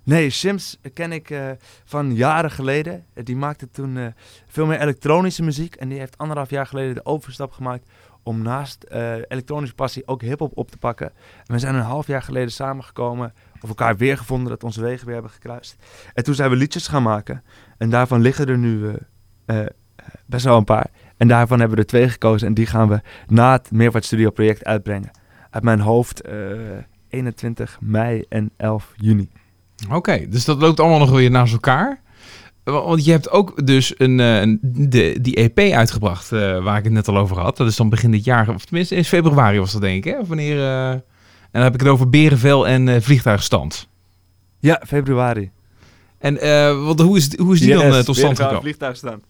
Nee, 0.09 0.29
Sims 0.29 0.77
ken 0.93 1.11
ik 1.11 1.29
eh, 1.29 1.49
van 1.85 2.15
jaren 2.15 2.51
geleden. 2.51 3.05
Eh, 3.13 3.23
Die 3.25 3.35
maakte 3.35 3.71
toen 3.71 3.97
eh, 3.97 4.05
veel 4.47 4.65
meer 4.65 4.81
elektronische 4.81 5.43
muziek. 5.43 5.75
En 5.75 5.89
die 5.89 5.99
heeft 5.99 6.17
anderhalf 6.17 6.49
jaar 6.49 6.65
geleden 6.65 6.93
de 6.95 7.05
overstap 7.05 7.51
gemaakt 7.51 7.89
om 8.23 8.41
naast 8.41 8.85
elektronische 9.27 9.75
passie 9.75 10.07
ook 10.07 10.21
hip-hop 10.21 10.57
op 10.57 10.71
te 10.71 10.77
pakken. 10.77 11.07
En 11.45 11.53
we 11.53 11.59
zijn 11.59 11.75
een 11.75 11.81
half 11.81 12.07
jaar 12.07 12.21
geleden 12.21 12.51
samengekomen, 12.51 13.33
of 13.61 13.69
elkaar 13.69 13.97
weer 13.97 14.17
gevonden, 14.17 14.49
dat 14.49 14.63
onze 14.63 14.81
wegen 14.81 15.05
weer 15.05 15.13
hebben 15.13 15.31
gekruist. 15.31 15.75
En 16.13 16.23
toen 16.23 16.33
zijn 16.33 16.49
we 16.49 16.55
liedjes 16.55 16.87
gaan 16.87 17.03
maken. 17.03 17.43
En 17.77 17.89
daarvan 17.89 18.21
liggen 18.21 18.47
er 18.47 18.57
nu 18.57 18.95
best 20.25 20.45
wel 20.45 20.57
een 20.57 20.63
paar. 20.63 20.87
En 21.17 21.27
daarvan 21.27 21.59
hebben 21.59 21.77
we 21.77 21.83
er 21.83 21.89
twee 21.89 22.09
gekozen. 22.09 22.47
En 22.47 22.53
die 22.53 22.65
gaan 22.65 22.87
we 22.87 23.01
na 23.27 23.51
het 23.51 23.71
Meervaart 23.71 24.05
Studio 24.05 24.29
project 24.29 24.63
uitbrengen. 24.63 25.11
Uit 25.49 25.63
mijn 25.63 25.79
hoofd 25.79 26.21
eh, 26.21 26.33
21 27.09 27.77
mei 27.81 28.25
en 28.29 28.51
11 28.57 28.93
juni. 28.95 29.29
Oké, 29.91 30.25
dus 30.29 30.45
dat 30.45 30.61
loopt 30.61 30.79
allemaal 30.79 30.99
nog 30.99 31.09
weer 31.11 31.31
naast 31.31 31.53
elkaar. 31.53 32.01
Wa- 32.63 32.83
Want 32.83 33.05
je 33.05 33.11
hebt 33.11 33.29
ook 33.29 33.65
dus 33.67 33.93
een, 33.97 34.19
eh, 34.19 34.41
een, 34.41 34.59
de, 34.61 35.17
die 35.21 35.35
EP 35.35 35.59
uitgebracht 35.73 36.31
eh, 36.31 36.63
waar 36.63 36.77
ik 36.77 36.83
het 36.83 36.93
net 36.93 37.07
al 37.07 37.17
over 37.17 37.39
had. 37.39 37.57
Dat 37.57 37.67
is 37.67 37.75
dan 37.75 37.89
begin 37.89 38.11
dit 38.11 38.23
jaar, 38.23 38.49
of 38.49 38.65
tenminste 38.65 38.95
in 38.95 39.05
februari 39.05 39.59
was 39.59 39.71
dat 39.71 39.81
denk 39.81 40.05
ik. 40.05 40.13
Hè? 40.13 40.19
Of 40.19 40.27
wanneer, 40.27 40.57
eh, 40.59 40.89
en 40.91 41.01
dan 41.51 41.61
heb 41.61 41.73
ik 41.73 41.79
het 41.79 41.89
over 41.89 42.09
Berenvel 42.09 42.67
en 42.67 42.87
eh, 42.89 43.01
Vliegtuigstand. 43.01 43.87
Ja, 44.59 44.81
februari. 44.87 45.51
En 46.17 46.41
eh, 46.41 46.83
wat, 46.85 46.99
hoe, 46.99 47.17
is, 47.17 47.37
hoe 47.37 47.53
is 47.53 47.59
die 47.59 47.73
dan 47.73 47.81
eh, 47.93 47.99
tot 47.99 48.15
stand 48.15 48.37
gekomen? 48.39 48.61
vliegtuig 48.61 48.95
staan. 48.97 49.21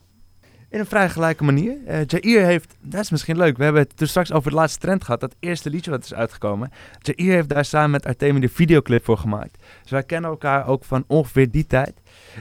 In 0.70 0.80
een 0.80 0.86
vrij 0.86 1.10
gelijke 1.10 1.44
manier. 1.44 1.78
Eh 1.86 2.06
Jair 2.06 2.46
heeft, 2.46 2.76
dat 2.82 3.02
is 3.02 3.10
misschien 3.10 3.38
leuk, 3.38 3.58
we 3.58 3.64
hebben 3.64 3.82
het 3.82 3.98
dus 3.98 4.10
straks 4.10 4.32
over 4.32 4.52
het 4.52 4.60
laatste 4.60 4.80
trend 4.80 5.04
gehad, 5.04 5.20
dat 5.20 5.36
eerste 5.40 5.70
liedje 5.70 5.92
wat 5.92 6.04
is 6.04 6.14
uitgekomen. 6.14 6.72
Jair 7.00 7.34
heeft 7.34 7.50
daar 7.50 7.66
samen 7.66 7.92
met 7.92 8.06
Artemi 8.06 8.40
de 8.40 8.50
videoclip 8.50 9.06
voor 9.06 9.18
gemaakt. 9.18 9.58
Dus 9.82 9.92
wij 9.92 10.04
kennen 10.04 10.30
elkaar 10.30 10.68
ook 10.68 10.84
van 10.84 11.04
ongeveer 11.08 11.52
die 11.52 11.66
tijd. 11.66 11.94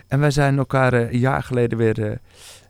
En 0.09 0.20
wij 0.20 0.31
zijn 0.31 0.59
elkaar 0.59 0.93
eh, 0.93 1.12
een 1.12 1.18
jaar 1.18 1.43
geleden 1.43 1.79
weer, 1.79 2.20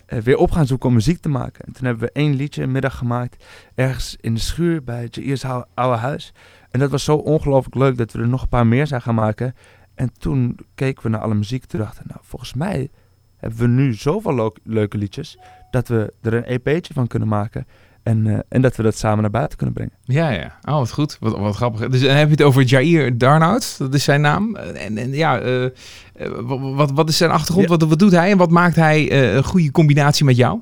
eh, 0.07 0.19
weer 0.19 0.37
op 0.37 0.51
gaan 0.51 0.67
zoeken 0.67 0.89
om 0.89 0.95
muziek 0.95 1.21
te 1.21 1.29
maken. 1.29 1.65
En 1.65 1.73
toen 1.73 1.87
hebben 1.87 2.05
we 2.05 2.13
één 2.13 2.35
liedje 2.35 2.63
een 2.63 2.73
middag 2.73 2.97
gemaakt, 2.97 3.45
ergens 3.75 4.17
in 4.21 4.35
de 4.35 4.41
schuur 4.41 4.85
bij 4.85 5.09
Jair's 5.11 5.45
oude 5.75 5.99
huis. 5.99 6.33
En 6.71 6.81
dat 6.81 6.91
was 6.91 7.05
zo 7.05 7.17
ongelooflijk 7.17 7.75
leuk 7.75 7.97
dat 7.97 8.13
we 8.13 8.19
er 8.19 8.29
nog 8.29 8.43
een 8.43 8.49
paar 8.49 8.67
meer 8.67 8.87
zijn 8.87 9.03
gaan 9.03 9.15
maken. 9.15 9.55
En 9.95 10.13
toen 10.19 10.59
keken 10.75 11.03
we 11.03 11.09
naar 11.09 11.21
alle 11.21 11.35
muziek. 11.35 11.65
Toen 11.65 11.81
dachten 11.81 12.05
nou, 12.07 12.21
volgens 12.23 12.55
mij 12.55 12.91
hebben 13.39 13.59
we 13.59 13.67
nu 13.67 13.95
zoveel 13.95 14.55
leuke 14.65 14.99
liedjes... 14.99 15.39
dat 15.71 15.89
we 15.89 16.13
er 16.23 16.35
een 16.35 16.45
EP'tje 16.45 16.95
van 16.95 17.07
kunnen 17.07 17.29
maken. 17.29 17.67
En, 18.03 18.27
eh, 18.27 18.39
en 18.49 18.63
dat 18.63 18.77
we 18.77 18.83
dat 18.83 18.97
samen 18.97 19.21
naar 19.21 19.31
buiten 19.31 19.57
kunnen 19.57 19.75
brengen. 19.75 19.93
Ja, 20.03 20.31
ja. 20.31 20.59
Oh, 20.65 20.75
wat 20.79 20.91
goed. 20.93 21.17
Wat, 21.21 21.39
wat 21.39 21.57
grappig. 21.57 21.89
Dus 21.89 22.01
dan 22.01 22.17
heb 22.17 22.25
je 22.27 22.31
het 22.35 22.43
over 22.43 22.63
Jair 22.63 23.19
Darnout. 23.19 23.79
Dat 23.79 23.95
is 23.95 24.05
zijn 24.05 24.21
naam. 24.21 24.57
En, 24.57 24.99
en 24.99 25.11
ja, 25.13 25.39
eh, 25.41 25.65
eh, 25.65 25.71
wa- 26.17 26.59
wat, 26.59 26.91
wat 26.91 27.09
is 27.09 27.17
zijn 27.17 27.31
achtergrond? 27.31 27.69
Ja. 27.69 27.77
Wat, 27.77 27.89
wat 27.89 27.99
doet 27.99 28.13
hij? 28.13 28.31
En 28.31 28.39
wat 28.39 28.51
maakt 28.51 28.77
hij 28.77 29.13
een 29.37 29.45
goede 29.45 29.71
combinatie 29.71 30.25
met 30.25 30.37
jou? 30.37 30.61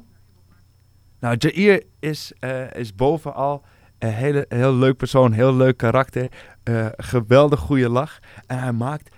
Nou, 1.21 1.37
Jair 1.37 1.83
is, 2.01 2.33
is 2.73 2.95
bovenal 2.95 3.65
een 3.99 4.13
hele, 4.13 4.45
heel 4.49 4.75
leuk 4.75 4.97
persoon, 4.97 5.33
heel 5.33 5.55
leuk 5.57 5.77
karakter. 5.77 6.29
geweldig 6.97 7.61
goede 7.61 7.89
lach. 7.89 8.19
En 8.47 8.59
hij 8.59 8.73
maakt 8.73 9.09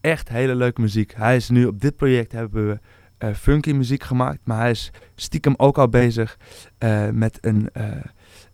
echt 0.00 0.28
hele 0.28 0.54
leuke 0.54 0.80
muziek. 0.80 1.12
Hij 1.16 1.36
is 1.36 1.48
nu 1.48 1.66
op 1.66 1.80
dit 1.80 1.96
project 1.96 2.32
hebben 2.32 2.68
we 2.68 2.78
funky 3.34 3.72
muziek 3.72 4.02
gemaakt. 4.02 4.38
Maar 4.44 4.58
hij 4.58 4.70
is 4.70 4.90
stiekem 5.14 5.54
ook 5.56 5.78
al 5.78 5.88
bezig 5.88 6.38
eh, 6.78 7.08
met 7.08 7.38
een 7.40 7.70
eh, 7.72 7.86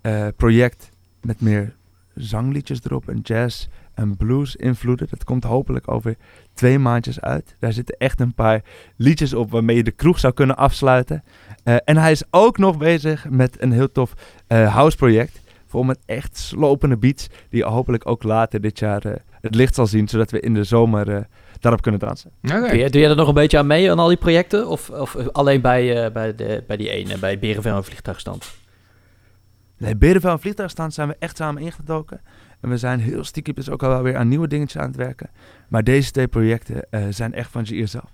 eh, 0.01 0.33
project 0.37 0.91
met 1.21 1.41
meer 1.41 1.75
zangliedjes 2.15 2.81
erop 2.85 3.09
en 3.09 3.21
jazz 3.23 3.67
en 3.99 4.17
blues 4.17 4.57
invloeden. 4.57 5.07
Dat 5.11 5.25
komt 5.25 5.45
hopelijk 5.45 5.91
over 5.91 6.17
twee 6.55 6.79
maandjes 6.79 7.21
uit. 7.21 7.57
Daar 7.59 7.73
zitten 7.73 7.97
echt 7.99 8.21
een 8.21 8.35
paar 8.35 8.63
liedjes 8.97 9.35
op 9.35 9.51
waarmee 9.51 9.77
je 9.77 9.85
de 9.85 9.91
kroeg 9.91 10.19
zou 10.19 10.33
kunnen 10.33 10.57
afsluiten. 10.57 11.25
Eh, 11.65 11.77
en 11.85 11.97
hij 11.97 12.11
is 12.11 12.23
ook 12.31 12.59
nog 12.59 12.79
bezig 12.79 13.29
met 13.29 13.63
een 13.63 13.73
heel 13.73 13.93
tof 13.93 14.15
eh 14.47 14.75
house 14.75 14.97
project. 14.97 15.41
Vol 15.67 15.83
met 15.83 15.99
echt 16.07 16.37
slopende 16.37 16.97
beats. 16.97 17.29
Die 17.51 17.65
hopelijk 17.65 18.07
ook 18.07 18.23
later 18.23 18.61
dit 18.61 18.79
jaar 18.79 19.05
eh, 19.05 19.13
het 19.41 19.55
licht 19.55 19.75
zal 19.75 19.87
zien. 19.87 20.09
Zodat 20.09 20.31
we 20.31 20.41
in 20.41 20.55
de 20.55 20.65
zomer 20.65 21.11
eh, 21.11 21.21
daarop 21.61 21.83
kunnen 21.83 22.01
dansen. 22.01 22.31
Doe, 22.41 22.77
je 22.77 23.09
er 23.09 23.17
nog 23.17 23.29
een 23.29 23.35
beetje 23.35 23.59
aan 23.59 23.67
mee 23.67 23.91
aan 23.91 23.99
al 23.99 24.09
die 24.09 24.17
projecten? 24.17 24.69
Of, 24.69 24.91
of 24.91 25.17
alleen 25.33 25.61
bij, 25.61 26.05
eh, 26.05 26.13
bij, 26.13 26.35
de, 26.35 26.65
bij 26.67 26.77
die 26.77 26.91
ene, 26.91 27.19
bij 27.19 27.39
Berenvel 27.39 27.77
en 27.77 27.85
Vliegtuigstand? 27.85 28.51
Nee, 29.77 29.97
Berenvel 29.97 30.31
en 30.31 30.41
Vliegtuigstand 30.41 30.95
zijn 30.95 31.09
we 31.09 31.17
echt 31.19 31.37
samen 31.37 31.63
ingedoken. 31.63 32.21
En 32.61 32.69
we 32.69 32.77
zijn 32.77 33.01
heel 33.01 33.25
stiekem 33.25 33.55
dus 33.55 33.71
ook 33.71 33.83
al 33.83 33.89
wel 33.89 34.03
weer 34.03 34.17
aan 34.17 34.29
nieuwe 34.29 34.49
dingetjes 34.49 34.83
aan 34.83 34.89
het 34.89 34.97
werken. 34.97 35.31
Maar 35.69 35.85
deze 35.85 36.11
twee 36.11 36.29
projecten 36.29 36.91
eh, 36.91 37.03
zijn 37.11 37.35
echt 37.35 37.51
van 37.51 37.63
Jair 37.63 37.89
zelf. 37.89 38.11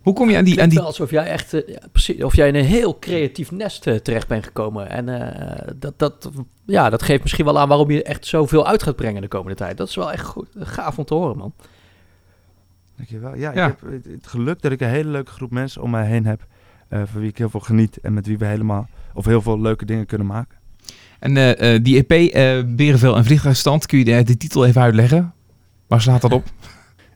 Hoe 0.00 0.14
kom 0.14 0.30
je 0.30 0.36
aan 0.36 0.44
die... 0.44 0.52
Het 0.52 0.62
Aan 0.62 0.68
die... 0.68 0.80
alsof 0.80 1.10
jij 1.10 1.24
echt, 1.24 1.54
eh, 1.54 1.76
precies, 1.92 2.22
of 2.22 2.36
jij 2.36 2.48
in 2.48 2.54
een 2.54 2.64
heel 2.64 2.98
creatief 2.98 3.50
nest 3.50 3.86
eh, 3.86 3.94
terecht 3.94 4.28
bent 4.28 4.44
gekomen. 4.44 4.88
En 4.88 5.08
eh, 5.08 5.72
dat, 5.76 5.98
dat, 5.98 6.30
ja, 6.66 6.90
dat 6.90 7.02
geeft 7.02 7.22
misschien 7.22 7.44
wel 7.44 7.58
aan 7.58 7.68
waarom 7.68 7.90
je 7.90 8.02
echt 8.02 8.26
zoveel 8.26 8.66
uit 8.66 8.82
gaat 8.82 8.96
brengen 8.96 9.22
de 9.22 9.28
komende 9.28 9.56
tijd. 9.56 9.76
Dat 9.76 9.88
is 9.88 9.94
wel 9.94 10.12
echt 10.12 10.24
goed, 10.24 10.48
gaaf 10.58 10.98
om 10.98 11.04
te 11.04 11.14
horen, 11.14 11.36
man. 11.36 11.52
Dankjewel. 13.00 13.36
Ja, 13.36 13.52
Ja. 13.54 13.66
ik 13.66 13.76
heb 13.80 14.04
het, 14.04 14.26
geluk 14.26 14.62
dat 14.62 14.72
ik 14.72 14.80
een 14.80 14.88
hele 14.88 15.10
leuke 15.10 15.30
groep 15.30 15.50
mensen 15.50 15.82
om 15.82 15.90
mij 15.90 16.06
heen 16.06 16.26
heb. 16.26 16.46
eh 16.88 17.02
van 17.04 17.20
wie 17.20 17.30
ik 17.30 17.38
heel 17.38 17.50
veel 17.50 17.60
geniet. 17.60 17.96
En 17.96 18.12
met 18.14 18.26
wie 18.26 18.38
we 18.38 18.44
helemaal, 18.44 18.88
of 19.14 19.24
heel 19.24 19.42
veel 19.42 19.60
leuke 19.60 19.84
dingen 19.84 20.06
kunnen 20.06 20.26
maken. 20.26 20.58
En 21.18 21.36
eh, 21.36 21.74
eh, 21.74 21.82
die 21.84 22.06
EP, 22.06 22.10
eh 22.32 22.62
Berenvel 22.76 23.16
en 23.16 23.24
Vliegtuigstand, 23.24 23.86
kun 23.86 23.98
je 23.98 24.04
de, 24.04 24.22
de 24.22 24.36
titel 24.36 24.66
even 24.66 24.82
uitleggen? 24.82 25.32
Waar 25.86 26.00
staat 26.00 26.20
dat 26.20 26.32
op? 26.32 26.44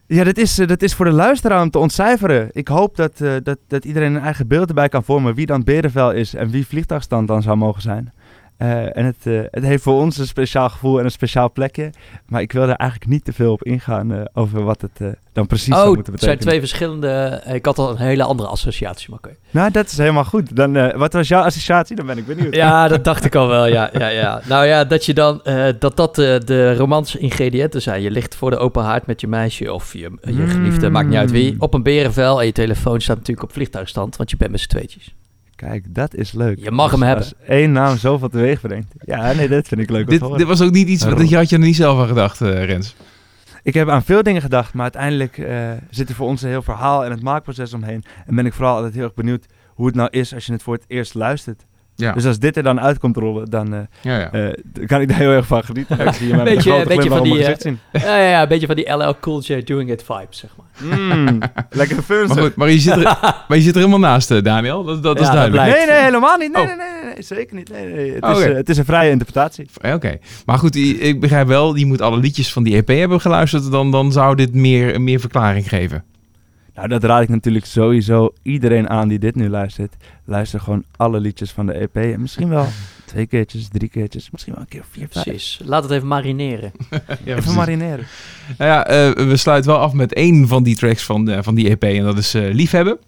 Ja, 0.07 0.25
dat 0.25 0.37
is, 0.37 0.55
dat 0.55 0.83
is 0.83 0.95
voor 0.95 1.05
de 1.05 1.13
luisteraar 1.13 1.63
om 1.63 1.71
te 1.71 1.79
ontcijferen. 1.79 2.49
Ik 2.53 2.69
hoop 2.69 2.97
dat, 2.97 3.19
dat, 3.43 3.59
dat 3.69 3.85
iedereen 3.85 4.15
een 4.15 4.23
eigen 4.23 4.47
beeld 4.49 4.69
erbij 4.69 4.89
kan 4.89 5.05
vormen 5.05 5.35
wie 5.35 5.47
dan 5.47 5.65
Berenvel 5.65 6.13
is 6.13 6.35
en 6.35 6.51
wie 6.51 6.67
vliegtuigstand 6.67 7.29
dan 7.29 7.43
zou 7.43 7.57
mogen 7.57 7.83
zijn. 7.83 8.13
Eh, 8.57 8.97
en 8.97 9.05
het, 9.05 9.17
eh, 9.23 9.41
het 9.51 9.65
heeft 9.65 9.83
voor 9.83 10.01
ons 10.01 10.19
een 10.19 10.27
speciaal 10.27 10.69
gevoel 10.69 10.99
en 10.99 11.05
een 11.05 11.11
speciaal 11.11 11.53
plekje. 11.53 11.91
Maar 12.27 12.41
ik 12.41 12.53
wil 12.53 12.67
daar 12.67 12.77
eigenlijk 12.77 13.11
niet 13.11 13.25
te 13.25 13.33
veel 13.33 13.53
op 13.53 13.63
ingaan 13.63 14.13
eh, 14.13 14.21
over 14.33 14.63
wat 14.63 14.81
het 14.81 15.17
dan 15.33 15.47
precies 15.47 15.75
zou 15.75 15.89
Oh, 15.89 15.95
moeten 15.95 16.13
het 16.13 16.23
zijn 16.23 16.37
betekenen. 16.37 16.61
twee 16.61 16.69
verschillende... 16.69 17.43
Ik 17.55 17.65
had 17.65 17.79
al 17.79 17.91
een 17.91 17.97
hele 17.97 18.23
andere 18.23 18.49
associatie, 18.49 19.11
maar 19.11 19.19
oké. 19.19 19.37
Nou, 19.51 19.71
dat 19.71 19.87
is 19.87 19.99
helemaal 19.99 20.25
goed. 20.25 20.57
Dan, 20.57 20.99
wat 20.99 21.13
was 21.13 21.29
jouw 21.29 21.43
associatie? 21.43 21.97
Dan 21.97 22.07
ben 22.07 22.19
ik 22.19 22.27
benieuwd. 22.27 22.55
Ja, 22.55 22.89
dat 22.89 23.05
dacht 23.11 23.25
ik 23.25 23.35
al 23.35 23.49
wel, 23.49 23.67
ja. 23.67 23.91
ja, 23.93 24.09
ja. 24.09 24.41
Nou 24.49 24.67
ja, 24.67 24.85
dat 24.85 25.07
je 25.07 25.15
dan, 25.15 25.41
dat 25.79 25.97
dat 25.97 26.15
de 26.15 26.75
romantische 26.77 27.19
ingrediënten 27.19 27.83
zijn. 27.83 28.03
Je 28.03 28.11
ligt 28.11 28.35
voor 28.35 28.51
de 28.51 28.57
open 28.57 28.83
haard 28.83 29.07
met 29.07 29.21
je 29.21 29.27
meisje 29.27 29.73
of 29.73 29.93
je, 29.93 30.11
je 30.21 30.47
geliefde, 30.47 30.91
maakt 30.91 31.09
niet 31.09 31.19
uit 31.19 31.31
wie. 31.31 31.55
Op 31.59 31.75
een 31.75 31.83
berenvel 31.83 32.41
en 32.41 32.47
je 32.47 32.53
telefoon 32.53 33.01
staat 33.01 33.17
natuurlijk 33.17 33.47
op 33.47 33.53
vliegtuigstand, 33.53 34.17
want 34.17 34.31
je 34.31 34.37
bent 34.37 34.51
met 34.51 34.61
z'n 34.61 34.69
tweetjes. 34.69 35.15
Kijk, 35.69 35.95
dat 35.95 36.15
is 36.15 36.33
leuk. 36.33 36.59
Je 36.59 36.71
mag 36.71 36.91
hem 36.91 37.01
Als- 37.03 37.09
hebben. 37.09 37.25
Als 37.25 37.49
één 37.49 37.73
naam 37.73 37.97
zoveel 37.97 38.29
teweeg 38.29 38.61
brengt. 38.61 38.93
Ja, 39.05 39.33
nee, 39.33 39.49
dat 39.49 39.69
vind 39.69 39.81
ik 39.81 39.91
leuk 39.91 40.01
om 40.01 40.07
te 40.07 40.13
dit, 40.13 40.21
horen. 40.21 40.39
dit 40.39 40.47
was 40.47 40.61
ook 40.63 40.71
niet 40.71 40.89
iets, 40.89 41.05
wat 41.05 41.29
je 41.29 41.37
had 41.37 41.49
je 41.49 41.57
er 41.57 41.63
niet 41.63 41.77
zelf 41.77 42.01
aan 42.01 42.09
gedacht, 42.09 42.41
eh, 42.41 42.65
Rens. 42.65 42.97
Ik 43.63 43.75
heb 43.75 43.89
aan 43.89 44.03
veel 44.03 44.23
dingen 44.23 44.43
gedacht, 44.43 44.73
maar 44.75 44.83
uiteindelijk 44.83 45.39
eh, 45.39 45.71
zit 45.91 46.09
er 46.09 46.15
voor 46.15 46.27
ons 46.29 46.43
een 46.43 46.49
heel 46.49 46.63
verhaal 46.63 47.05
en 47.05 47.11
het 47.11 47.23
maakproces 47.23 47.75
omheen. 47.75 48.05
En 48.27 48.35
ben 48.35 48.47
ik 48.47 48.53
vooral 48.53 48.75
altijd 48.77 48.95
heel 48.95 49.03
erg 49.05 49.15
benieuwd 49.15 49.47
hoe 49.75 49.87
het 49.87 49.95
nou 49.95 50.09
is 50.11 50.35
als 50.35 50.47
je 50.47 50.53
het 50.53 50.63
voor 50.63 50.75
het 50.75 50.85
eerst 50.87 51.15
luistert. 51.15 51.65
Ja. 51.97 52.13
Dus 52.13 52.27
als 52.27 52.39
dit 52.39 52.57
er 52.57 52.63
dan 52.63 52.81
uitkomt 52.81 53.17
rollen, 53.17 53.51
dan, 53.51 53.75
eh, 53.75 53.81
Ja, 54.01 54.19
ja. 54.19 54.31
eh, 54.33 54.87
kan 54.87 55.01
ik 55.01 55.09
daar 55.09 55.19
heel 55.19 55.31
erg 55.31 55.47
van 55.47 55.65
genieten. 55.65 56.01
Ik 56.01 56.13
zie 56.13 56.27
je 56.29 56.33
met 56.35 56.47
een 56.47 56.55
Beetje, 56.55 57.09
van 57.11 57.23
die, 57.23 57.45
eh, 57.45 57.55
zien. 57.59 57.79
ja, 57.93 58.17
ja, 58.19 58.43
een 58.43 58.49
beetje 58.49 58.67
van 58.67 58.77
die 58.77 58.91
LL 58.93 59.15
Cool 59.21 59.41
J 59.43 59.63
Doing 59.65 59.91
It 59.91 60.03
vibes, 60.07 60.39
zeg 60.39 60.51
maar. 60.57 60.99
Mm, 60.99 61.39
lekker 61.71 62.03
fun. 62.03 62.27
Maar 62.27 62.51
maar 62.55 62.71
je 62.71 62.79
zit 62.79 62.93
er, 62.97 63.03
maar 63.49 63.57
je 63.57 63.61
zit 63.61 63.73
er 63.75 63.79
helemaal 63.81 63.99
naast, 64.11 64.45
Daniel. 64.45 64.85
Dat, 64.85 65.03
dat 65.03 65.21
is 65.21 65.31
duidelijk. 65.31 65.77
Nee, 65.77 65.87
nee, 65.87 66.03
helemaal 66.03 66.37
niet. 66.37 66.53
Nee, 66.53 66.63
Oh. 66.63 66.69
nee, 66.69 66.77
nee, 66.77 67.03
nee, 67.03 67.13
nee, 67.15 67.23
zeker 67.23 67.57
niet. 67.57 67.71
Nee, 67.71 67.87
nee, 67.87 68.13
het, 68.15 68.25
Oh, 68.25 68.39
is, 68.39 68.45
het 68.45 68.69
is 68.69 68.79
een 68.79 68.85
vrije 68.85 69.11
interpretatie. 69.11 69.67
Oké, 69.93 70.19
maar 70.47 70.59
goed, 70.59 70.77
ik 70.77 71.21
begrijp 71.21 71.47
wel, 71.47 71.75
je 71.77 71.87
moet 71.87 72.01
alle 72.01 72.19
liedjes 72.19 72.53
van 72.53 72.63
die 72.63 72.75
EP 72.77 72.89
hebben 72.89 73.21
geluisterd, 73.21 73.71
dan, 73.71 73.91
dan 73.91 74.13
zou 74.13 74.35
dit 74.37 74.55
meer, 74.55 75.01
meer 75.01 75.21
verklaring 75.21 75.69
geven. 75.69 76.05
Nou, 76.75 76.89
dat 76.89 77.05
raad 77.05 77.23
ik 77.23 77.29
natuurlijk 77.29 77.65
sowieso 77.65 78.33
iedereen 78.43 78.89
aan 78.91 79.09
die 79.09 79.19
dit 79.19 79.35
nu 79.35 79.49
luistert. 79.49 79.95
Luister 80.25 80.61
gewoon 80.61 80.85
alle 80.97 81.21
liedjes 81.21 81.51
van 81.51 81.67
de 81.67 81.73
EP. 81.73 81.97
En 81.97 82.21
misschien 82.21 82.49
wel 82.49 82.67
twee 83.05 83.27
keertjes, 83.27 83.69
drie 83.69 83.89
keertjes, 83.89 84.31
misschien 84.31 84.53
wel 84.53 84.63
een 84.63 84.69
keer 84.69 84.85
vier, 84.91 85.09
vijf. 85.11 85.25
Precies. 85.25 85.61
Laat 85.65 85.83
het 85.83 85.93
even 85.93 86.07
marineren. 86.09 86.73
Even 87.25 87.55
marineren. 87.55 88.07
Nou 88.59 88.71
ja, 88.71 88.87
eh, 88.87 89.11
we 89.27 89.37
sluiten 89.37 89.71
wel 89.71 89.81
af 89.81 89.93
met 89.93 90.13
één 90.15 90.49
van 90.49 90.63
die 90.63 90.77
tracks 90.77 91.05
van, 91.05 91.29
eh, 91.31 91.43
van 91.43 91.55
die 91.55 91.69
EP 91.69 91.83
en 91.83 92.03
dat 92.05 92.19
is 92.19 92.35
eh, 92.35 92.53
Liefhebben. 92.55 92.99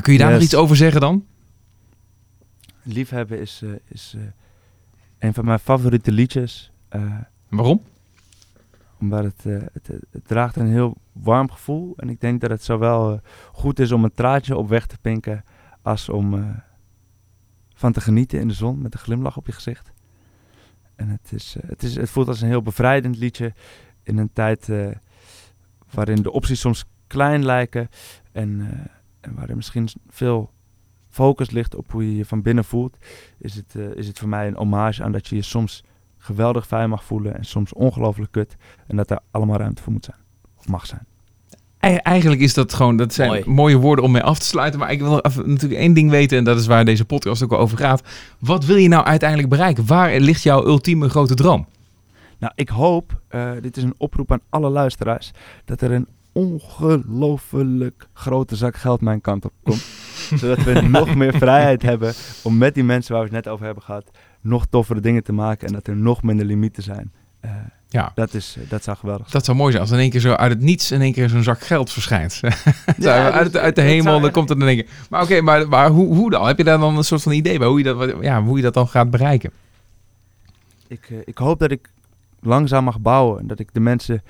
Kun 0.00 0.12
je 0.12 0.18
daar 0.18 0.32
nog 0.32 0.40
iets 0.42 0.54
over 0.54 0.76
zeggen 0.76 1.00
dan? 1.00 1.24
Liefhebben 2.82 3.40
is, 3.40 3.60
eh, 3.64 3.70
is 3.88 4.12
eh, 4.16 4.22
een 5.18 5.34
van 5.34 5.44
mijn 5.44 5.58
favoriete 5.58 6.12
liedjes. 6.12 6.70
eh, 6.88 7.02
Waarom? 7.48 7.82
Omdat 9.00 9.24
het, 9.24 9.46
eh, 9.46 9.66
het, 9.72 9.86
het 10.10 10.26
draagt 10.26 10.56
een 10.56 10.66
heel 10.66 10.96
warm 11.12 11.50
gevoel. 11.50 11.94
En 11.96 12.08
ik 12.08 12.20
denk 12.20 12.40
dat 12.40 12.50
het 12.50 12.62
zowel 12.62 13.12
eh, 13.12 13.18
goed 13.52 13.78
is 13.78 13.92
om 13.92 14.04
een 14.04 14.12
traantje 14.12 14.56
op 14.56 14.68
weg 14.68 14.86
te 14.86 14.98
pinken... 14.98 15.44
als 15.82 16.08
om 16.08 16.34
eh, 16.34 16.56
van 17.74 17.92
te 17.92 18.00
genieten 18.00 18.40
in 18.40 18.48
de 18.48 18.54
zon 18.54 18.82
met 18.82 18.94
een 18.94 19.00
glimlach 19.00 19.36
op 19.36 19.46
je 19.46 19.52
gezicht. 19.52 19.92
En 20.96 21.08
het, 21.08 21.32
is, 21.32 21.56
het, 21.66 21.82
is, 21.82 21.94
het 21.94 22.10
voelt 22.10 22.28
als 22.28 22.40
een 22.40 22.48
heel 22.48 22.62
bevrijdend 22.62 23.16
liedje 23.16 23.54
in 24.02 24.18
een 24.18 24.32
tijd 24.32 24.68
waarin 25.90 26.22
de 26.22 26.32
opties 26.32 26.60
soms 26.60 26.84
klein 27.06 27.44
lijken 27.44 27.88
en, 28.32 28.68
en 29.20 29.34
waar 29.34 29.48
er 29.48 29.56
misschien 29.56 29.88
veel 30.08 30.52
focus 31.08 31.50
ligt 31.50 31.74
op 31.74 31.92
hoe 31.92 32.10
je 32.10 32.16
je 32.16 32.24
van 32.24 32.42
binnen 32.42 32.64
voelt, 32.64 32.96
is 33.38 33.54
het, 33.54 33.74
is 33.74 34.06
het 34.06 34.18
voor 34.18 34.28
mij 34.28 34.46
een 34.46 34.56
hommage 34.56 35.02
aan 35.02 35.12
dat 35.12 35.26
je 35.26 35.36
je 35.36 35.42
soms 35.42 35.84
geweldig 36.18 36.66
fijn 36.66 36.88
mag 36.88 37.04
voelen 37.04 37.36
en 37.36 37.44
soms 37.44 37.72
ongelooflijk 37.72 38.32
kut 38.32 38.56
en 38.86 38.96
dat 38.96 39.10
er 39.10 39.18
allemaal 39.30 39.56
ruimte 39.58 39.82
voor 39.82 39.92
moet 39.92 40.04
zijn, 40.04 40.16
of 40.58 40.68
mag 40.68 40.86
zijn. 40.86 41.06
Ei- 41.78 41.96
Eigenlijk 41.96 42.40
is 42.40 42.54
dat 42.54 42.74
gewoon, 42.74 42.96
dat 42.96 43.14
zijn 43.14 43.28
Mooi. 43.28 43.42
mooie 43.46 43.76
woorden 43.76 44.04
om 44.04 44.10
mee 44.12 44.22
af 44.22 44.38
te 44.38 44.46
sluiten. 44.46 44.80
Maar 44.80 44.90
ik 44.92 45.00
wil 45.00 45.10
nog 45.10 45.22
even 45.22 45.48
natuurlijk 45.50 45.80
één 45.80 45.92
ding 45.92 46.10
weten, 46.10 46.38
en 46.38 46.44
dat 46.44 46.58
is 46.58 46.66
waar 46.66 46.84
deze 46.84 47.04
podcast 47.04 47.42
ook 47.42 47.52
over 47.52 47.78
gaat. 47.78 48.02
Wat 48.38 48.64
wil 48.64 48.76
je 48.76 48.88
nou 48.88 49.04
uiteindelijk 49.04 49.48
bereiken? 49.48 49.86
Waar 49.86 50.20
ligt 50.20 50.42
jouw 50.42 50.66
ultieme 50.66 51.08
grote 51.08 51.34
droom? 51.34 51.66
Nou, 52.38 52.52
ik 52.56 52.68
hoop, 52.68 53.20
eh, 53.28 53.50
dit 53.60 53.76
is 53.76 53.82
een 53.82 53.94
oproep 53.96 54.32
aan 54.32 54.40
alle 54.48 54.68
luisteraars, 54.70 55.30
dat 55.64 55.80
er 55.80 55.92
een 55.92 56.06
ongelooflijk 56.32 58.08
grote 58.12 58.56
zak 58.56 58.76
geld 58.76 59.00
mijn 59.00 59.20
kant 59.20 59.44
op 59.44 59.52
komt. 59.62 59.84
zodat 60.40 60.62
we 60.62 60.80
nog 60.80 61.14
meer 61.14 61.34
vrijheid 61.34 61.82
hebben 61.82 62.12
om 62.42 62.58
met 62.58 62.74
die 62.74 62.84
mensen 62.84 63.12
waar 63.14 63.22
we 63.22 63.34
het 63.34 63.44
net 63.44 63.52
over 63.52 63.64
hebben 63.66 63.82
gehad, 63.84 64.10
nog 64.40 64.66
toffere 64.66 65.00
dingen 65.00 65.22
te 65.22 65.32
maken 65.32 65.66
en 65.66 65.72
dat 65.72 65.86
er 65.86 65.96
nog 65.96 66.22
minder 66.22 66.46
limieten 66.46 66.82
zijn. 66.82 67.12
Eh, 67.40 67.50
Ja. 67.88 68.12
dat, 68.14 68.34
is, 68.34 68.56
eh, 68.58 68.70
dat 68.70 68.82
zou 68.84 68.96
geweldig 68.96 69.22
zijn. 69.22 69.36
Dat 69.36 69.44
zou 69.44 69.56
mooi 69.56 69.70
zijn 69.70 69.82
als 69.84 69.92
in 69.92 69.98
één 69.98 70.10
keer 70.10 70.20
zo 70.20 70.32
uit 70.32 70.52
het 70.52 70.60
niets 70.60 70.90
in 70.90 71.00
één 71.00 71.12
keer 71.12 71.28
zo'n 71.28 71.42
zak 71.42 71.60
geld 71.60 71.90
verschijnt. 71.92 72.40
Ja, 72.98 73.30
uit, 73.30 73.74
de 73.74 73.82
hemel, 73.82 74.20
dan 74.20 74.30
komt 74.30 74.48
het 74.48 74.58
in 74.60 74.66
één 74.66 74.76
keer. 74.76 74.88
Maar 75.10 75.22
oké, 75.22 75.40
maar, 75.40 75.68
maar 75.68 75.90
hoe, 75.90 76.14
hoe 76.14 76.30
dan? 76.30 76.46
Heb 76.46 76.58
je 76.58 76.64
daar 76.64 76.78
dan 76.78 76.96
een 76.96 77.04
soort 77.04 77.22
van 77.22 77.32
idee 77.32 77.58
bij 77.58 77.66
hoe 77.68 77.78
je 77.78 77.84
dat, 77.84 78.14
ja, 78.20 78.42
hoe 78.42 78.56
je 78.56 78.62
dat 78.62 78.74
dan 78.74 78.88
gaat 78.88 79.10
bereiken? 79.10 79.50
Ik, 80.86 81.06
eh, 81.10 81.16
ik 81.24 81.38
hoop 81.38 81.58
dat 81.58 81.70
ik 81.70 81.90
langzaam 82.40 82.84
mag 82.84 83.00
bouwen 83.00 83.40
en 83.40 83.46
dat 83.46 83.58
ik 83.58 83.68
de 83.72 83.80
mensen 83.80 84.22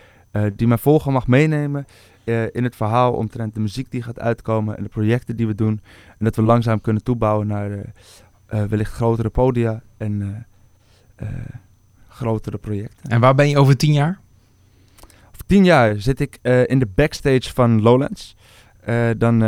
die 0.57 0.67
mij 0.67 0.79
volgen 0.79 1.13
mag 1.13 1.27
meenemen 1.27 1.87
in 2.53 2.65
het 2.65 2.77
verhaal 2.77 3.13
omtrent 3.13 3.55
de 3.55 3.61
muziek 3.61 3.91
die 3.91 4.03
gaat 4.03 4.21
uitkomen 4.21 4.77
en 4.77 4.83
de 4.83 4.89
projecten 4.89 5.37
die 5.37 5.47
we 5.47 5.55
doen. 5.55 5.81
En 6.09 6.25
dat 6.25 6.37
we 6.37 6.43
langzaam 6.43 6.81
kunnen 6.81 7.03
toebouwen 7.03 7.47
naar 7.47 7.71
wellicht 8.47 8.93
grotere 8.93 9.29
podia 9.29 9.83
en 9.99 10.47
eh, 11.17 11.29
eh, 11.29 11.35
grotere 12.09 12.59
projecten. 12.59 13.11
En 13.11 13.21
waar 13.21 13.35
ben 13.35 13.49
je 13.49 13.59
over 13.59 13.77
tien 13.77 13.93
jaar? 13.93 14.21
Over 15.29 15.47
tien 15.47 15.65
jaar 15.65 16.01
zit 16.01 16.21
ik 16.21 16.39
eh, 16.43 16.69
in 16.69 16.79
de 16.79 16.89
backstage 16.95 17.53
van 17.55 17.83
Lowlands. 17.83 18.37
Dan 19.17 19.39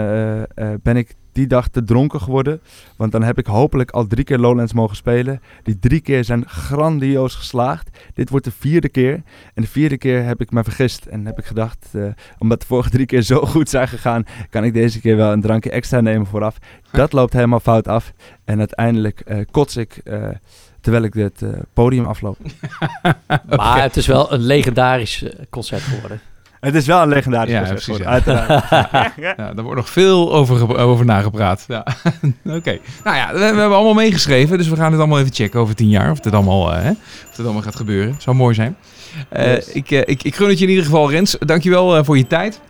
ben 0.83 0.97
ik 0.97 1.15
die 1.33 1.47
dag 1.47 1.69
te 1.69 1.85
dronken 1.85 2.21
geworden. 2.21 2.61
Want 2.97 3.13
dan 3.13 3.23
heb 3.23 3.39
ik 3.39 3.47
hopelijk 3.47 3.91
al 3.91 4.07
drie 4.07 4.25
keer 4.25 4.39
Lowlands 4.39 4.73
mogen 4.73 4.97
spelen. 4.97 5.41
Die 5.63 5.79
drie 5.79 6.01
keer 6.01 6.25
zijn 6.25 6.49
grandioos 6.49 7.35
geslaagd. 7.35 7.89
Dit 8.15 8.31
wordt 8.31 8.45
de 8.45 8.53
vierde 8.59 8.89
keer. 8.89 9.23
En 9.55 9.63
de 9.63 9.69
vierde 9.69 9.99
keer 9.99 10.25
heb 10.25 10.41
ik 10.41 10.51
me 10.51 10.63
vergist. 10.63 11.07
En 11.07 11.27
heb 11.27 11.39
ik 11.39 11.45
gedacht, 11.45 11.87
eh, 11.93 12.05
omdat 12.39 12.61
de 12.61 12.67
vorige 12.67 12.91
drie 12.91 13.07
keer 13.07 13.23
zo 13.23 13.45
goed 13.55 13.69
zijn 13.69 13.89
gegaan... 13.89 14.25
kan 14.51 14.65
ik 14.65 14.73
deze 14.73 15.01
keer 15.01 15.17
wel 15.17 15.33
een 15.33 15.41
drankje 15.41 15.71
extra 15.71 16.01
nemen 16.01 16.27
vooraf. 16.27 16.59
Dat 16.93 17.13
loopt 17.13 17.33
helemaal 17.33 17.61
fout 17.61 17.89
af. 17.89 18.13
En 18.45 18.59
uiteindelijk 18.59 19.21
eh, 19.21 19.39
kots 19.51 19.77
ik... 19.77 20.01
eh, 20.05 20.29
terwijl 20.81 21.05
ik 21.05 21.15
het 21.15 21.43
eh, 21.43 21.49
podium 21.73 22.05
afloop. 22.05 22.37
Maar 23.57 23.83
het 23.83 23.97
is 23.97 24.07
wel 24.07 24.33
een 24.33 24.41
legendarisch 24.41 25.25
concert 25.51 25.83
geworden. 25.83 26.21
Het 26.61 26.75
is 26.75 26.87
wel 26.87 27.03
een 27.03 27.09
legendarisch 27.09 27.53
Ja, 27.53 27.59
concert 27.59 27.85
precies. 27.85 28.03
Ja. 28.05 28.11
uiteraard. 28.11 29.13
ja, 29.27 29.35
daar 29.37 29.63
wordt 29.63 29.77
nog 29.77 29.89
veel 29.91 30.33
over, 30.35 30.77
over 30.79 31.05
nagepraat. 31.05 31.65
Ja. 31.69 31.87
Oké. 32.59 32.79
Nou 33.05 33.17
ja, 33.17 33.33
we, 33.33 33.39
we 33.39 33.45
hebben 33.45 33.73
allemaal 33.77 33.95
meegeschreven. 33.95 34.59
Dus 34.59 34.69
we 34.69 34.77
gaan 34.77 34.91
het 34.91 35.01
allemaal 35.01 35.19
even 35.21 35.35
checken 35.35 35.61
over 35.61 35.75
tien 35.75 35.89
jaar. 35.89 36.11
Of 36.11 36.21
dit 36.21 36.33
allemaal, 36.33 36.73
eh, 36.75 36.83
hè, 36.83 36.91
of 36.91 37.35
dit 37.37 37.45
allemaal 37.45 37.63
gaat 37.63 37.77
gebeuren. 37.77 38.15
Zou 38.19 38.37
mooi 38.37 38.55
zijn. 38.55 38.77
Eh, 39.29 39.55
Yes. 39.55 39.69
ik, 39.73 39.91
eh, 39.91 39.99
ik, 40.05 40.23
ik 40.23 40.35
gun 40.35 40.49
het 40.49 40.59
je 40.59 40.65
in 40.65 40.71
ieder 40.71 40.85
geval, 40.85 41.11
Rens. 41.11 41.37
Dankjewel 41.41 41.97
eh 41.97 42.05
voor 42.05 42.17
je 42.17 42.27
tijd. 42.27 42.61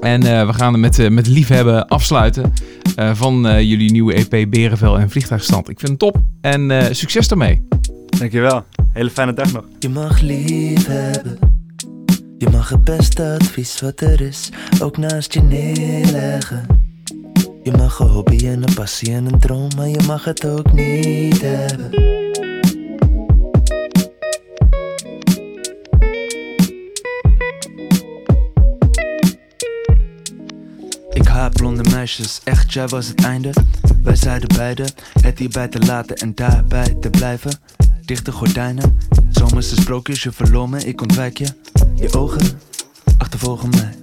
En 0.00 0.22
eh, 0.22 0.46
we 0.46 0.52
gaan 0.52 0.72
er 0.72 0.78
met, 0.78 1.10
met 1.10 1.26
liefhebben 1.26 1.86
afsluiten 1.88 2.52
eh, 2.96 3.10
van 3.14 3.46
eh, 3.48 3.60
jullie 3.60 3.90
nieuwe 3.90 4.14
EP 4.14 4.50
Berenvel 4.50 4.98
en 4.98 5.10
Vliegtuigstand. 5.10 5.68
Ik 5.68 5.78
vind 5.78 5.90
het 5.90 5.98
top. 6.00 6.16
En 6.40 6.70
eh, 6.70 6.86
succes 6.94 7.28
daarmee. 7.28 7.66
Dankjewel. 8.18 8.64
Hele 8.92 9.10
fijne 9.10 9.32
dag 9.32 9.52
nog. 9.52 9.64
Je 9.78 9.88
mag 9.88 10.20
lief 10.20 10.86
hebben. 10.86 11.38
Je 12.38 12.48
mag 12.50 12.68
het 12.68 12.84
beste 12.84 13.36
advies 13.40 13.80
wat 13.80 14.00
er 14.00 14.20
is 14.20 14.48
ook 14.80 14.96
naast 14.96 15.32
je 15.32 15.40
neerleggen. 15.40 16.66
Je 17.62 17.72
mag 17.76 17.98
een 17.98 18.06
hobby 18.06 18.46
en 18.46 18.62
een 18.62 18.74
passie 18.74 19.14
en 19.14 19.26
een 19.26 19.38
droom, 19.38 19.68
maar 19.76 19.88
je 19.88 20.02
mag 20.06 20.24
het 20.24 20.46
ook 20.46 20.72
niet 20.72 21.40
hebben. 21.40 21.90
Ik 31.12 31.26
haat 31.26 31.52
blonde 31.52 31.90
meisjes, 31.90 32.40
echt 32.44 32.72
jij 32.72 32.86
was 32.86 33.06
het 33.06 33.24
einde. 33.24 33.52
Wij 34.02 34.16
zeiden 34.16 34.56
beide, 34.56 34.86
het 35.22 35.38
hierbij 35.38 35.68
te 35.68 35.78
laten 35.78 36.16
en 36.16 36.34
daarbij 36.34 36.96
te 37.00 37.10
blijven. 37.10 37.52
Dichte 38.08 38.32
gordijnen, 38.32 38.98
zomerse 39.30 39.74
sprookjes, 39.74 40.22
je 40.22 40.32
verloor 40.32 40.76
ik 40.76 41.00
ontwijk 41.00 41.38
je. 41.38 41.46
Je 41.94 42.12
ogen 42.12 42.60
achtervolgen 43.18 43.70
mij. 43.70 43.94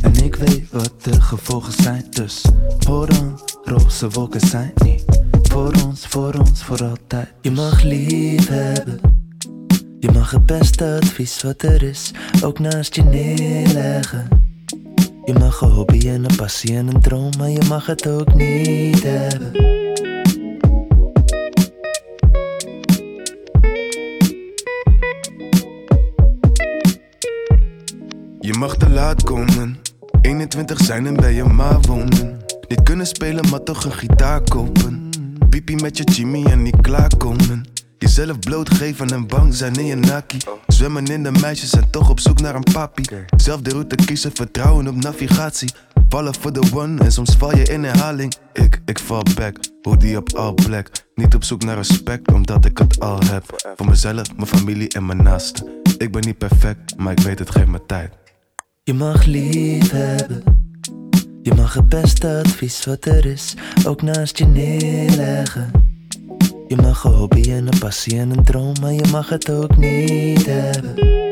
En 0.00 0.24
ik 0.24 0.34
weet 0.34 0.70
wat 0.70 0.92
de 1.02 1.20
gevolgen 1.20 1.72
zijn, 1.82 2.04
dus 2.10 2.44
hoor 2.86 3.06
dan, 3.06 3.40
roze 3.64 4.08
wolken 4.08 4.40
zijn 4.40 4.72
niet. 4.84 5.04
Voor 5.42 5.72
ons, 5.86 6.06
voor 6.06 6.34
ons, 6.34 6.64
voor 6.64 6.84
altijd. 6.84 7.32
Je 7.40 7.50
mag 7.50 7.82
lief 7.82 8.48
hebben. 8.48 9.00
Je 10.00 10.10
mag 10.12 10.30
het 10.30 10.46
beste 10.46 10.98
advies 11.02 11.42
wat 11.42 11.62
er 11.62 11.82
is 11.82 12.10
ook 12.42 12.58
naast 12.58 12.94
je 12.94 13.02
neerleggen. 13.02 14.28
Je 15.24 15.32
mag 15.32 15.60
een 15.60 15.70
hobby 15.70 16.08
en 16.08 16.24
een 16.24 16.36
passie 16.36 16.76
en 16.76 16.86
een 16.86 17.00
droom, 17.00 17.30
maar 17.38 17.50
je 17.50 17.64
mag 17.68 17.86
het 17.86 18.08
ook 18.08 18.34
niet 18.34 19.02
hebben. 19.02 19.89
Je 28.50 28.58
mag 28.58 28.76
te 28.76 28.88
laat 28.88 29.22
komen. 29.22 29.78
21 30.20 30.78
zijn 30.78 31.06
en 31.06 31.14
bij 31.14 31.34
je 31.34 31.44
ma 31.44 31.80
wonen. 31.80 32.40
Niet 32.68 32.82
kunnen 32.82 33.06
spelen, 33.06 33.48
maar 33.48 33.62
toch 33.62 33.84
een 33.84 33.92
gitaar 33.92 34.40
kopen. 34.40 35.10
Pipi 35.48 35.74
met 35.74 35.96
je 35.96 36.04
Jimmy 36.04 36.44
en 36.44 36.62
niet 36.62 36.80
klaarkomen. 36.80 37.64
Jezelf 37.98 38.38
blootgeven 38.38 39.08
en 39.08 39.26
bang 39.26 39.54
zijn 39.54 39.74
in 39.74 39.84
je 39.84 39.94
naki. 39.94 40.38
Zwemmen 40.66 41.06
in 41.06 41.22
de 41.22 41.30
meisjes 41.30 41.72
en 41.72 41.90
toch 41.90 42.10
op 42.10 42.20
zoek 42.20 42.40
naar 42.40 42.54
een 42.54 42.72
papi. 42.72 43.02
Zelf 43.36 43.60
de 43.60 43.70
route 43.70 43.94
kiezen, 43.94 44.30
vertrouwen 44.34 44.88
op 44.88 44.96
navigatie. 44.96 45.70
Vallen 46.08 46.34
voor 46.34 46.52
de 46.52 46.70
one 46.74 47.04
en 47.04 47.12
soms 47.12 47.36
val 47.36 47.56
je 47.56 47.62
in 47.62 47.84
herhaling. 47.84 48.34
Ik, 48.52 48.80
ik 48.84 48.98
val 48.98 49.22
back, 49.34 49.56
hoodie 49.82 50.16
op 50.16 50.32
all 50.32 50.54
black. 50.54 50.90
Niet 51.14 51.34
op 51.34 51.44
zoek 51.44 51.64
naar 51.64 51.76
respect, 51.76 52.32
omdat 52.32 52.64
ik 52.64 52.78
het 52.78 53.00
al 53.00 53.20
heb. 53.24 53.72
Voor 53.76 53.86
mezelf, 53.86 54.36
mijn 54.36 54.46
familie 54.46 54.88
en 54.88 55.06
mijn 55.06 55.22
naasten. 55.22 55.68
Ik 55.98 56.12
ben 56.12 56.22
niet 56.26 56.38
perfect, 56.38 56.96
maar 56.96 57.12
ik 57.12 57.20
weet 57.20 57.38
het 57.38 57.50
geeft 57.50 57.68
me 57.68 57.86
tijd. 57.86 58.18
Je 58.90 58.96
mag 58.96 59.24
lief 59.24 59.90
hebben. 59.90 60.42
Je 61.42 61.54
mag 61.54 61.74
het 61.74 61.88
beste 61.88 62.42
advies 62.44 62.84
wat 62.84 63.04
er 63.04 63.26
is 63.26 63.54
ook 63.86 64.02
naast 64.02 64.38
je 64.38 64.46
neerleggen. 64.46 65.70
Je 66.68 66.76
mag 66.76 67.04
een 67.04 67.12
hobby 67.12 67.52
en 67.52 67.66
een 67.66 67.78
passie 67.78 68.18
en 68.18 68.30
een 68.30 68.44
droom, 68.44 68.72
maar 68.80 68.92
je 68.92 69.08
mag 69.10 69.28
het 69.28 69.50
ook 69.50 69.76
niet 69.76 70.46
hebben. 70.46 71.29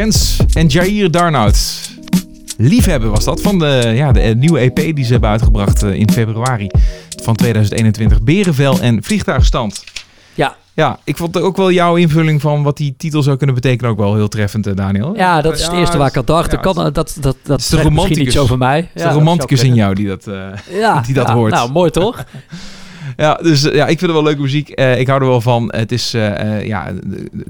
Rens 0.00 0.36
en 0.52 0.66
Jair 0.66 1.10
Darnout. 1.10 1.90
Liefhebben 2.56 3.10
was 3.10 3.24
dat 3.24 3.40
van 3.40 3.58
de, 3.58 3.92
ja, 3.94 4.12
de 4.12 4.20
eh, 4.20 4.34
nieuwe 4.34 4.58
EP 4.58 4.96
die 4.96 5.04
ze 5.04 5.12
hebben 5.12 5.30
uitgebracht 5.30 5.82
eh, 5.82 5.94
in 5.94 6.10
februari 6.10 6.66
van 7.22 7.36
2021, 7.36 8.22
Berenvel 8.22 8.80
en 8.80 9.02
Vliegtuigstand. 9.02 9.84
Ja. 10.34 10.56
Ja, 10.74 10.98
ik 11.04 11.16
vond 11.16 11.40
ook 11.40 11.56
wel 11.56 11.70
jouw 11.70 11.96
invulling 11.96 12.40
van 12.40 12.62
wat 12.62 12.76
die 12.76 12.94
titel 12.98 13.22
zou 13.22 13.36
kunnen 13.36 13.54
betekenen 13.54 13.90
ook 13.90 13.98
wel 13.98 14.14
heel 14.14 14.28
treffend, 14.28 14.66
eh, 14.66 14.76
Daniel. 14.76 15.16
Ja, 15.16 15.40
dat 15.40 15.58
is 15.58 15.62
het 15.62 15.72
eerste 15.72 15.98
waar 15.98 16.08
ik 16.08 16.16
aan 16.16 16.24
dacht. 16.24 16.50
ja, 16.50 16.56
Dat, 16.56 16.74
kan, 16.74 16.92
dat, 16.92 17.16
dat, 17.20 17.36
dat, 17.42 17.60
is 17.60 17.68
de 17.68 17.82
romanticus. 17.82 18.26
iets 18.26 18.38
over 18.38 18.58
mij. 18.58 18.76
Het 18.76 18.88
is 18.94 19.02
Ja, 19.02 19.08
de 19.08 19.14
romanticus 19.14 19.62
in 19.62 19.74
jou 19.74 19.94
die 19.94 20.06
dat, 20.06 20.24
Ja, 20.70 21.00
die 21.00 21.14
dat 21.14 21.26
ja, 21.26 21.34
hoort. 21.34 21.52
Nou, 21.52 21.70
mooi 21.70 21.90
toch? 21.90 22.24
Ja, 23.16 23.34
dus 23.34 23.64
eh, 23.64 23.74
ja, 23.74 23.82
ik 23.82 23.98
vind 23.98 24.00
het 24.00 24.10
wel 24.10 24.22
leuke 24.22 24.40
muziek. 24.40 24.68
Eh, 24.68 24.98
ik 24.98 25.06
hou 25.06 25.20
er 25.20 25.26
wel 25.26 25.40
van. 25.40 25.72
Het 25.76 25.92
is 25.92 26.14
eh, 26.14 26.66
ja, 26.66 26.92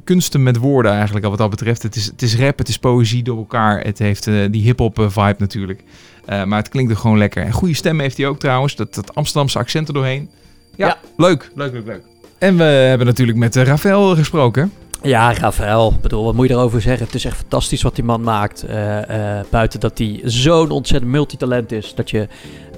kunsten 0.04 0.42
met 0.42 0.56
woorden 0.56 0.92
eigenlijk 0.92 1.26
wat 1.26 1.38
dat 1.38 1.50
betreft. 1.50 1.82
Het 1.82 1.96
is, 1.96 2.06
het 2.06 2.22
is 2.22 2.36
rap, 2.36 2.58
het 2.58 2.68
is 2.68 2.78
poëzie 2.78 3.22
door 3.22 3.36
elkaar. 3.36 3.80
Het 3.80 3.98
heeft 3.98 4.24
die 4.24 4.62
hip-hop 4.62 5.06
vibe 5.08 5.36
natuurlijk. 5.38 5.82
Maar 6.26 6.58
het 6.58 6.68
klinkt 6.68 6.90
er 6.90 6.96
gewoon 6.96 7.18
lekker. 7.18 7.44
En 7.44 7.52
goede 7.52 7.74
stem 7.74 8.00
heeft 8.00 8.16
hij 8.16 8.26
ook 8.26 8.38
trouwens. 8.38 8.76
Dat, 8.76 8.94
dat 8.94 9.14
Amsterdamse 9.14 9.58
accent 9.58 9.88
er 9.88 9.94
doorheen. 9.94 10.30
Ja, 10.76 10.98
leuk. 11.16 11.50
Leuk, 11.54 11.72
leuk, 11.72 11.86
leuk. 11.86 12.02
En 12.38 12.56
we 12.56 12.62
hebben 12.62 13.06
natuurlijk 13.06 13.38
met 13.38 13.56
Rafael 13.56 14.14
gesproken. 14.14 14.72
Ja, 15.02 15.32
Rafael. 15.32 15.92
Ik 15.92 16.00
bedoel, 16.00 16.24
wat 16.24 16.34
moet 16.34 16.48
je 16.48 16.54
erover 16.54 16.80
zeggen? 16.80 17.06
Het 17.06 17.14
is 17.14 17.24
echt 17.24 17.36
fantastisch 17.36 17.82
wat 17.82 17.94
die 17.94 18.04
man 18.04 18.22
maakt. 18.22 18.62
Eh, 18.62 19.38
eh, 19.38 19.44
buiten 19.50 19.80
dat 19.80 19.98
hij 19.98 20.20
zo'n 20.24 20.70
ontzettend 20.70 21.10
multitalent 21.10 21.72
is. 21.72 21.94
Dat 21.94 22.10
je, 22.10 22.28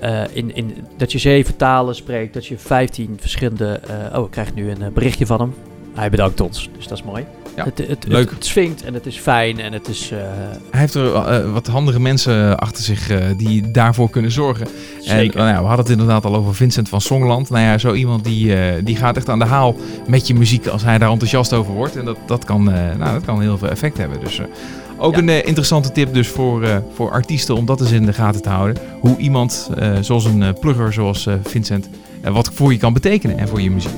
eh, 0.00 0.22
in, 0.32 0.54
in, 0.54 0.86
dat 0.96 1.12
je 1.12 1.18
zeven 1.18 1.56
talen 1.56 1.94
spreekt. 1.94 2.34
Dat 2.34 2.46
je 2.46 2.58
vijftien 2.58 3.16
verschillende... 3.20 3.80
oh, 4.14 4.24
ik 4.24 4.30
krijg 4.30 4.54
nu 4.54 4.70
een 4.70 4.92
berichtje 4.92 5.26
van 5.26 5.40
hem. 5.40 5.54
Hij 5.94 6.10
bedankt 6.10 6.40
ons, 6.40 6.68
dus 6.76 6.86
dat 6.86 6.98
is 6.98 7.04
mooi. 7.04 7.26
Ja, 7.56 7.64
het, 7.64 7.78
het, 7.88 8.06
leuk. 8.06 8.20
Het, 8.24 8.30
het 8.30 8.44
swingt 8.46 8.82
en 8.84 8.94
het 8.94 9.06
is 9.06 9.16
fijn 9.16 9.60
en 9.60 9.72
het 9.72 9.88
is... 9.88 10.10
eh, 10.10 10.18
Hij 10.70 10.80
heeft 10.80 10.94
er 10.94 11.14
eh, 11.14 11.52
wat 11.52 11.66
handige 11.66 12.00
mensen 12.00 12.58
achter 12.58 12.84
zich 12.84 13.10
eh, 13.10 13.18
die 13.36 13.70
daarvoor 13.70 14.10
kunnen 14.10 14.30
zorgen. 14.32 14.66
Zeker. 15.00 15.40
En 15.40 15.44
nou 15.46 15.60
we 15.60 15.66
hadden 15.66 15.84
het 15.84 15.88
inderdaad 15.90 16.24
al 16.24 16.34
over 16.34 16.54
Vincent 16.54 16.88
van 16.88 17.00
Songland. 17.00 17.50
Nou 17.50 17.64
ja, 17.64 17.78
zo 17.78 17.92
iemand 17.94 18.24
die, 18.24 18.54
eh, 18.56 18.84
die 18.84 18.96
gaat 18.96 19.16
echt 19.16 19.28
aan 19.28 19.38
de 19.38 19.44
haal 19.44 19.76
met 20.06 20.26
je 20.26 20.34
muziek 20.34 20.66
als 20.66 20.82
hij 20.82 20.98
daar 20.98 21.10
enthousiast 21.10 21.52
over 21.52 21.72
wordt. 21.74 21.96
En 21.96 22.04
dat, 22.04 22.16
dat, 22.26 22.44
kan, 22.44 22.72
eh, 22.72 22.96
nou, 22.98 23.12
dat 23.12 23.24
kan 23.24 23.40
heel 23.40 23.58
veel 23.58 23.68
effect 23.68 23.98
hebben. 23.98 24.20
Dus 24.20 24.38
eh, 24.38 24.44
ook 24.98 25.16
een 25.16 25.28
eh, 25.28 25.46
interessante 25.46 25.92
tip 25.92 26.14
dus 26.14 26.28
voor, 26.28 26.62
eh, 26.62 26.76
voor 26.94 27.10
artiesten 27.10 27.56
om 27.56 27.66
dat 27.66 27.80
eens 27.80 27.90
in 27.92 28.06
de 28.06 28.12
gaten 28.12 28.42
te 28.42 28.48
houden. 28.48 28.82
Hoe 29.00 29.16
iemand, 29.16 29.70
eh, 29.78 29.92
zoals 30.00 30.24
een 30.24 30.42
eh, 30.42 30.48
plugger 30.60 30.92
zoals 30.92 31.26
eh, 31.26 31.34
Vincent, 31.44 31.88
eh, 32.20 32.32
wat 32.32 32.50
voor 32.54 32.72
je 32.72 32.78
kan 32.78 32.92
betekenen 32.92 33.38
en 33.38 33.48
voor 33.48 33.60
je 33.60 33.70
muziek. 33.70 33.90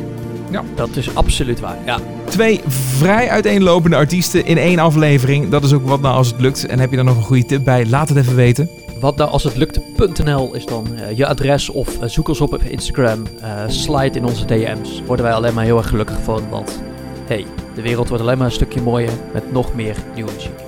Ja. 0.55 0.63
Dat 0.75 0.97
is 0.97 1.15
absoluut 1.15 1.61
waar, 1.61 1.79
ja. 1.85 1.99
Twee 2.25 2.61
vrij 2.67 3.29
uiteenlopende 3.29 3.97
artiesten 3.97 4.47
in 4.47 4.59
één 4.59 4.79
aflevering. 4.79 5.49
Dat 5.49 5.65
is 5.65 5.73
ook 5.73 5.89
wat 5.89 6.01
nou 6.01 6.15
als 6.15 6.29
het 6.29 6.41
lukt. 6.41 6.67
En 6.67 6.79
heb 6.79 6.91
je 6.91 6.97
daar 6.97 7.05
nog 7.05 7.17
een 7.17 7.23
goede 7.23 7.45
tip 7.45 7.65
bij? 7.65 7.87
Laat 7.87 8.09
het 8.09 8.19
even 8.19 8.35
weten. 8.35 8.69
Wat 9.01 9.17
nou 9.17 9.31
als 9.31 9.45
het 9.45 9.57
lukt.nl 9.57 10.55
is 10.55 10.67
dan 10.67 10.87
eh, 10.97 11.17
je 11.17 11.27
adres 11.27 11.69
of 11.69 12.01
eh, 12.01 12.09
zoek 12.09 12.29
ons 12.29 12.41
op 12.41 12.53
op 12.53 12.63
Instagram. 12.63 13.23
eh, 13.41 13.51
slide 13.67 14.19
in 14.19 14.25
onze 14.25 14.45
DM's. 14.45 15.03
Worden 15.07 15.25
wij 15.25 15.35
alleen 15.35 15.55
maar 15.55 15.65
heel 15.65 15.77
erg 15.77 15.89
gelukkig 15.89 16.17
van. 16.23 16.43
Want 16.51 16.81
hey, 17.27 17.47
de 17.75 17.83
wereld 17.83 18.09
wordt 18.09 18.23
alleen 18.23 18.39
maar 18.39 18.47
een 18.47 18.53
stukje 18.53 18.81
mooier 18.81 19.13
met 19.33 19.53
nog 19.53 19.75
meer 19.75 19.97
nieuwe 20.15 20.31
muziek. 20.35 20.61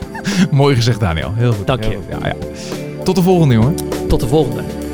Mooi 0.50 0.74
gezegd, 0.74 1.00
Daniel. 1.00 1.32
Heel 1.34 1.52
goed. 1.52 1.66
Dank 1.66 1.84
je. 1.84 1.98
Ja, 2.10 2.26
ja. 2.26 2.34
Tot 3.04 3.16
de 3.16 3.22
volgende, 3.22 3.54
jongen. 3.54 3.74
Tot 4.08 4.20
de 4.20 4.28
volgende. 4.28 4.87